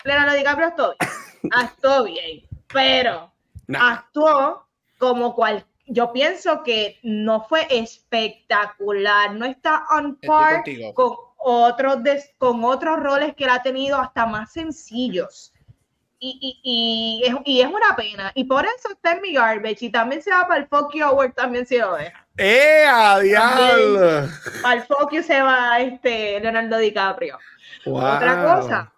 Leonardo 0.04 0.36
DiCaprio 0.36 0.68
actuó 0.68 0.94
bien, 1.42 1.52
actuó 1.54 2.04
bien, 2.04 2.42
pero 2.72 3.32
Nah. 3.68 3.94
actuó 3.94 4.68
como 5.00 5.34
cual, 5.34 5.66
yo 5.88 6.12
pienso 6.14 6.62
que 6.64 7.00
no 7.04 7.42
fue 7.48 7.66
espectacular, 7.70 9.34
no 9.34 9.46
está 9.46 9.86
on 9.98 10.16
par 10.18 10.64
con 10.94 11.14
otros, 11.38 11.98
con 12.38 12.64
otros 12.64 13.00
roles 13.00 13.36
que 13.36 13.44
él 13.46 13.50
ha 13.52 13.62
tenido 13.64 13.98
hasta 14.00 14.26
más 14.26 14.52
sencillos. 14.54 15.52
Y, 16.20 16.40
y, 16.64 17.24
y, 17.24 17.28
es, 17.28 17.36
y 17.46 17.62
es 17.62 17.68
una 17.68 17.96
pena. 17.96 18.32
Y 18.36 18.46
por 18.46 18.66
eso 18.66 18.92
está 18.92 19.14
en 19.14 19.22
mi 19.22 19.34
garbage. 19.34 19.86
Y 19.86 19.90
también 19.90 20.22
se 20.22 20.32
va 20.32 20.48
para 20.48 20.62
el 20.62 20.68
Fuck 20.68 20.94
You 20.94 21.06
Award, 21.06 21.34
también 21.34 21.66
se 21.66 21.80
lo 21.80 21.96
deja. 21.96 22.26
¡Eh, 22.38 22.86
diablo! 23.22 24.30
Para 24.62 24.76
el 24.76 24.84
Fuck 24.84 25.12
You 25.12 25.24
se 25.24 25.42
va 25.42 25.80
este 25.80 26.40
Leonardo 26.40 26.78
DiCaprio. 26.78 27.38
Wow. 27.86 28.16
Otra 28.16 28.44
cosa. 28.44 28.92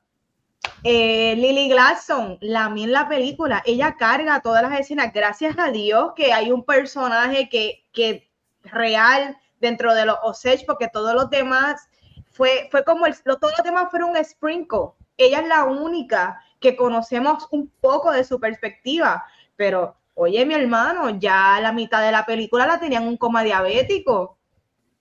Eh, 0.84 1.36
Lily 1.36 1.70
Gladstone, 1.70 2.38
la 2.42 2.70
mí 2.70 2.84
en 2.84 2.94
la 2.94 3.10
película, 3.10 3.64
ella 3.66 3.96
carga 3.98 4.42
todas 4.42 4.62
las 4.62 4.80
escenas. 4.80 5.12
Gracias 5.14 5.58
a 5.58 5.72
Dios 5.72 6.14
que 6.16 6.34
hay 6.34 6.52
un 6.52 6.64
personaje 6.64 7.50
que, 7.50 7.86
que 7.94 8.30
real 8.64 9.38
dentro 9.60 9.94
de 9.94 10.06
los 10.06 10.18
Osage, 10.24 10.66
porque 10.66 10.88
todos 10.88 11.14
los 11.14 11.30
demás 11.30 11.90
fue, 12.32 12.68
fue 12.72 12.84
como 12.84 13.06
el, 13.06 13.16
todos 13.24 13.54
los 13.58 13.64
demás 13.64 13.90
fueron 13.90 14.12
un 14.12 14.24
sprinkle. 14.24 14.92
Ella 15.18 15.40
es 15.40 15.48
la 15.48 15.64
única 15.66 16.40
que 16.60 16.76
conocemos 16.76 17.48
un 17.52 17.72
poco 17.82 18.12
de 18.12 18.24
su 18.24 18.40
perspectiva, 18.40 19.26
pero 19.56 19.96
oye, 20.16 20.46
mi 20.46 20.56
hermano, 20.56 21.10
ya 21.20 21.60
la 21.62 21.72
mitad 21.72 22.04
de 22.04 22.12
la 22.12 22.26
película 22.26 22.66
la 22.66 22.80
tenían 22.80 23.08
un 23.08 23.18
coma 23.18 23.44
diabético. 23.44 24.38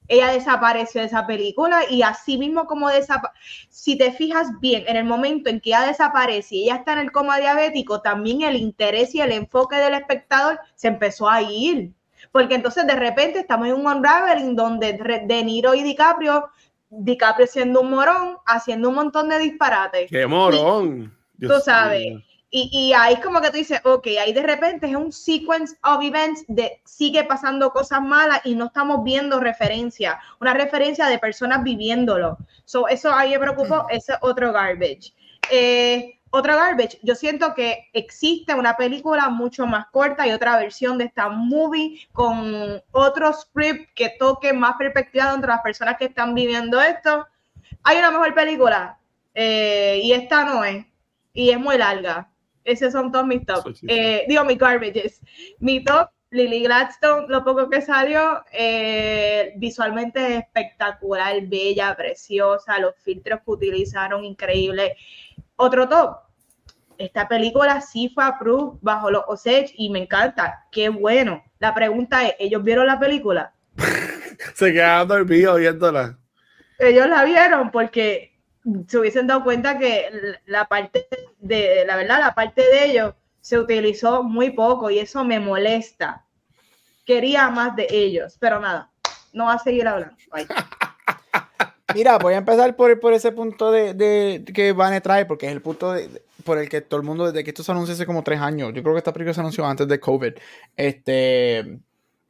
Ella 0.08 0.28
desapareció 0.28 1.00
de 1.00 1.08
esa 1.08 1.26
película 1.26 1.80
y 1.90 2.02
así 2.02 2.38
mismo 2.38 2.66
como 2.66 2.88
desapareció 2.90 3.36
si 3.86 3.96
te 3.96 4.10
fijas 4.10 4.48
bien, 4.60 4.84
en 4.88 4.96
el 4.96 5.04
momento 5.04 5.48
en 5.48 5.60
que 5.60 5.70
ella 5.70 5.86
desaparece 5.86 6.56
y 6.56 6.64
ella 6.64 6.76
está 6.76 6.94
en 6.94 6.98
el 6.98 7.12
coma 7.12 7.38
diabético, 7.38 8.02
también 8.02 8.42
el 8.42 8.56
interés 8.56 9.14
y 9.14 9.20
el 9.20 9.30
enfoque 9.30 9.76
del 9.76 9.94
espectador 9.94 10.58
se 10.74 10.88
empezó 10.88 11.28
a 11.30 11.40
ir. 11.42 11.92
Porque 12.32 12.56
entonces 12.56 12.86
de 12.86 12.96
repente 12.96 13.38
estamos 13.38 13.68
en 13.68 13.74
un 13.74 13.86
unraveling 13.86 14.56
donde 14.56 14.94
De 15.24 15.44
Niro 15.44 15.74
y 15.74 15.82
DiCaprio, 15.82 16.48
DiCaprio 16.90 17.46
siendo 17.46 17.80
un 17.80 17.90
morón, 17.90 18.38
haciendo 18.44 18.88
un 18.88 18.96
montón 18.96 19.28
de 19.28 19.38
disparates. 19.38 20.10
¡Qué 20.10 20.26
morón! 20.26 21.15
Dios 21.38 21.52
Tú 21.52 21.60
sabes. 21.64 22.22
Y, 22.50 22.70
y 22.72 22.92
ahí 22.92 23.14
es 23.14 23.20
como 23.20 23.40
que 23.40 23.50
tú 23.50 23.56
dices, 23.56 23.80
ok, 23.84 24.06
ahí 24.20 24.32
de 24.32 24.42
repente 24.42 24.86
es 24.88 24.94
un 24.94 25.12
sequence 25.12 25.76
of 25.82 26.02
events 26.02 26.44
de 26.46 26.80
sigue 26.84 27.24
pasando 27.24 27.70
cosas 27.70 28.00
malas 28.00 28.40
y 28.44 28.54
no 28.54 28.66
estamos 28.66 29.02
viendo 29.02 29.40
referencia, 29.40 30.20
una 30.40 30.54
referencia 30.54 31.06
de 31.06 31.18
personas 31.18 31.64
viviéndolo. 31.64 32.38
So, 32.64 32.88
eso 32.88 33.12
ahí 33.12 33.30
me 33.30 33.40
preocupó, 33.40 33.86
ese 33.90 34.12
es 34.12 34.18
otro 34.22 34.52
garbage. 34.52 35.12
Eh, 35.50 36.16
otro 36.30 36.54
garbage, 36.56 36.98
yo 37.02 37.14
siento 37.14 37.54
que 37.54 37.88
existe 37.92 38.54
una 38.54 38.76
película 38.76 39.28
mucho 39.28 39.66
más 39.66 39.86
corta 39.86 40.26
y 40.26 40.32
otra 40.32 40.56
versión 40.58 40.98
de 40.98 41.04
esta 41.04 41.28
movie 41.28 42.06
con 42.12 42.82
otro 42.92 43.32
script 43.32 43.90
que 43.94 44.10
toque 44.18 44.52
más 44.52 44.76
perspectiva 44.76 45.32
entre 45.32 45.48
las 45.48 45.62
personas 45.62 45.96
que 45.96 46.06
están 46.06 46.34
viviendo 46.34 46.80
esto. 46.80 47.26
Hay 47.84 47.98
una 47.98 48.10
mejor 48.10 48.34
película 48.34 48.98
eh, 49.34 50.00
y 50.02 50.12
esta 50.12 50.44
no 50.44 50.64
es 50.64 50.84
y 51.36 51.50
es 51.50 51.60
muy 51.60 51.78
larga. 51.78 52.28
Esos 52.64 52.92
son 52.92 53.12
todos 53.12 53.26
mis 53.26 53.46
top. 53.46 53.72
Eh, 53.86 54.24
digo, 54.26 54.44
mis 54.44 54.58
garbages. 54.58 55.20
Mi 55.60 55.84
top, 55.84 56.08
Lily 56.30 56.64
Gladstone, 56.64 57.26
lo 57.28 57.44
poco 57.44 57.70
que 57.70 57.80
salió, 57.80 58.42
eh, 58.52 59.52
visualmente 59.56 60.26
es 60.26 60.42
espectacular, 60.42 61.40
bella, 61.42 61.94
preciosa, 61.94 62.80
los 62.80 62.94
filtros 63.04 63.40
que 63.44 63.50
utilizaron, 63.50 64.24
increíble. 64.24 64.96
Otro 65.54 65.88
top, 65.88 66.16
esta 66.98 67.28
película 67.28 67.80
sí 67.80 68.10
fue 68.12 68.24
approved 68.24 68.78
bajo 68.80 69.10
los 69.10 69.22
Osage 69.28 69.72
y 69.76 69.90
me 69.90 70.00
encanta, 70.00 70.66
qué 70.72 70.88
bueno. 70.88 71.44
La 71.58 71.74
pregunta 71.74 72.26
es, 72.26 72.34
¿ellos 72.38 72.64
vieron 72.64 72.86
la 72.86 72.98
película? 72.98 73.52
Se 74.54 74.72
quedaron 74.72 75.08
dormidos 75.08 75.58
viéndola. 75.60 76.18
Ellos 76.78 77.08
la 77.08 77.24
vieron 77.24 77.70
porque 77.70 78.35
se 78.88 78.98
hubiesen 78.98 79.26
dado 79.26 79.44
cuenta 79.44 79.78
que 79.78 80.10
la 80.46 80.66
parte 80.66 81.06
de, 81.38 81.84
la 81.86 81.96
verdad, 81.96 82.18
la 82.20 82.34
parte 82.34 82.62
de 82.62 82.86
ellos 82.86 83.14
se 83.40 83.58
utilizó 83.58 84.22
muy 84.22 84.50
poco 84.50 84.90
y 84.90 84.98
eso 84.98 85.24
me 85.24 85.38
molesta. 85.38 86.24
Quería 87.04 87.48
más 87.50 87.76
de 87.76 87.86
ellos, 87.90 88.36
pero 88.40 88.60
nada, 88.60 88.90
no 89.32 89.46
va 89.46 89.54
a 89.54 89.58
seguir 89.58 89.86
hablando. 89.86 90.16
Mira, 91.94 92.18
voy 92.18 92.34
a 92.34 92.38
empezar 92.38 92.74
por, 92.74 92.98
por 92.98 93.12
ese 93.12 93.30
punto 93.32 93.70
de, 93.70 93.94
de 93.94 94.44
que 94.52 94.72
Vane 94.72 95.00
trae, 95.00 95.24
porque 95.24 95.46
es 95.46 95.52
el 95.52 95.62
punto 95.62 95.92
de, 95.92 96.22
por 96.44 96.58
el 96.58 96.68
que 96.68 96.80
todo 96.80 96.98
el 96.98 97.06
mundo, 97.06 97.26
desde 97.26 97.44
que 97.44 97.50
esto 97.50 97.62
se 97.62 97.72
anunció 97.72 97.94
hace 97.94 98.06
como 98.06 98.24
tres 98.24 98.40
años, 98.40 98.72
yo 98.74 98.82
creo 98.82 98.94
que 98.94 98.98
esta 98.98 99.12
película 99.12 99.32
se 99.32 99.40
anunció 99.40 99.64
antes 99.64 99.86
de 99.86 100.00
COVID, 100.00 100.32
este, 100.76 101.78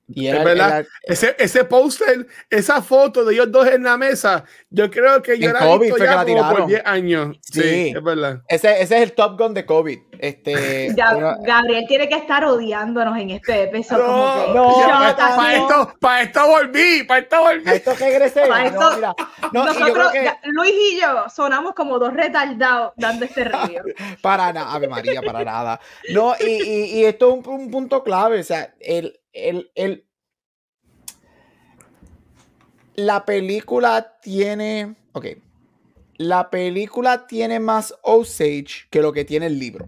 y 0.08 0.28
era, 0.28 0.44
verdad. 0.44 0.86
ese, 1.02 1.34
ese 1.38 1.64
póster, 1.64 2.28
esa 2.48 2.80
foto 2.80 3.24
de 3.24 3.34
ellos 3.34 3.50
dos 3.50 3.66
en 3.66 3.82
la 3.82 3.96
mesa, 3.96 4.44
yo 4.70 4.88
creo 4.88 5.20
que 5.20 5.36
yo 5.38 5.52
la 5.52 5.72
he 5.72 5.78
visto 5.78 5.98
ya 5.98 6.24
como 6.24 6.50
por 6.50 6.66
10 6.66 6.82
años. 6.84 7.36
Sí, 7.42 7.92
es 7.94 8.02
verdad. 8.02 8.40
Ese, 8.48 8.82
ese, 8.82 8.96
es 8.96 9.02
el 9.02 9.12
Top 9.12 9.36
Gun 9.36 9.52
de 9.52 9.66
COVID. 9.66 9.98
Este, 10.18 10.94
Gabriel 10.96 11.84
tiene 11.88 12.08
que 12.08 12.14
estar 12.14 12.44
odiándonos 12.44 13.18
en 13.18 13.30
este 13.30 13.64
episodio. 13.64 14.06
No, 14.06 14.54
no, 14.54 15.16
para, 15.16 15.56
esto, 15.56 15.94
para 16.00 16.22
esto 16.22 16.46
volví, 16.46 17.02
para 17.02 17.20
esto 17.20 17.40
volví. 17.40 17.64
Para 17.64 17.76
esto 17.76 17.94
regresé. 17.98 18.46
Para 18.46 18.66
esto, 18.66 18.80
no, 18.80 18.96
mira, 18.96 19.14
nosotros, 19.52 20.12
que... 20.12 20.32
Luis 20.44 20.74
y 20.92 21.00
yo 21.00 21.28
sonamos 21.34 21.74
como 21.74 21.98
dos 21.98 22.14
retardados 22.14 22.92
dando 22.96 23.24
este 23.24 23.44
río. 23.44 23.82
para 24.22 24.52
nada, 24.52 24.72
Ave 24.72 24.86
María, 24.86 25.20
para 25.20 25.44
nada. 25.44 25.80
No, 26.12 26.34
y, 26.38 26.44
y, 26.44 26.84
y 27.00 27.04
esto 27.04 27.28
es 27.28 27.46
un, 27.46 27.60
un 27.60 27.70
punto 27.72 28.04
clave. 28.04 28.38
O 28.38 28.44
sea, 28.44 28.72
el 28.80 29.18
el, 29.36 30.06
la 32.94 33.24
película 33.24 34.18
tiene, 34.22 34.96
ok, 35.12 35.26
la 36.16 36.50
película 36.50 37.26
tiene 37.26 37.60
más 37.60 37.94
Osage 38.02 38.88
que 38.90 39.02
lo 39.02 39.12
que 39.12 39.24
tiene 39.24 39.46
el 39.46 39.58
libro. 39.58 39.86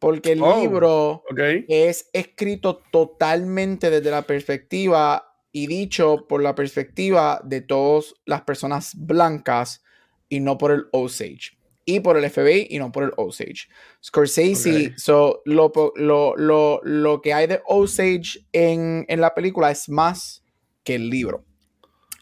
Porque 0.00 0.32
el 0.32 0.42
oh, 0.42 0.60
libro 0.60 1.24
es 1.66 2.08
escrito 2.12 2.82
totalmente 2.92 3.90
desde 3.90 4.10
la 4.12 4.22
perspectiva 4.22 5.34
y 5.50 5.66
dicho 5.66 6.26
por 6.28 6.40
la 6.40 6.54
perspectiva 6.54 7.40
de 7.42 7.62
todas 7.62 8.14
las 8.24 8.42
personas 8.42 8.92
blancas 8.94 9.82
y 10.28 10.38
no 10.38 10.56
por 10.56 10.70
el 10.70 10.86
Osage 10.92 11.57
y 11.88 12.00
por 12.00 12.18
el 12.18 12.30
FBI 12.30 12.66
y 12.68 12.78
no 12.78 12.92
por 12.92 13.04
el 13.04 13.12
Osage. 13.16 13.66
Scorsese, 14.04 14.92
so, 14.98 15.40
lo, 15.46 15.72
lo, 15.96 16.34
lo, 16.36 16.80
lo, 16.82 17.22
que 17.22 17.32
hay 17.32 17.46
de 17.46 17.62
Osage 17.64 18.46
en, 18.52 19.06
en, 19.08 19.22
la 19.22 19.34
película 19.34 19.70
es 19.70 19.88
más 19.88 20.44
que 20.84 20.96
el 20.96 21.08
libro. 21.08 21.46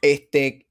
Este, 0.02 0.68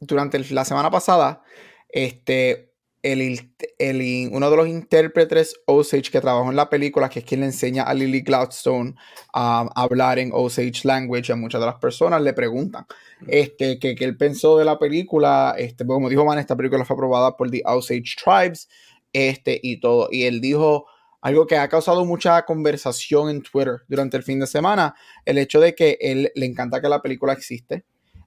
durante 0.00 0.38
la 0.50 0.64
semana 0.64 0.90
pasada, 0.90 1.42
este, 1.90 2.71
el, 3.02 3.52
el, 3.78 4.30
uno 4.32 4.50
de 4.50 4.56
los 4.56 4.68
intérpretes 4.68 5.60
Osage 5.66 6.10
que 6.10 6.20
trabajó 6.20 6.50
en 6.50 6.56
la 6.56 6.70
película, 6.70 7.08
que 7.08 7.20
es 7.20 7.24
quien 7.24 7.40
le 7.40 7.46
enseña 7.46 7.82
a 7.82 7.94
Lily 7.94 8.20
Gladstone 8.20 8.94
a 9.32 9.68
hablar 9.74 10.18
en 10.18 10.30
Osage 10.32 10.82
language, 10.84 11.32
a 11.32 11.36
muchas 11.36 11.60
de 11.60 11.66
las 11.66 11.76
personas 11.76 12.22
le 12.22 12.32
preguntan 12.32 12.86
este, 13.26 13.78
que, 13.78 13.94
que 13.94 14.04
él 14.04 14.16
pensó 14.16 14.56
de 14.56 14.64
la 14.64 14.78
película. 14.78 15.54
Este, 15.58 15.84
como 15.84 16.08
dijo 16.08 16.24
Man, 16.24 16.38
esta 16.38 16.56
película 16.56 16.84
fue 16.84 16.94
aprobada 16.94 17.36
por 17.36 17.50
The 17.50 17.62
Osage 17.64 18.16
Tribes 18.22 18.68
este, 19.12 19.58
y 19.62 19.80
todo. 19.80 20.08
Y 20.10 20.24
él 20.24 20.40
dijo 20.40 20.86
algo 21.20 21.46
que 21.46 21.56
ha 21.56 21.68
causado 21.68 22.04
mucha 22.04 22.44
conversación 22.44 23.30
en 23.30 23.42
Twitter 23.42 23.82
durante 23.88 24.16
el 24.16 24.22
fin 24.22 24.40
de 24.40 24.46
semana, 24.46 24.94
el 25.24 25.38
hecho 25.38 25.60
de 25.60 25.74
que 25.74 25.96
él 26.00 26.30
le 26.34 26.46
encanta 26.46 26.80
que 26.80 26.88
la 26.88 27.00
película 27.00 27.32
existe 27.32 27.84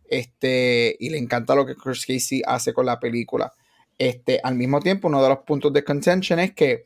este, 0.09 0.95
y 0.99 1.09
le 1.09 1.17
encanta 1.17 1.55
lo 1.55 1.65
que 1.65 1.75
Chris 1.75 2.05
Casey 2.05 2.41
hace 2.45 2.73
con 2.73 2.85
la 2.85 2.99
película. 2.99 3.53
Este, 3.97 4.39
al 4.43 4.55
mismo 4.55 4.81
tiempo, 4.81 5.07
uno 5.07 5.23
de 5.23 5.29
los 5.29 5.39
puntos 5.39 5.71
de 5.73 5.83
contention 5.83 6.39
es 6.39 6.53
que 6.53 6.85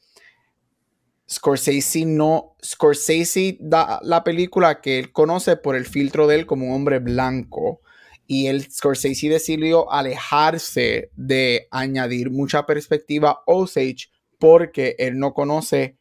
Scorsese 1.30 2.06
no, 2.06 2.56
Scorsese 2.64 3.58
da 3.60 4.00
la 4.04 4.24
película 4.24 4.82
que 4.82 4.98
él 5.00 5.12
conoce 5.12 5.58
por 5.58 5.76
el 5.76 5.86
filtro 5.86 6.28
de 6.28 6.36
él 6.36 6.46
como 6.46 6.68
un 6.68 6.74
hombre 6.74 7.00
blanco. 7.00 7.82
Y 8.26 8.48
el 8.48 8.70
Scorsese 8.72 9.30
decidió 9.30 9.92
alejarse 9.92 11.12
de 11.16 11.68
añadir 11.72 12.30
mucha 12.30 12.66
perspectiva 12.66 13.42
Osage 13.46 14.10
porque 14.40 14.96
él 15.00 15.20
no 15.20 15.34
conoce 15.34 15.98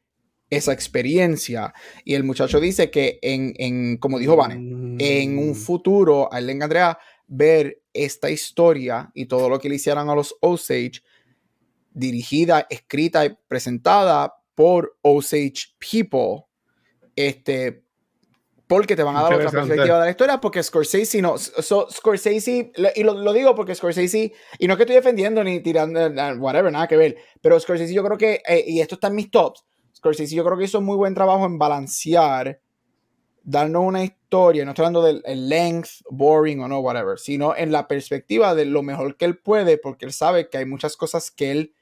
esa 0.51 0.73
experiencia. 0.73 1.75
Y 2.05 2.15
el 2.15 2.25
muchacho 2.25 2.61
dice 2.61 2.91
que 2.91 3.19
en, 3.23 3.53
en 3.57 3.99
como 3.99 4.19
dijo 4.19 4.37
Vane, 4.37 4.55
en 4.99 5.39
un 5.39 5.51
mm. 5.51 5.55
futuro 5.55 6.33
a 6.33 6.39
él 6.39 6.47
le 6.47 6.53
encantaría 6.53 6.99
ver 7.27 7.78
esta 8.05 8.31
historia 8.31 9.11
y 9.15 9.27
todo 9.27 9.49
lo 9.49 9.59
que 9.59 9.69
le 9.69 9.77
hicieran 9.77 10.09
a 10.09 10.15
los 10.15 10.37
Osage 10.41 11.03
dirigida, 11.91 12.67
escrita 12.71 13.25
y 13.25 13.37
presentada 13.49 14.35
por 14.55 14.97
Osage 15.03 15.75
People. 15.79 16.47
Este, 17.15 17.85
porque 18.69 18.95
te 18.95 19.03
van 19.03 19.17
a 19.17 19.23
dar 19.23 19.35
otra 19.35 19.51
perspectiva 19.51 19.99
de 19.99 20.05
la 20.05 20.11
historia, 20.11 20.41
porque 20.41 20.63
Scorsese 20.63 21.21
no, 21.23 21.37
Scorsese, 21.39 22.71
y 22.95 23.03
lo, 23.03 23.33
digo 23.33 23.55
porque 23.55 23.75
Scorsese, 23.75 24.33
y 24.59 24.67
no 24.67 24.75
es 24.75 24.77
que 24.77 24.83
estoy 24.83 24.97
defendiendo 24.97 25.43
ni 25.43 25.61
tirando, 25.61 26.01
whatever, 26.39 26.71
nada 26.71 26.87
que 26.87 26.97
ver, 26.97 27.17
pero 27.41 27.59
Scorsese 27.59 27.95
yo 27.95 28.05
creo 28.05 28.19
que, 28.19 28.43
eh, 28.47 28.65
y 28.67 28.81
esto 28.81 28.97
está 28.97 29.09
en 29.09 29.15
mis 29.15 29.31
tops, 29.31 29.65
Scorsese 29.97 30.35
yo 30.35 30.45
creo 30.45 30.59
que 30.59 30.65
hizo 30.65 30.81
muy 30.83 30.97
buen 30.97 31.15
trabajo 31.15 31.47
en 31.47 31.59
balancear 31.59 32.61
darnos 33.49 33.83
una 33.83 34.05
historia, 34.05 34.67
no 34.67 34.73
estoy 34.73 34.85
hablando 34.85 35.03
del 35.03 35.49
length, 35.49 36.03
boring 36.11 36.61
o 36.61 36.69
no, 36.69 36.81
whatever, 36.81 37.19
sino 37.19 37.57
en 37.57 37.73
la 37.73 37.89
perspectiva 37.89 38.55
de 38.55 38.67
lo 38.67 38.83
mejor 38.83 39.17
que 39.17 39.25
él 39.25 39.39
puede, 39.39 39.79
porque 39.79 40.05
él 40.05 40.13
sabe 40.13 40.51
que 40.51 40.59
hay 40.59 40.67
muchas 40.67 40.99
cosas 40.99 41.31
que 41.31 41.51
él 41.51 41.75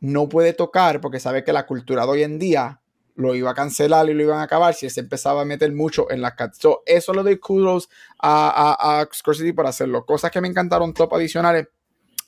no 0.00 0.28
puede 0.28 0.54
tocar, 0.54 1.00
porque 1.00 1.20
sabe 1.20 1.44
que 1.44 1.52
la 1.52 1.66
cultura 1.66 2.04
de 2.04 2.10
hoy 2.10 2.22
en 2.24 2.40
día 2.40 2.80
lo 3.14 3.36
iba 3.36 3.52
a 3.52 3.54
cancelar 3.54 4.08
y 4.10 4.14
lo 4.14 4.24
iban 4.24 4.40
a 4.40 4.42
acabar 4.42 4.74
si 4.74 4.86
él 4.86 4.90
se 4.90 4.98
empezaba 4.98 5.42
a 5.42 5.44
meter 5.44 5.70
mucho 5.72 6.10
en 6.10 6.20
las 6.20 6.34
cats. 6.34 6.58
eso 6.84 7.12
lo 7.12 7.22
doy 7.22 7.38
kudos 7.38 7.88
a, 8.18 9.00
a, 9.00 9.08
Scorsese 9.14 9.54
por 9.54 9.68
hacerlo. 9.68 10.04
Cosas 10.04 10.32
que 10.32 10.40
me 10.40 10.48
encantaron, 10.48 10.92
top 10.94 11.14
adicionales. 11.14 11.68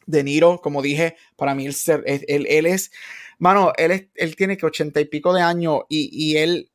De 0.07 0.23
Niro, 0.23 0.61
como 0.61 0.83
dije, 0.83 1.17
para 1.35 1.55
mí 1.55 1.67
él, 1.67 1.75
él, 2.05 2.47
él 2.47 2.67
es, 2.67 2.93
mano, 3.39 3.73
él, 3.79 3.91
es, 3.91 4.09
él 4.15 4.37
tiene 4.37 4.59
que 4.59 4.67
ochenta 4.67 5.01
y 5.01 5.07
pico 5.07 5.33
de 5.33 5.41
años 5.41 5.81
y, 5.89 6.11
y 6.13 6.37
él 6.37 6.71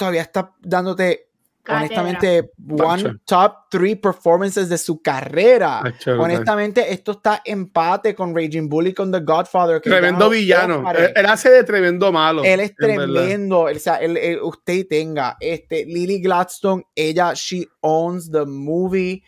todavía 0.00 0.22
está 0.22 0.54
dándote 0.62 1.26
honestamente, 1.68 2.50
one 2.68 3.20
top 3.26 3.68
three 3.70 3.94
performances 3.94 4.70
de 4.70 4.78
su 4.78 5.02
carrera. 5.02 5.82
honestamente, 6.18 6.90
esto 6.90 7.12
está 7.12 7.42
empate 7.44 8.14
con 8.14 8.34
Raging 8.34 8.68
Bully, 8.68 8.94
con 8.94 9.12
The 9.12 9.20
Godfather. 9.20 9.80
tremendo 9.82 10.30
villano. 10.30 10.90
Él, 10.90 11.26
hace 11.26 11.50
de 11.50 11.64
tremendo 11.64 12.10
malo. 12.10 12.42
Él 12.44 12.60
es 12.60 12.74
tremendo. 12.74 13.60
O 13.64 13.74
sea, 13.78 14.00
usted 14.42 14.86
tenga 14.88 15.36
este 15.38 15.84
Lily 15.84 16.20
Gladstone, 16.20 16.82
ella, 16.94 17.34
she 17.34 17.68
owns 17.80 18.30
the 18.30 18.46
movie. 18.46 19.22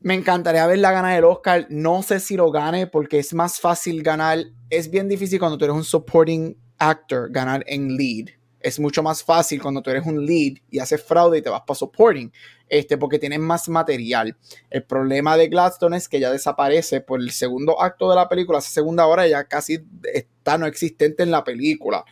Me 0.00 0.14
encantaría 0.14 0.66
verla 0.66 0.92
ganar 0.92 1.16
el 1.16 1.24
Oscar. 1.24 1.66
No 1.70 2.02
sé 2.02 2.20
si 2.20 2.36
lo 2.36 2.50
gane 2.50 2.88
porque 2.88 3.20
es 3.20 3.32
más 3.32 3.58
fácil 3.58 4.02
ganar. 4.02 4.38
Es 4.68 4.90
bien 4.90 5.08
difícil 5.08 5.38
cuando 5.38 5.56
tú 5.56 5.64
eres 5.64 5.76
un 5.76 5.84
supporting 5.84 6.58
actor 6.78 7.30
ganar 7.30 7.64
en 7.66 7.96
lead 7.96 8.41
es 8.62 8.80
mucho 8.80 9.02
más 9.02 9.22
fácil 9.22 9.60
cuando 9.60 9.82
tú 9.82 9.90
eres 9.90 10.06
un 10.06 10.24
lead 10.24 10.54
y 10.70 10.78
haces 10.78 11.02
fraude 11.02 11.38
y 11.38 11.42
te 11.42 11.50
vas 11.50 11.62
para 11.66 11.78
supporting, 11.78 12.32
este, 12.68 12.96
porque 12.96 13.18
tienes 13.18 13.38
más 13.38 13.68
material. 13.68 14.36
El 14.70 14.84
problema 14.84 15.36
de 15.36 15.48
Gladstone 15.48 15.96
es 15.96 16.08
que 16.08 16.20
ya 16.20 16.30
desaparece 16.30 17.00
por 17.00 17.20
el 17.20 17.30
segundo 17.30 17.80
acto 17.80 18.08
de 18.10 18.16
la 18.16 18.28
película, 18.28 18.58
esa 18.58 18.70
segunda 18.70 19.06
hora 19.06 19.26
ya 19.26 19.44
casi 19.44 19.78
está 20.12 20.58
no 20.58 20.66
existente 20.66 21.22
en 21.22 21.30
la 21.30 21.44
película. 21.44 22.04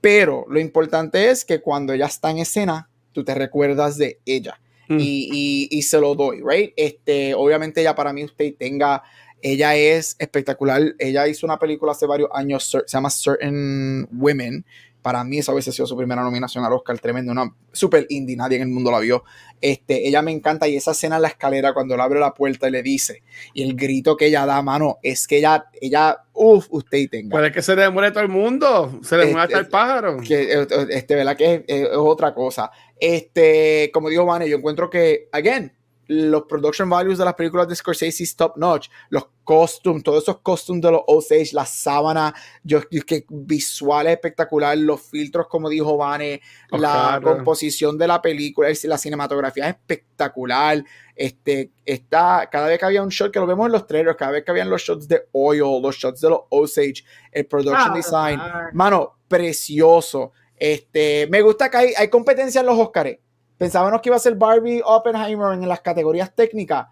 Pero 0.00 0.46
lo 0.48 0.60
importante 0.60 1.30
es 1.30 1.44
que 1.44 1.60
cuando 1.60 1.92
ella 1.92 2.06
está 2.06 2.30
en 2.30 2.38
escena, 2.38 2.88
tú 3.12 3.24
te 3.24 3.34
recuerdas 3.34 3.98
de 3.98 4.20
ella. 4.24 4.60
Mm. 4.88 4.98
Y, 4.98 5.68
y, 5.70 5.82
se 5.82 6.00
lo 6.00 6.16
doy, 6.16 6.40
¿right? 6.44 6.72
Este, 6.76 7.34
obviamente 7.34 7.80
ya 7.82 7.94
para 7.94 8.12
mí 8.12 8.24
usted 8.24 8.54
tenga 8.58 9.04
ella 9.42 9.74
es 9.74 10.16
espectacular. 10.18 10.94
Ella 10.98 11.26
hizo 11.28 11.46
una 11.46 11.58
película 11.58 11.92
hace 11.92 12.06
varios 12.06 12.30
años, 12.32 12.70
se 12.70 12.82
llama 12.86 13.10
Certain 13.10 14.08
Women, 14.12 14.64
para 15.02 15.24
mí 15.24 15.38
esa 15.38 15.52
hubiese 15.52 15.72
sido 15.72 15.86
su 15.86 15.96
primera 15.96 16.22
nominación 16.22 16.64
al 16.64 16.72
Oscar, 16.72 16.98
tremendo, 16.98 17.32
una 17.32 17.54
super 17.72 18.06
indie, 18.08 18.36
nadie 18.36 18.56
en 18.56 18.62
el 18.62 18.68
mundo 18.68 18.90
la 18.90 19.00
vio. 19.00 19.24
Este, 19.60 20.06
ella 20.06 20.22
me 20.22 20.32
encanta 20.32 20.68
y 20.68 20.76
esa 20.76 20.92
escena 20.92 21.16
en 21.16 21.22
la 21.22 21.28
escalera 21.28 21.72
cuando 21.72 21.96
le 21.96 22.02
abre 22.02 22.20
la 22.20 22.34
puerta 22.34 22.68
y 22.68 22.70
le 22.70 22.82
dice, 22.82 23.22
y 23.54 23.62
el 23.62 23.74
grito 23.74 24.16
que 24.16 24.26
ella 24.26 24.46
da, 24.46 24.60
mano, 24.62 24.98
es 25.02 25.26
que 25.26 25.38
ella, 25.38 25.66
ella, 25.80 26.18
uff, 26.32 26.66
usted 26.70 26.98
y 26.98 27.08
tenga. 27.08 27.30
Puede 27.30 27.52
que 27.52 27.62
se 27.62 27.76
le 27.76 27.88
muere 27.90 28.10
todo 28.10 28.22
el 28.22 28.28
mundo, 28.28 29.00
se 29.02 29.16
le 29.16 29.26
muere 29.26 29.42
hasta 29.42 29.58
el 29.58 29.64
este, 29.64 29.72
pájaro. 29.72 30.16
Que, 30.18 30.66
este, 30.90 31.14
¿verdad? 31.14 31.36
Que 31.36 31.64
es, 31.66 31.88
otra 31.92 32.34
cosa. 32.34 32.70
Este, 32.98 33.90
como 33.92 34.08
dijo 34.08 34.26
Vane, 34.26 34.48
yo 34.48 34.56
encuentro 34.56 34.90
que, 34.90 35.28
again, 35.32 35.72
los 36.10 36.42
production 36.42 36.90
values 36.90 37.18
de 37.18 37.24
las 37.24 37.34
películas 37.34 37.68
de 37.68 37.76
Scorsese 37.76 38.24
es 38.24 38.34
top 38.34 38.56
notch. 38.56 38.88
Los 39.10 39.28
costumes, 39.44 40.02
todos 40.02 40.24
esos 40.24 40.40
costumes 40.40 40.82
de 40.82 40.90
los 40.90 41.02
Osage, 41.06 41.50
la 41.52 41.64
sábana, 41.64 42.34
yo, 42.64 42.80
que 42.88 43.24
visuales 43.28 44.14
espectacular, 44.14 44.76
los 44.76 45.00
filtros, 45.02 45.46
como 45.46 45.68
dijo 45.68 45.96
Vane, 45.96 46.40
la 46.72 47.20
composición 47.22 47.96
de 47.96 48.08
la 48.08 48.20
película, 48.20 48.68
la 48.84 48.98
cinematografía 48.98 49.68
es 49.68 49.76
espectacular. 49.76 50.82
Este, 51.14 51.70
está, 51.84 52.48
cada 52.50 52.66
vez 52.66 52.80
que 52.80 52.86
había 52.86 53.04
un 53.04 53.10
shot, 53.10 53.32
que 53.32 53.38
lo 53.38 53.46
vemos 53.46 53.66
en 53.66 53.72
los 53.72 53.86
trailers, 53.86 54.16
cada 54.16 54.32
vez 54.32 54.44
que 54.44 54.50
habían 54.50 54.68
los 54.68 54.82
shots 54.82 55.06
de 55.06 55.28
oil, 55.30 55.80
los 55.80 55.94
shots 55.94 56.20
de 56.22 56.30
los 56.30 56.40
Osage, 56.48 57.04
el 57.30 57.46
production 57.46 57.92
ah, 57.92 57.94
design, 57.94 58.40
mano, 58.72 59.14
precioso. 59.28 60.32
Este, 60.56 61.28
me 61.30 61.40
gusta 61.40 61.70
que 61.70 61.76
hay, 61.76 61.92
hay 61.96 62.08
competencia 62.08 62.62
en 62.62 62.66
los 62.66 62.78
Oscars 62.78 63.16
Pensábamos 63.60 64.00
que 64.00 64.08
iba 64.08 64.16
a 64.16 64.18
ser 64.18 64.36
Barbie 64.36 64.80
Oppenheimer 64.82 65.52
en 65.52 65.68
las 65.68 65.82
categorías 65.82 66.34
técnicas. 66.34 66.86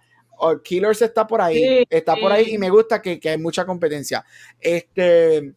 Killers 0.62 1.01
está 1.01 1.27
por 1.27 1.40
ahí, 1.40 1.86
está 1.89 2.15
por 2.15 2.31
ahí 2.31 2.57
y 2.57 2.59
me 2.59 2.69
gusta 2.69 3.01
que, 3.01 3.19
que 3.19 3.31
hay 3.31 3.39
mucha 3.39 3.65
competencia. 3.65 4.23
Este, 4.61 5.55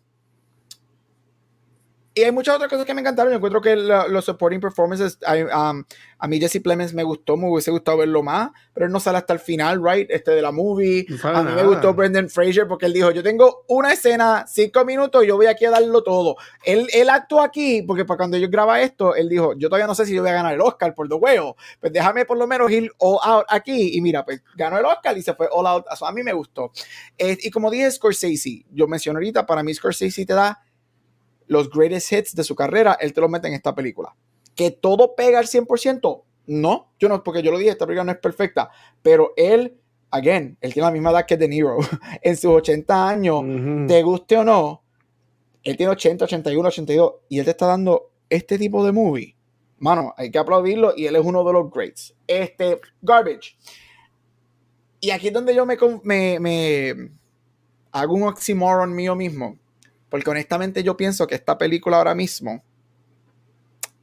y 2.22 2.24
hay 2.24 2.32
muchas 2.32 2.56
otras 2.56 2.70
cosas 2.70 2.86
que 2.86 2.94
me 2.94 3.02
encantaron. 3.02 3.32
Yo 3.32 3.38
encuentro 3.38 3.62
que 3.62 3.76
los 3.76 4.24
supporting 4.24 4.60
performances, 4.60 5.18
um, 5.28 5.84
a 6.20 6.28
mí 6.28 6.40
Jesse 6.40 6.62
Plemons 6.62 6.94
me 6.94 7.02
gustó, 7.02 7.36
me 7.36 7.50
hubiese 7.50 7.72
gustado 7.72 7.98
verlo 7.98 8.22
más, 8.22 8.52
pero 8.76 8.86
él 8.86 8.92
no 8.92 9.00
sale 9.00 9.18
hasta 9.18 9.34
el 9.34 9.40
final, 9.40 9.82
right? 9.84 10.08
Este 10.12 10.30
de 10.30 10.42
la 10.44 10.52
movie. 10.52 11.08
a 11.24 11.42
mí 11.42 11.52
me 11.54 11.64
gustó 11.64 11.96
Brendan 11.96 12.30
Fraser 12.30 12.68
porque 12.68 12.86
él 12.86 12.94
dijo, 12.94 13.10
yo 13.10 13.24
tengo 13.24 13.66
una 13.68 13.94
escena, 13.94 14.46
cinco 14.48 14.86
minutos, 14.86 15.26
yo 15.26 15.36
voy 15.36 15.48
aquí 15.48 15.66
a 15.66 15.72
darlo 15.72 16.04
todo. 16.04 16.36
Él, 16.64 16.88
él 16.94 17.10
actuó 17.10 17.42
aquí 17.42 17.82
porque 17.82 18.06
para 18.06 18.18
cuando 18.18 18.38
yo 18.38 18.48
graba 18.52 18.80
esto, 18.82 19.16
él 19.16 19.28
dijo, 19.28 19.54
yo 19.58 19.68
todavía 19.68 19.88
no 19.88 19.96
sé 19.96 20.06
si 20.06 20.14
yo 20.14 20.22
voy 20.22 20.30
a 20.30 20.36
ganar 20.36 20.54
el 20.54 20.62
Oscar 20.62 20.94
por 20.94 21.10
The 21.10 21.16
Whale, 21.16 21.56
pues 21.80 21.92
déjame 21.92 22.26
por 22.26 22.38
lo 22.38 22.46
menos 22.46 22.70
ir 22.70 22.92
all 23.00 23.18
out 23.24 23.46
aquí. 23.50 23.98
Y 23.98 24.02
mira, 24.02 24.24
pues 24.24 24.44
ganó 24.56 24.78
el 24.78 24.86
Oscar 24.86 25.18
y 25.18 25.24
se 25.24 25.34
fue 25.34 25.48
all 25.52 25.66
out. 25.66 25.86
a 25.90 26.12
mí 26.12 26.22
me 26.22 26.34
gustó. 26.34 26.72
y 27.18 27.50
como 27.50 27.72
dije 27.72 27.90
Scorsese, 27.90 28.64
yo 28.72 28.88
mencioné 28.88 29.18
ahorita, 29.18 29.44
para 29.48 29.64
mí 29.64 29.74
Scorsese 29.74 30.24
te 30.24 30.34
da 30.34 30.62
los 31.52 31.70
greatest 31.70 32.14
hits 32.14 32.34
de 32.34 32.46
su 32.46 32.56
carrera, 32.56 32.98
él 33.02 33.14
te 33.14 33.20
lo 33.20 33.28
mete 33.28 33.50
en 33.50 33.54
esta 33.54 33.76
película. 33.76 34.16
Que 34.56 34.72
todo 34.72 35.16
pega 35.16 35.38
al 35.38 35.48
100%, 35.48 36.24
no, 36.48 36.94
yo 36.98 37.10
no, 37.10 37.22
porque 37.22 37.44
yo 37.44 37.52
lo 37.52 37.58
dije, 37.58 37.72
esta 37.72 37.86
película 37.86 38.06
no 38.06 38.14
es 38.14 38.20
perfecta, 38.20 38.70
pero 39.02 39.34
él, 39.36 39.78
again, 40.12 40.58
él 40.62 40.74
tiene 40.74 40.86
la 40.86 40.94
misma 40.94 41.12
edad 41.12 41.26
que 41.26 41.36
De 41.36 41.50
Niro, 41.50 41.76
en 42.22 42.38
sus 42.38 42.52
80 42.52 43.10
años, 43.10 43.44
te 43.86 44.02
guste 44.02 44.38
o 44.38 44.46
no, 44.46 44.82
él 45.62 45.76
tiene 45.76 45.92
80, 45.92 46.24
81, 46.24 46.70
82, 46.70 47.14
y 47.28 47.40
él 47.40 47.44
te 47.44 47.52
está 47.52 47.66
dando 47.66 48.12
este 48.30 48.58
tipo 48.58 48.86
de 48.86 48.94
movie. 48.94 49.36
Mano, 49.80 50.14
hay 50.16 50.32
que 50.32 50.40
aplaudirlo 50.40 50.94
y 50.96 51.06
él 51.06 51.18
es 51.18 51.26
uno 51.26 51.44
de 51.44 51.52
los 51.52 51.70
greats. 51.70 52.16
Este, 52.28 52.80
Garbage. 53.02 53.58
Y 55.02 55.10
aquí 55.10 55.28
es 55.28 55.34
donde 55.34 55.54
yo 55.54 55.66
me, 55.66 55.76
me, 56.04 56.40
me 56.40 57.12
hago 57.92 58.14
un 58.14 58.24
oxymoron 58.24 58.96
mío 58.96 59.16
mismo. 59.18 59.58
Porque 60.12 60.30
honestamente 60.30 60.84
yo 60.84 60.98
pienso 60.98 61.26
que 61.26 61.36
esta 61.36 61.58
película 61.58 61.96
ahora 61.96 62.14
mismo 62.14 62.62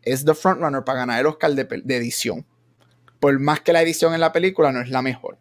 es 0.01 0.25
the 0.25 0.33
frontrunner 0.33 0.83
para 0.83 1.01
ganar 1.01 1.21
el 1.21 1.27
Oscar 1.27 1.53
de, 1.53 1.97
edición. 1.97 2.47
Por 3.21 3.39
más 3.39 3.61
que 3.61 3.75
la 3.75 3.83
edición 3.83 4.15
en 4.15 4.21
la 4.21 4.33
película 4.33 4.73
no 4.73 4.81
es 4.81 4.89
la 4.89 5.03
mejor. 5.03 5.37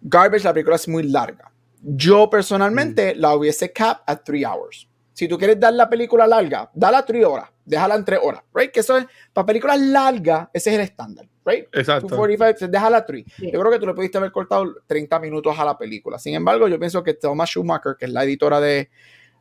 Garbage, 0.00 0.42
la 0.42 0.52
película 0.52 0.74
es 0.74 0.88
muy 0.88 1.04
larga. 1.04 1.52
Yo 1.80 2.28
personalmente 2.28 3.14
mm. 3.14 3.20
la 3.20 3.36
hubiese 3.36 3.72
cap 3.72 4.02
a 4.04 4.16
3 4.16 4.44
hours. 4.46 4.88
Si 5.12 5.28
tú 5.28 5.38
quieres 5.38 5.60
dar 5.60 5.72
la 5.72 5.88
película 5.88 6.26
larga, 6.26 6.68
dala 6.74 6.98
a 6.98 7.06
3 7.06 7.24
horas. 7.24 7.48
Déjala 7.64 7.94
en 7.94 8.04
3 8.04 8.18
horas. 8.20 8.42
Right? 8.52 8.72
Que 8.72 8.80
eso 8.80 8.98
es, 8.98 9.06
para 9.32 9.46
películas 9.46 9.78
largas, 9.78 10.48
ese 10.52 10.70
es 10.70 10.76
el 10.76 10.82
estándar. 10.82 11.28
Right? 11.44 11.66
Exacto. 11.72 12.08
245, 12.08 12.68
déjala 12.68 12.96
a 12.96 13.06
3. 13.06 13.24
Yo 13.52 13.60
creo 13.60 13.70
que 13.70 13.78
tú 13.78 13.86
le 13.86 13.94
pudiste 13.94 14.18
haber 14.18 14.32
cortado 14.32 14.74
30 14.88 15.20
minutos 15.20 15.56
a 15.56 15.64
la 15.64 15.78
película. 15.78 16.18
Sin 16.18 16.34
embargo, 16.34 16.66
yo 16.66 16.80
pienso 16.80 17.04
que 17.04 17.14
Thomas 17.14 17.48
Schumacher, 17.48 17.94
que 17.96 18.06
es 18.06 18.10
la 18.10 18.24
editora 18.24 18.60
de, 18.60 18.90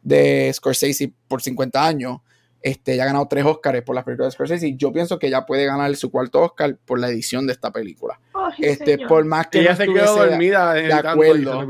de 0.07 0.49
Scorsese 0.53 1.11
por 1.27 1.41
50 1.41 1.85
años. 1.85 2.19
Este, 2.61 2.95
ya 2.95 3.03
ha 3.03 3.07
ganado 3.07 3.27
tres 3.27 3.45
Oscars 3.45 3.81
por 3.83 3.93
las 3.93 4.03
películas 4.05 4.31
de 4.31 4.35
Scorsese. 4.35 4.69
Y 4.69 4.77
yo 4.77 4.93
pienso 4.93 5.19
que 5.19 5.29
ya 5.29 5.45
puede 5.45 5.65
ganar 5.65 5.93
su 5.97 6.09
cuarto 6.09 6.41
Oscar 6.41 6.77
por 6.85 6.97
la 6.97 7.09
edición 7.09 7.45
de 7.45 7.53
esta 7.53 7.71
película. 7.71 8.19
este, 8.57 8.97
por 9.05 9.25
más 9.25 9.47
que 9.47 9.59
ella 9.59 9.71
no 9.71 9.77
se 9.77 9.85
quedó 9.85 10.15
dormida 10.15 10.73
de, 10.73 10.93
acuerdo, 10.93 11.67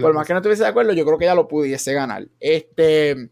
por 0.00 0.14
más 0.14 0.26
que 0.26 0.32
no 0.32 0.38
estuviese 0.38 0.62
de 0.62 0.68
acuerdo, 0.70 0.92
yo 0.94 1.04
creo 1.04 1.18
que 1.18 1.26
ya 1.26 1.34
lo 1.34 1.46
pudiese 1.46 1.92
ganar. 1.92 2.26
Este, 2.40 3.30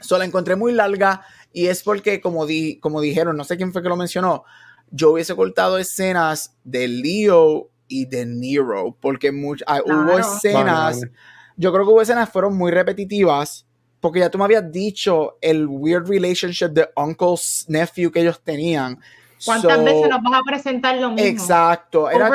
solo 0.00 0.20
la 0.20 0.24
encontré 0.24 0.56
muy 0.56 0.72
larga 0.72 1.22
y 1.52 1.66
es 1.66 1.82
porque, 1.82 2.20
como, 2.20 2.46
di, 2.46 2.78
como 2.80 3.02
dijeron, 3.02 3.36
no 3.36 3.44
sé 3.44 3.58
quién 3.58 3.72
fue 3.72 3.82
que 3.82 3.90
lo 3.90 3.96
mencionó, 3.96 4.44
yo 4.90 5.12
hubiese 5.12 5.36
cortado 5.36 5.78
escenas 5.78 6.56
de 6.64 6.88
Leo 6.88 7.70
y 7.88 8.06
de 8.06 8.24
Nero, 8.24 8.96
porque 9.00 9.32
ah, 9.66 9.80
hubo 9.84 10.18
escenas 10.18 11.02
yo 11.60 11.70
creo 11.74 11.84
que 11.84 11.92
hubo 11.92 12.00
escenas 12.00 12.30
fueron 12.30 12.56
muy 12.56 12.72
repetitivas 12.72 13.66
porque 14.00 14.20
ya 14.20 14.30
tú 14.30 14.38
me 14.38 14.44
habías 14.44 14.72
dicho 14.72 15.36
el 15.42 15.66
weird 15.66 16.08
relationship 16.08 16.68
de 16.68 16.88
uncle's 16.96 17.66
nephew 17.68 18.10
que 18.10 18.20
ellos 18.22 18.40
tenían. 18.42 18.98
¿Cuántas 19.44 19.84
veces 19.84 20.08
nos 20.08 20.22
vas 20.22 20.40
a 20.40 20.42
presentar 20.42 20.96
lo 20.96 21.10
mismo? 21.10 21.28
Exacto. 21.28 22.10
Era, 22.10 22.30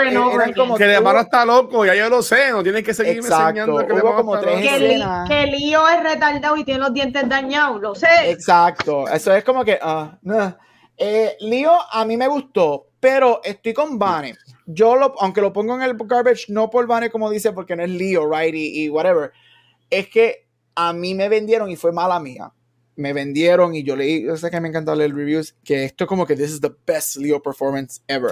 como 0.56 0.76
que 0.76 0.86
de 0.86 1.02
mano 1.02 1.22
está 1.22 1.44
loco, 1.44 1.86
ya 1.86 1.96
yo 1.96 2.08
lo 2.08 2.22
sé, 2.22 2.52
no 2.52 2.62
tienes 2.62 2.84
que 2.84 2.94
seguir 2.94 3.18
enseñando 3.18 3.78
que 3.80 4.00
como 4.00 4.40
tres 4.40 4.62
que, 4.62 5.04
que 5.28 5.46
Lío 5.48 5.88
es 5.90 6.04
retardado 6.04 6.58
y 6.58 6.64
tiene 6.64 6.82
los 6.82 6.94
dientes 6.94 7.28
dañados, 7.28 7.82
lo 7.82 7.96
sé. 7.96 8.30
Exacto. 8.30 9.08
Eso 9.08 9.34
es 9.34 9.44
como 9.44 9.66
que. 9.66 9.80
Uh, 9.84 10.52
eh, 10.98 11.36
Lío 11.40 11.74
a 11.92 12.06
mí 12.06 12.16
me 12.16 12.28
gustó, 12.28 12.90
pero 13.00 13.42
estoy 13.44 13.74
con 13.74 13.98
Vane 13.98 14.36
yo 14.66 14.96
lo, 14.96 15.14
aunque 15.20 15.42
lo 15.42 15.54
pongo 15.54 15.76
en 15.76 15.82
el 15.82 15.96
garbage, 15.96 16.46
no 16.50 16.70
por 16.70 16.88
Vane 16.88 17.10
como 17.10 17.30
dice, 17.30 17.52
porque 17.54 17.76
no 17.76 17.84
es 17.84 17.90
Leo, 17.90 18.30
right, 18.30 18.54
y, 18.56 18.90
whatever, 18.90 19.32
es 19.90 20.08
que 20.10 20.48
a 20.76 20.94
mí 20.94 21.14
me 21.14 21.30
vendieron 21.30 21.70
y 21.70 21.76
fue 21.76 21.92
mala 21.92 22.20
mía. 22.20 22.52
Me 22.98 23.12
vendieron 23.12 23.76
y 23.76 23.84
yo 23.84 23.96
leí, 23.96 24.24
yo 24.24 24.38
sé 24.38 24.50
que 24.50 24.62
me 24.62 24.70
encanta 24.70 24.96
leer 24.96 25.14
reviews, 25.14 25.56
que 25.64 25.84
esto 25.84 26.06
es 26.06 26.08
como 26.08 26.26
que 26.26 26.36
this 26.36 26.50
is 26.50 26.62
the 26.62 26.72
best 26.88 27.18
Leo 27.18 27.42
performance 27.42 28.02
ever. 28.08 28.30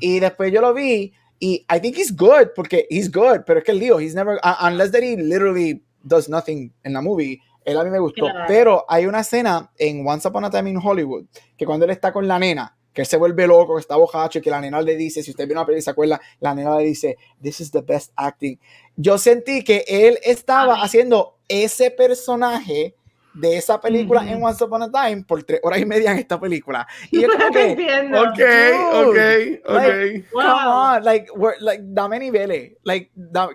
Y 0.00 0.20
después 0.20 0.52
yo 0.52 0.60
lo 0.60 0.74
vi 0.74 1.12
y 1.38 1.66
I 1.74 1.80
think 1.80 1.96
he's 1.96 2.14
good, 2.14 2.50
porque 2.54 2.86
he's 2.90 3.10
good, 3.10 3.40
pero 3.46 3.58
es 3.58 3.64
que 3.64 3.72
Leo, 3.72 3.98
he's 3.98 4.14
never, 4.14 4.38
unless 4.60 4.92
that 4.92 5.02
he 5.02 5.16
literally 5.16 5.82
does 6.04 6.28
nothing 6.28 6.72
en 6.84 6.92
la 6.92 7.00
movie, 7.00 7.40
él 7.64 7.78
a 7.78 7.84
mí 7.84 7.90
me 7.90 7.98
gustó. 7.98 8.26
Pero 8.46 8.84
hay 8.88 9.06
una 9.06 9.20
escena 9.20 9.70
en 9.78 10.06
Once 10.06 10.28
Upon 10.28 10.44
a 10.44 10.50
Time 10.50 10.70
in 10.70 10.80
Hollywood, 10.82 11.26
que 11.56 11.64
cuando 11.64 11.84
él 11.84 11.90
está 11.90 12.12
con 12.12 12.28
la 12.28 12.38
nena, 12.38 12.76
que 12.92 13.04
se 13.04 13.16
vuelve 13.16 13.46
loco, 13.46 13.76
que 13.76 13.80
está 13.80 13.96
bojacho 13.96 14.38
y 14.38 14.42
que 14.42 14.50
la 14.50 14.60
nena 14.60 14.80
le 14.82 14.96
dice, 14.96 15.22
si 15.22 15.30
usted 15.30 15.46
vio 15.46 15.54
una 15.54 15.64
película 15.64 15.78
y 15.78 15.82
se 15.82 15.90
acuerda, 15.90 16.20
la 16.40 16.54
nena 16.54 16.76
le 16.76 16.84
dice, 16.84 17.16
this 17.40 17.60
is 17.60 17.70
the 17.70 17.80
best 17.80 18.12
acting. 18.16 18.58
Yo 18.96 19.18
sentí 19.18 19.64
que 19.64 19.84
él 19.86 20.18
estaba 20.22 20.82
haciendo 20.82 21.38
ese 21.48 21.90
personaje 21.90 22.94
de 23.34 23.56
esa 23.56 23.80
película 23.80 24.30
en 24.30 24.42
Once 24.42 24.62
Upon 24.62 24.82
a 24.82 24.90
Time 24.90 25.24
por 25.26 25.42
tres 25.42 25.60
horas 25.62 25.80
y 25.80 25.86
media 25.86 26.12
en 26.12 26.18
esta 26.18 26.38
película. 26.38 26.86
Y 27.10 27.22
yo 27.22 27.28
creo 27.36 27.50
que, 27.50 27.72
ok, 28.14 29.08
ok, 29.08 29.70
ok. 29.70 29.74
Like, 29.74 30.28
wow. 30.32 30.42
Come 30.42 30.66
on, 30.66 31.04
like, 31.04 31.32
like, 31.60 31.82
dame 31.86 32.18
niveles, 32.18 32.72
like, 32.84 33.10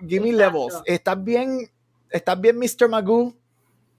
give 0.06 0.20
me 0.20 0.32
levels. 0.32 0.82
Estás 0.84 1.22
bien, 1.22 1.70
estás 2.10 2.40
bien, 2.40 2.58
Mr. 2.58 2.88
Magoo 2.88 3.37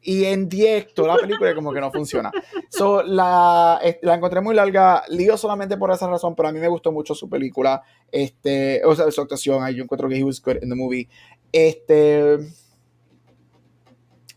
y 0.02 0.26
en 0.26 0.48
directo 0.48 1.06
la 1.06 1.18
película 1.18 1.54
como 1.54 1.74
que 1.74 1.82
no 1.82 1.92
funciona. 1.92 2.32
So, 2.70 3.04
la, 3.04 3.80
la 4.02 4.16
encontré 4.16 4.42
muy 4.42 4.56
larga, 4.56 5.04
lío 5.10 5.38
solamente 5.38 5.78
por 5.78 5.92
esa 5.92 6.08
razón, 6.08 6.36
pero 6.36 6.50
a 6.50 6.52
mí 6.52 6.60
me 6.60 6.68
gustó 6.68 6.92
mucho 6.92 7.14
su 7.14 7.30
película, 7.30 7.82
este, 8.12 8.84
o 8.86 8.96
sea, 8.96 9.10
su 9.12 9.22
actuación, 9.22 9.68
yo 9.74 9.84
encuentro 9.84 10.08
que 10.08 10.18
he 10.18 10.24
was 10.24 10.42
good 10.42 10.58
in 10.62 10.70
the 10.70 10.76
movie. 10.76 11.10
Este, 11.52 12.38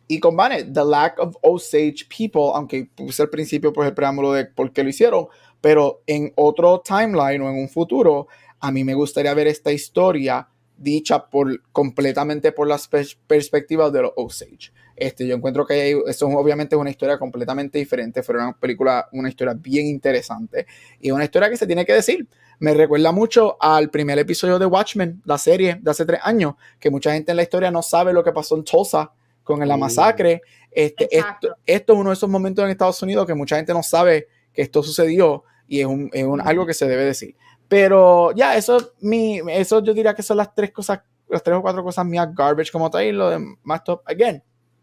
y 0.09 0.21
con 0.21 0.37
Bane, 0.37 0.65
The 0.65 0.85
Lack 0.85 1.19
of 1.21 1.37
Osage 1.43 2.07
People, 2.09 2.51
aunque 2.55 2.89
puse 2.95 3.23
al 3.23 3.31
principio 3.31 3.73
pues 3.73 3.89
el 3.89 3.95
preámbulo 3.95 4.33
de 4.33 4.47
por 4.47 4.73
qué 4.73 4.83
lo 4.83 4.91
hicieron, 4.91 5.29
pero 5.61 6.03
en 6.07 6.33
otro 6.37 6.81
timeline 6.81 7.41
o 7.41 7.49
en 7.49 7.57
un 7.57 7.69
futuro, 7.69 8.27
a 8.61 8.71
mí 8.71 8.85
me 8.85 8.95
gustaría 8.95 9.33
ver 9.33 9.47
esta 9.47 9.73
historia 9.73 10.49
dicha 10.77 11.31
por 11.31 11.63
completamente 11.71 12.53
por 12.53 12.67
las 12.69 12.89
perspectivas 12.89 13.93
de 13.93 14.03
los 14.03 14.13
Osage. 14.17 14.73
Este, 15.03 15.27
yo 15.27 15.35
encuentro 15.35 15.67
que 15.67 16.01
eso 16.07 16.29
obviamente 16.29 16.77
es 16.77 16.81
una 16.81 16.91
historia 16.91 17.19
completamente 17.19 17.77
diferente, 17.77 18.23
fue 18.23 18.37
una 18.37 18.57
película, 18.57 19.09
una 19.11 19.29
historia 19.29 19.53
bien 19.53 19.89
interesante 19.89 20.65
y 21.01 21.11
una 21.11 21.25
historia 21.25 21.51
que 21.51 21.57
se 21.57 21.67
tiene 21.67 21.85
que 21.85 21.93
decir. 21.93 22.29
Me 22.61 22.73
recuerda 22.73 23.11
mucho 23.11 23.57
al 23.61 23.91
primer 23.91 24.21
episodio 24.21 24.61
de 24.61 24.67
Watchmen, 24.67 25.21
la 25.25 25.39
serie 25.39 25.81
de 25.83 25.91
hace 25.91 26.07
tres 26.07 26.21
años, 26.23 26.55
que 26.79 26.89
mucha 26.89 27.13
gente 27.13 27.33
en 27.33 27.37
la 27.37 27.43
historia 27.43 27.73
no 27.73 27.83
sabe 27.83 28.13
lo 28.13 28.23
que 28.23 28.31
pasó 28.31 28.55
en 28.55 28.63
Tulsa 28.63 29.11
con 29.43 29.67
la 29.67 29.77
masacre. 29.77 30.43
Este, 30.71 31.09
esto, 31.11 31.57
esto, 31.67 31.93
es 31.95 31.99
uno 31.99 32.11
de 32.11 32.15
esos 32.15 32.31
momentos 32.31 32.65
en 32.65 32.71
Estados 32.71 33.03
Unidos 33.03 33.27
que 33.27 33.35
mucha 33.35 33.57
gente 33.57 33.73
no 33.73 33.83
sabe 33.83 34.29
que 34.55 34.63
esto 34.63 34.85
sucedió 34.85 35.43
y 35.67 35.81
es, 35.81 35.87
un, 35.87 36.11
es 36.13 36.23
un, 36.23 36.41
algo 36.41 36.65
que 36.65 36.75
se 36.75 36.87
debe 36.87 37.07
decir. 37.07 37.35
Pero 37.67 38.31
ya, 38.37 38.57
eso, 38.57 38.93
mi, 39.01 39.41
eso 39.49 39.83
yo 39.83 39.95
diría 39.95 40.15
que 40.15 40.23
son 40.23 40.37
las 40.37 40.55
tres 40.55 40.71
cosas, 40.71 41.01
las 41.29 41.43
tres 41.43 41.57
o 41.57 41.61
cuatro 41.63 41.83
cosas 41.83 42.07
mías 42.07 42.29
garbage 42.33 42.71
como 42.71 42.89
tal 42.89 43.05
y 43.05 43.11
lo 43.11 43.31
de 43.31 43.41
más 43.65 43.83
top. 43.83 44.03
Again, 44.07 44.41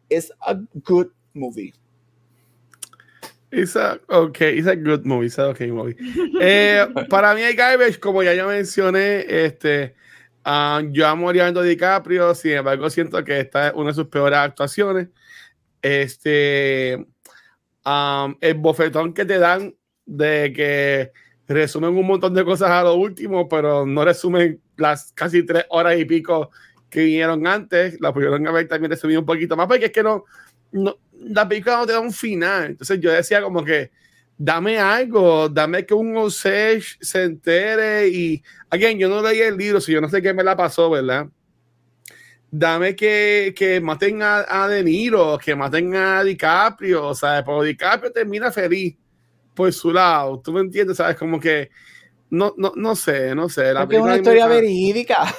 es 0.10 0.31
a 0.41 0.56
good 0.84 1.07
movie. 1.34 1.73
It's 3.52 3.76
a, 3.76 3.99
okay, 4.10 4.57
it's 4.57 4.68
a 4.68 4.76
good 4.76 5.06
movie, 5.06 5.27
it's 5.27 5.40
a 5.40 5.48
okay 5.49 5.72
movie. 5.72 5.95
Eh, 6.40 6.86
para 7.10 7.34
mí, 7.34 7.41
hay 7.41 7.56
Garbage, 7.56 7.99
como 7.99 8.22
ya 8.22 8.34
yo 8.34 8.48
mencioné, 8.48 9.26
este, 9.27 9.95
uh, 10.45 10.81
yo 10.91 11.07
amo 11.07 11.30
a 11.30 11.34
Leonardo 11.34 11.64
DiCaprio, 11.64 12.36
sin 12.36 12.52
embargo, 12.52 12.90
siento 12.90 13.23
que 13.23 13.40
esta 13.40 13.69
es 13.69 13.73
una 13.73 13.90
de 13.90 13.95
sus 13.95 14.07
peores 14.07 14.38
actuaciones. 14.38 15.07
Este, 15.81 17.07
um, 17.86 18.36
el 18.40 18.53
bofetón 18.56 19.14
que 19.14 19.26
te 19.26 19.40
dan 19.40 19.76
de 20.06 20.53
que 20.53 21.11
resumen 21.48 21.98
un 21.98 22.06
montón 22.06 22.36
de 22.36 22.45
cosas 22.45 22.69
a 22.69 22.84
lo 22.84 22.95
último, 22.95 23.49
pero 23.49 23.86
no 23.86 24.06
resumen 24.06 24.61
las 24.77 25.11
casi 25.14 25.44
tres 25.44 25.65
horas 25.69 25.98
y 25.98 26.06
pico 26.06 26.52
que 26.89 27.03
vinieron 27.03 27.45
antes, 27.47 27.99
la 28.01 28.13
pudieron 28.13 28.45
haber 28.47 28.67
también 28.67 28.91
resumido 28.91 29.19
un 29.19 29.25
poquito 29.25 29.55
más, 29.55 29.67
porque 29.67 29.85
es 29.85 29.91
que 29.91 30.03
no, 30.03 30.25
no, 30.71 30.97
la 31.13 31.47
película 31.47 31.77
no 31.77 31.85
te 31.85 31.93
da 31.93 31.99
un 31.99 32.13
final. 32.13 32.71
Entonces 32.71 32.99
yo 32.99 33.11
decía 33.11 33.41
como 33.41 33.63
que, 33.63 33.91
dame 34.37 34.79
algo, 34.79 35.49
dame 35.49 35.85
que 35.85 35.93
un 35.93 36.15
Osage 36.17 36.97
se 37.01 37.23
entere 37.23 38.07
y, 38.07 38.41
again, 38.69 38.97
yo 38.97 39.09
no 39.09 39.21
leí 39.21 39.39
el 39.39 39.57
libro, 39.57 39.81
si 39.81 39.91
yo 39.91 40.01
no 40.01 40.09
sé 40.09 40.21
qué 40.21 40.33
me 40.33 40.43
la 40.43 40.55
pasó, 40.55 40.89
¿verdad? 40.89 41.27
Dame 42.51 42.95
que, 42.95 43.53
que 43.55 43.79
maten 43.79 44.23
a, 44.23 44.45
a, 44.47 44.67
De 44.67 44.83
Niro, 44.83 45.37
que 45.37 45.55
maten 45.55 45.95
a 45.95 46.23
DiCaprio, 46.23 47.07
o 47.07 47.13
sea, 47.13 47.43
pero 47.43 47.61
DiCaprio 47.61 48.11
termina 48.11 48.51
feliz 48.51 48.95
por 49.53 49.71
su 49.73 49.91
lado, 49.91 50.39
¿tú 50.39 50.53
me 50.53 50.61
entiendes? 50.61 50.97
¿Sabes? 50.97 51.17
Como 51.17 51.39
que, 51.39 51.69
no, 52.29 52.53
no, 52.57 52.71
no 52.75 52.95
sé, 52.95 53.35
no 53.35 53.49
sé. 53.49 53.73
La 53.73 53.83
es 53.83 53.99
una 53.99 54.15
historia 54.15 54.47
verídica. 54.47 55.35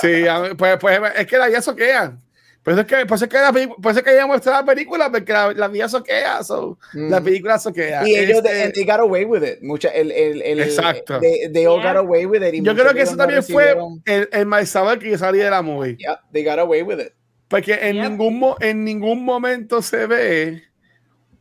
Sí, 0.00 0.24
pues, 0.56 0.78
pues 0.78 1.00
es 1.16 1.26
que 1.26 1.38
la 1.38 1.48
vida 1.48 1.62
soquea. 1.62 2.16
Por 2.62 2.72
eso 2.72 2.80
es 2.82 2.86
que, 2.86 3.06
por 3.06 3.16
eso 3.16 3.24
es 3.24 3.30
que, 3.30 3.38
la, 3.38 3.50
por 3.50 3.90
eso 3.92 4.00
es 4.00 4.02
que 4.02 4.12
ella 4.12 4.26
muestra 4.26 4.52
la 4.52 4.64
película, 4.64 5.10
porque 5.10 5.32
la, 5.32 5.52
la 5.52 5.68
vida 5.68 5.88
soquea, 5.88 6.42
so, 6.42 6.78
mm. 6.92 7.08
la 7.08 7.20
película 7.20 7.58
soquea. 7.58 8.06
Y 8.06 8.14
ellos, 8.14 8.42
este, 8.44 8.72
they 8.72 8.84
got 8.84 9.00
away 9.00 9.24
with 9.24 9.42
it. 9.42 9.62
Mucha, 9.62 9.88
el, 9.88 10.10
el, 10.10 10.42
el, 10.42 10.60
Exacto. 10.60 11.18
They, 11.18 11.50
they 11.50 11.66
all 11.66 11.80
got 11.82 11.96
away 11.96 12.26
with 12.26 12.42
it. 12.42 12.62
yo 12.62 12.74
creo 12.74 12.92
que 12.92 13.02
eso 13.02 13.16
también 13.16 13.42
fue 13.42 13.74
el, 14.04 14.28
el 14.30 14.46
mal 14.46 14.66
saber 14.66 14.98
que 14.98 15.10
yo 15.10 15.16
salí 15.16 15.38
de 15.38 15.50
la 15.50 15.62
movie. 15.62 15.96
Yeah, 15.96 16.20
they 16.32 16.44
got 16.44 16.58
away 16.58 16.82
with 16.82 17.00
it. 17.00 17.14
Porque 17.48 17.72
en, 17.72 17.96
yeah. 17.96 18.08
ningún, 18.08 18.54
en 18.60 18.84
ningún 18.84 19.24
momento 19.24 19.80
se 19.80 20.06
ve 20.06 20.62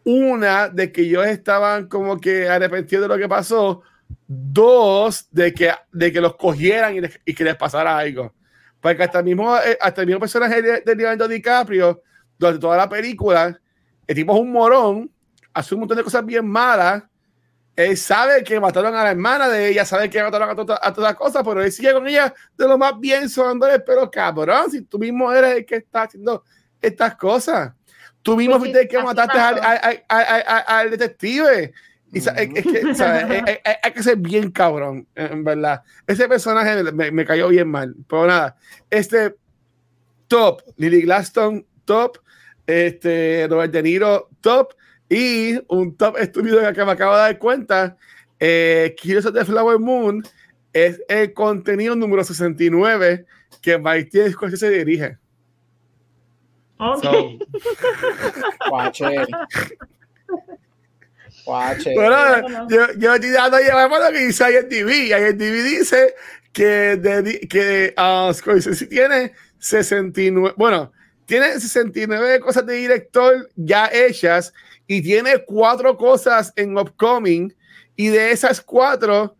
una 0.05 0.69
de 0.69 0.93
que 0.93 1.01
ellos 1.01 1.27
estaban 1.27 1.89
como 1.89 2.21
que 2.21 2.47
arrepentidos 2.47 3.01
de 3.01 3.07
lo 3.09 3.17
que 3.17 3.27
pasó, 3.27 3.81
dos 4.27 5.27
de 5.31 5.53
que, 5.53 5.71
de 5.91 6.11
que 6.11 6.21
los 6.21 6.35
cogieran 6.35 6.95
y, 6.95 7.01
les, 7.01 7.19
y 7.25 7.33
que 7.33 7.43
les 7.43 7.55
pasara 7.55 7.97
algo. 7.97 8.33
Porque 8.79 9.03
hasta 9.03 9.19
el 9.19 9.25
mismo, 9.25 9.57
eh, 9.57 9.77
hasta 9.79 10.01
el 10.01 10.07
mismo 10.07 10.19
personaje 10.19 10.61
de, 10.61 10.81
de 10.81 10.95
Leonardo 10.95 11.27
DiCaprio, 11.27 12.01
durante 12.37 12.59
toda 12.59 12.77
la 12.77 12.89
película, 12.89 13.59
el 14.05 14.15
tipo 14.15 14.33
es 14.33 14.39
un 14.39 14.51
morón, 14.51 15.11
hace 15.53 15.73
un 15.73 15.81
montón 15.81 15.97
de 15.97 16.03
cosas 16.03 16.25
bien 16.25 16.45
malas. 16.47 17.03
Él 17.75 17.95
sabe 17.95 18.43
que 18.43 18.59
mataron 18.59 18.95
a 18.95 19.03
la 19.03 19.11
hermana 19.11 19.47
de 19.47 19.69
ella, 19.69 19.85
sabe 19.85 20.09
que 20.09 20.21
mataron 20.21 20.49
a, 20.49 20.55
to 20.55 20.73
a 20.81 20.93
todas 20.93 21.11
las 21.11 21.15
cosas, 21.15 21.43
pero 21.45 21.61
él 21.61 21.71
sigue 21.71 21.93
con 21.93 22.07
ella 22.07 22.33
de 22.57 22.67
lo 22.67 22.77
más 22.77 22.99
bien 22.99 23.29
sonándole, 23.29 23.79
pero 23.79 24.09
cabrón, 24.09 24.71
si 24.71 24.81
tú 24.81 24.97
mismo 24.97 25.31
eres 25.31 25.57
el 25.57 25.65
que 25.65 25.75
está 25.75 26.03
haciendo 26.03 26.43
estas 26.81 27.15
cosas. 27.15 27.73
Tú 28.21 28.35
mismo 28.35 28.59
fuiste 28.59 28.81
el 28.81 28.87
que 28.87 29.01
mataste 29.01 29.37
al, 29.37 29.59
al, 29.59 30.03
al, 30.07 30.63
al, 30.67 30.91
detective. 30.91 31.71
Y, 32.11 32.19
es, 32.19 32.27
es 32.27 32.49
que, 32.49 32.95
¿sabes? 32.95 33.25
hay, 33.25 33.57
hay, 33.63 33.75
hay, 33.83 33.91
que 33.91 34.03
ser 34.03 34.17
bien 34.17 34.49
cabrón, 34.51 35.07
en 35.15 35.43
verdad. 35.43 35.83
Ese 36.05 36.27
personaje 36.27 36.83
me, 36.91 37.11
me, 37.11 37.25
cayó 37.25 37.49
bien 37.49 37.67
mal. 37.67 37.95
Pero 38.07 38.27
nada, 38.27 38.55
este 38.89 39.35
top, 40.27 40.61
Lily 40.77 41.01
Glaston, 41.01 41.65
top, 41.85 42.19
este 42.65 43.47
Robert 43.49 43.73
De 43.73 43.83
Niro, 43.83 44.29
top, 44.41 44.73
y 45.09 45.59
un 45.67 45.95
top 45.95 46.17
estúpido 46.17 46.59
que 46.73 46.85
me 46.85 46.91
acabo 46.91 47.13
de 47.13 47.19
dar 47.19 47.39
cuenta, 47.39 47.97
eh, 48.39 48.95
Killers 48.97 49.25
of 49.25 49.33
the 49.33 49.45
Flower 49.45 49.79
Moon 49.79 50.23
es 50.73 51.01
el 51.07 51.33
contenido 51.33 51.95
número 51.95 52.23
69 52.23 53.25
que 53.61 53.77
Martin 53.77 54.31
Scorsese 54.31 54.69
dirige. 54.69 55.17
Okay. 56.79 57.39
So, 57.39 57.77
Bueno, 61.95 62.67
yo, 62.69 62.93
yo 62.97 63.15
estoy 63.15 63.29
dando 63.31 63.57
llevar 63.59 63.89
por 63.89 63.99
lo 63.99 64.11
que 64.11 64.25
dice 64.25 64.43
IMDb. 64.51 65.17
IMDb 65.17 65.63
dice 65.63 66.15
que, 66.51 66.97
de, 66.97 67.39
que 67.47 67.93
uh, 67.97 68.33
Scorsese 68.33 68.87
tiene 68.87 69.33
69, 69.59 70.53
bueno, 70.57 70.91
tiene 71.25 71.59
69 71.59 72.39
cosas 72.39 72.65
de 72.65 72.75
director 72.75 73.49
ya 73.55 73.89
hechas 73.91 74.53
y 74.87 75.01
tiene 75.01 75.43
cuatro 75.45 75.97
cosas 75.97 76.53
en 76.55 76.77
upcoming 76.77 77.53
y 77.95 78.07
de 78.07 78.31
esas 78.31 78.61
cuatro, 78.61 79.35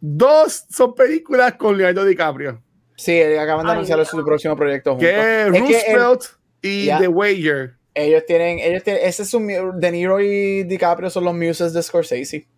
dos 0.00 0.66
son 0.70 0.94
películas 0.94 1.54
con 1.54 1.76
Leonardo 1.76 2.04
DiCaprio. 2.04 2.62
Sí, 2.96 3.20
acaban 3.20 3.66
de 3.66 3.72
anunciar 3.72 4.04
su 4.06 4.24
próximo 4.24 4.56
proyecto 4.56 4.92
juntos. 4.92 5.08
Que 5.08 5.42
es 5.42 5.48
Roosevelt 5.48 6.22
el, 6.62 6.70
y 6.70 6.84
yeah. 6.84 6.98
The 7.00 7.08
Wager. 7.08 7.76
Ellos 7.94 8.24
tienen, 8.26 8.58
ellos 8.58 8.82
tienen, 8.82 9.02
ese 9.04 9.22
es 9.22 9.32
un, 9.34 9.46
De 9.46 9.92
Niro 9.92 10.20
y 10.20 10.64
DiCaprio 10.64 11.10
son 11.10 11.24
los 11.24 11.34
muses 11.34 11.72
de 11.72 11.82
Scorsese. 11.82 12.48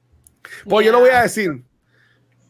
Pues 0.64 0.84
yeah. 0.84 0.86
yo 0.86 0.92
lo 0.92 1.00
voy 1.00 1.10
a 1.10 1.22
decir. 1.22 1.62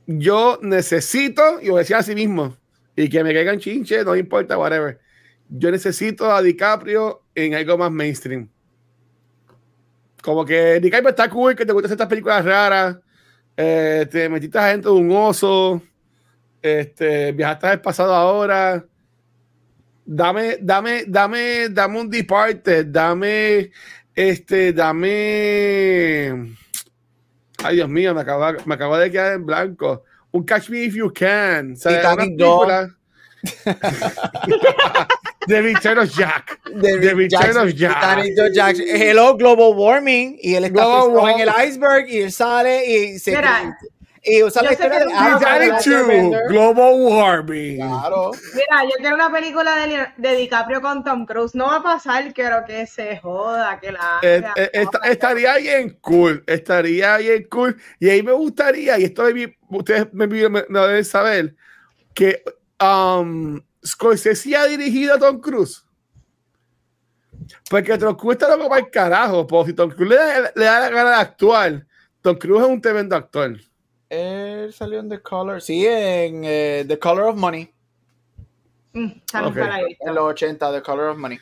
Yo 0.07 0.61
necesito, 0.63 1.61
y 1.61 1.67
lo 1.67 1.77
decía 1.77 1.99
a 1.99 2.03
sí 2.03 2.15
mismo, 2.15 2.57
y 2.95 3.09
que 3.09 3.25
me 3.25 3.35
caigan 3.35 3.59
chinche, 3.59 4.05
no 4.05 4.15
importa, 4.15 4.57
whatever. 4.57 5.01
Yo 5.49 5.71
necesito 5.71 6.33
a 6.33 6.41
DiCaprio 6.43 7.25
en 7.35 7.55
algo 7.55 7.77
más 7.77 7.91
mainstream. 7.91 8.49
Como 10.23 10.45
que 10.45 10.79
DiCaprio 10.79 11.11
está 11.11 11.29
cool, 11.29 11.57
que 11.57 11.67
te 11.67 11.73
gustan 11.73 11.91
estas 11.91 12.07
películas 12.07 12.45
raras, 12.45 12.99
eh, 13.57 14.07
te 14.09 14.29
metiste 14.29 14.59
a 14.59 14.71
gente 14.71 14.89
de 14.89 14.95
un 14.95 15.11
oso, 15.11 15.83
este, 16.63 17.33
viajaste 17.33 17.67
al 17.67 17.81
pasado 17.81 18.15
ahora 18.15 18.87
dame, 20.07 20.59
dame, 20.61 21.05
dame, 21.07 21.69
dame 21.69 22.01
un 22.01 22.09
Departed, 22.09 22.87
dame, 22.87 23.71
este, 24.15 24.73
dame. 24.73 26.55
Ay, 27.63 27.77
Dios 27.77 27.89
mío, 27.89 28.15
me 28.15 28.21
acaba, 28.21 28.55
me 28.65 28.75
acaba 28.75 28.99
de 29.01 29.11
quedar 29.11 29.35
en 29.35 29.45
blanco. 29.45 30.05
Un 30.31 30.45
Catch 30.45 30.71
Me 30.71 30.85
If 30.85 30.95
You 30.95 31.13
Can. 31.13 31.73
O 31.73 31.77
sea. 31.77 32.17
The 35.47 35.63
Return 35.63 35.99
of 35.99 36.11
Jack. 36.11 36.61
The, 36.65 36.99
The 36.99 37.15
Return 37.15 37.57
of 37.57 37.75
Jack. 37.75 38.25
Jack. 38.53 38.77
Hello, 38.79 39.37
global 39.37 39.75
warming. 39.77 40.39
Y 40.41 40.55
él 40.55 40.65
está 40.65 41.05
en 41.33 41.41
el 41.41 41.51
iceberg 41.69 42.09
y 42.09 42.19
él 42.19 42.33
sale 42.33 42.85
y 42.87 43.19
se. 43.19 43.37
Mira, 43.37 43.79
y 44.27 44.43
usa 44.43 44.61
la 44.63 44.73
historia 44.73 44.99
de 44.99 45.07
Titanic 45.07 46.49
Global 46.49 46.95
Warming. 47.01 47.77
Claro. 47.77 48.33
Mira, 48.55 48.83
yo 48.85 48.97
quiero 48.99 49.15
una 49.15 49.31
película 49.31 49.77
de, 49.77 50.09
de, 50.17 50.37
DiCaprio 50.37 50.83
con 50.83 51.05
Tom 51.05 51.25
Cruise. 51.25 51.55
No 51.55 51.67
va 51.67 51.77
a 51.77 51.83
pasar, 51.83 52.35
quiero 52.35 52.65
que 52.67 52.87
se 52.89 53.19
joda, 53.19 53.79
que 53.79 53.93
la 53.93 54.19
eh, 54.23 54.43
eh, 54.57 54.71
esta, 54.73 54.99
estaría 54.99 55.57
bien 55.59 55.97
cool, 56.01 56.43
estaría 56.47 57.19
bien 57.19 57.47
cool. 57.49 57.81
Y 58.01 58.09
ahí 58.09 58.23
me 58.23 58.33
gustaría, 58.33 58.99
y 58.99 59.05
esto 59.05 59.25
de, 59.25 59.57
ustedes 59.69 60.13
me, 60.13 60.27
me, 60.27 60.49
me, 60.49 60.81
deben 60.81 61.05
saber, 61.05 61.55
que 62.13 62.43
um, 62.83 63.61
Scorsese 63.85 64.57
ha 64.57 64.67
dirigido 64.67 65.15
a 65.15 65.19
Tom 65.21 65.41
Cruise. 65.41 65.85
Porque 67.71 67.97
Tom 67.97 68.17
Cruise 68.17 68.39
está 68.41 68.57
loco 68.57 68.69
para 68.69 68.81
el 68.81 68.91
carajo. 68.91 69.47
Porque 69.47 69.71
si 69.71 69.77
Tom 69.77 69.91
Cruise 69.91 70.11
le, 70.11 70.51
le 70.57 70.65
da 70.65 70.81
la 70.81 70.91
gana 70.91 71.11
de 71.11 71.17
actuar, 71.17 71.87
Tom 72.23 72.37
Cruise 72.37 72.65
es 72.65 72.69
un 72.69 72.81
tremendo 72.81 73.15
actor. 73.15 73.57
Él 74.09 74.73
salió 74.73 75.01
en 75.01 75.09
The 75.09 75.21
Color, 75.21 75.61
sí, 75.61 75.87
en 75.87 76.41
uh, 76.41 76.87
The 76.87 76.99
Color 76.99 77.25
of 77.25 77.37
Money. 77.37 77.71
Mm, 78.93 79.11
okay. 79.45 79.97
En 80.01 80.15
los 80.15 80.25
80, 80.25 80.73
The 80.73 80.83
Color 80.83 81.09
of 81.11 81.19
Money. 81.19 81.39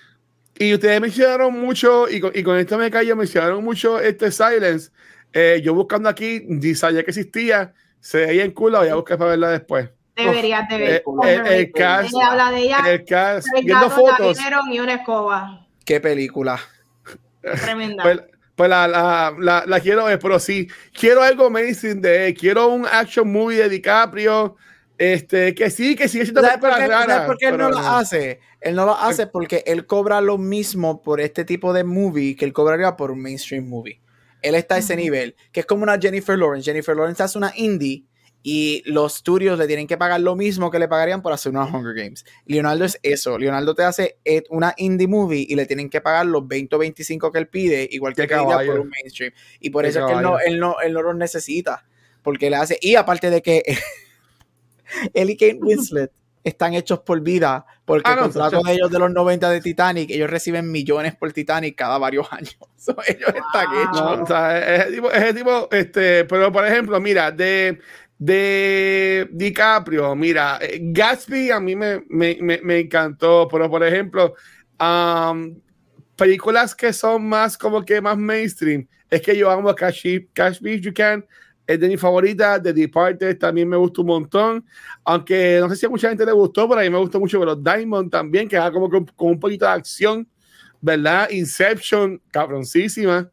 Y 0.59 0.73
ustedes 0.73 1.01
mencionaron 1.01 1.53
mucho, 1.61 2.09
y 2.09 2.21
con, 2.21 2.33
y 2.35 2.43
con 2.43 2.57
esto 2.59 2.79
me 2.79 2.91
callo, 2.91 3.17
mencionaron 3.17 3.63
mucho 3.63 4.01
este 4.01 4.31
Silence. 4.31 4.91
Eh, 5.33 5.61
yo 5.65 5.75
buscando 5.75 6.09
aquí, 6.09 6.43
ni 6.47 6.75
sabía 6.75 7.03
que 7.03 7.11
existía, 7.11 7.75
se 8.01 8.27
veía 8.27 8.45
en 8.45 8.53
culo, 8.53 8.79
voy 8.79 8.89
a 8.89 8.95
buscar 8.95 9.19
para 9.19 9.31
verla 9.31 9.51
después. 9.51 9.91
Deberías 10.17 10.69
de 10.69 10.79
ver. 10.79 10.91
Eh, 10.91 11.05
el, 11.25 11.47
el 11.47 11.73
cast, 11.73 12.15
habla 12.23 12.53
de 12.53 12.59
ella, 12.59 12.79
el 12.87 13.05
cast, 13.05 13.49
viendo 13.63 13.91
fotos. 13.91 14.39
Y 14.71 14.79
una 14.79 14.95
escoba. 14.95 15.67
Qué 15.85 16.01
película. 16.01 16.61
Tremenda. 17.41 18.03
Pues, 18.05 18.21
pues 18.55 18.71
la, 18.71 18.87
la, 18.87 19.35
la, 19.39 19.65
la, 19.67 19.81
quiero 19.81 20.05
ver, 20.05 20.19
pero 20.19 20.39
sí, 20.39 20.69
quiero 20.93 21.23
algo 21.23 21.47
amazing 21.47 22.01
de 22.01 22.29
él, 22.29 22.35
quiero 22.35 22.69
un 22.69 22.87
action 22.87 23.31
movie 23.31 23.59
de 23.59 23.69
DiCaprio, 23.69 24.57
este, 24.97 25.55
que 25.55 25.71
sí, 25.71 25.97
que 25.97 26.09
sigue 26.09 26.25
siendo 26.25 26.41
¿Sabes 26.43 26.59
por 26.59 26.75
qué, 26.75 26.87
¿sabes 26.87 27.27
por 27.27 27.37
qué 27.37 27.47
él 27.49 27.59
no 27.59 27.71
lo 27.71 27.79
hace? 27.79 28.41
Él 28.61 28.77
no 28.77 28.87
lo 28.87 28.97
hace 28.97 29.27
porque 29.27 29.65
él 29.67 29.87
cobra 29.87 30.21
lo 30.21 30.39
mismo 30.39 31.03
por 31.03 31.21
este 31.21 31.45
tipo 31.45 31.73
de 31.73 31.85
movie 31.85 32.37
que 32.37 32.45
él 32.45 32.53
cobraría 32.53 32.97
por 32.97 33.11
un 33.11 33.21
mainstream 33.21 33.69
movie. 33.69 34.01
Él 34.41 34.55
está 34.55 34.77
a 34.77 34.79
ese 34.79 34.95
nivel, 34.95 35.35
que 35.53 35.61
es 35.61 35.67
como 35.67 35.83
una 35.83 35.99
Jennifer 35.99 36.39
Lawrence. 36.39 36.65
Jennifer 36.65 36.95
Lawrence 36.95 37.23
hace 37.23 37.39
una 37.39 37.53
indie 37.57 38.05
y 38.47 38.83
los 38.85 39.15
studios 39.15 39.59
le 39.59 39.67
tienen 39.67 39.87
que 39.87 39.97
pagar 39.97 40.21
lo 40.21 40.37
mismo 40.37 40.71
que 40.71 40.79
le 40.79 40.87
pagarían 40.87 41.23
por 41.23 41.33
hacer 41.33 41.51
unos 41.51 41.73
Hunger 41.73 41.95
Games. 41.95 42.27
Leonardo 42.45 42.85
es 42.85 43.01
eso. 43.03 43.39
Leonardo 43.39 43.75
te 43.75 43.85
hace 43.85 44.19
eh, 44.23 44.43
una 44.51 44.75
indie 44.77 45.09
movie 45.09 45.47
y 45.49 45.55
le 45.55 45.65
tienen 45.65 45.89
que 45.89 46.03
pagar 46.03 46.27
los 46.27 46.47
20 46.47 46.77
o 46.77 46.79
25 46.79 47.33
que 47.33 47.39
él 47.39 47.49
pide, 47.49 47.89
igual 47.91 48.15
que 48.15 48.27
caballo. 48.27 48.71
por 48.73 48.81
un 48.81 48.91
mainstream. 48.91 49.33
Y 49.61 49.71
por 49.71 49.85
Qué 49.85 49.89
eso 49.89 50.01
es 50.01 50.05
que 50.07 50.13
él 50.13 50.21
no, 50.23 50.39
él, 50.39 50.61
no, 50.61 50.77
él 50.81 50.93
no 50.93 51.01
los 51.01 51.17
necesita. 51.17 51.87
Porque 52.23 52.51
le 52.51 52.57
hace. 52.57 52.79
Y 52.83 52.97
aparte 52.97 53.31
de 53.31 53.41
que 53.41 53.63
él 55.15 55.31
y 55.31 55.37
Kate 55.37 55.59
Winslet 55.61 56.13
están 56.43 56.75
hechos 56.75 57.01
por 57.01 57.23
vida, 57.23 57.65
porque 57.87 58.11
Ah, 58.11 58.13
el 58.13 58.17
no, 58.19 58.23
contrato 58.25 58.61
de 58.63 58.73
ellos 58.75 58.91
de 58.91 58.99
los 58.99 59.11
90 59.11 59.49
de 59.49 59.63
Titanic, 59.63 60.11
ellos 60.11 60.29
reciben 60.29 60.71
millones 60.71 61.15
por 61.17 61.33
Titanic 61.33 61.75
cada 61.75 61.97
varios 61.99 62.31
años. 62.33 62.57
So, 62.77 62.95
ellos 63.09 63.31
están 63.35 63.67
Wow. 63.71 63.81
hechos. 63.83 64.19
No, 64.19 64.23
o 64.25 64.27
sea, 64.27 64.77
ese 64.77 64.93
tipo, 64.93 65.11
ese 65.11 65.33
tipo, 65.33 65.69
este, 65.73 66.25
pero 66.27 66.53
por 66.53 66.67
ejemplo, 66.67 67.01
mira, 67.01 67.31
de, 67.33 67.79
de 68.19 69.29
DiCaprio, 69.33 70.15
mira, 70.15 70.59
eh, 70.61 70.79
Gatsby 70.81 71.51
a 71.51 71.61
mí 71.61 71.75
me, 71.75 72.03
me, 72.09 72.39
me, 72.41 72.61
me 72.63 72.79
encantó, 72.81 73.49
pero 73.51 73.69
por 73.69 73.83
ejemplo, 73.85 74.35
películas 76.17 76.75
que 76.75 76.93
son 76.93 77.29
más 77.29 77.59
como 77.59 77.85
que 77.85 78.01
más 78.01 78.17
mainstream, 78.17 78.87
es 79.11 79.21
que 79.21 79.37
yo 79.37 79.51
amo 79.51 79.75
Me 80.61 80.73
If 80.75 80.81
You 80.81 80.95
Can, 80.95 81.25
es 81.67 81.81
de 81.81 81.89
mi 81.89 81.97
favorita, 81.97 82.63
The 82.63 82.73
Departed 82.73 83.39
también 83.39 83.69
me 83.69 83.77
gustó 83.77 84.03
un 84.03 84.09
montón, 84.09 84.65
aunque 85.03 85.59
no 85.61 85.69
sé 85.71 85.77
si 85.77 85.87
a 85.87 85.89
mucha 85.89 86.09
gente 86.09 86.27
le 86.27 86.33
gustó, 86.33 86.69
pero 86.69 86.81
a 86.81 86.85
mí 86.85 86.91
me 86.91 86.99
gustó 86.99 87.19
mucho, 87.19 87.41
pero 87.41 87.57
Diamond 87.57 88.11
también, 88.11 88.49
que 88.49 88.57
da 88.57 88.71
como 88.71 88.91
con, 88.91 89.07
con 89.07 89.29
un 89.29 89.41
poquito 89.41 89.65
de 89.65 89.73
acción, 89.73 90.29
¿verdad? 90.81 91.31
Inception, 91.31 92.21
cabroncísima. 92.31 93.31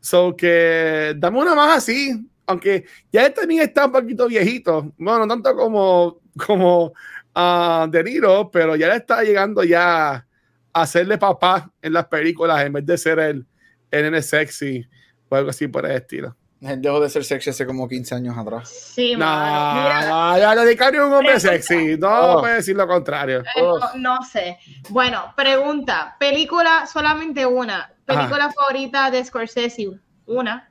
So 0.00 0.34
que 0.36 1.14
dame 1.16 1.38
una 1.38 1.54
más 1.54 1.78
así, 1.78 2.26
aunque 2.46 2.84
ya 3.12 3.26
él 3.26 3.34
también 3.34 3.62
está 3.62 3.86
un 3.86 3.92
poquito 3.92 4.26
viejito, 4.28 4.92
bueno, 4.98 5.20
no 5.26 5.28
tanto 5.28 5.54
como, 5.56 6.20
como 6.46 6.92
ah, 7.34 7.86
De 7.90 8.02
Niro, 8.04 8.50
pero 8.50 8.76
ya 8.76 8.88
le 8.88 8.96
está 8.96 9.22
llegando 9.22 9.62
ya 9.64 10.14
a 10.14 10.82
hacerle 10.82 11.18
papá 11.18 11.70
en 11.82 11.92
las 11.92 12.06
películas 12.06 12.64
en 12.64 12.72
vez 12.74 12.86
de 12.86 12.98
ser 12.98 13.18
el, 13.18 13.46
el 13.90 14.02
nene 14.02 14.22
sexy 14.22 14.86
o 15.28 15.36
algo 15.36 15.50
así 15.50 15.66
por 15.68 15.84
el 15.86 15.92
estilo. 15.96 16.36
Él 16.62 16.80
dejó 16.80 17.00
de 17.00 17.10
ser 17.10 17.22
sexy 17.24 17.50
hace 17.50 17.66
como 17.66 17.86
15 17.86 18.14
años 18.14 18.36
atrás. 18.36 18.68
Sí, 18.70 19.12
No, 19.12 19.18
mano. 19.26 19.82
Mira, 19.82 20.08
no, 20.08 20.38
ya 20.38 20.54
lo 20.54 20.64
DiCaprio 20.64 21.02
es 21.02 21.06
un 21.08 21.12
hombre 21.14 21.32
Pregunta. 21.34 21.52
sexy, 21.62 21.98
no 21.98 22.08
Oh. 22.36 22.40
puede 22.40 22.54
decir 22.54 22.74
lo 22.76 22.86
contrario. 22.88 23.40
eh, 23.40 23.44
no, 23.60 23.78
no 23.96 24.22
sé. 24.24 24.58
Bueno, 24.88 25.32
pregunta. 25.36 26.16
Película, 26.18 26.86
solamente 26.90 27.44
una. 27.44 27.92
Película 28.06 28.50
favorita 28.52 29.10
de 29.10 29.22
Scorsese. 29.24 29.90
Una. 30.24 30.70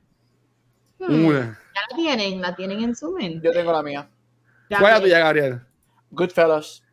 Hmm, 1.00 1.26
Una. 1.26 1.60
Ya 1.76 1.82
la 1.90 1.96
tienen, 1.96 2.42
la 2.42 2.56
tienen 2.56 2.84
en 2.84 2.96
su 2.96 3.12
mente. 3.12 3.46
Yo 3.46 3.52
tengo 3.52 3.72
la 3.72 3.84
mía. 3.84 4.08
Ya 4.70 4.80
¿Cuál 4.80 4.94
es 4.94 5.00
la 5.00 5.04
tuya, 5.04 5.20
Gabriel? 5.20 5.62
Goodfellas. 6.12 6.84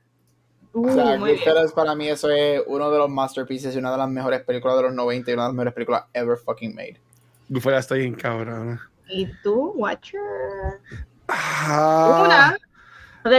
Uh, 0.73 0.89
O 0.89 0.95
sea. 0.95 1.17
Goodfellas 1.17 1.73
para 1.73 1.95
mí 1.95 2.09
eso 2.09 2.31
es 2.31 2.63
uno 2.67 2.91
de 2.91 2.99
los 2.99 3.09
masterpieces 3.09 3.75
y 3.75 3.79
una 3.79 3.93
de 3.93 3.99
las 3.99 4.09
mejores 4.09 4.43
películas 4.43 4.77
de 4.77 4.83
los 4.85 4.95
90 4.95 5.31
y 5.31 5.35
una 5.35 5.43
de 5.45 5.49
las 5.49 5.55
mejores 5.55 5.75
películas 5.75 6.05
ever 6.13 6.37
fucking 6.37 6.75
made. 6.75 7.01
Fuera 7.61 7.79
estoy 7.79 8.01
bien 8.01 8.15
cabrón. 8.15 8.81
¿Y 9.09 9.27
tú, 9.43 9.73
Watcher? 9.77 10.21
Ah. 11.29 12.23
Una. 12.25 12.59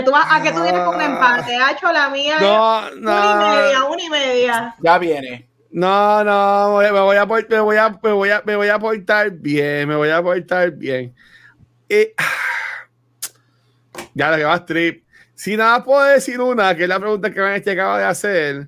Tú 0.04 0.12
vas 0.12 0.26
a 0.30 0.42
que 0.42 0.52
tú 0.52 0.62
vienes 0.62 0.82
con 0.84 0.96
un 0.96 1.02
empate. 1.02 1.56
Ha 1.58 1.72
hecho 1.72 1.92
la 1.92 2.10
mía. 2.10 2.38
No, 2.40 2.88
es 2.88 2.96
Una 2.96 3.32
y 3.32 3.36
media, 3.36 3.80
no, 3.80 3.90
una 3.92 4.04
y 4.04 4.10
media. 4.10 4.76
Ya 4.80 4.98
viene. 4.98 5.50
No, 5.74 6.24
no, 6.24 6.78
me 6.78 6.92
voy 6.92 7.18
a, 7.18 7.26
me 7.26 7.60
voy 7.60 7.78
a, 7.78 7.90
me 7.90 8.12
voy 8.12 8.30
a, 8.30 8.44
me 8.46 8.56
voy 8.56 8.68
a 8.68 8.78
portar 8.78 9.32
bien, 9.32 9.90
me 9.90 9.96
voy 9.96 10.10
a 10.10 10.22
portar 10.22 10.70
bien. 10.70 11.16
Eh, 11.90 12.14
ya 14.14 14.30
lo 14.30 14.38
que 14.38 14.44
va 14.44 14.64
trip. 14.64 15.04
Si 15.34 15.58
nada 15.58 15.84
puedo 15.84 16.04
decir 16.04 16.40
una, 16.40 16.76
que 16.76 16.84
es 16.84 16.90
la 16.90 17.00
pregunta 17.00 17.32
que 17.34 17.42
me 17.42 17.56
acaba 17.56 17.98
de 17.98 18.06
hacer, 18.06 18.68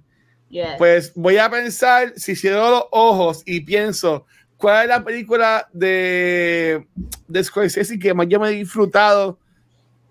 Yes. 0.49 0.69
pues 0.79 1.13
voy 1.15 1.37
a 1.37 1.47
pensar, 1.49 2.13
si 2.15 2.35
cierro 2.35 2.71
los 2.71 2.85
ojos 2.91 3.43
y 3.45 3.61
pienso, 3.61 4.25
¿cuál 4.57 4.83
es 4.83 4.89
la 4.89 5.03
película 5.03 5.67
de, 5.73 6.87
de 7.27 7.43
Scorsese 7.43 7.99
que 7.99 8.15
más 8.15 8.27
yo 8.27 8.39
me 8.39 8.49
he 8.49 8.53
disfrutado 8.53 9.37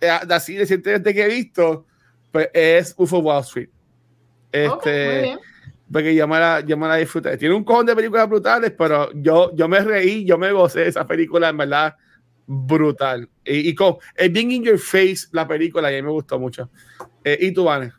eh, 0.00 0.12
de 0.24 0.34
así 0.34 0.56
recientemente 0.56 1.12
que 1.12 1.24
he 1.24 1.28
visto? 1.28 1.86
Pues 2.30 2.50
es 2.52 2.94
UFO 2.96 3.18
Wall 3.18 3.42
Street. 3.42 3.70
Este, 4.52 5.12
muy 5.12 5.22
bien. 5.22 5.53
Porque 5.94 6.12
yo 6.12 6.26
me, 6.26 6.40
la, 6.40 6.58
yo 6.58 6.76
me 6.76 6.88
la 6.88 6.96
disfruté. 6.96 7.36
Tiene 7.36 7.54
un 7.54 7.62
cojón 7.62 7.86
de 7.86 7.94
películas 7.94 8.28
brutales, 8.28 8.72
pero 8.76 9.12
yo, 9.12 9.54
yo 9.54 9.68
me 9.68 9.78
reí, 9.78 10.24
yo 10.24 10.36
me 10.36 10.50
gocé 10.50 10.88
esa 10.88 11.06
película, 11.06 11.50
en 11.50 11.56
verdad, 11.56 11.94
brutal. 12.48 13.28
Y, 13.44 13.68
y 13.68 13.74
con, 13.76 13.98
es 14.16 14.32
bien 14.32 14.50
in 14.50 14.64
your 14.64 14.76
face 14.76 15.28
la 15.30 15.46
película 15.46 15.92
y 15.92 15.94
a 15.94 15.98
mí 15.98 16.02
me 16.02 16.10
gustó 16.10 16.36
mucho. 16.40 16.68
Eh, 17.22 17.38
¿Y 17.42 17.52
tú, 17.52 17.62
Vane? 17.62 17.92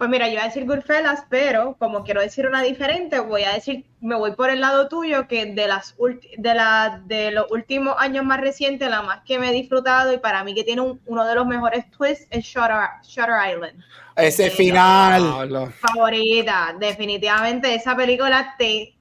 Pues 0.00 0.08
mira, 0.08 0.28
yo 0.28 0.32
iba 0.32 0.42
a 0.44 0.46
decir 0.46 0.64
Goodfellas, 0.64 1.24
pero 1.28 1.76
como 1.78 2.04
quiero 2.04 2.22
decir 2.22 2.46
una 2.46 2.62
diferente, 2.62 3.20
voy 3.20 3.42
a 3.42 3.52
decir, 3.52 3.84
me 4.00 4.14
voy 4.14 4.32
por 4.34 4.48
el 4.48 4.58
lado 4.62 4.88
tuyo, 4.88 5.28
que 5.28 5.44
de 5.44 5.68
las 5.68 5.94
ulti- 5.98 6.34
de 6.38 6.54
la 6.54 7.02
de 7.04 7.30
los 7.32 7.50
últimos 7.50 7.96
años 7.98 8.24
más 8.24 8.40
recientes, 8.40 8.88
la 8.88 9.02
más 9.02 9.20
que 9.26 9.38
me 9.38 9.50
he 9.50 9.52
disfrutado 9.52 10.10
y 10.14 10.16
para 10.16 10.42
mí 10.42 10.54
que 10.54 10.64
tiene 10.64 10.80
un- 10.80 11.02
uno 11.04 11.26
de 11.26 11.34
los 11.34 11.46
mejores 11.46 11.90
twists 11.90 12.26
es 12.30 12.46
Shutter, 12.46 12.78
Shutter 13.02 13.34
Island. 13.52 13.84
Ese 14.16 14.46
Eh, 14.46 14.50
final. 14.50 15.70
Favorita, 15.80 16.74
definitivamente 16.80 17.74
esa 17.74 17.94
película 17.94 18.54
te 18.56 18.94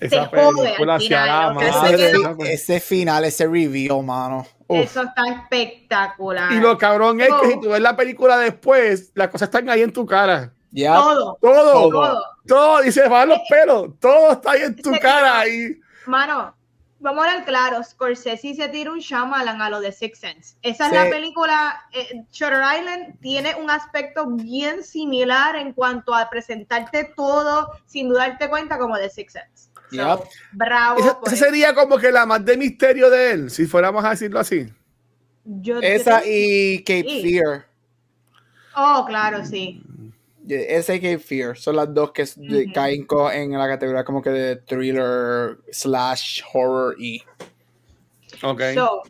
esa 0.00 0.30
película 0.30 0.94
hacia 0.96 1.22
final, 1.22 1.54
la 1.56 1.66
ese- 1.90 1.96
película. 2.12 2.50
Ese 2.50 2.80
final, 2.80 3.24
ese 3.24 3.44
reveal, 3.46 4.02
mano. 4.04 4.46
Uf. 4.70 4.78
eso 4.80 5.02
está 5.02 5.22
espectacular. 5.32 6.52
Y 6.52 6.60
lo 6.60 6.76
cabrón 6.76 7.20
es 7.20 7.28
que 7.40 7.52
si 7.52 7.60
tú 7.60 7.70
ves 7.70 7.80
la 7.80 7.96
película 7.96 8.36
después, 8.38 9.12
las 9.14 9.28
cosas 9.28 9.48
están 9.48 9.68
ahí 9.70 9.82
en 9.82 9.92
tu 9.92 10.04
cara. 10.04 10.52
Ya. 10.70 10.94
todo, 10.94 11.38
Todo, 11.40 11.88
todo. 11.90 12.22
todo, 12.46 12.84
y 12.84 12.92
se 12.92 13.08
van 13.08 13.30
los 13.30 13.38
pelos, 13.48 13.98
todo 13.98 14.32
está 14.32 14.50
ahí 14.52 14.62
en 14.62 14.76
tu 14.76 14.92
cara. 15.00 15.48
Y, 15.48 15.80
Mano, 16.06 16.54
vamos 17.00 17.24
a 17.24 17.30
hablar 17.30 17.44
claro, 17.46 17.82
Scorsese 17.82 18.54
se 18.54 18.68
tira 18.68 18.90
un 18.92 18.98
Shyamalan 18.98 19.60
a 19.62 19.70
lo 19.70 19.80
de 19.80 19.92
Six 19.92 20.18
Sense. 20.18 20.56
Esa 20.62 20.86
es 20.88 20.92
la 20.92 21.08
película, 21.10 21.80
eh, 21.92 22.22
Shutter 22.32 22.60
Island 22.78 23.18
tiene 23.20 23.54
un 23.54 23.70
aspecto 23.70 24.26
bien 24.26 24.82
similar 24.82 25.56
en 25.56 25.72
cuanto 25.72 26.14
a 26.14 26.28
presentarte 26.28 27.12
todo 27.16 27.70
sin 27.86 28.12
darte 28.12 28.48
cuenta 28.48 28.78
como 28.78 28.96
de 28.96 29.08
Six 29.10 29.32
Sense. 29.32 29.68
So, 29.90 29.96
Yep. 29.96 30.28
Bravo. 30.52 31.20
esa, 31.24 31.36
sería 31.36 31.74
como 31.74 31.96
que 31.98 32.12
la 32.12 32.26
más 32.26 32.44
de 32.44 32.56
misterio 32.56 33.08
de 33.08 33.30
él, 33.32 33.50
si 33.50 33.66
fuéramos 33.66 34.04
a 34.04 34.10
decirlo 34.10 34.38
así. 34.40 34.66
Yo- 35.44 35.80
Esa 35.80 36.20
yo- 36.20 36.26
y 36.30 36.78
Cape 36.84 37.04
Sí. 37.08 37.22
Fear. 37.22 37.66
Oh, 38.76 39.04
claro, 39.08 39.44
sí. 39.46 39.82
Y 40.48 40.82
Cape 41.00 41.18
Fear 41.18 41.56
son 41.56 41.76
las 41.76 41.92
dos 41.92 42.12
que 42.12 42.24
de- 42.36 42.64
Ujú. 42.64 42.72
caen 42.72 43.04
co- 43.06 43.30
en 43.30 43.52
la 43.52 43.68
categoría 43.68 44.04
como 44.04 44.22
que 44.22 44.30
de 44.30 44.56
thriller 44.56 45.58
slash 45.70 46.42
horror 46.52 46.94
y. 46.98 47.22
Ok. 48.42 48.62
So, 48.74 49.02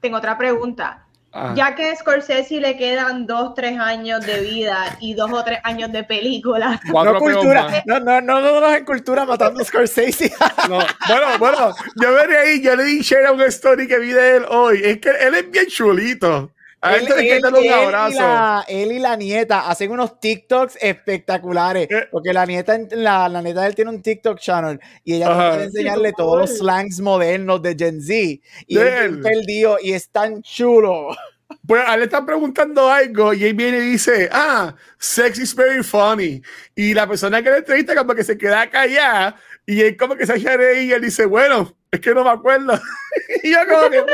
tengo 0.00 0.16
otra 0.18 0.36
pregunta. 0.38 1.00
Ah. 1.36 1.52
Ya 1.56 1.74
que 1.74 1.90
a 1.90 1.96
Scorsese 1.96 2.60
le 2.60 2.76
quedan 2.76 3.26
dos, 3.26 3.54
tres 3.54 3.76
años 3.76 4.24
de 4.24 4.40
vida 4.40 4.96
y 5.00 5.14
dos 5.14 5.32
o 5.32 5.42
tres 5.42 5.58
años 5.64 5.90
de 5.90 6.04
película, 6.04 6.80
no 6.92 7.18
cultura, 7.18 7.82
no, 7.86 7.98
no, 7.98 8.20
no, 8.20 8.40
no, 8.40 8.60
no, 8.60 8.72
en 8.72 8.84
cultura 8.84 9.24
matando 9.24 9.60
a 9.60 9.64
Scorsese. 9.64 10.32
No, 10.68 10.78
bueno, 11.08 11.38
bueno, 11.40 11.74
yo 12.00 12.12
me 12.12 12.26
reí, 12.28 12.62
yo 12.62 12.76
le 12.76 12.84
di 12.84 13.00
share 13.02 13.26
a 13.26 13.32
una 13.32 13.46
story 13.46 13.88
que 13.88 13.98
vi 13.98 14.10
de 14.12 14.36
él 14.36 14.44
hoy. 14.48 14.80
Es 14.84 14.98
que 15.00 15.10
él 15.10 15.34
es 15.34 15.50
bien 15.50 15.66
chulito. 15.66 16.53
A 16.84 16.96
él, 16.96 17.06
Él- 17.06 17.26
él- 17.28 17.46
un 17.46 17.56
él 17.56 17.64
y 17.64 17.68
abrazo. 17.68 18.18
la- 18.18 18.64
él 18.68 18.92
y 18.92 18.98
la 18.98 19.16
nieta 19.16 19.68
hacen 19.70 19.90
unos 19.90 20.20
TikToks 20.20 20.76
espectaculares. 20.80 21.88
Eh. 21.90 22.08
Porque 22.10 22.32
la 22.32 22.44
nieta, 22.46 22.78
la, 22.90 23.28
la 23.28 23.40
nieta 23.42 23.62
de 23.62 23.68
él 23.68 23.74
tiene 23.74 23.90
un 23.90 24.02
TikTok 24.02 24.38
channel 24.38 24.78
y 25.02 25.14
ella 25.14 25.30
Ajá. 25.32 25.50
quiere 25.50 25.64
enseñarle 25.64 26.08
Qué 26.10 26.14
todos 26.18 26.38
los 26.40 26.58
slangs 26.58 27.00
modernos 27.00 27.62
de 27.62 27.74
Gen 27.78 28.02
Z. 28.02 28.12
Y 28.66 28.78
él 28.78 28.86
él. 28.88 29.20
perdido 29.20 29.78
y 29.82 29.92
es 29.92 30.10
tan 30.10 30.42
chulo. 30.42 31.08
Pues 31.66 31.82
le 31.96 32.04
están 32.04 32.26
preguntando 32.26 32.90
algo 32.90 33.32
y 33.32 33.44
él 33.44 33.54
viene 33.54 33.78
y 33.78 33.92
dice, 33.92 34.28
ah, 34.32 34.74
sex 34.98 35.38
is 35.38 35.54
very 35.54 35.82
funny. 35.82 36.42
Y 36.74 36.92
la 36.94 37.06
persona 37.06 37.42
que 37.42 37.50
le 37.50 37.58
entrevista 37.58 37.94
como 37.94 38.14
que 38.14 38.24
se 38.24 38.36
queda 38.36 38.68
callada 38.68 39.36
y 39.66 39.80
él 39.80 39.96
como 39.96 40.16
que 40.16 40.26
se 40.26 40.34
reír 40.36 40.90
y 40.90 40.92
él 40.92 41.00
dice, 41.02 41.24
bueno, 41.24 41.74
es 41.90 42.00
que 42.00 42.12
no 42.12 42.24
me 42.24 42.30
acuerdo. 42.30 42.78
y 43.42 43.52
yo 43.52 43.58
como 43.68 43.88
que. 43.90 44.04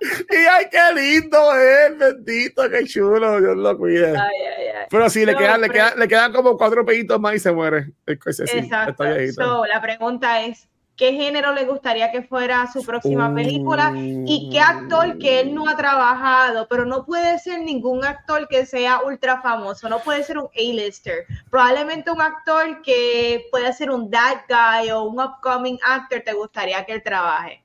y 0.30 0.36
ay, 0.36 0.66
qué 0.70 0.78
lindo 0.94 1.54
es, 1.54 1.98
bendito, 1.98 2.68
qué 2.70 2.84
chulo, 2.86 3.40
Dios 3.40 3.56
lo 3.56 3.76
cuide. 3.78 4.08
ay, 4.10 4.16
ay, 4.16 4.66
ay. 4.68 4.86
Pero 4.90 5.08
sí, 5.10 5.24
le, 5.24 5.32
No, 5.32 5.38
quedan, 5.38 5.60
le, 5.60 5.68
pero- 5.68 5.74
quedan, 5.86 5.98
le 5.98 6.08
quedan 6.08 6.32
como 6.32 6.56
cuatro 6.56 6.84
peditos 6.84 7.20
más 7.20 7.34
y 7.34 7.38
se 7.38 7.52
muere. 7.52 7.92
Exacto. 8.06 9.04
So, 9.34 9.64
la 9.66 9.80
pregunta 9.80 10.42
es, 10.42 10.68
¿qué 10.96 11.12
género 11.12 11.54
le 11.54 11.64
gustaría 11.64 12.10
que 12.10 12.22
fuera 12.22 12.66
su 12.72 12.84
próxima 12.84 13.32
película? 13.34 13.92
¿Y 13.96 14.50
qué 14.50 14.60
actor 14.60 15.16
que 15.18 15.40
él 15.40 15.54
no 15.54 15.68
ha 15.68 15.76
trabajado? 15.76 16.66
Pero 16.68 16.84
no 16.84 17.04
puede 17.06 17.38
ser 17.38 17.60
ningún 17.60 18.04
actor 18.04 18.48
que 18.48 18.66
sea 18.66 19.00
ultra 19.02 19.40
famoso, 19.40 19.88
no 19.88 20.00
puede 20.00 20.24
ser 20.24 20.38
un 20.38 20.48
A-lister. 20.56 21.24
Probablemente 21.50 22.10
un 22.10 22.20
actor 22.20 22.82
que 22.82 23.46
pueda 23.50 23.72
ser 23.72 23.90
un 23.90 24.10
that 24.10 24.40
guy 24.48 24.90
o 24.90 25.04
un 25.04 25.20
upcoming 25.20 25.78
actor 25.86 26.20
te 26.24 26.32
gustaría 26.32 26.84
que 26.84 26.92
él 26.94 27.02
trabaje. 27.02 27.62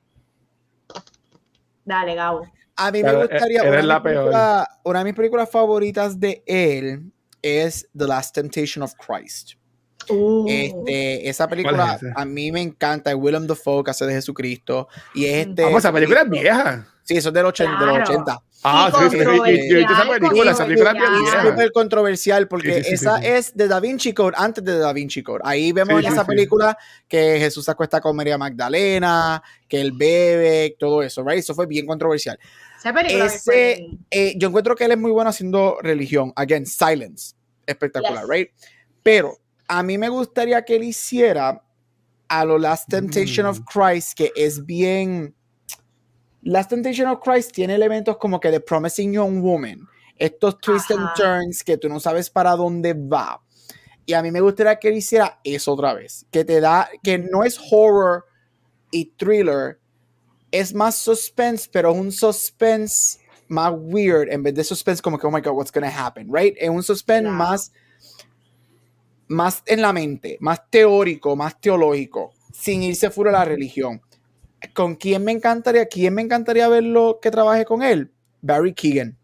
Dale, 1.86 2.14
Gabo. 2.14 2.46
A 2.76 2.90
mí 2.92 3.02
me 3.02 3.08
Pero, 3.08 3.20
gustaría. 3.20 3.62
Una 3.62 3.68
eres 3.70 3.80
de, 3.82 3.86
la 3.86 3.94
mis 3.94 4.02
películas- 4.02 4.68
una 4.84 4.98
de 4.98 5.04
mis 5.06 5.14
películas 5.14 5.50
favoritas 5.50 6.20
de 6.20 6.42
él 6.46 7.10
es 7.40 7.88
The 7.96 8.06
Last 8.06 8.34
Temptation 8.34 8.82
of 8.82 8.92
Christ. 8.96 9.52
Uh, 10.10 10.44
Este, 10.48 11.28
esa 11.28 11.44
¿Cuál 11.46 11.50
película 11.56 11.98
es 12.00 12.08
a 12.14 12.24
mí 12.26 12.52
me 12.52 12.60
encanta. 12.60 13.10
es 13.10 13.16
Willem 13.18 13.46
Dafoe 13.46 13.82
que 13.82 13.90
hace 13.92 14.04
de 14.06 14.12
Jesucristo. 14.12 14.88
Y 15.14 15.24
es 15.24 15.46
Mm. 15.46 15.50
este. 15.50 15.62
Vamos, 15.64 15.78
esa 15.78 15.92
película 15.92 16.20
es 16.20 16.28
vieja. 16.30 16.86
Sí, 17.06 17.16
eso 17.16 17.28
es 17.28 17.34
del 17.34 17.46
80. 17.46 17.78
de 17.78 17.86
los 17.86 17.94
Claro. 17.96 18.12
80. 18.12 18.42
Ah, 18.64 18.90
sí, 18.92 19.04
sí, 19.10 19.18
sí, 19.18 19.24
yo- 19.24 19.78
esa 19.78 20.06
Controversial, 20.06 20.18
película, 20.18 20.50
esa 20.50 20.66
película 20.66 20.90
es 20.90 21.50
súper 21.50 21.72
controversial 21.72 22.48
porque 22.48 22.72
Sí, 22.74 22.82
sí, 22.82 22.88
sí, 22.88 22.94
esa 22.94 23.16
sí, 23.18 23.22
sí. 23.22 23.28
es 23.30 23.56
de 23.56 23.68
Da 23.68 23.78
Vinci 23.78 24.12
Code 24.12 24.32
antes 24.36 24.64
de 24.64 24.76
Da 24.78 24.92
Vinci 24.92 25.22
Code. 25.22 25.40
Ahí 25.44 25.70
vemos 25.70 26.00
Sí, 26.00 26.06
en 26.06 26.10
sí, 26.10 26.12
esa 26.16 26.22
sí. 26.24 26.26
película 26.28 26.76
que 27.06 27.38
Jesús 27.38 27.64
se 27.64 27.70
acuesta 27.70 28.00
con 28.00 28.16
María 28.16 28.36
Magdalena, 28.36 29.40
que 29.68 29.80
él 29.80 29.92
bebe, 29.92 30.74
todo 30.80 31.00
eso, 31.04 31.22
right? 31.22 31.38
Eso 31.38 31.54
fue 31.54 31.66
bien 31.66 31.86
controversial. 31.86 32.38
esa 32.76 32.92
película 32.92 33.26
ese- 33.26 33.86
Eh, 34.10 34.34
yo 34.36 34.48
encuentro 34.48 34.74
que 34.74 34.84
él 34.86 34.92
es 34.92 34.98
muy 34.98 35.12
bueno 35.12 35.30
haciendo 35.30 35.78
religión. 35.82 36.32
Again, 36.34 36.66
silence. 36.66 37.34
Espectacular, 37.66 38.22
Yes. 38.24 38.28
right? 38.30 38.50
Pero 39.04 39.38
a 39.68 39.82
mí 39.84 39.96
me 39.96 40.08
gustaría 40.08 40.64
que 40.64 40.74
él 40.76 40.82
hiciera 40.84 41.62
a 42.28 42.44
lo 42.44 42.58
Last 42.58 42.88
Temptation 42.88 43.46
Mm. 43.46 43.50
of 43.50 43.60
Christ, 43.72 44.14
que 44.16 44.32
es 44.34 44.64
bien. 44.66 45.35
Last 46.46 46.70
Temptation 46.70 47.08
of 47.08 47.18
Christ 47.24 47.52
tiene 47.52 47.74
elementos 47.74 48.18
como 48.18 48.38
que 48.38 48.52
de 48.52 48.60
Promising 48.60 49.12
Young 49.12 49.42
Woman. 49.42 49.88
Estos 50.16 50.60
twists 50.60 50.92
and 50.92 51.08
turns 51.16 51.64
que 51.64 51.76
tú 51.76 51.88
no 51.88 51.98
sabes 51.98 52.30
para 52.30 52.52
dónde 52.52 52.94
va. 52.94 53.42
Y 54.06 54.12
a 54.12 54.22
mí 54.22 54.30
me 54.30 54.40
gustaría 54.40 54.78
que 54.78 54.88
él 54.88 54.96
hiciera 54.96 55.40
eso 55.42 55.72
otra 55.72 55.92
vez. 55.92 56.24
Que 56.30 56.44
te 56.44 56.60
da, 56.60 56.88
que 57.02 57.18
no 57.18 57.42
es 57.42 57.58
horror 57.72 58.26
y 58.92 59.06
thriller, 59.16 59.80
es 60.52 60.72
más 60.72 60.94
suspense, 60.94 61.68
pero 61.70 61.92
un 61.92 62.12
suspense 62.12 63.18
más 63.48 63.72
weird 63.76 64.30
en 64.30 64.44
vez 64.44 64.54
de 64.54 64.62
suspense 64.62 65.02
como 65.02 65.18
que, 65.18 65.26
oh 65.26 65.32
my 65.32 65.40
god, 65.40 65.54
what's 65.54 65.72
gonna 65.72 65.90
happen, 65.90 66.28
right? 66.32 66.54
Es 66.60 66.70
un 66.70 66.84
suspense 66.84 67.28
más, 67.28 67.72
más 69.26 69.64
en 69.66 69.82
la 69.82 69.92
mente, 69.92 70.38
más 70.38 70.60
teórico, 70.70 71.34
más 71.34 71.60
teológico, 71.60 72.32
sin 72.52 72.84
irse 72.84 73.10
fuera 73.10 73.32
de 73.32 73.38
la 73.38 73.44
religión. 73.44 74.00
¿Con 74.74 74.96
quién 74.96 75.24
me 75.24 75.32
encantaría? 75.32 75.86
¿Quién 75.86 76.14
me 76.14 76.22
encantaría 76.22 76.68
verlo 76.68 77.18
que 77.20 77.30
trabaje 77.30 77.64
con 77.64 77.82
él? 77.82 78.10
Barry 78.40 78.72
Keegan. 78.74 79.16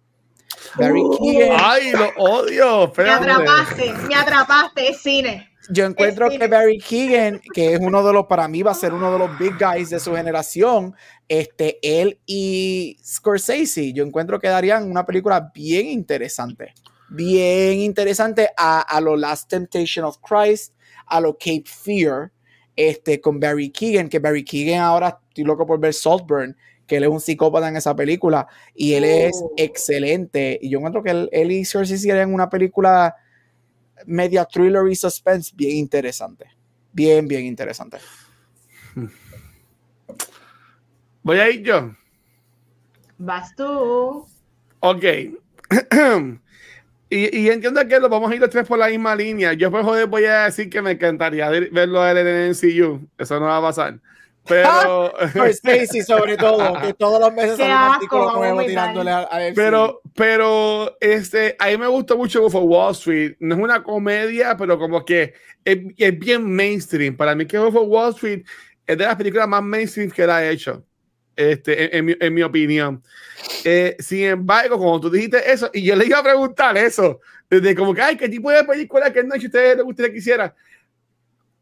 Barry 0.77 1.01
Uh. 1.03 1.19
Keegan. 1.19 1.59
Ay, 1.61 1.93
lo 1.93 2.11
odio. 2.17 2.93
Me 2.97 3.11
atrapaste, 3.11 3.93
me 4.09 4.15
atrapaste, 4.15 4.89
es 4.89 5.01
cine. 5.01 5.53
Yo 5.71 5.85
encuentro 5.87 6.31
Es 6.31 6.39
que 6.39 6.49
Barry 6.49 6.79
Keegan, 6.79 7.41
que 7.55 7.75
es 7.75 7.81
uno 7.81 8.05
de 8.05 8.13
los, 8.13 8.27
para 8.27 8.49
mí 8.49 8.63
va 8.63 8.73
a 8.73 8.75
ser 8.75 8.93
uno 8.93 9.13
de 9.13 9.19
los 9.19 9.39
big 9.39 9.55
guys 9.59 9.91
de 9.91 10.01
su 10.01 10.15
generación, 10.15 10.95
este, 11.29 11.79
él 11.83 12.19
y 12.27 12.99
Scorsese, 13.05 13.93
yo 13.93 14.05
encuentro 14.05 14.41
que 14.41 14.49
darían 14.49 14.91
una 14.91 15.07
película 15.07 15.53
bien 15.55 15.87
interesante, 15.87 16.75
bien 17.09 17.79
interesante 17.79 18.51
a, 18.57 18.81
a 18.81 19.01
lo 19.01 19.17
Last 19.17 19.49
Temptation 19.49 20.05
of 20.05 20.19
Christ, 20.19 20.75
a 21.07 21.21
lo 21.21 21.35
Cape 21.35 21.65
Fear, 21.67 22.33
este, 22.77 23.20
con 23.20 23.39
Barry 23.40 23.70
Keegan, 23.70 24.09
que 24.09 24.19
Barry 24.19 24.44
Keegan 24.44 24.81
ahora 24.81 25.20
estoy 25.28 25.44
loco 25.44 25.66
por 25.66 25.78
ver 25.78 25.94
Saltburn, 25.94 26.57
que 26.86 26.97
él 26.97 27.05
es 27.05 27.11
un 27.11 27.20
psicópata 27.20 27.69
en 27.69 27.77
esa 27.77 27.94
película, 27.94 28.47
y 28.74 28.94
él 28.94 29.05
es 29.05 29.32
Oh. 29.43 29.53
excelente, 29.57 30.59
y 30.61 30.70
yo 30.70 30.78
encuentro 30.78 31.03
que 31.03 31.11
él, 31.11 31.28
él 31.32 31.53
y 31.53 31.65
Scorsese 31.65 32.11
harían 32.11 32.35
una 32.35 32.49
película 32.49 33.15
media 34.07 34.44
thriller 34.44 34.89
y 34.89 34.97
suspense 34.97 35.53
bien 35.55 35.77
interesante. 35.77 36.47
Bien, 36.93 37.27
bien 37.27 37.44
interesante. 37.47 37.99
Voy 41.23 41.39
a 41.39 41.49
ir 41.51 41.62
yo. 41.62 41.94
Vas 43.19 43.55
tú. 43.55 44.27
Ok. 44.81 45.05
y, 47.14 47.40
y 47.40 47.48
entiendo 47.51 47.86
que 47.86 48.01
lo 48.01 48.09
vamos 48.09 48.30
a 48.30 48.34
ir 48.34 48.40
los 48.40 48.51
tres 48.51 48.66
por 48.66 48.78
la 48.78 48.89
misma 48.89 49.14
línea. 49.16 49.52
Yo 49.52 49.70
por 49.70 49.82
joder 49.84 50.06
voy 50.06 50.24
a 50.24 50.44
decir 50.44 50.70
que 50.70 50.80
me 50.82 50.93
encantaría 50.93 51.48
ver- 51.51 51.70
verlo 51.70 52.01
a 52.01 52.10
él 52.10 52.18
en 52.18 52.26
el 52.26 52.51
MCU. 52.51 53.09
Eso 53.18 53.39
no 53.40 53.47
va 53.47 53.59
a 53.59 53.62
pasar. 53.62 53.98
Pero, 54.48 55.12
Scorsese, 55.32 56.02
sobre 56.02 56.36
todo, 56.36 56.72
que 56.80 56.94
todos 56.98 57.20
los 57.20 57.32
meses 57.32 57.56
sale 57.56 57.72
un 57.72 57.78
artículo 57.94 58.32
nuevo 58.36 58.64
tirándole 58.64 59.10
a, 59.10 59.20
a 59.30 59.40
MCU. 59.51 59.55
pero, 59.55 60.01
pero, 60.14 60.97
este, 61.01 61.55
a 61.59 61.66
mí 61.68 61.76
me 61.78 61.86
gusta 61.86 62.14
mucho 62.16 62.40
Wolf 62.43 62.55
of 62.56 62.64
Wall 62.64 62.93
Street. 62.93 63.36
No 63.40 63.55
es 63.55 63.60
una 63.60 63.82
comedia, 63.82 64.56
pero 64.56 64.78
como 64.78 65.05
que 65.05 65.34
es, 65.64 65.78
es 65.97 66.18
bien 66.18 66.51
mainstream. 66.51 67.16
Para 67.16 67.34
mí 67.36 67.47
que 67.47 67.59
Wolf 67.59 67.76
of 67.76 67.86
Wall 67.89 68.10
Street 68.14 68.43
es 68.86 68.98
de 68.98 69.05
las 69.05 69.14
películas 69.16 69.47
más 69.48 69.62
mainstream 69.62 70.10
que 70.10 70.22
él 70.24 70.30
ha 70.30 70.44
hecho. 70.48 70.84
Este, 71.37 71.97
en, 71.97 72.09
en 72.11 72.17
en 72.21 72.35
mi 72.35 72.43
opinión. 72.43 73.03
Eh, 73.65 73.97
sin 73.99 74.25
embargo, 74.25 74.79
como 74.79 75.01
tú 75.01 75.11
dijiste 75.11 75.51
eso, 75.51 75.71
y 75.73 75.83
yo 75.83 75.97
le 75.97 76.07
iba 76.07 76.19
a 76.19 76.23
preguntar 76.23 76.77
eso, 76.77 77.21
desde 77.49 77.75
como 77.75 77.95
que, 77.95 78.03
ay, 78.03 78.17
¿qué 78.17 78.29
tipo 78.29 78.51
de 78.51 78.65
película 78.65 79.13
que 79.13 79.23
no 79.25 79.35
a 79.35 79.39
ustedes 79.85 80.11
que 80.11 80.19
hiciera? 80.19 80.55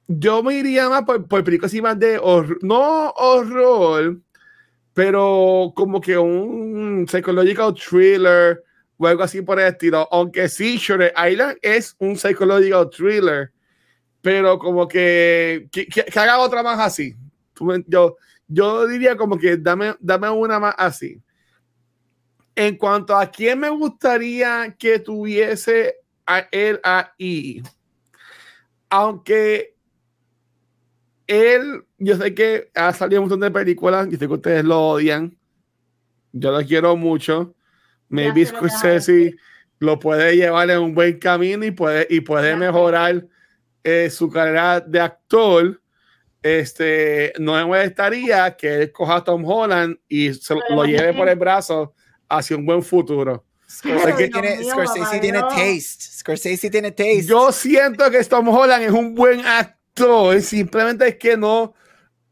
Yo 0.08 0.42
me 0.42 0.54
iría 0.54 0.88
más 0.88 1.02
por, 1.02 1.26
por 1.28 1.44
películas 1.44 1.70
así 1.70 1.80
más 1.80 1.98
de 1.98 2.18
horror, 2.18 2.58
no 2.62 3.10
horror, 3.10 4.18
pero 4.92 5.72
como 5.76 6.00
que 6.00 6.18
un 6.18 7.06
psychological 7.08 7.74
thriller 7.74 8.62
o 8.98 9.06
algo 9.06 9.22
así 9.22 9.40
por 9.40 9.60
el 9.60 9.68
estilo. 9.68 10.08
Aunque 10.10 10.48
sí, 10.48 10.76
Shutter 10.78 11.14
Island 11.30 11.58
es 11.62 11.94
un 11.98 12.16
psychological 12.16 12.90
thriller, 12.90 13.52
pero 14.20 14.58
como 14.58 14.88
que, 14.88 15.68
que, 15.70 15.86
que- 15.86 16.18
haga 16.18 16.38
otra 16.38 16.62
más 16.62 16.80
así. 16.80 17.14
Yo, 17.86 18.16
yo 18.50 18.86
diría 18.86 19.16
como 19.16 19.38
que 19.38 19.56
dame, 19.56 19.94
dame 20.00 20.28
una 20.28 20.58
más 20.58 20.74
así. 20.76 21.22
En 22.56 22.76
cuanto 22.76 23.16
a 23.16 23.30
quién 23.30 23.60
me 23.60 23.68
gustaría 23.70 24.74
que 24.76 24.98
tuviese 24.98 25.94
a 26.26 26.40
él 26.50 26.80
ahí, 26.82 27.62
aunque 28.90 29.76
él, 31.28 31.84
yo 31.96 32.16
sé 32.16 32.34
que 32.34 32.70
ha 32.74 32.92
salido 32.92 33.22
un 33.22 33.28
montón 33.28 33.40
de 33.40 33.52
películas, 33.52 34.08
y 34.08 34.16
sé 34.16 34.26
que 34.26 34.34
ustedes 34.34 34.64
lo 34.64 34.80
odian, 34.80 35.38
yo 36.32 36.50
lo 36.50 36.66
quiero 36.66 36.96
mucho. 36.96 37.54
Maybe 38.08 38.44
Scorsese 38.44 39.36
lo 39.78 40.00
puede 40.00 40.34
llevar 40.34 40.68
en 40.70 40.80
un 40.80 40.94
buen 40.94 41.20
camino 41.20 41.64
y 41.64 41.70
puede, 41.70 42.08
y 42.10 42.20
puede 42.20 42.56
mejorar 42.56 43.28
eh, 43.84 44.10
su 44.10 44.28
carrera 44.28 44.80
de 44.80 44.98
actor. 44.98 45.80
Este, 46.42 47.32
no 47.38 47.54
me 47.54 47.64
molestaría 47.64 48.56
que 48.56 48.82
él 48.82 48.92
coja 48.92 49.16
a 49.16 49.24
Tom 49.24 49.44
Holland 49.44 49.98
y 50.08 50.32
se 50.32 50.54
lo, 50.54 50.60
lo 50.70 50.84
lleve 50.84 51.12
por 51.12 51.28
el 51.28 51.36
brazo 51.36 51.94
hacia 52.28 52.56
un 52.56 52.64
buen 52.64 52.82
futuro. 52.82 53.44
Scorsese 53.68 54.28
tiene, 54.28 54.56
mío, 54.56 54.70
Scorsese 54.70 55.00
papá 55.00 55.20
tiene 55.20 55.40
taste. 55.40 56.04
Scorsese 56.18 56.70
tiene 56.70 56.90
taste. 56.90 57.24
Yo 57.24 57.52
siento 57.52 58.10
que 58.10 58.24
Tom 58.24 58.48
Holland 58.48 58.84
es 58.84 58.90
un 58.90 59.14
buen 59.14 59.44
actor, 59.46 60.40
simplemente 60.40 61.08
es 61.08 61.16
que 61.16 61.36
no, 61.36 61.74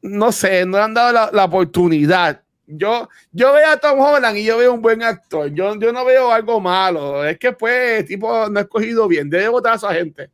no 0.02 0.32
sé, 0.32 0.64
no 0.66 0.78
le 0.78 0.82
han 0.85 0.94
dado 0.94 1.12
la, 1.12 1.30
la 1.32 1.44
oportunidad. 1.44 2.43
Yo, 2.70 3.09
yo 3.32 3.52
veo 3.55 3.70
a 3.70 3.76
Tom 3.78 3.98
Holland 3.98 4.36
y 4.36 4.44
yo 4.44 4.59
veo 4.59 4.74
un 4.74 4.82
buen 4.82 5.02
actor. 5.02 5.48
Yo, 5.55 5.78
yo 5.78 5.90
no 5.90 6.05
veo 6.05 6.30
algo 6.30 6.60
malo. 6.60 7.24
Es 7.24 7.39
que, 7.39 7.52
pues, 7.52 8.05
tipo, 8.05 8.48
no 8.51 8.59
he 8.59 8.62
escogido 8.62 9.09
bien. 9.09 9.30
Debe 9.30 9.48
votar 9.48 9.72
a 9.72 9.76
esa 9.76 9.94
gente. 9.94 10.30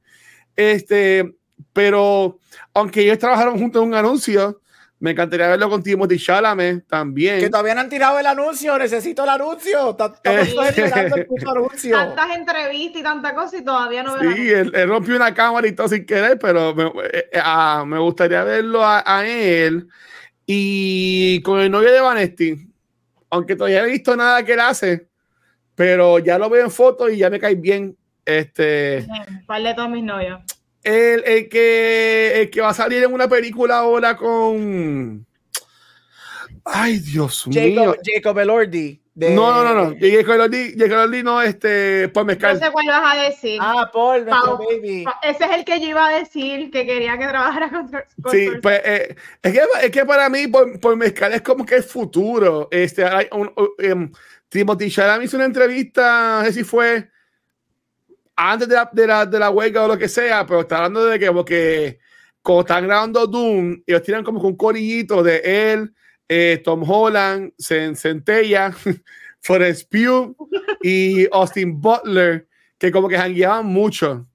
Este, 0.57 1.33
pero, 1.75 2.39
aunque 2.73 3.03
ellos 3.03 3.19
trabajaron 3.19 3.59
juntos 3.59 3.83
en 3.83 3.89
un 3.89 3.95
anuncio, 3.95 4.61
me 5.01 5.11
encantaría 5.11 5.49
verlo 5.49 5.69
con 5.69 5.83
Timothy 5.83 6.17
Chalamet 6.19 6.87
también. 6.87 7.39
que 7.41 7.51
todavía 7.51 7.75
no 7.75 7.83
han 7.83 7.91
tirado 7.91 8.19
el 8.19 8.25
anuncio. 8.25 8.79
Necesito 8.79 9.25
el 9.25 9.29
anuncio. 9.31 9.91
Estamos 9.91 10.19
Eh. 10.25 10.55
esperando 10.69 11.17
el 11.17 11.27
puto 11.27 11.51
anuncio. 11.51 11.95
Tantas 12.17 12.37
entrevistas 12.37 13.01
y 13.01 13.03
tanta 13.03 13.35
cosa 13.35 13.59
y 13.59 13.63
todavía 13.65 14.03
no 14.03 14.17
veo 14.17 14.33
Sí, 14.33 14.49
él, 14.49 14.73
él 14.75 14.89
rompió 14.89 15.17
una 15.17 15.35
cámara 15.35 15.67
y 15.67 15.73
todo 15.73 15.89
sin 15.89 16.07
querer, 16.07 16.39
pero 16.39 16.75
me, 16.75 16.85
eh, 16.85 17.29
eh, 17.33 17.41
ah, 17.43 17.85
me 17.87 17.99
gustaría 17.99 18.45
verlo 18.45 18.83
a, 18.83 19.03
a 19.05 19.27
él. 19.27 19.89
Y 20.47 21.43
con 21.43 21.61
el 21.61 21.71
novio 21.71 21.93
de 21.93 22.01
Vanesti, 22.01 22.69
aunque 23.31 23.57
todavía 23.57 23.81
no 23.83 23.89
he 23.89 23.91
visto 23.93 24.17
nada 24.17 24.43
que 24.45 24.53
él 24.55 24.61
hace, 24.61 25.09
pero 25.75 26.19
ya 26.19 26.39
lo 26.39 26.49
veo 26.49 26.65
en 26.65 26.71
fotos 26.71 27.11
y 27.13 27.19
ya 27.19 27.29
me 27.29 27.41
cae 27.41 27.57
bien. 27.57 27.95
Este, 28.25 29.05
¿Cuál 29.45 29.65
de 29.65 29.75
todos 29.75 29.91
mis 29.91 30.05
novios? 30.05 30.41
El, 30.85 31.25
el 31.25 31.49
que, 31.49 32.43
el 32.43 32.51
que 32.51 32.61
va 32.61 32.69
a 32.69 32.75
salir 32.75 33.03
en 33.03 33.13
una 33.13 33.29
película 33.29 33.79
ahora 33.79 34.17
con. 34.17 35.27
Ay, 36.65 36.99
Dios 36.99 37.47
mío. 37.47 37.61
Jacob, 37.85 37.97
Jacob 38.15 38.39
Elordi. 38.39 39.01
de- 39.15 39.31
No, 39.35 39.53
no, 39.53 39.65
no, 39.65 39.75
no. 39.91 39.97
Jacob 40.01 40.35
Elordi, 40.35 40.71
Jacob 40.79 40.93
Elordi 40.93 41.23
no, 41.23 41.43
este, 41.43 42.09
Paul 42.09 42.27
No 42.27 42.33
Mezcal. 42.33 42.59
sé 42.59 42.71
cuál 42.73 42.87
vas 42.87 43.15
a 43.17 43.23
decir. 43.23 43.59
Ah, 43.61 43.91
Paul, 43.93 44.25
baby. 44.25 45.05
Ese 45.23 45.45
es 45.45 45.51
el 45.51 45.65
que 45.65 45.79
yo 45.81 45.89
iba 45.89 46.07
a 46.09 46.19
decir 46.19 46.71
que 46.71 46.87
quería 46.87 47.19
que 47.19 47.27
trabajara 47.27 47.69
con, 47.71 47.89
con 47.91 48.33
Sí, 48.33 48.49
pues 48.63 48.81
eh, 48.85 49.15
es, 49.43 49.53
que, 49.53 49.61
es 49.83 49.91
que 49.91 50.05
para 50.07 50.29
mí, 50.31 50.47
por, 50.49 50.81
por 50.81 50.97
mezcal 50.97 51.35
es 51.35 51.43
como 51.43 51.67
que 51.67 51.77
el 51.77 51.83
futuro. 51.83 52.69
Este, 52.71 53.05
hay 53.05 53.27
un, 53.33 53.53
un- 53.57 53.71
em, 53.79 54.13
Timothy 54.49 54.91
Chalamet 54.91 55.27
hizo 55.27 55.37
una 55.37 55.47
entrevista, 55.47 56.39
no 56.39 56.45
sé 56.47 56.53
si 56.55 56.65
fue 56.65 57.11
antes 58.37 58.69
de 58.69 58.75
la, 58.75 58.91
de, 58.93 59.07
la, 59.07 59.27
de 59.27 59.39
la 59.39 59.51
huelga 59.51 59.85
o 59.85 59.89
lo 59.89 59.99
que 59.99 60.09
sea, 60.09 60.47
pero 60.47 60.61
está 60.61 60.77
hablando 60.77 61.05
de 61.05 61.19
que, 61.19 61.27
como 61.27 61.45
que 61.45 61.99
cuando 62.43 62.61
están 62.61 62.85
grabando 62.85 63.27
Doom, 63.27 63.83
ellos 63.87 64.03
tiran 64.03 64.25
como 64.25 64.41
que 64.41 64.47
un 64.47 64.57
corillito 64.57 65.23
de 65.23 65.73
él 65.73 65.95
eh, 66.29 66.61
Tom 66.65 66.83
Holland, 66.89 67.53
Centella, 67.59 68.75
Forrest 69.41 69.91
Pugh 69.91 70.35
y 70.83 71.27
Austin 71.31 71.81
Butler, 71.81 72.49
que 72.79 72.91
como 72.91 73.09
que 73.09 73.19
jangueaban 73.19 73.67
mucho. 73.67 74.27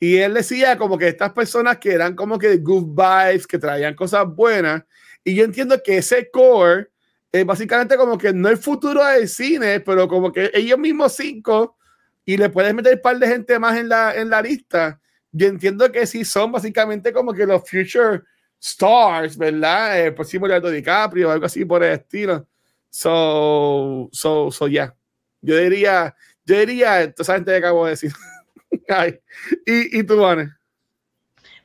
Y 0.00 0.16
él 0.16 0.34
decía 0.34 0.76
como 0.76 0.98
que 0.98 1.08
estas 1.08 1.32
personas 1.32 1.78
que 1.78 1.92
eran 1.92 2.16
como 2.16 2.38
que 2.38 2.56
good 2.56 2.86
vibes, 2.86 3.46
que 3.46 3.58
traían 3.58 3.94
cosas 3.94 4.26
buenas. 4.26 4.82
Y 5.22 5.34
yo 5.34 5.44
entiendo 5.44 5.80
que 5.82 5.98
ese 5.98 6.30
core 6.30 6.88
es 7.30 7.46
básicamente 7.46 7.96
como 7.96 8.18
que 8.18 8.32
no 8.32 8.48
el 8.48 8.58
futuro 8.58 9.04
del 9.04 9.28
cine, 9.28 9.80
pero 9.80 10.08
como 10.08 10.32
que 10.32 10.50
ellos 10.54 10.78
mismos 10.78 11.14
cinco 11.14 11.76
y 12.24 12.36
le 12.36 12.50
puedes 12.50 12.72
meter 12.74 12.94
un 12.94 13.02
par 13.02 13.18
de 13.18 13.26
gente 13.26 13.58
más 13.58 13.76
en 13.76 13.88
la, 13.88 14.14
en 14.14 14.30
la 14.30 14.42
lista. 14.42 15.00
Yo 15.30 15.48
entiendo 15.48 15.90
que 15.90 16.06
sí 16.06 16.24
son 16.24 16.52
básicamente 16.52 17.12
como 17.12 17.32
que 17.32 17.46
los 17.46 17.62
future 17.68 18.22
stars, 18.60 19.36
¿verdad? 19.36 20.00
El 20.06 20.14
próximo 20.14 20.46
Leonardo 20.46 20.70
DiCaprio 20.70 21.28
o 21.28 21.32
algo 21.32 21.46
así 21.46 21.64
por 21.64 21.82
el 21.82 21.92
estilo. 21.92 22.46
So, 22.90 24.08
so, 24.12 24.50
so, 24.50 24.68
yeah. 24.68 24.94
Yo 25.40 25.56
diría, 25.56 26.14
yo 26.44 26.58
diría, 26.58 27.12
tú 27.12 27.24
sabes 27.24 27.44
que 27.44 27.56
acabo 27.56 27.86
de 27.86 27.90
decir. 27.90 28.12
¿Y, 29.66 29.98
¿Y 29.98 30.04
tú, 30.04 30.18
Vane? 30.18 30.52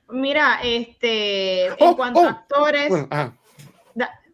Mira, 0.10 0.60
este, 0.64 1.68
en 1.68 1.74
oh, 1.80 1.96
cuanto 1.96 2.22
a 2.22 2.24
oh, 2.24 2.30
actores. 2.30 2.92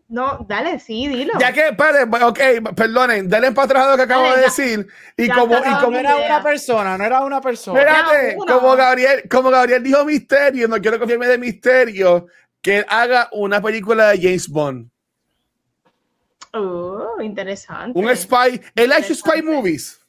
No, 0.09 0.45
dale, 0.47 0.79
sí, 0.79 1.07
dilo. 1.07 1.33
Ya 1.39 1.51
que, 1.51 1.73
padre, 1.73 2.03
ok, 2.03 2.39
perdonen, 2.75 3.27
dale 3.29 3.51
para 3.51 3.65
atrás 3.65 3.87
lo 3.89 3.97
que 3.97 4.03
acabo 4.03 4.31
de 4.35 4.41
decir. 4.41 4.87
Y 5.17 5.29
como, 5.29 5.57
y 5.57 5.81
como 5.81 5.97
era 5.97 6.15
una 6.17 6.43
persona, 6.43 6.97
no 6.97 7.03
era 7.03 7.21
una 7.21 7.41
persona. 7.41 7.79
Espérate, 7.79 8.35
como 8.35 8.75
Gabriel, 8.75 9.23
como 9.29 9.49
Gabriel 9.49 9.81
dijo 9.81 10.05
misterio, 10.05 10.67
no 10.67 10.79
quiero 10.79 10.99
confiarme 10.99 11.27
de 11.27 11.37
misterio, 11.37 12.27
que 12.61 12.79
él 12.79 12.85
haga 12.89 13.29
una 13.31 13.61
película 13.61 14.09
de 14.09 14.21
James 14.21 14.47
Bond. 14.47 14.89
Oh, 16.53 17.19
interesante. 17.19 17.97
Un 17.97 18.15
spy, 18.15 18.61
él 18.75 18.91
ha 18.91 18.99
hecho 18.99 19.15
spy 19.15 19.41
movies. 19.41 19.99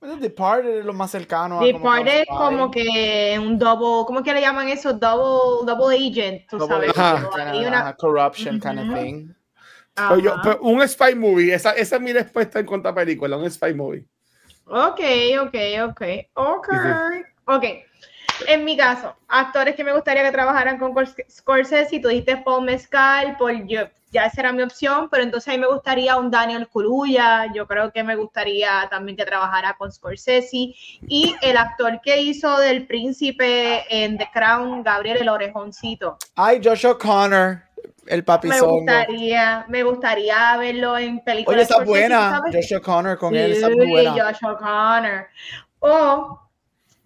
Departed 0.00 0.78
es 0.78 0.84
lo 0.84 0.92
más 0.92 1.10
cercano. 1.10 1.60
Departed 1.60 2.20
es 2.20 2.26
como 2.28 2.70
que 2.70 3.38
un 3.40 3.58
double, 3.58 4.06
¿cómo 4.06 4.22
que 4.22 4.32
le 4.34 4.40
llaman 4.40 4.68
eso? 4.68 4.92
Double, 4.92 5.66
double 5.66 5.96
agent, 5.96 6.48
tú 6.48 6.60
sabes. 6.60 6.92
una... 6.96 7.96
corruption 7.98 8.60
kind 8.60 8.78
of 8.78 8.94
thing. 8.94 9.34
un 10.60 10.88
spy 10.88 11.14
movie, 11.14 11.52
esa, 11.52 11.72
esa 11.72 11.96
es 11.96 12.02
mi 12.02 12.12
respuesta 12.12 12.60
en 12.60 12.66
contra 12.66 12.94
película, 12.94 13.36
un 13.36 13.50
spy 13.50 13.74
movie. 13.74 14.06
Ok, 14.66 15.00
ok, 15.40 15.54
ok, 15.88 16.02
ok, 16.34 16.68
ok. 17.46 17.64
En 18.46 18.64
mi 18.64 18.76
caso, 18.76 19.14
actores 19.28 19.74
que 19.74 19.84
me 19.84 19.92
gustaría 19.92 20.22
que 20.22 20.32
trabajaran 20.32 20.78
con 20.78 20.94
Scorsese, 21.30 22.00
tú 22.00 22.08
dijiste 22.08 22.36
Paul 22.38 22.64
Mescal, 22.64 23.36
Paul 23.38 23.66
yo, 23.66 23.82
ya 24.10 24.26
esa 24.26 24.40
era 24.40 24.52
mi 24.52 24.62
opción, 24.62 25.08
pero 25.10 25.22
entonces 25.22 25.48
a 25.48 25.56
mí 25.56 25.58
me 25.58 25.66
gustaría 25.66 26.16
un 26.16 26.30
Daniel 26.30 26.68
Kaluuya, 26.72 27.52
yo 27.54 27.66
creo 27.66 27.92
que 27.92 28.02
me 28.02 28.16
gustaría 28.16 28.86
también 28.90 29.16
que 29.16 29.24
trabajara 29.24 29.74
con 29.78 29.92
Scorsese, 29.92 30.74
y 31.08 31.34
el 31.42 31.56
actor 31.56 32.00
que 32.02 32.20
hizo 32.20 32.58
del 32.58 32.86
príncipe 32.86 33.84
en 33.90 34.18
The 34.18 34.28
Crown, 34.32 34.82
Gabriel 34.82 35.18
el 35.20 35.28
Orejoncito. 35.28 36.18
Ay, 36.34 36.60
Josh 36.62 36.86
O'Connor, 36.86 37.62
el 38.06 38.24
papi 38.24 38.48
Me 38.48 38.60
gustaría, 38.60 39.66
me 39.68 39.82
gustaría 39.82 40.56
verlo 40.56 40.96
en 40.96 41.20
películas. 41.20 41.56
Oye, 41.56 41.62
está 41.62 41.84
buena, 41.84 42.42
Josh 42.52 42.74
O'Connor 42.74 43.18
con 43.18 43.34
él, 43.34 43.52
está 43.52 43.68
buena. 43.68 44.12
Josh 44.12 44.44
O'Connor. 44.44 45.26
O, 45.80 46.40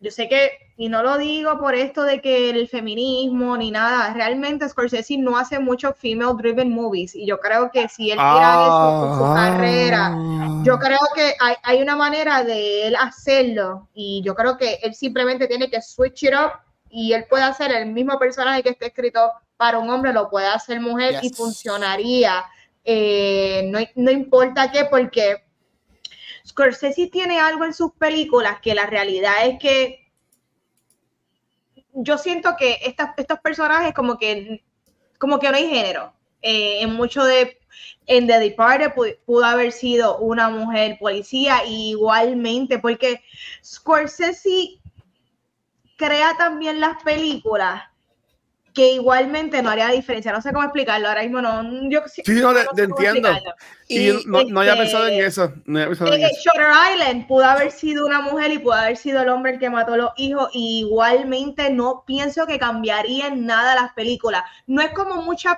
yo 0.01 0.11
sé 0.11 0.29
que 0.29 0.70
y 0.81 0.89
no 0.89 1.03
lo 1.03 1.19
digo 1.19 1.59
por 1.59 1.75
esto 1.75 2.05
de 2.05 2.23
que 2.23 2.49
el 2.49 2.67
feminismo 2.67 3.55
ni 3.55 3.71
nada, 3.71 4.15
realmente 4.15 4.67
Scorsese 4.67 5.19
no 5.19 5.37
hace 5.37 5.59
muchos 5.59 5.95
female 5.95 6.33
driven 6.39 6.71
movies 6.71 7.15
y 7.15 7.27
yo 7.27 7.39
creo 7.39 7.71
que 7.71 7.87
si 7.91 8.11
él 8.11 8.17
quiera 8.17 8.63
eso 8.63 9.15
su 9.19 9.25
ah. 9.27 9.35
carrera, 9.35 10.17
yo 10.63 10.79
creo 10.79 11.01
que 11.15 11.35
hay, 11.39 11.57
hay, 11.65 11.83
una 11.83 11.97
manera 11.97 12.45
de 12.45 12.87
él 12.87 12.97
hacerlo 12.99 13.91
y 13.93 14.23
yo 14.25 14.35
creo 14.35 14.57
que 14.57 14.79
él 14.83 14.95
simplemente 14.95 15.47
tiene 15.47 15.69
que 15.69 15.83
switch 15.83 16.23
it 16.23 16.33
up 16.33 16.53
y 16.89 17.13
él 17.13 17.27
puede 17.29 17.43
hacer 17.43 17.73
el 17.73 17.93
mismo 17.93 18.19
personaje 18.19 18.63
que 18.63 18.71
esté 18.71 18.87
escrito 18.87 19.33
para 19.59 19.79
un 19.79 19.91
hombre, 19.91 20.15
lo 20.15 20.31
puede 20.31 20.47
hacer 20.47 20.81
mujer 20.81 21.17
y 21.21 21.29
funcionaría. 21.29 22.43
Eh, 22.83 23.69
no, 23.71 23.81
no 23.97 24.11
importa 24.11 24.73
qué, 24.73 24.87
porque 24.87 25.45
Scorsese 26.49 27.09
tiene 27.09 27.39
algo 27.39 27.67
en 27.67 27.75
sus 27.75 27.93
películas 27.93 28.61
que 28.63 28.75
la 28.75 28.87
realidad 28.87 29.45
es 29.45 29.59
que 29.59 30.10
yo 31.95 32.19
siento 32.19 32.57
que 32.59 32.79
estos 32.85 33.39
personajes 33.41 33.95
como 33.95 34.19
que, 34.19 34.63
como 35.19 35.39
que 35.39 35.51
no 35.51 35.57
hay 35.57 35.69
género. 35.69 36.13
Eh, 36.43 36.83
en 36.83 36.95
mucho 36.95 37.23
de 37.25 37.59
en 38.07 38.27
The 38.27 38.39
Departed 38.41 38.93
pudo, 39.25 39.45
haber 39.45 39.73
sido 39.73 40.19
una 40.19 40.49
mujer 40.49 40.97
policía 40.99 41.65
igualmente 41.67 42.79
porque 42.79 43.23
Scorsese 43.65 44.81
crea 45.97 46.37
también 46.37 46.81
las 46.81 47.03
películas 47.03 47.90
que 48.73 48.93
igualmente 48.93 49.63
no 49.63 49.71
haría 49.71 49.89
diferencia. 49.89 50.33
No 50.33 50.41
sé 50.41 50.53
cómo 50.53 50.65
explicarlo, 50.65 51.09
ahora 51.09 51.23
mismo 51.23 51.41
no. 51.41 51.89
Yo, 51.89 52.03
sí, 52.07 52.23
no, 52.27 52.53
te 52.75 52.83
entiendo. 52.83 53.29
Y, 53.89 54.11
no, 54.27 54.45
no, 54.45 54.61
había 54.61 54.77
pensado 54.77 55.07
en 55.09 55.15
este, 55.15 55.27
eso. 55.27 55.53
No 55.67 55.85
pensado 55.87 56.15
en 56.15 56.23
eh, 56.23 56.31
Shutter 56.41 56.69
Island 56.93 57.27
pudo 57.27 57.45
haber 57.45 57.73
sido 57.73 58.07
una 58.07 58.21
mujer 58.21 58.53
y 58.53 58.59
pudo 58.59 58.75
haber 58.75 58.97
sido 58.97 59.23
el 59.23 59.29
hombre 59.29 59.53
el 59.53 59.59
que 59.59 59.71
mató 59.71 59.95
a 59.95 59.97
los 59.97 60.11
hijos. 60.17 60.51
Y 60.53 60.81
igualmente 60.81 61.71
no 61.71 62.05
pienso 62.07 62.47
que 62.47 62.59
cambiaría 62.59 63.27
en 63.29 63.47
nada 63.47 63.75
las 63.75 63.93
películas. 63.95 64.43
No 64.67 64.83
es 64.83 64.93
como 64.93 65.23
muchas. 65.23 65.57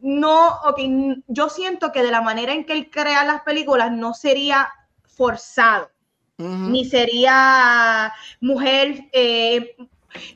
No, 0.00 0.60
ok, 0.64 0.80
yo 1.28 1.48
siento 1.48 1.90
que 1.90 2.02
de 2.02 2.10
la 2.10 2.20
manera 2.20 2.52
en 2.52 2.64
que 2.64 2.74
él 2.74 2.90
crea 2.90 3.24
las 3.24 3.42
películas 3.42 3.90
no 3.90 4.14
sería 4.14 4.68
forzado. 5.04 5.90
Ni 6.36 6.84
sería 6.84 8.12
mujer 8.40 9.08
eh, 9.12 9.76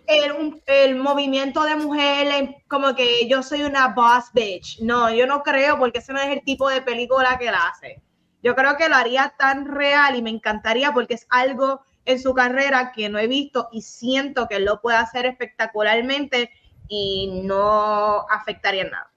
el, 0.06 0.62
el, 0.66 0.96
movimiento 0.96 1.62
de 1.64 1.76
mujeres 1.76 2.50
como 2.66 2.94
que 2.94 3.28
yo 3.28 3.42
soy 3.42 3.62
una 3.62 3.88
boss 3.88 4.26
bitch. 4.32 4.80
No, 4.80 5.12
yo 5.12 5.26
no 5.26 5.42
creo 5.42 5.78
porque 5.78 5.98
ese 5.98 6.12
no 6.12 6.20
es 6.20 6.28
el 6.28 6.42
tipo 6.42 6.68
de 6.68 6.82
película 6.82 7.38
que 7.38 7.50
la 7.50 7.68
hace. 7.68 8.02
Yo 8.42 8.55
creo 8.55 8.76
que 8.76 8.88
lo 8.88 8.94
haría 8.94 9.34
tan 9.38 9.66
real 9.66 10.16
y 10.16 10.22
me 10.22 10.30
encantaría 10.30 10.92
porque 10.92 11.14
es 11.14 11.26
algo 11.28 11.80
en 12.05 12.20
su 12.20 12.32
carrera 12.34 12.92
que 12.94 13.09
no 13.09 13.18
he 13.18 13.26
visto 13.26 13.68
y 13.72 13.82
siento 13.82 14.48
que 14.48 14.60
lo 14.60 14.80
puede 14.80 14.96
hacer 14.96 15.26
espectacularmente 15.26 16.50
y 16.88 17.42
no 17.44 18.26
afectaría 18.30 18.84
nada. 18.84 19.12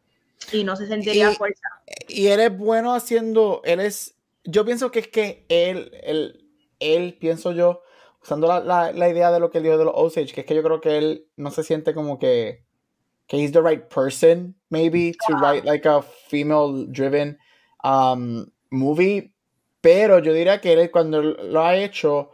Y 0.52 0.64
no 0.64 0.76
se 0.76 0.88
sentiría 0.88 1.32
fuerza. 1.32 1.68
Y 2.08 2.28
él 2.28 2.40
es 2.40 2.58
bueno 2.58 2.94
haciendo, 2.94 3.62
él 3.64 3.80
es, 3.80 4.16
yo 4.44 4.66
pienso 4.66 4.92
que 4.92 5.00
es 5.00 5.08
que 5.08 5.46
él, 5.50 5.92
él, 6.04 6.50
él 6.80 7.18
pienso 7.20 7.54
yo, 7.54 7.84
usando 8.22 8.48
la, 8.48 8.92
la, 8.92 9.10
idea 9.10 9.32
de 9.32 9.40
lo 9.40 9.50
que 9.50 9.58
él 9.58 9.64
dijo 9.64 9.78
de 9.78 9.86
los 9.86 9.94
Osage, 9.96 10.34
que 10.34 10.42
es 10.42 10.48
que 10.48 10.56
yo 10.56 10.64
creo 10.64 10.80
que 10.80 10.98
él 10.98 11.26
no 11.38 11.50
se 11.52 11.64
siente 11.64 11.94
como 11.94 12.20
que, 12.20 12.64
que 13.28 13.38
he's 13.38 13.52
the 13.52 13.62
right 13.62 13.84
person, 13.88 14.56
maybe, 14.70 15.14
to 15.28 15.36
write 15.38 15.66
like 15.66 15.88
a 15.88 16.02
female 16.02 16.86
driven 16.88 17.38
um, 17.84 18.46
movie. 18.70 19.34
Pero 19.82 20.20
yo 20.20 20.34
diría 20.34 20.62
que 20.62 20.74
él, 20.74 20.92
cuando 20.92 21.22
lo 21.22 21.62
ha 21.64 21.76
hecho, 21.76 22.30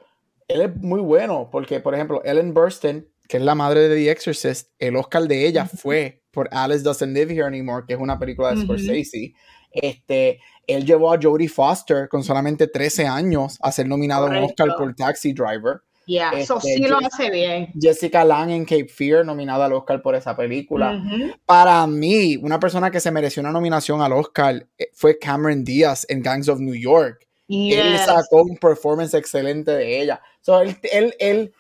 él 0.47 0.61
es 0.61 0.76
muy 0.76 0.99
bueno, 0.99 1.49
porque, 1.51 1.80
por 1.80 1.95
ejemplo, 1.95 2.22
Ellen 2.26 2.53
Burstyn, 2.53 3.07
que 3.30 3.38
es 3.38 3.43
la 3.43 3.55
madre 3.55 3.88
de 3.88 3.95
The 3.95 4.11
Exorcist, 4.11 4.72
el 4.80 4.95
Oscar 4.97 5.23
de 5.23 5.47
ella 5.47 5.65
fue 5.65 6.23
por 6.31 6.49
Alice 6.51 6.84
Doesn't 6.84 7.14
Live 7.14 7.34
Here 7.34 7.45
Anymore, 7.45 7.85
que 7.88 7.93
es 7.93 7.99
una 7.99 8.19
película 8.19 8.53
de 8.53 8.61
Scorsese. 8.61 9.34
Este, 9.72 10.39
él 10.68 10.85
llevó 10.85 11.14
a 11.14 11.19
Jodie 11.22 11.48
Foster 11.48 12.07
con 12.10 12.23
solamente 12.23 12.68
13 12.68 13.07
años 13.07 13.57
a 13.61 13.72
ser 13.72 13.88
nominado 13.88 14.27
a 14.27 14.30
un 14.30 14.38
Oscar 14.38 14.76
por 14.77 14.94
Taxi 14.94 15.34
Driver. 15.34 15.81
Yeah, 16.06 16.31
eso 16.31 16.57
este, 16.57 16.76
sí 16.76 16.84
lo 16.84 16.99
hace 16.99 17.30
bien. 17.30 17.73
Jessica 17.77 18.23
Lange 18.23 18.56
en 18.56 18.64
Cape 18.64 18.88
Fear, 18.88 19.26
nominada 19.26 19.65
al 19.65 19.73
Oscar 19.73 20.02
por 20.02 20.15
esa 20.15 20.38
película. 20.38 21.02
Para 21.45 21.85
mí, 21.85 22.38
una 22.38 22.60
persona 22.60 22.89
que 22.91 23.02
se 23.02 23.11
mereció 23.11 23.41
una 23.41 23.52
nominación 23.52 24.02
al 24.02 24.14
Oscar 24.14 24.68
eh, 24.77 24.89
fue 24.94 25.19
Cameron 25.19 25.65
Diaz 25.65 26.06
en 26.07 26.22
Gangs 26.22 26.48
of 26.48 26.60
New 26.60 26.76
York. 26.76 27.27
Él 27.49 27.98
sacó 27.99 28.44
un 28.44 28.57
performance 28.57 29.14
excelente 29.14 29.72
de 29.72 30.02
ella. 30.02 30.22
So, 30.41 30.61
él, 30.61 30.77
él, 30.91 31.14
él, 31.19 31.53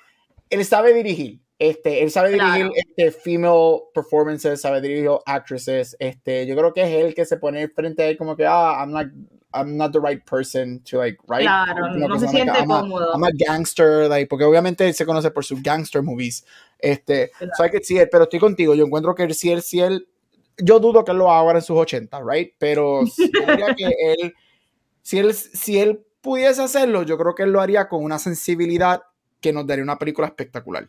él 0.49 0.65
sabe 0.65 0.93
dirigir. 0.93 1.41
Este, 1.59 2.03
él 2.03 2.11
sabe 2.11 2.29
dirigir 2.29 2.69
este, 2.75 3.11
female 3.11 3.81
performances, 3.91 4.61
sabe 4.61 4.79
dirigir 4.79 5.09
actresses. 5.25 5.95
Este, 5.99 6.45
yo 6.45 6.55
creo 6.55 6.71
que 6.71 6.83
es 6.83 6.89
él 6.89 7.15
que 7.15 7.25
se 7.25 7.37
pone 7.37 7.67
frente 7.69 8.03
a 8.03 8.07
él 8.09 8.17
como 8.17 8.35
que, 8.35 8.45
ah, 8.45 8.77
I'm 8.79 8.91
not, 8.91 9.07
I'm 9.53 9.75
not 9.75 9.91
the 9.91 9.99
right 9.99 10.23
person 10.23 10.83
to 10.83 10.97
like 10.97 11.17
write. 11.27 11.45
Claro, 11.45 11.95
no 11.95 12.19
se 12.19 12.27
siente 12.27 12.63
cómodo. 12.63 13.11
I'm 13.11 13.23
a 13.23 13.31
gangster, 13.33 14.07
like, 14.07 14.27
porque 14.27 14.45
obviamente 14.45 14.85
él 14.85 14.93
se 14.93 15.05
conoce 15.05 15.31
por 15.31 15.43
sus 15.43 15.61
gangster 15.63 16.03
movies. 16.03 16.45
Este, 16.77 17.31
so 17.57 17.65
I 17.65 17.71
sí, 17.81 17.97
pero 18.11 18.25
estoy 18.25 18.39
contigo. 18.39 18.75
Yo 18.75 18.85
encuentro 18.85 19.15
que 19.15 19.33
si 19.33 19.51
él, 19.51 19.63
si 19.63 19.79
él, 19.79 20.07
yo 20.57 20.79
dudo 20.79 21.03
que 21.03 21.11
él 21.11 21.17
lo 21.17 21.31
haga 21.31 21.39
ahora 21.39 21.57
en 21.57 21.65
sus 21.65 21.75
80, 21.75 22.19
right? 22.23 22.53
Pero 22.59 23.03
yo 23.03 23.45
diría 23.47 23.73
que 23.75 23.85
él, 24.19 24.35
si 25.01 25.17
él, 25.17 25.33
si 25.33 25.79
él 25.79 26.05
pudiese 26.21 26.61
hacerlo, 26.61 27.01
yo 27.01 27.17
creo 27.17 27.33
que 27.33 27.43
él 27.43 27.51
lo 27.51 27.61
haría 27.61 27.89
con 27.89 28.03
una 28.03 28.19
sensibilidad 28.19 29.01
que 29.41 29.51
nos 29.51 29.65
daría 29.65 29.83
una 29.83 29.97
película 29.97 30.27
espectacular 30.27 30.87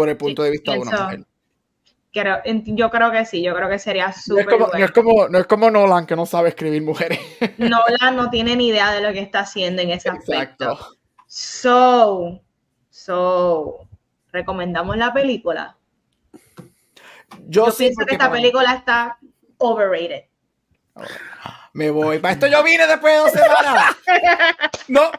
por 0.00 0.08
el 0.08 0.16
punto 0.16 0.42
de 0.42 0.50
vista 0.50 0.72
de 0.72 0.78
una 0.78 1.02
mujer. 1.02 1.24
yo 2.64 2.90
creo 2.90 3.12
que 3.12 3.26
sí, 3.26 3.42
yo 3.42 3.54
creo 3.54 3.68
que 3.68 3.78
sería 3.78 4.12
súper 4.14 4.46
no, 4.46 4.58
bueno. 4.60 4.78
no, 4.78 4.84
es 4.86 4.90
como, 4.92 5.28
no 5.28 5.38
es 5.38 5.46
como 5.46 5.70
Nolan 5.70 6.06
que 6.06 6.16
no 6.16 6.24
sabe 6.24 6.48
escribir 6.48 6.80
mujeres. 6.80 7.20
Nolan 7.58 8.16
no 8.16 8.30
tiene 8.30 8.56
ni 8.56 8.68
idea 8.68 8.92
de 8.92 9.02
lo 9.02 9.12
que 9.12 9.20
está 9.20 9.40
haciendo 9.40 9.82
en 9.82 9.90
ese 9.90 10.08
aspecto. 10.08 10.96
So, 11.26 12.40
so, 12.88 13.86
¿recomendamos 14.32 14.96
la 14.96 15.12
película? 15.12 15.76
Yo, 17.46 17.66
pienso 17.76 18.06
que 18.06 18.14
esta 18.14 18.32
película 18.32 18.72
está 18.72 19.18
overrated. 19.58 20.24
Me 21.74 21.90
voy. 21.90 22.20
Para 22.20 22.32
esto 22.32 22.46
yo 22.46 22.62
vine 22.64 22.86
después 22.86 23.12
de 23.12 23.18
dos 23.18 23.32
semanas. 23.32 23.96
no, 24.88 25.10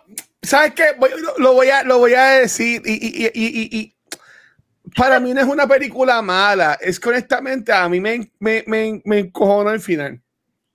¿sabes 0.42 0.74
qué? 0.74 0.96
lo, 1.38 1.54
voy 1.54 1.70
a, 1.70 1.84
lo 1.84 2.00
voy 2.00 2.16
a 2.16 2.30
decir 2.30 2.82
y, 2.84 3.94
para 4.96 5.20
mí 5.20 5.34
no 5.34 5.42
es 5.42 5.48
una 5.48 5.68
película 5.68 6.22
mala. 6.22 6.78
Es 6.82 7.00
que 7.00 7.10
honestamente 7.10 7.72
a 7.72 7.88
mí 7.90 8.00
me, 8.00 8.32
me, 8.40 8.64
me, 8.68 9.02
me 9.06 9.20
encojonó 9.20 9.72
el 9.72 9.80
final. 9.80 10.22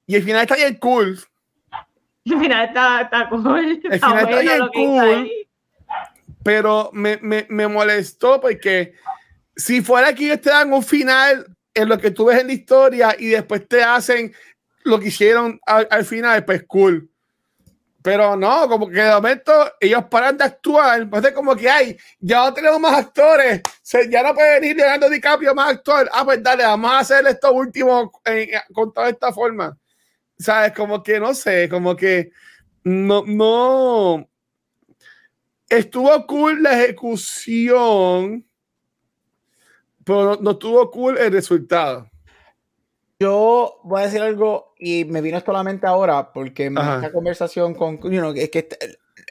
Y 0.07 0.15
el 0.15 0.23
final 0.23 0.43
está 0.43 0.57
bien 0.57 0.77
cool. 0.77 1.19
El 2.25 2.41
final 2.41 2.67
está, 2.67 3.03
está 3.03 3.29
cool. 3.29 3.81
El 3.85 4.01
final 4.01 4.29
está, 4.29 4.41
bien 4.41 4.69
cool. 4.75 5.31
Pero 6.43 6.91
me, 6.93 7.19
me, 7.23 7.47
me 7.49 7.69
molestó 7.69 8.41
porque 8.41 8.95
si 9.55 9.81
fuera 9.81 10.13
que 10.13 10.37
te 10.37 10.51
dan 10.51 10.73
un 10.73 10.83
final 10.83 11.47
en 11.73 11.89
lo 11.89 11.99
que 11.99 12.11
tú 12.11 12.25
ves 12.25 12.41
en 12.41 12.49
la 12.49 12.53
historia 12.53 13.17
y 13.19 13.29
después 13.29 13.69
te 13.69 13.83
hacen 13.83 14.35
lo 14.83 14.99
que 14.99 15.09
hicieron 15.09 15.61
al, 15.67 16.05
final, 16.05 16.45
pues 16.45 16.65
cool. 16.67 17.11
Pero 18.07 18.37
no, 18.37 18.69
como 18.69 18.89
que 18.89 19.01
de 19.01 19.11
momento 19.11 19.53
ellos 19.81 20.05
paran 20.09 20.39
de 20.39 20.45
actuar, 20.45 21.01
entonces 21.01 21.33
como 21.33 21.57
que 21.57 21.69
hay, 21.69 21.97
ya 22.21 22.45
no 22.45 22.55
tenemos 22.55 22.79
más 22.79 22.99
actores, 22.99 23.63
ya 24.09 24.23
no 24.23 24.33
puede 24.33 24.61
venir 24.61 24.77
Leonardo 24.77 25.11
DiCaprio 25.11 25.53
más 25.57 25.73
actor. 25.73 26.09
Ah, 26.13 26.25
pues 26.25 26.41
dale, 26.41 26.63
vamos 26.63 26.89
a 26.89 27.01
hacer 27.01 27.27
esto 27.27 27.53
último 27.53 28.13
con 28.73 28.93
toda 28.93 29.09
esta 29.09 29.33
forma. 29.33 29.77
¿Sabes? 30.39 30.71
Como 30.71 31.03
que 31.03 31.19
no 31.19 31.35
sé, 31.35 31.69
como 31.69 31.97
que 31.97 32.31
no, 32.85 33.25
no. 33.27 34.29
Estuvo 35.69 36.27
cool 36.29 36.63
la 36.63 36.81
ejecución, 36.81 38.47
pero 40.05 40.39
no, 40.41 40.53
estuvo 40.53 40.89
cool 40.93 41.19
el 41.19 41.33
resultado. 41.33 42.09
Yo 43.19 43.81
voy 43.83 44.03
a 44.03 44.05
decir 44.05 44.21
algo 44.21 44.75
y 44.79 45.05
me 45.07 45.23
vino 45.23 45.39
esto 45.39 45.51
a 45.51 45.55
la 45.55 45.63
mente 45.63 45.87
ahora 45.87 46.33
porque 46.33 46.67
en 46.67 46.77
esta 46.77 47.11
conversación 47.11 47.75
con, 47.75 47.99
you 48.01 48.35
es 48.37 48.51
que 48.51 48.69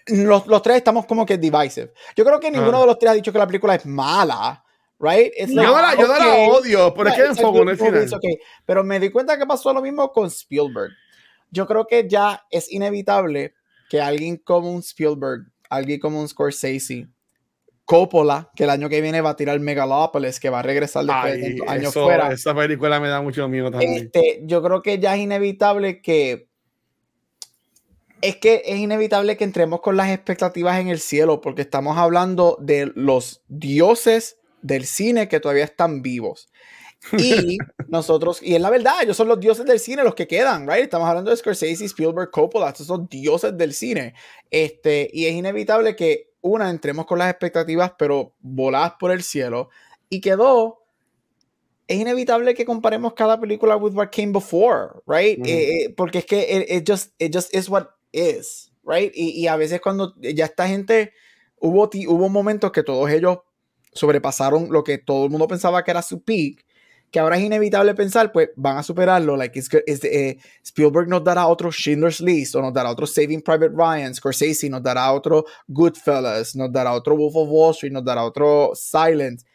los, 0.07 0.47
los, 0.47 0.61
tres 0.61 0.77
estamos 0.77 1.05
como 1.05 1.25
que 1.25 1.37
divisive. 1.37 1.93
Yo 2.15 2.25
creo 2.25 2.39
que 2.39 2.49
ninguno 2.49 2.81
de 2.81 2.87
los 2.87 2.97
tres 2.97 3.11
ha 3.11 3.15
dicho 3.15 3.31
que 3.31 3.37
la 3.37 3.47
película 3.47 3.75
es 3.75 3.85
mala. 3.85 4.63
Right? 4.97 5.33
yo, 5.37 5.61
no 5.61 5.81
la, 5.81 5.93
yo 5.95 6.07
no 6.07 6.17
la 6.17 6.35
odio, 6.49 6.93
pero 6.93 7.09
es 7.09 7.15
que 7.15 7.25
enfoco 7.25 7.61
en 7.61 7.69
el 7.69 7.77
final. 7.77 8.09
Pero 8.65 8.83
me 8.83 8.99
di 8.99 9.09
cuenta 9.09 9.37
que 9.37 9.45
pasó 9.45 9.73
lo 9.73 9.81
mismo 9.81 10.11
con 10.11 10.27
Spielberg. 10.27 10.91
Yo 11.51 11.67
creo 11.67 11.85
que 11.85 12.07
ya 12.07 12.43
es 12.49 12.71
inevitable 12.71 13.53
que 13.89 14.01
alguien 14.01 14.37
como 14.37 14.71
un 14.71 14.79
Spielberg, 14.79 15.51
alguien 15.69 15.99
como 15.99 16.19
un 16.19 16.27
Scorsese, 16.27 17.07
Coppola, 17.85 18.51
que 18.55 18.63
el 18.63 18.71
año 18.71 18.89
que 18.89 18.99
viene 18.99 19.21
va 19.21 19.31
a 19.31 19.35
tirar 19.35 19.59
Megalopolis, 19.59 20.39
que 20.39 20.49
va 20.49 20.59
a 20.59 20.63
regresar 20.63 21.05
después 21.05 21.39
de 21.39 21.57
años 21.67 21.93
fuera. 21.93 22.31
Esa 22.31 22.55
película 22.55 22.99
me 22.99 23.07
da 23.07 23.21
mucho 23.21 23.47
miedo 23.47 23.69
también. 23.69 23.93
Este, 23.93 24.41
yo 24.43 24.63
creo 24.63 24.81
que 24.81 24.99
ya 24.99 25.15
es 25.15 25.21
inevitable 25.21 26.01
que. 26.01 26.47
Es 28.21 28.37
que 28.37 28.63
es 28.65 28.77
inevitable 28.77 29.37
que 29.37 29.43
entremos 29.43 29.81
con 29.81 29.97
las 29.97 30.09
expectativas 30.09 30.79
en 30.79 30.87
el 30.87 30.99
cielo, 30.99 31.41
porque 31.41 31.61
estamos 31.61 31.97
hablando 31.97 32.57
de 32.59 32.91
los 32.95 33.43
dioses 33.49 34.39
del 34.63 34.85
cine 34.85 35.27
que 35.27 35.39
todavía 35.39 35.65
están 35.65 36.01
vivos. 36.01 36.49
Y 37.13 37.57
nosotros, 37.87 38.41
y 38.41 38.55
es 38.55 38.61
la 38.61 38.71
verdad, 38.71 39.03
ellos 39.03 39.15
son 39.15 39.27
los 39.27 39.39
dioses 39.39 39.63
del 39.65 39.79
cine 39.79 40.03
los 40.03 40.15
que 40.15 40.27
quedan, 40.27 40.67
right? 40.67 40.85
Estamos 40.85 41.07
hablando 41.07 41.29
de 41.29 41.37
Scorsese, 41.37 41.85
Spielberg, 41.85 42.31
Coppola, 42.31 42.69
estos 42.69 42.87
son 42.87 43.07
dioses 43.07 43.55
del 43.55 43.73
cine. 43.73 44.15
Este, 44.49 45.07
y 45.13 45.27
es 45.27 45.33
inevitable 45.33 45.95
que 45.95 46.34
una, 46.45 46.69
entremos 46.69 47.05
con 47.05 47.17
las 47.17 47.29
expectativas, 47.29 47.93
pero 47.97 48.35
voladas 48.39 48.93
por 48.99 49.11
el 49.11 49.23
cielo. 49.23 49.69
Y 50.09 50.21
que 50.21 50.35
dos, 50.35 50.75
es 51.87 51.99
inevitable 51.99 52.53
que 52.53 52.65
comparemos 52.65 53.13
cada 53.13 53.39
película 53.39 53.75
with 53.77 53.93
what 53.93 54.09
came 54.09 54.31
before, 54.31 55.01
right? 55.07 55.43
Eh, 55.45 55.85
eh, 55.85 55.93
porque 55.95 56.19
es 56.19 56.25
que 56.25 56.65
it, 56.69 56.87
just, 56.87 57.13
it 57.19 57.33
just 57.33 57.53
is 57.53 57.67
what 57.69 57.87
is, 58.11 58.71
right? 58.83 59.11
Y, 59.15 59.31
y, 59.41 59.47
a 59.47 59.55
veces 59.55 59.81
cuando 59.81 60.13
ya 60.19 60.45
esta 60.45 60.67
gente, 60.67 61.13
hubo, 61.59 61.89
hubo 62.07 62.29
momentos 62.29 62.71
que 62.71 62.83
todos 62.83 63.09
ellos 63.09 63.39
sobrepasaron 63.93 64.67
lo 64.71 64.83
que 64.83 64.97
todo 64.97 65.25
el 65.25 65.31
mundo 65.31 65.47
pensaba 65.47 65.83
que 65.83 65.91
era 65.91 66.01
su 66.01 66.23
peak 66.23 66.64
que 67.15 67.21
ahora 67.21 67.37
es 67.37 67.43
inevitable 67.43 67.95
pensar, 67.95 68.29
pues 68.29 68.49
van 68.57 68.75
a 68.75 68.83
superarlo. 68.83 69.37
Like, 69.37 69.57
eh, 69.87 70.37
Spielberg 70.61 71.07
nos 71.07 71.23
dará 71.23 71.47
otro 71.47 71.71
Schindler's 71.71 72.19
List, 72.19 72.55
o 72.55 72.61
nos 72.61 72.73
dará 72.73 72.91
otro 72.91 73.07
Saving 73.07 73.41
Private 73.41 73.71
Ryan, 73.73 74.13
Scorsese 74.13 74.69
nos 74.69 74.83
dará 74.83 75.13
otro 75.13 75.45
Goodfellas, 75.65 76.57
nos 76.57 76.73
dará 76.73 76.91
otro 76.91 77.15
Wolf 77.15 77.33
of 77.37 77.47
Wall 77.49 77.71
Street, 77.71 77.93
nos 77.93 78.03
dará 78.03 78.25
otro 78.25 78.73
Silence. 78.75 79.45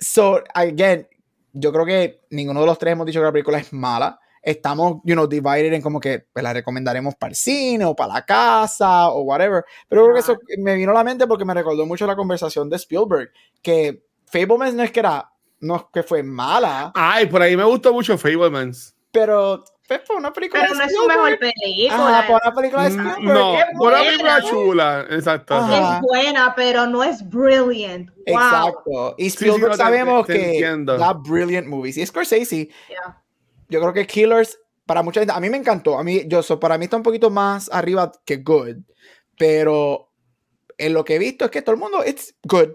So, 0.00 0.42
again, 0.54 1.06
yo 1.52 1.74
creo 1.74 1.84
que 1.84 2.22
ninguno 2.30 2.62
de 2.62 2.66
los 2.66 2.78
tres 2.78 2.92
hemos 2.92 3.04
dicho 3.04 3.20
que 3.20 3.26
la 3.26 3.32
película 3.32 3.58
es 3.58 3.70
mala. 3.74 4.18
Estamos, 4.40 5.02
you 5.04 5.12
know, 5.12 5.26
divided 5.26 5.74
en 5.74 5.82
como 5.82 6.00
que 6.00 6.24
pues, 6.32 6.42
la 6.42 6.54
recomendaremos 6.54 7.16
para 7.16 7.32
el 7.32 7.36
cine 7.36 7.84
o 7.84 7.94
para 7.94 8.14
la 8.14 8.24
casa 8.24 9.10
o 9.10 9.20
whatever. 9.24 9.62
Pero 9.90 10.04
creo 10.04 10.14
que 10.14 10.20
eso 10.20 10.38
me 10.56 10.74
vino 10.74 10.92
a 10.92 10.94
la 10.94 11.04
mente 11.04 11.26
porque 11.26 11.44
me 11.44 11.52
recordó 11.52 11.84
mucho 11.84 12.06
la 12.06 12.16
conversación 12.16 12.70
de 12.70 12.76
Spielberg, 12.76 13.30
que 13.60 14.06
Fablemans 14.24 14.72
no 14.72 14.82
es 14.82 14.90
que 14.90 15.00
era 15.00 15.31
no 15.62 15.76
es 15.76 15.82
que 15.92 16.02
fue 16.02 16.22
mala. 16.22 16.92
Ay, 16.94 17.26
por 17.26 17.40
ahí 17.40 17.56
me 17.56 17.64
gustó 17.64 17.92
mucho 17.92 18.18
Fablemans. 18.18 18.94
Pero 19.12 19.64
fue 20.04 20.16
una 20.16 20.32
película 20.32 20.62
Pero 20.62 20.74
no 20.74 20.82
es 20.84 20.94
su 20.94 21.06
mejor 21.06 21.38
película. 21.38 22.18
Ajá, 22.18 22.38
una 22.42 22.54
película 22.54 22.82
de 22.84 22.90
mm, 22.90 23.08
Spielberg. 23.08 23.34
No, 23.34 23.52
una 23.80 23.98
película 23.98 24.42
chula, 24.42 25.06
exacto. 25.10 25.58
Es 25.58 26.00
buena, 26.00 26.54
pero 26.54 26.86
no 26.86 27.02
es 27.04 27.28
brilliant. 27.28 28.10
Wow. 28.10 28.36
Exacto. 28.36 29.14
Y 29.18 29.26
Spielberg 29.26 29.76
sabemos 29.76 30.26
que 30.26 30.84
la 30.84 31.12
brilliant 31.12 31.68
movies. 31.68 31.96
Y 31.96 32.06
Scorsese, 32.06 32.68
yeah. 32.88 33.22
yo 33.68 33.80
creo 33.80 33.92
que 33.92 34.06
Killers, 34.06 34.58
para 34.84 35.02
mucha 35.02 35.20
gente, 35.20 35.32
a 35.34 35.40
mí 35.40 35.48
me 35.48 35.58
encantó. 35.58 35.98
A 35.98 36.02
mí, 36.02 36.22
yo, 36.26 36.42
para 36.58 36.78
mí 36.78 36.84
está 36.84 36.96
un 36.96 37.02
poquito 37.02 37.30
más 37.30 37.70
arriba 37.72 38.10
que 38.24 38.38
good. 38.38 38.78
Pero 39.38 40.10
en 40.78 40.94
lo 40.94 41.04
que 41.04 41.16
he 41.16 41.18
visto 41.18 41.44
es 41.44 41.50
que 41.50 41.62
todo 41.62 41.74
el 41.74 41.80
mundo, 41.80 42.02
it's 42.04 42.34
good. 42.44 42.70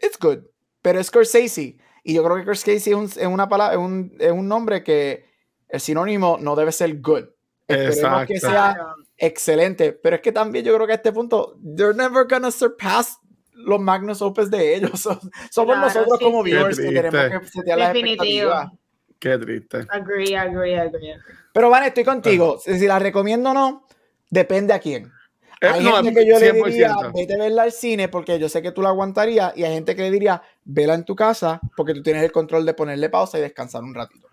It's 0.00 0.18
good. 0.18 0.38
Pero 0.82 1.02
Scorsese 1.04 1.76
y 2.02 2.14
yo 2.14 2.24
creo 2.24 2.36
que 2.36 2.44
Chris 2.44 2.60
Casey 2.60 2.92
es, 2.92 2.98
un, 2.98 3.04
es 3.04 3.26
una 3.26 3.48
palabra, 3.48 3.74
es 3.74 3.80
un, 3.80 4.16
es 4.18 4.32
un, 4.32 4.48
nombre 4.48 4.82
que 4.82 5.24
el 5.68 5.80
sinónimo 5.80 6.38
no 6.40 6.56
debe 6.56 6.72
ser 6.72 7.00
good. 7.00 7.24
Esperemos 7.68 8.26
que 8.26 8.40
sea 8.40 8.94
excelente. 9.16 9.92
Pero 9.92 10.16
es 10.16 10.22
que 10.22 10.32
también 10.32 10.64
yo 10.64 10.74
creo 10.74 10.86
que 10.86 10.92
a 10.94 10.96
este 10.96 11.12
punto, 11.12 11.56
they're 11.76 11.94
never 11.94 12.26
gonna 12.28 12.50
surpass 12.50 13.18
los 13.52 13.80
Magnus 13.80 14.22
Opus 14.22 14.50
de 14.50 14.76
ellos. 14.76 15.08
Somos 15.50 15.78
nosotros 15.78 16.18
como 16.18 16.42
viewers 16.42 16.78
que 16.78 16.86
tenemos 16.86 17.40
que 17.42 17.48
setear 17.48 17.78
la 17.78 17.90
expectativas. 17.90 18.70
Qué 19.18 19.36
triste. 19.36 19.86
Agree, 19.90 20.34
agree, 20.34 20.78
agree. 20.78 21.14
Pero 21.52 21.68
Van, 21.68 21.84
estoy 21.84 22.04
contigo. 22.04 22.58
Si 22.58 22.86
la 22.86 22.98
recomiendo 22.98 23.50
o 23.50 23.54
no, 23.54 23.86
depende 24.30 24.72
a 24.72 24.78
quién. 24.78 25.12
Eh, 25.60 25.68
hay 25.68 25.84
gente 25.84 26.14
que 26.14 26.26
yo 26.26 26.38
le 26.38 26.52
diría, 26.52 26.96
vete 27.14 27.34
a 27.34 27.36
verla 27.36 27.64
al 27.64 27.72
cine 27.72 28.08
porque 28.08 28.38
yo 28.38 28.48
sé 28.48 28.62
que 28.62 28.72
tú 28.72 28.80
la 28.80 28.88
aguantarías. 28.88 29.54
Y 29.56 29.64
hay 29.64 29.74
gente 29.74 29.94
que 29.94 30.02
le 30.02 30.10
diría, 30.10 30.42
vela 30.72 30.94
en 30.94 31.04
tu 31.04 31.14
casa 31.14 31.60
porque 31.76 31.94
tú 31.94 32.02
tienes 32.02 32.22
el 32.22 32.32
control 32.32 32.64
de 32.64 32.74
ponerle 32.74 33.08
pausa 33.08 33.38
y 33.38 33.42
descansar 33.42 33.82
un 33.82 33.94
ratito. 33.94 34.28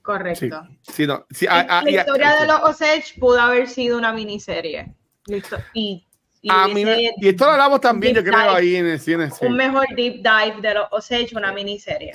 Correcto. 0.00 0.68
Sí, 0.82 1.06
no. 1.06 1.26
la 1.40 1.90
historia 1.90 2.36
de 2.40 2.46
los 2.46 2.60
Osage 2.62 3.14
pudo 3.18 3.40
haber 3.40 3.68
sido 3.68 3.98
una 3.98 4.12
miniserie. 4.12 4.94
Listo. 5.26 5.58
Y, 5.74 6.06
y, 6.40 6.50
y 7.18 7.28
esto 7.28 7.44
lo 7.44 7.52
hablamos 7.52 7.80
también, 7.80 8.14
yo 8.14 8.24
creo, 8.24 8.50
ahí 8.50 8.76
en 8.76 8.86
el 8.86 8.98
cine. 8.98 9.28
Un 9.40 9.56
mejor 9.56 9.86
deep 9.94 10.22
dive 10.22 10.60
de 10.62 10.74
los 10.74 10.86
Osage, 10.90 11.36
una 11.36 11.52
miniserie. 11.52 12.12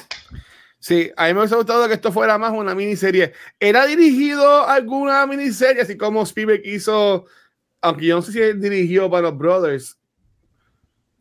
Sí, 0.80 1.12
a 1.16 1.28
mí 1.28 1.34
me 1.34 1.40
hubiese 1.40 1.56
gustado 1.56 1.88
que 1.88 1.94
esto 1.94 2.12
fuera 2.12 2.38
más 2.38 2.52
una 2.52 2.74
miniserie. 2.74 3.34
¿Era 3.60 3.86
dirigido 3.86 4.68
alguna 4.68 5.26
miniserie, 5.28 5.82
así 5.82 5.98
como 5.98 6.24
Spielberg 6.24 6.62
hizo 6.66 7.26
aunque 7.82 8.06
yo 8.06 8.16
no 8.16 8.22
sé 8.22 8.32
si 8.32 8.42
él 8.42 8.62
dirigió 8.62 9.10
para 9.10 9.24
los 9.24 9.38
Brothers. 9.38 9.98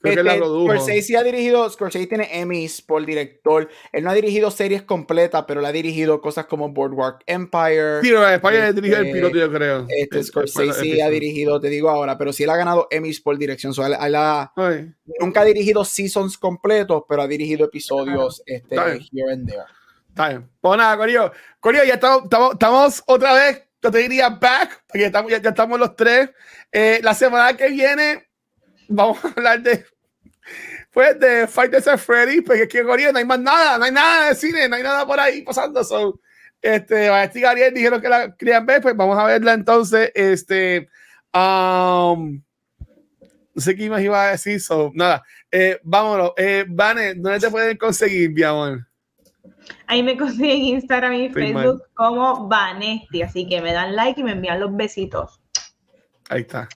Creo 0.01 0.25
que 0.25 0.31
este, 0.31 0.45
Scorsese 0.45 1.17
ha 1.17 1.23
dirigido, 1.23 1.69
Scorsese 1.71 2.07
tiene 2.07 2.29
Emmys 2.33 2.83
por 2.83 3.05
director. 3.05 3.69
Él 3.93 4.05
no 4.05 4.11
ha 4.11 4.15
dirigido 4.15 4.51
series 4.51 4.83
completas, 4.83 5.45
pero 5.49 5.61
le 5.61 5.69
ha 5.69 5.73
dirigido 5.73 6.21
cosas 6.21 6.47
como 6.47 6.69
Boardwalk 6.69 7.23
Empire. 7.27 8.03
Sí, 8.03 8.11
no, 8.11 8.29
Empire 8.29 8.69
este, 8.69 8.73
dirigido 8.75 9.01
el 9.01 9.13
piloto, 9.13 9.37
yo 9.37 9.53
creo. 9.53 9.87
Este, 9.89 10.23
Scorsese 10.23 11.03
ha 11.03 11.09
dirigido, 11.09 11.61
te 11.61 11.69
digo 11.69 11.89
ahora, 11.89 12.19
pero 12.19 12.33
sí 12.33 12.45
él 12.45 12.51
ha 12.51 12.57
ganado 12.57 12.89
Emmys 12.91 13.21
por 13.21 13.37
dirección. 13.39 13.73
So, 13.73 13.85
él, 13.87 13.97
nunca 15.21 15.41
ha 15.41 15.45
dirigido 15.45 15.85
seasons 15.85 16.37
completos, 16.37 17.05
pero 17.09 17.23
ha 17.23 17.29
dirigido 17.29 17.65
episodios 17.65 18.43
este, 18.47 18.77
here 18.77 19.33
and 19.33 19.49
there. 19.49 19.63
Está 20.09 20.29
bien. 20.29 20.49
Pues 20.61 20.79
nada, 20.79 20.97
Corio. 20.97 21.33
Corio, 21.61 21.85
ya 21.85 21.95
estamos, 21.95 22.25
estamos 22.53 23.03
otra 23.07 23.35
vez 23.35 23.67
yo 23.83 23.91
te 23.91 23.99
diría 23.99 24.31
back, 24.31 24.83
porque 24.87 25.01
ya 25.01 25.07
estamos, 25.07 25.31
ya, 25.31 25.37
estamos 25.37 25.79
los 25.79 25.95
tres. 25.95 26.31
Eh, 26.73 27.01
la 27.03 27.15
semana 27.15 27.57
que 27.57 27.69
viene 27.69 28.26
vamos 28.89 29.25
a 29.25 29.29
hablar 29.29 29.63
de. 29.63 29.85
pues 30.93 31.19
de 31.19 31.47
Fight 31.47 31.73
the 31.73 31.99
Freddy, 31.99 32.41
pues 32.41 32.61
es 32.61 32.69
que 32.69 32.85
Corea 32.85 33.13
no 33.13 33.19
hay 33.19 33.25
más 33.25 33.41
nada, 33.41 33.79
no 33.79 33.85
hay 33.85 33.93
nada 33.93 34.29
de 34.29 34.35
cine, 34.35 34.69
no 34.69 34.77
hay 34.77 34.83
nada 34.83 35.07
por 35.07 35.19
ahí 35.21 35.43
pasando. 35.43 35.85
So, 35.85 36.21
este, 36.63 37.09
Vanesti 37.09 37.39
y 37.39 37.43
Gabriel 37.43 37.75
dijeron 37.75 38.01
que 38.01 38.09
la 38.09 38.35
querían 38.35 38.67
ver, 38.67 38.83
pues 38.83 38.97
vamos 38.97 39.19
a 39.19 39.25
verla 39.25 39.53
entonces. 39.53 40.11
Este, 40.15 40.89
um, 41.35 42.43
no 43.55 43.63
sé 43.63 43.75
qué 43.75 43.89
más 43.89 44.03
iba 44.03 44.23
a 44.23 44.31
decir, 44.33 44.61
so, 44.61 44.91
nada, 44.95 45.23
eh, 45.51 45.81
vámonos. 45.83 46.33
Eh, 46.37 46.67
Vane, 46.69 47.15
¿dónde 47.15 47.41
te 47.41 47.51
pueden 47.51 47.77
conseguir, 47.77 48.31
mi 48.31 48.43
amor? 48.43 48.87
Ahí 49.87 50.03
me 50.03 50.17
consiguen 50.19 50.59
Instagram 50.59 51.13
y 51.15 51.29
Facebook 51.31 51.83
como 51.95 52.49
Vanesti, 52.49 53.23
así 53.23 53.49
que 53.49 53.61
me 53.63 53.73
dan 53.73 53.97
like 53.97 54.21
y 54.21 54.25
me 54.25 54.33
envían 54.33 54.61
los 54.61 54.75
besitos. 54.77 55.41
Ahí 56.29 56.43
está. 56.43 56.69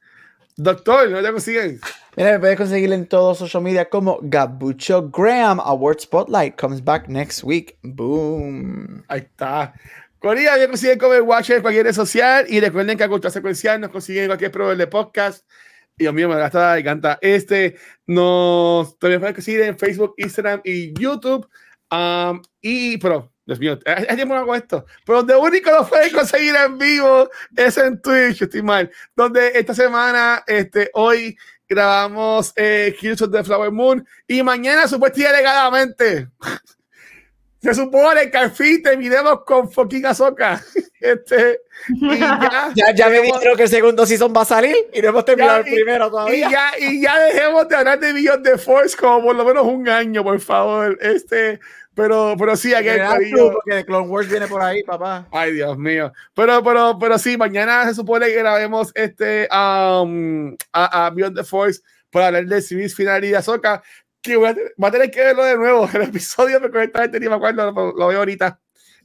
Doctor, 0.63 1.09
¿no 1.09 1.23
te 1.23 1.33
consiguen? 1.33 1.81
Mira, 2.17 2.33
me 2.33 2.39
puedes 2.39 2.59
conseguir 2.59 2.93
en 2.93 3.07
todos 3.07 3.39
social 3.39 3.63
media 3.63 3.89
como 3.89 4.19
Gabucho 4.21 5.09
Graham. 5.09 5.59
Award 5.59 6.01
Spotlight 6.01 6.61
comes 6.61 6.85
back 6.85 7.09
next 7.09 7.43
week. 7.43 7.79
Boom. 7.83 9.03
Ahí 9.09 9.21
está. 9.21 9.73
Corría, 10.19 10.57
me 10.59 10.69
consiguen 10.69 10.99
como 10.99 11.15
el 11.15 11.23
Watcher 11.23 11.57
en 11.57 11.63
cualquier 11.63 11.87
red 11.87 11.95
social. 11.95 12.45
Y 12.47 12.61
recuerden 12.61 12.99
que 12.99 13.05
a 13.05 13.09
Cultura 13.09 13.31
Secuencial 13.31 13.81
nos 13.81 13.89
consiguen 13.89 14.27
cualquier 14.27 14.51
proveedor 14.51 14.77
de 14.77 14.87
podcast. 14.87 15.51
Y 15.97 16.05
Dios 16.05 16.13
mío, 16.13 16.29
me 16.29 16.37
gasta, 16.37 16.75
me 16.75 16.81
encanta. 16.81 17.19
Este 17.23 17.77
nos 18.07 18.99
también 18.99 19.21
pueden 19.21 19.35
conseguir 19.35 19.63
en 19.63 19.79
Facebook, 19.79 20.13
Instagram 20.19 20.61
y 20.63 20.93
YouTube. 20.93 21.49
Um, 21.91 22.43
y, 22.61 22.99
pero, 22.99 23.30
Dios 23.51 23.59
mío, 23.59 23.79
¿hace 23.85 24.15
tiempo 24.15 24.35
no 24.35 24.43
hago 24.43 24.55
esto? 24.55 24.87
Pero 25.05 25.19
donde 25.19 25.35
único 25.35 25.73
lo 25.73 25.85
pueden 25.85 26.13
conseguir 26.13 26.55
en 26.55 26.79
vivo 26.79 27.29
es 27.57 27.77
en 27.79 28.01
Twitch, 28.01 28.43
estoy 28.43 28.63
mal. 28.63 28.89
Donde 29.17 29.49
esta 29.59 29.75
semana, 29.75 30.45
este, 30.47 30.89
hoy 30.95 31.37
grabamos 31.69 32.53
eh, 32.55 32.95
Kills 33.01 33.23
of 33.23 33.33
the 33.33 33.43
Flower 33.43 33.73
Moon 33.73 34.07
y 34.29 34.41
mañana, 34.45 34.87
supuestamente, 34.87 36.29
se 37.61 37.75
supone 37.75 38.31
que 38.31 38.39
al 38.39 38.53
fin 38.53 38.85
terminemos 38.85 39.45
con 39.45 39.69
fucking 39.71 40.07
Azoka. 40.07 40.63
Este, 41.01 41.63
y 41.89 42.19
ya, 42.19 42.71
ya, 42.77 42.95
ya 42.95 43.09
me 43.09 43.23
dijeron 43.23 43.57
que 43.57 43.63
el 43.63 43.69
segundo 43.71 44.05
season 44.05 44.35
va 44.37 44.43
a 44.43 44.45
salir 44.45 44.77
y 44.93 45.01
no 45.01 45.09
hemos 45.09 45.25
terminado 45.25 45.61
el 45.61 45.65
primero 45.65 46.11
todavía. 46.11 46.37
Y 46.37 46.51
ya, 46.51 46.71
y 46.79 47.01
ya 47.01 47.19
dejemos 47.21 47.67
de 47.69 47.77
hablar 47.77 47.99
de 47.99 48.13
Beyond 48.13 48.45
the 48.45 48.59
Force 48.59 48.95
como 48.95 49.25
por 49.25 49.35
lo 49.35 49.47
menos 49.47 49.65
un 49.65 49.89
año, 49.89 50.23
por 50.23 50.39
favor. 50.41 50.99
Este, 51.01 51.59
pero, 51.95 52.37
pero 52.39 52.57
sí, 52.57 52.73
aquí 52.73 52.89
porque 53.35 53.75
de 53.75 53.85
Clone 53.85 54.09
Wars 54.09 54.29
viene 54.29 54.47
por 54.47 54.63
ahí, 54.63 54.83
papá. 54.85 55.27
Ay, 55.33 55.53
Dios 55.53 55.77
mío. 55.77 56.13
Pero, 56.35 56.63
pero, 56.63 56.99
pero 56.99 57.19
sí, 57.19 57.37
mañana 57.37 57.85
se 57.87 57.95
supone 57.95 58.27
que 58.27 58.37
grabemos 58.37 58.93
este 58.95 59.49
um, 59.51 60.55
a, 60.73 61.07
a, 61.07 61.11
Beyond 61.11 61.37
the 61.37 61.45
Force 61.45 61.81
para 62.11 62.29
hablar 62.29 62.47
del 62.47 62.63
series 62.63 62.95
final 62.95 63.25
y 63.25 63.31
de 63.31 63.37
Ahsoka. 63.37 63.83
Que 64.23 64.37
voy 64.37 64.51
a, 64.51 64.57
va 64.83 64.89
a 64.89 64.91
tener 64.93 65.11
que 65.11 65.21
verlo 65.21 65.45
de 65.45 65.57
nuevo. 65.57 65.89
El 65.95 66.03
episodio, 66.03 66.61
pero 66.61 66.73
correctamente 66.73 67.19
ni 67.19 67.29
me 67.29 67.35
acuerdo, 67.35 67.73
lo, 67.73 67.93
lo 67.93 68.09
veo 68.09 68.19
ahorita. 68.19 68.61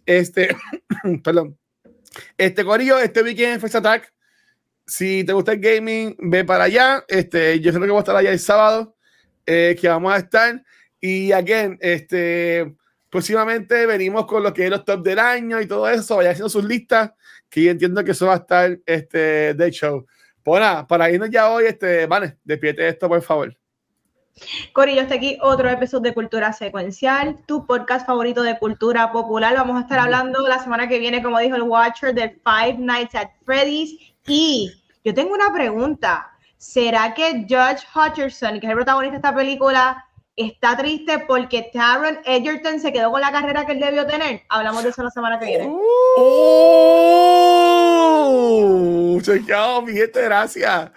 Este, 0.05 0.55
perdón. 1.23 1.57
Este 2.37 2.63
Corillo, 2.63 2.99
este 2.99 3.23
weekend 3.23 3.55
en 3.55 3.61
First 3.61 3.75
Attack. 3.75 4.13
Si 4.87 5.23
te 5.23 5.33
gusta 5.33 5.53
el 5.53 5.59
gaming, 5.59 6.15
ve 6.19 6.45
para 6.45 6.65
allá. 6.65 7.03
Este, 7.07 7.59
yo 7.59 7.71
creo 7.71 7.83
que 7.83 7.89
voy 7.89 7.97
a 7.97 7.99
estar 7.99 8.15
allá 8.15 8.31
el 8.31 8.39
sábado, 8.39 8.95
eh, 9.45 9.75
que 9.79 9.87
vamos 9.87 10.13
a 10.13 10.17
estar. 10.17 10.63
Y 10.99 11.31
again, 11.31 11.77
este, 11.81 12.75
próximamente 13.09 13.85
venimos 13.85 14.25
con 14.25 14.43
lo 14.43 14.53
que 14.53 14.65
es 14.65 14.69
los 14.69 14.83
top 14.83 15.03
del 15.03 15.19
año 15.19 15.61
y 15.61 15.67
todo 15.67 15.89
eso, 15.89 16.17
vaya 16.17 16.31
haciendo 16.31 16.49
sus 16.49 16.65
listas, 16.65 17.11
que 17.49 17.63
yo 17.63 17.71
entiendo 17.71 18.03
que 18.03 18.11
eso 18.11 18.27
va 18.27 18.33
a 18.33 18.37
estar 18.37 18.79
este, 18.85 19.53
de 19.53 19.71
show. 19.71 20.05
Pues 20.43 20.61
nada, 20.61 20.85
para 20.85 21.09
irnos 21.09 21.29
ya 21.29 21.49
hoy, 21.49 21.65
este, 21.65 22.05
vale, 22.05 22.37
despierte 22.43 22.87
esto, 22.87 23.07
por 23.07 23.21
favor. 23.21 23.55
Corillo, 24.73 25.01
está 25.01 25.15
aquí 25.15 25.37
otro 25.41 25.69
episodio 25.69 26.09
de 26.09 26.13
Cultura 26.13 26.51
Secuencial, 26.51 27.37
tu 27.45 27.65
podcast 27.65 28.05
favorito 28.05 28.43
de 28.43 28.59
cultura 28.59 29.11
popular. 29.11 29.55
Vamos 29.55 29.77
a 29.77 29.81
estar 29.81 29.97
hablando 29.97 30.45
la 30.45 30.59
semana 30.59 30.89
que 30.89 30.99
viene, 30.99 31.23
como 31.23 31.39
dijo 31.39 31.55
el 31.55 31.61
Watcher, 31.61 32.13
de 32.13 32.37
Five 32.43 32.77
Nights 32.79 33.15
at 33.15 33.29
Freddy's. 33.45 33.97
Y 34.27 34.71
yo 35.05 35.13
tengo 35.13 35.33
una 35.33 35.53
pregunta. 35.53 36.31
¿Será 36.57 37.13
que 37.13 37.45
Judge 37.47 37.85
Hutcherson, 37.95 38.59
que 38.59 38.65
es 38.65 38.71
el 38.71 38.75
protagonista 38.75 39.13
de 39.13 39.17
esta 39.17 39.35
película, 39.35 40.05
está 40.35 40.75
triste 40.77 41.19
porque 41.27 41.69
Taron 41.73 42.19
Edgerton 42.25 42.79
se 42.79 42.91
quedó 42.91 43.11
con 43.11 43.21
la 43.21 43.31
carrera 43.31 43.65
que 43.65 43.71
él 43.73 43.79
debió 43.79 44.05
tener. 44.05 44.43
Hablamos 44.49 44.83
de 44.83 44.89
eso 44.89 45.01
la 45.03 45.11
semana 45.11 45.39
que 45.39 45.45
viene. 45.45 45.69
¡Oh! 46.17 47.05
Chequeado, 49.21 49.81
mi 49.81 49.93
gente, 49.93 50.21
gracias. 50.21 50.91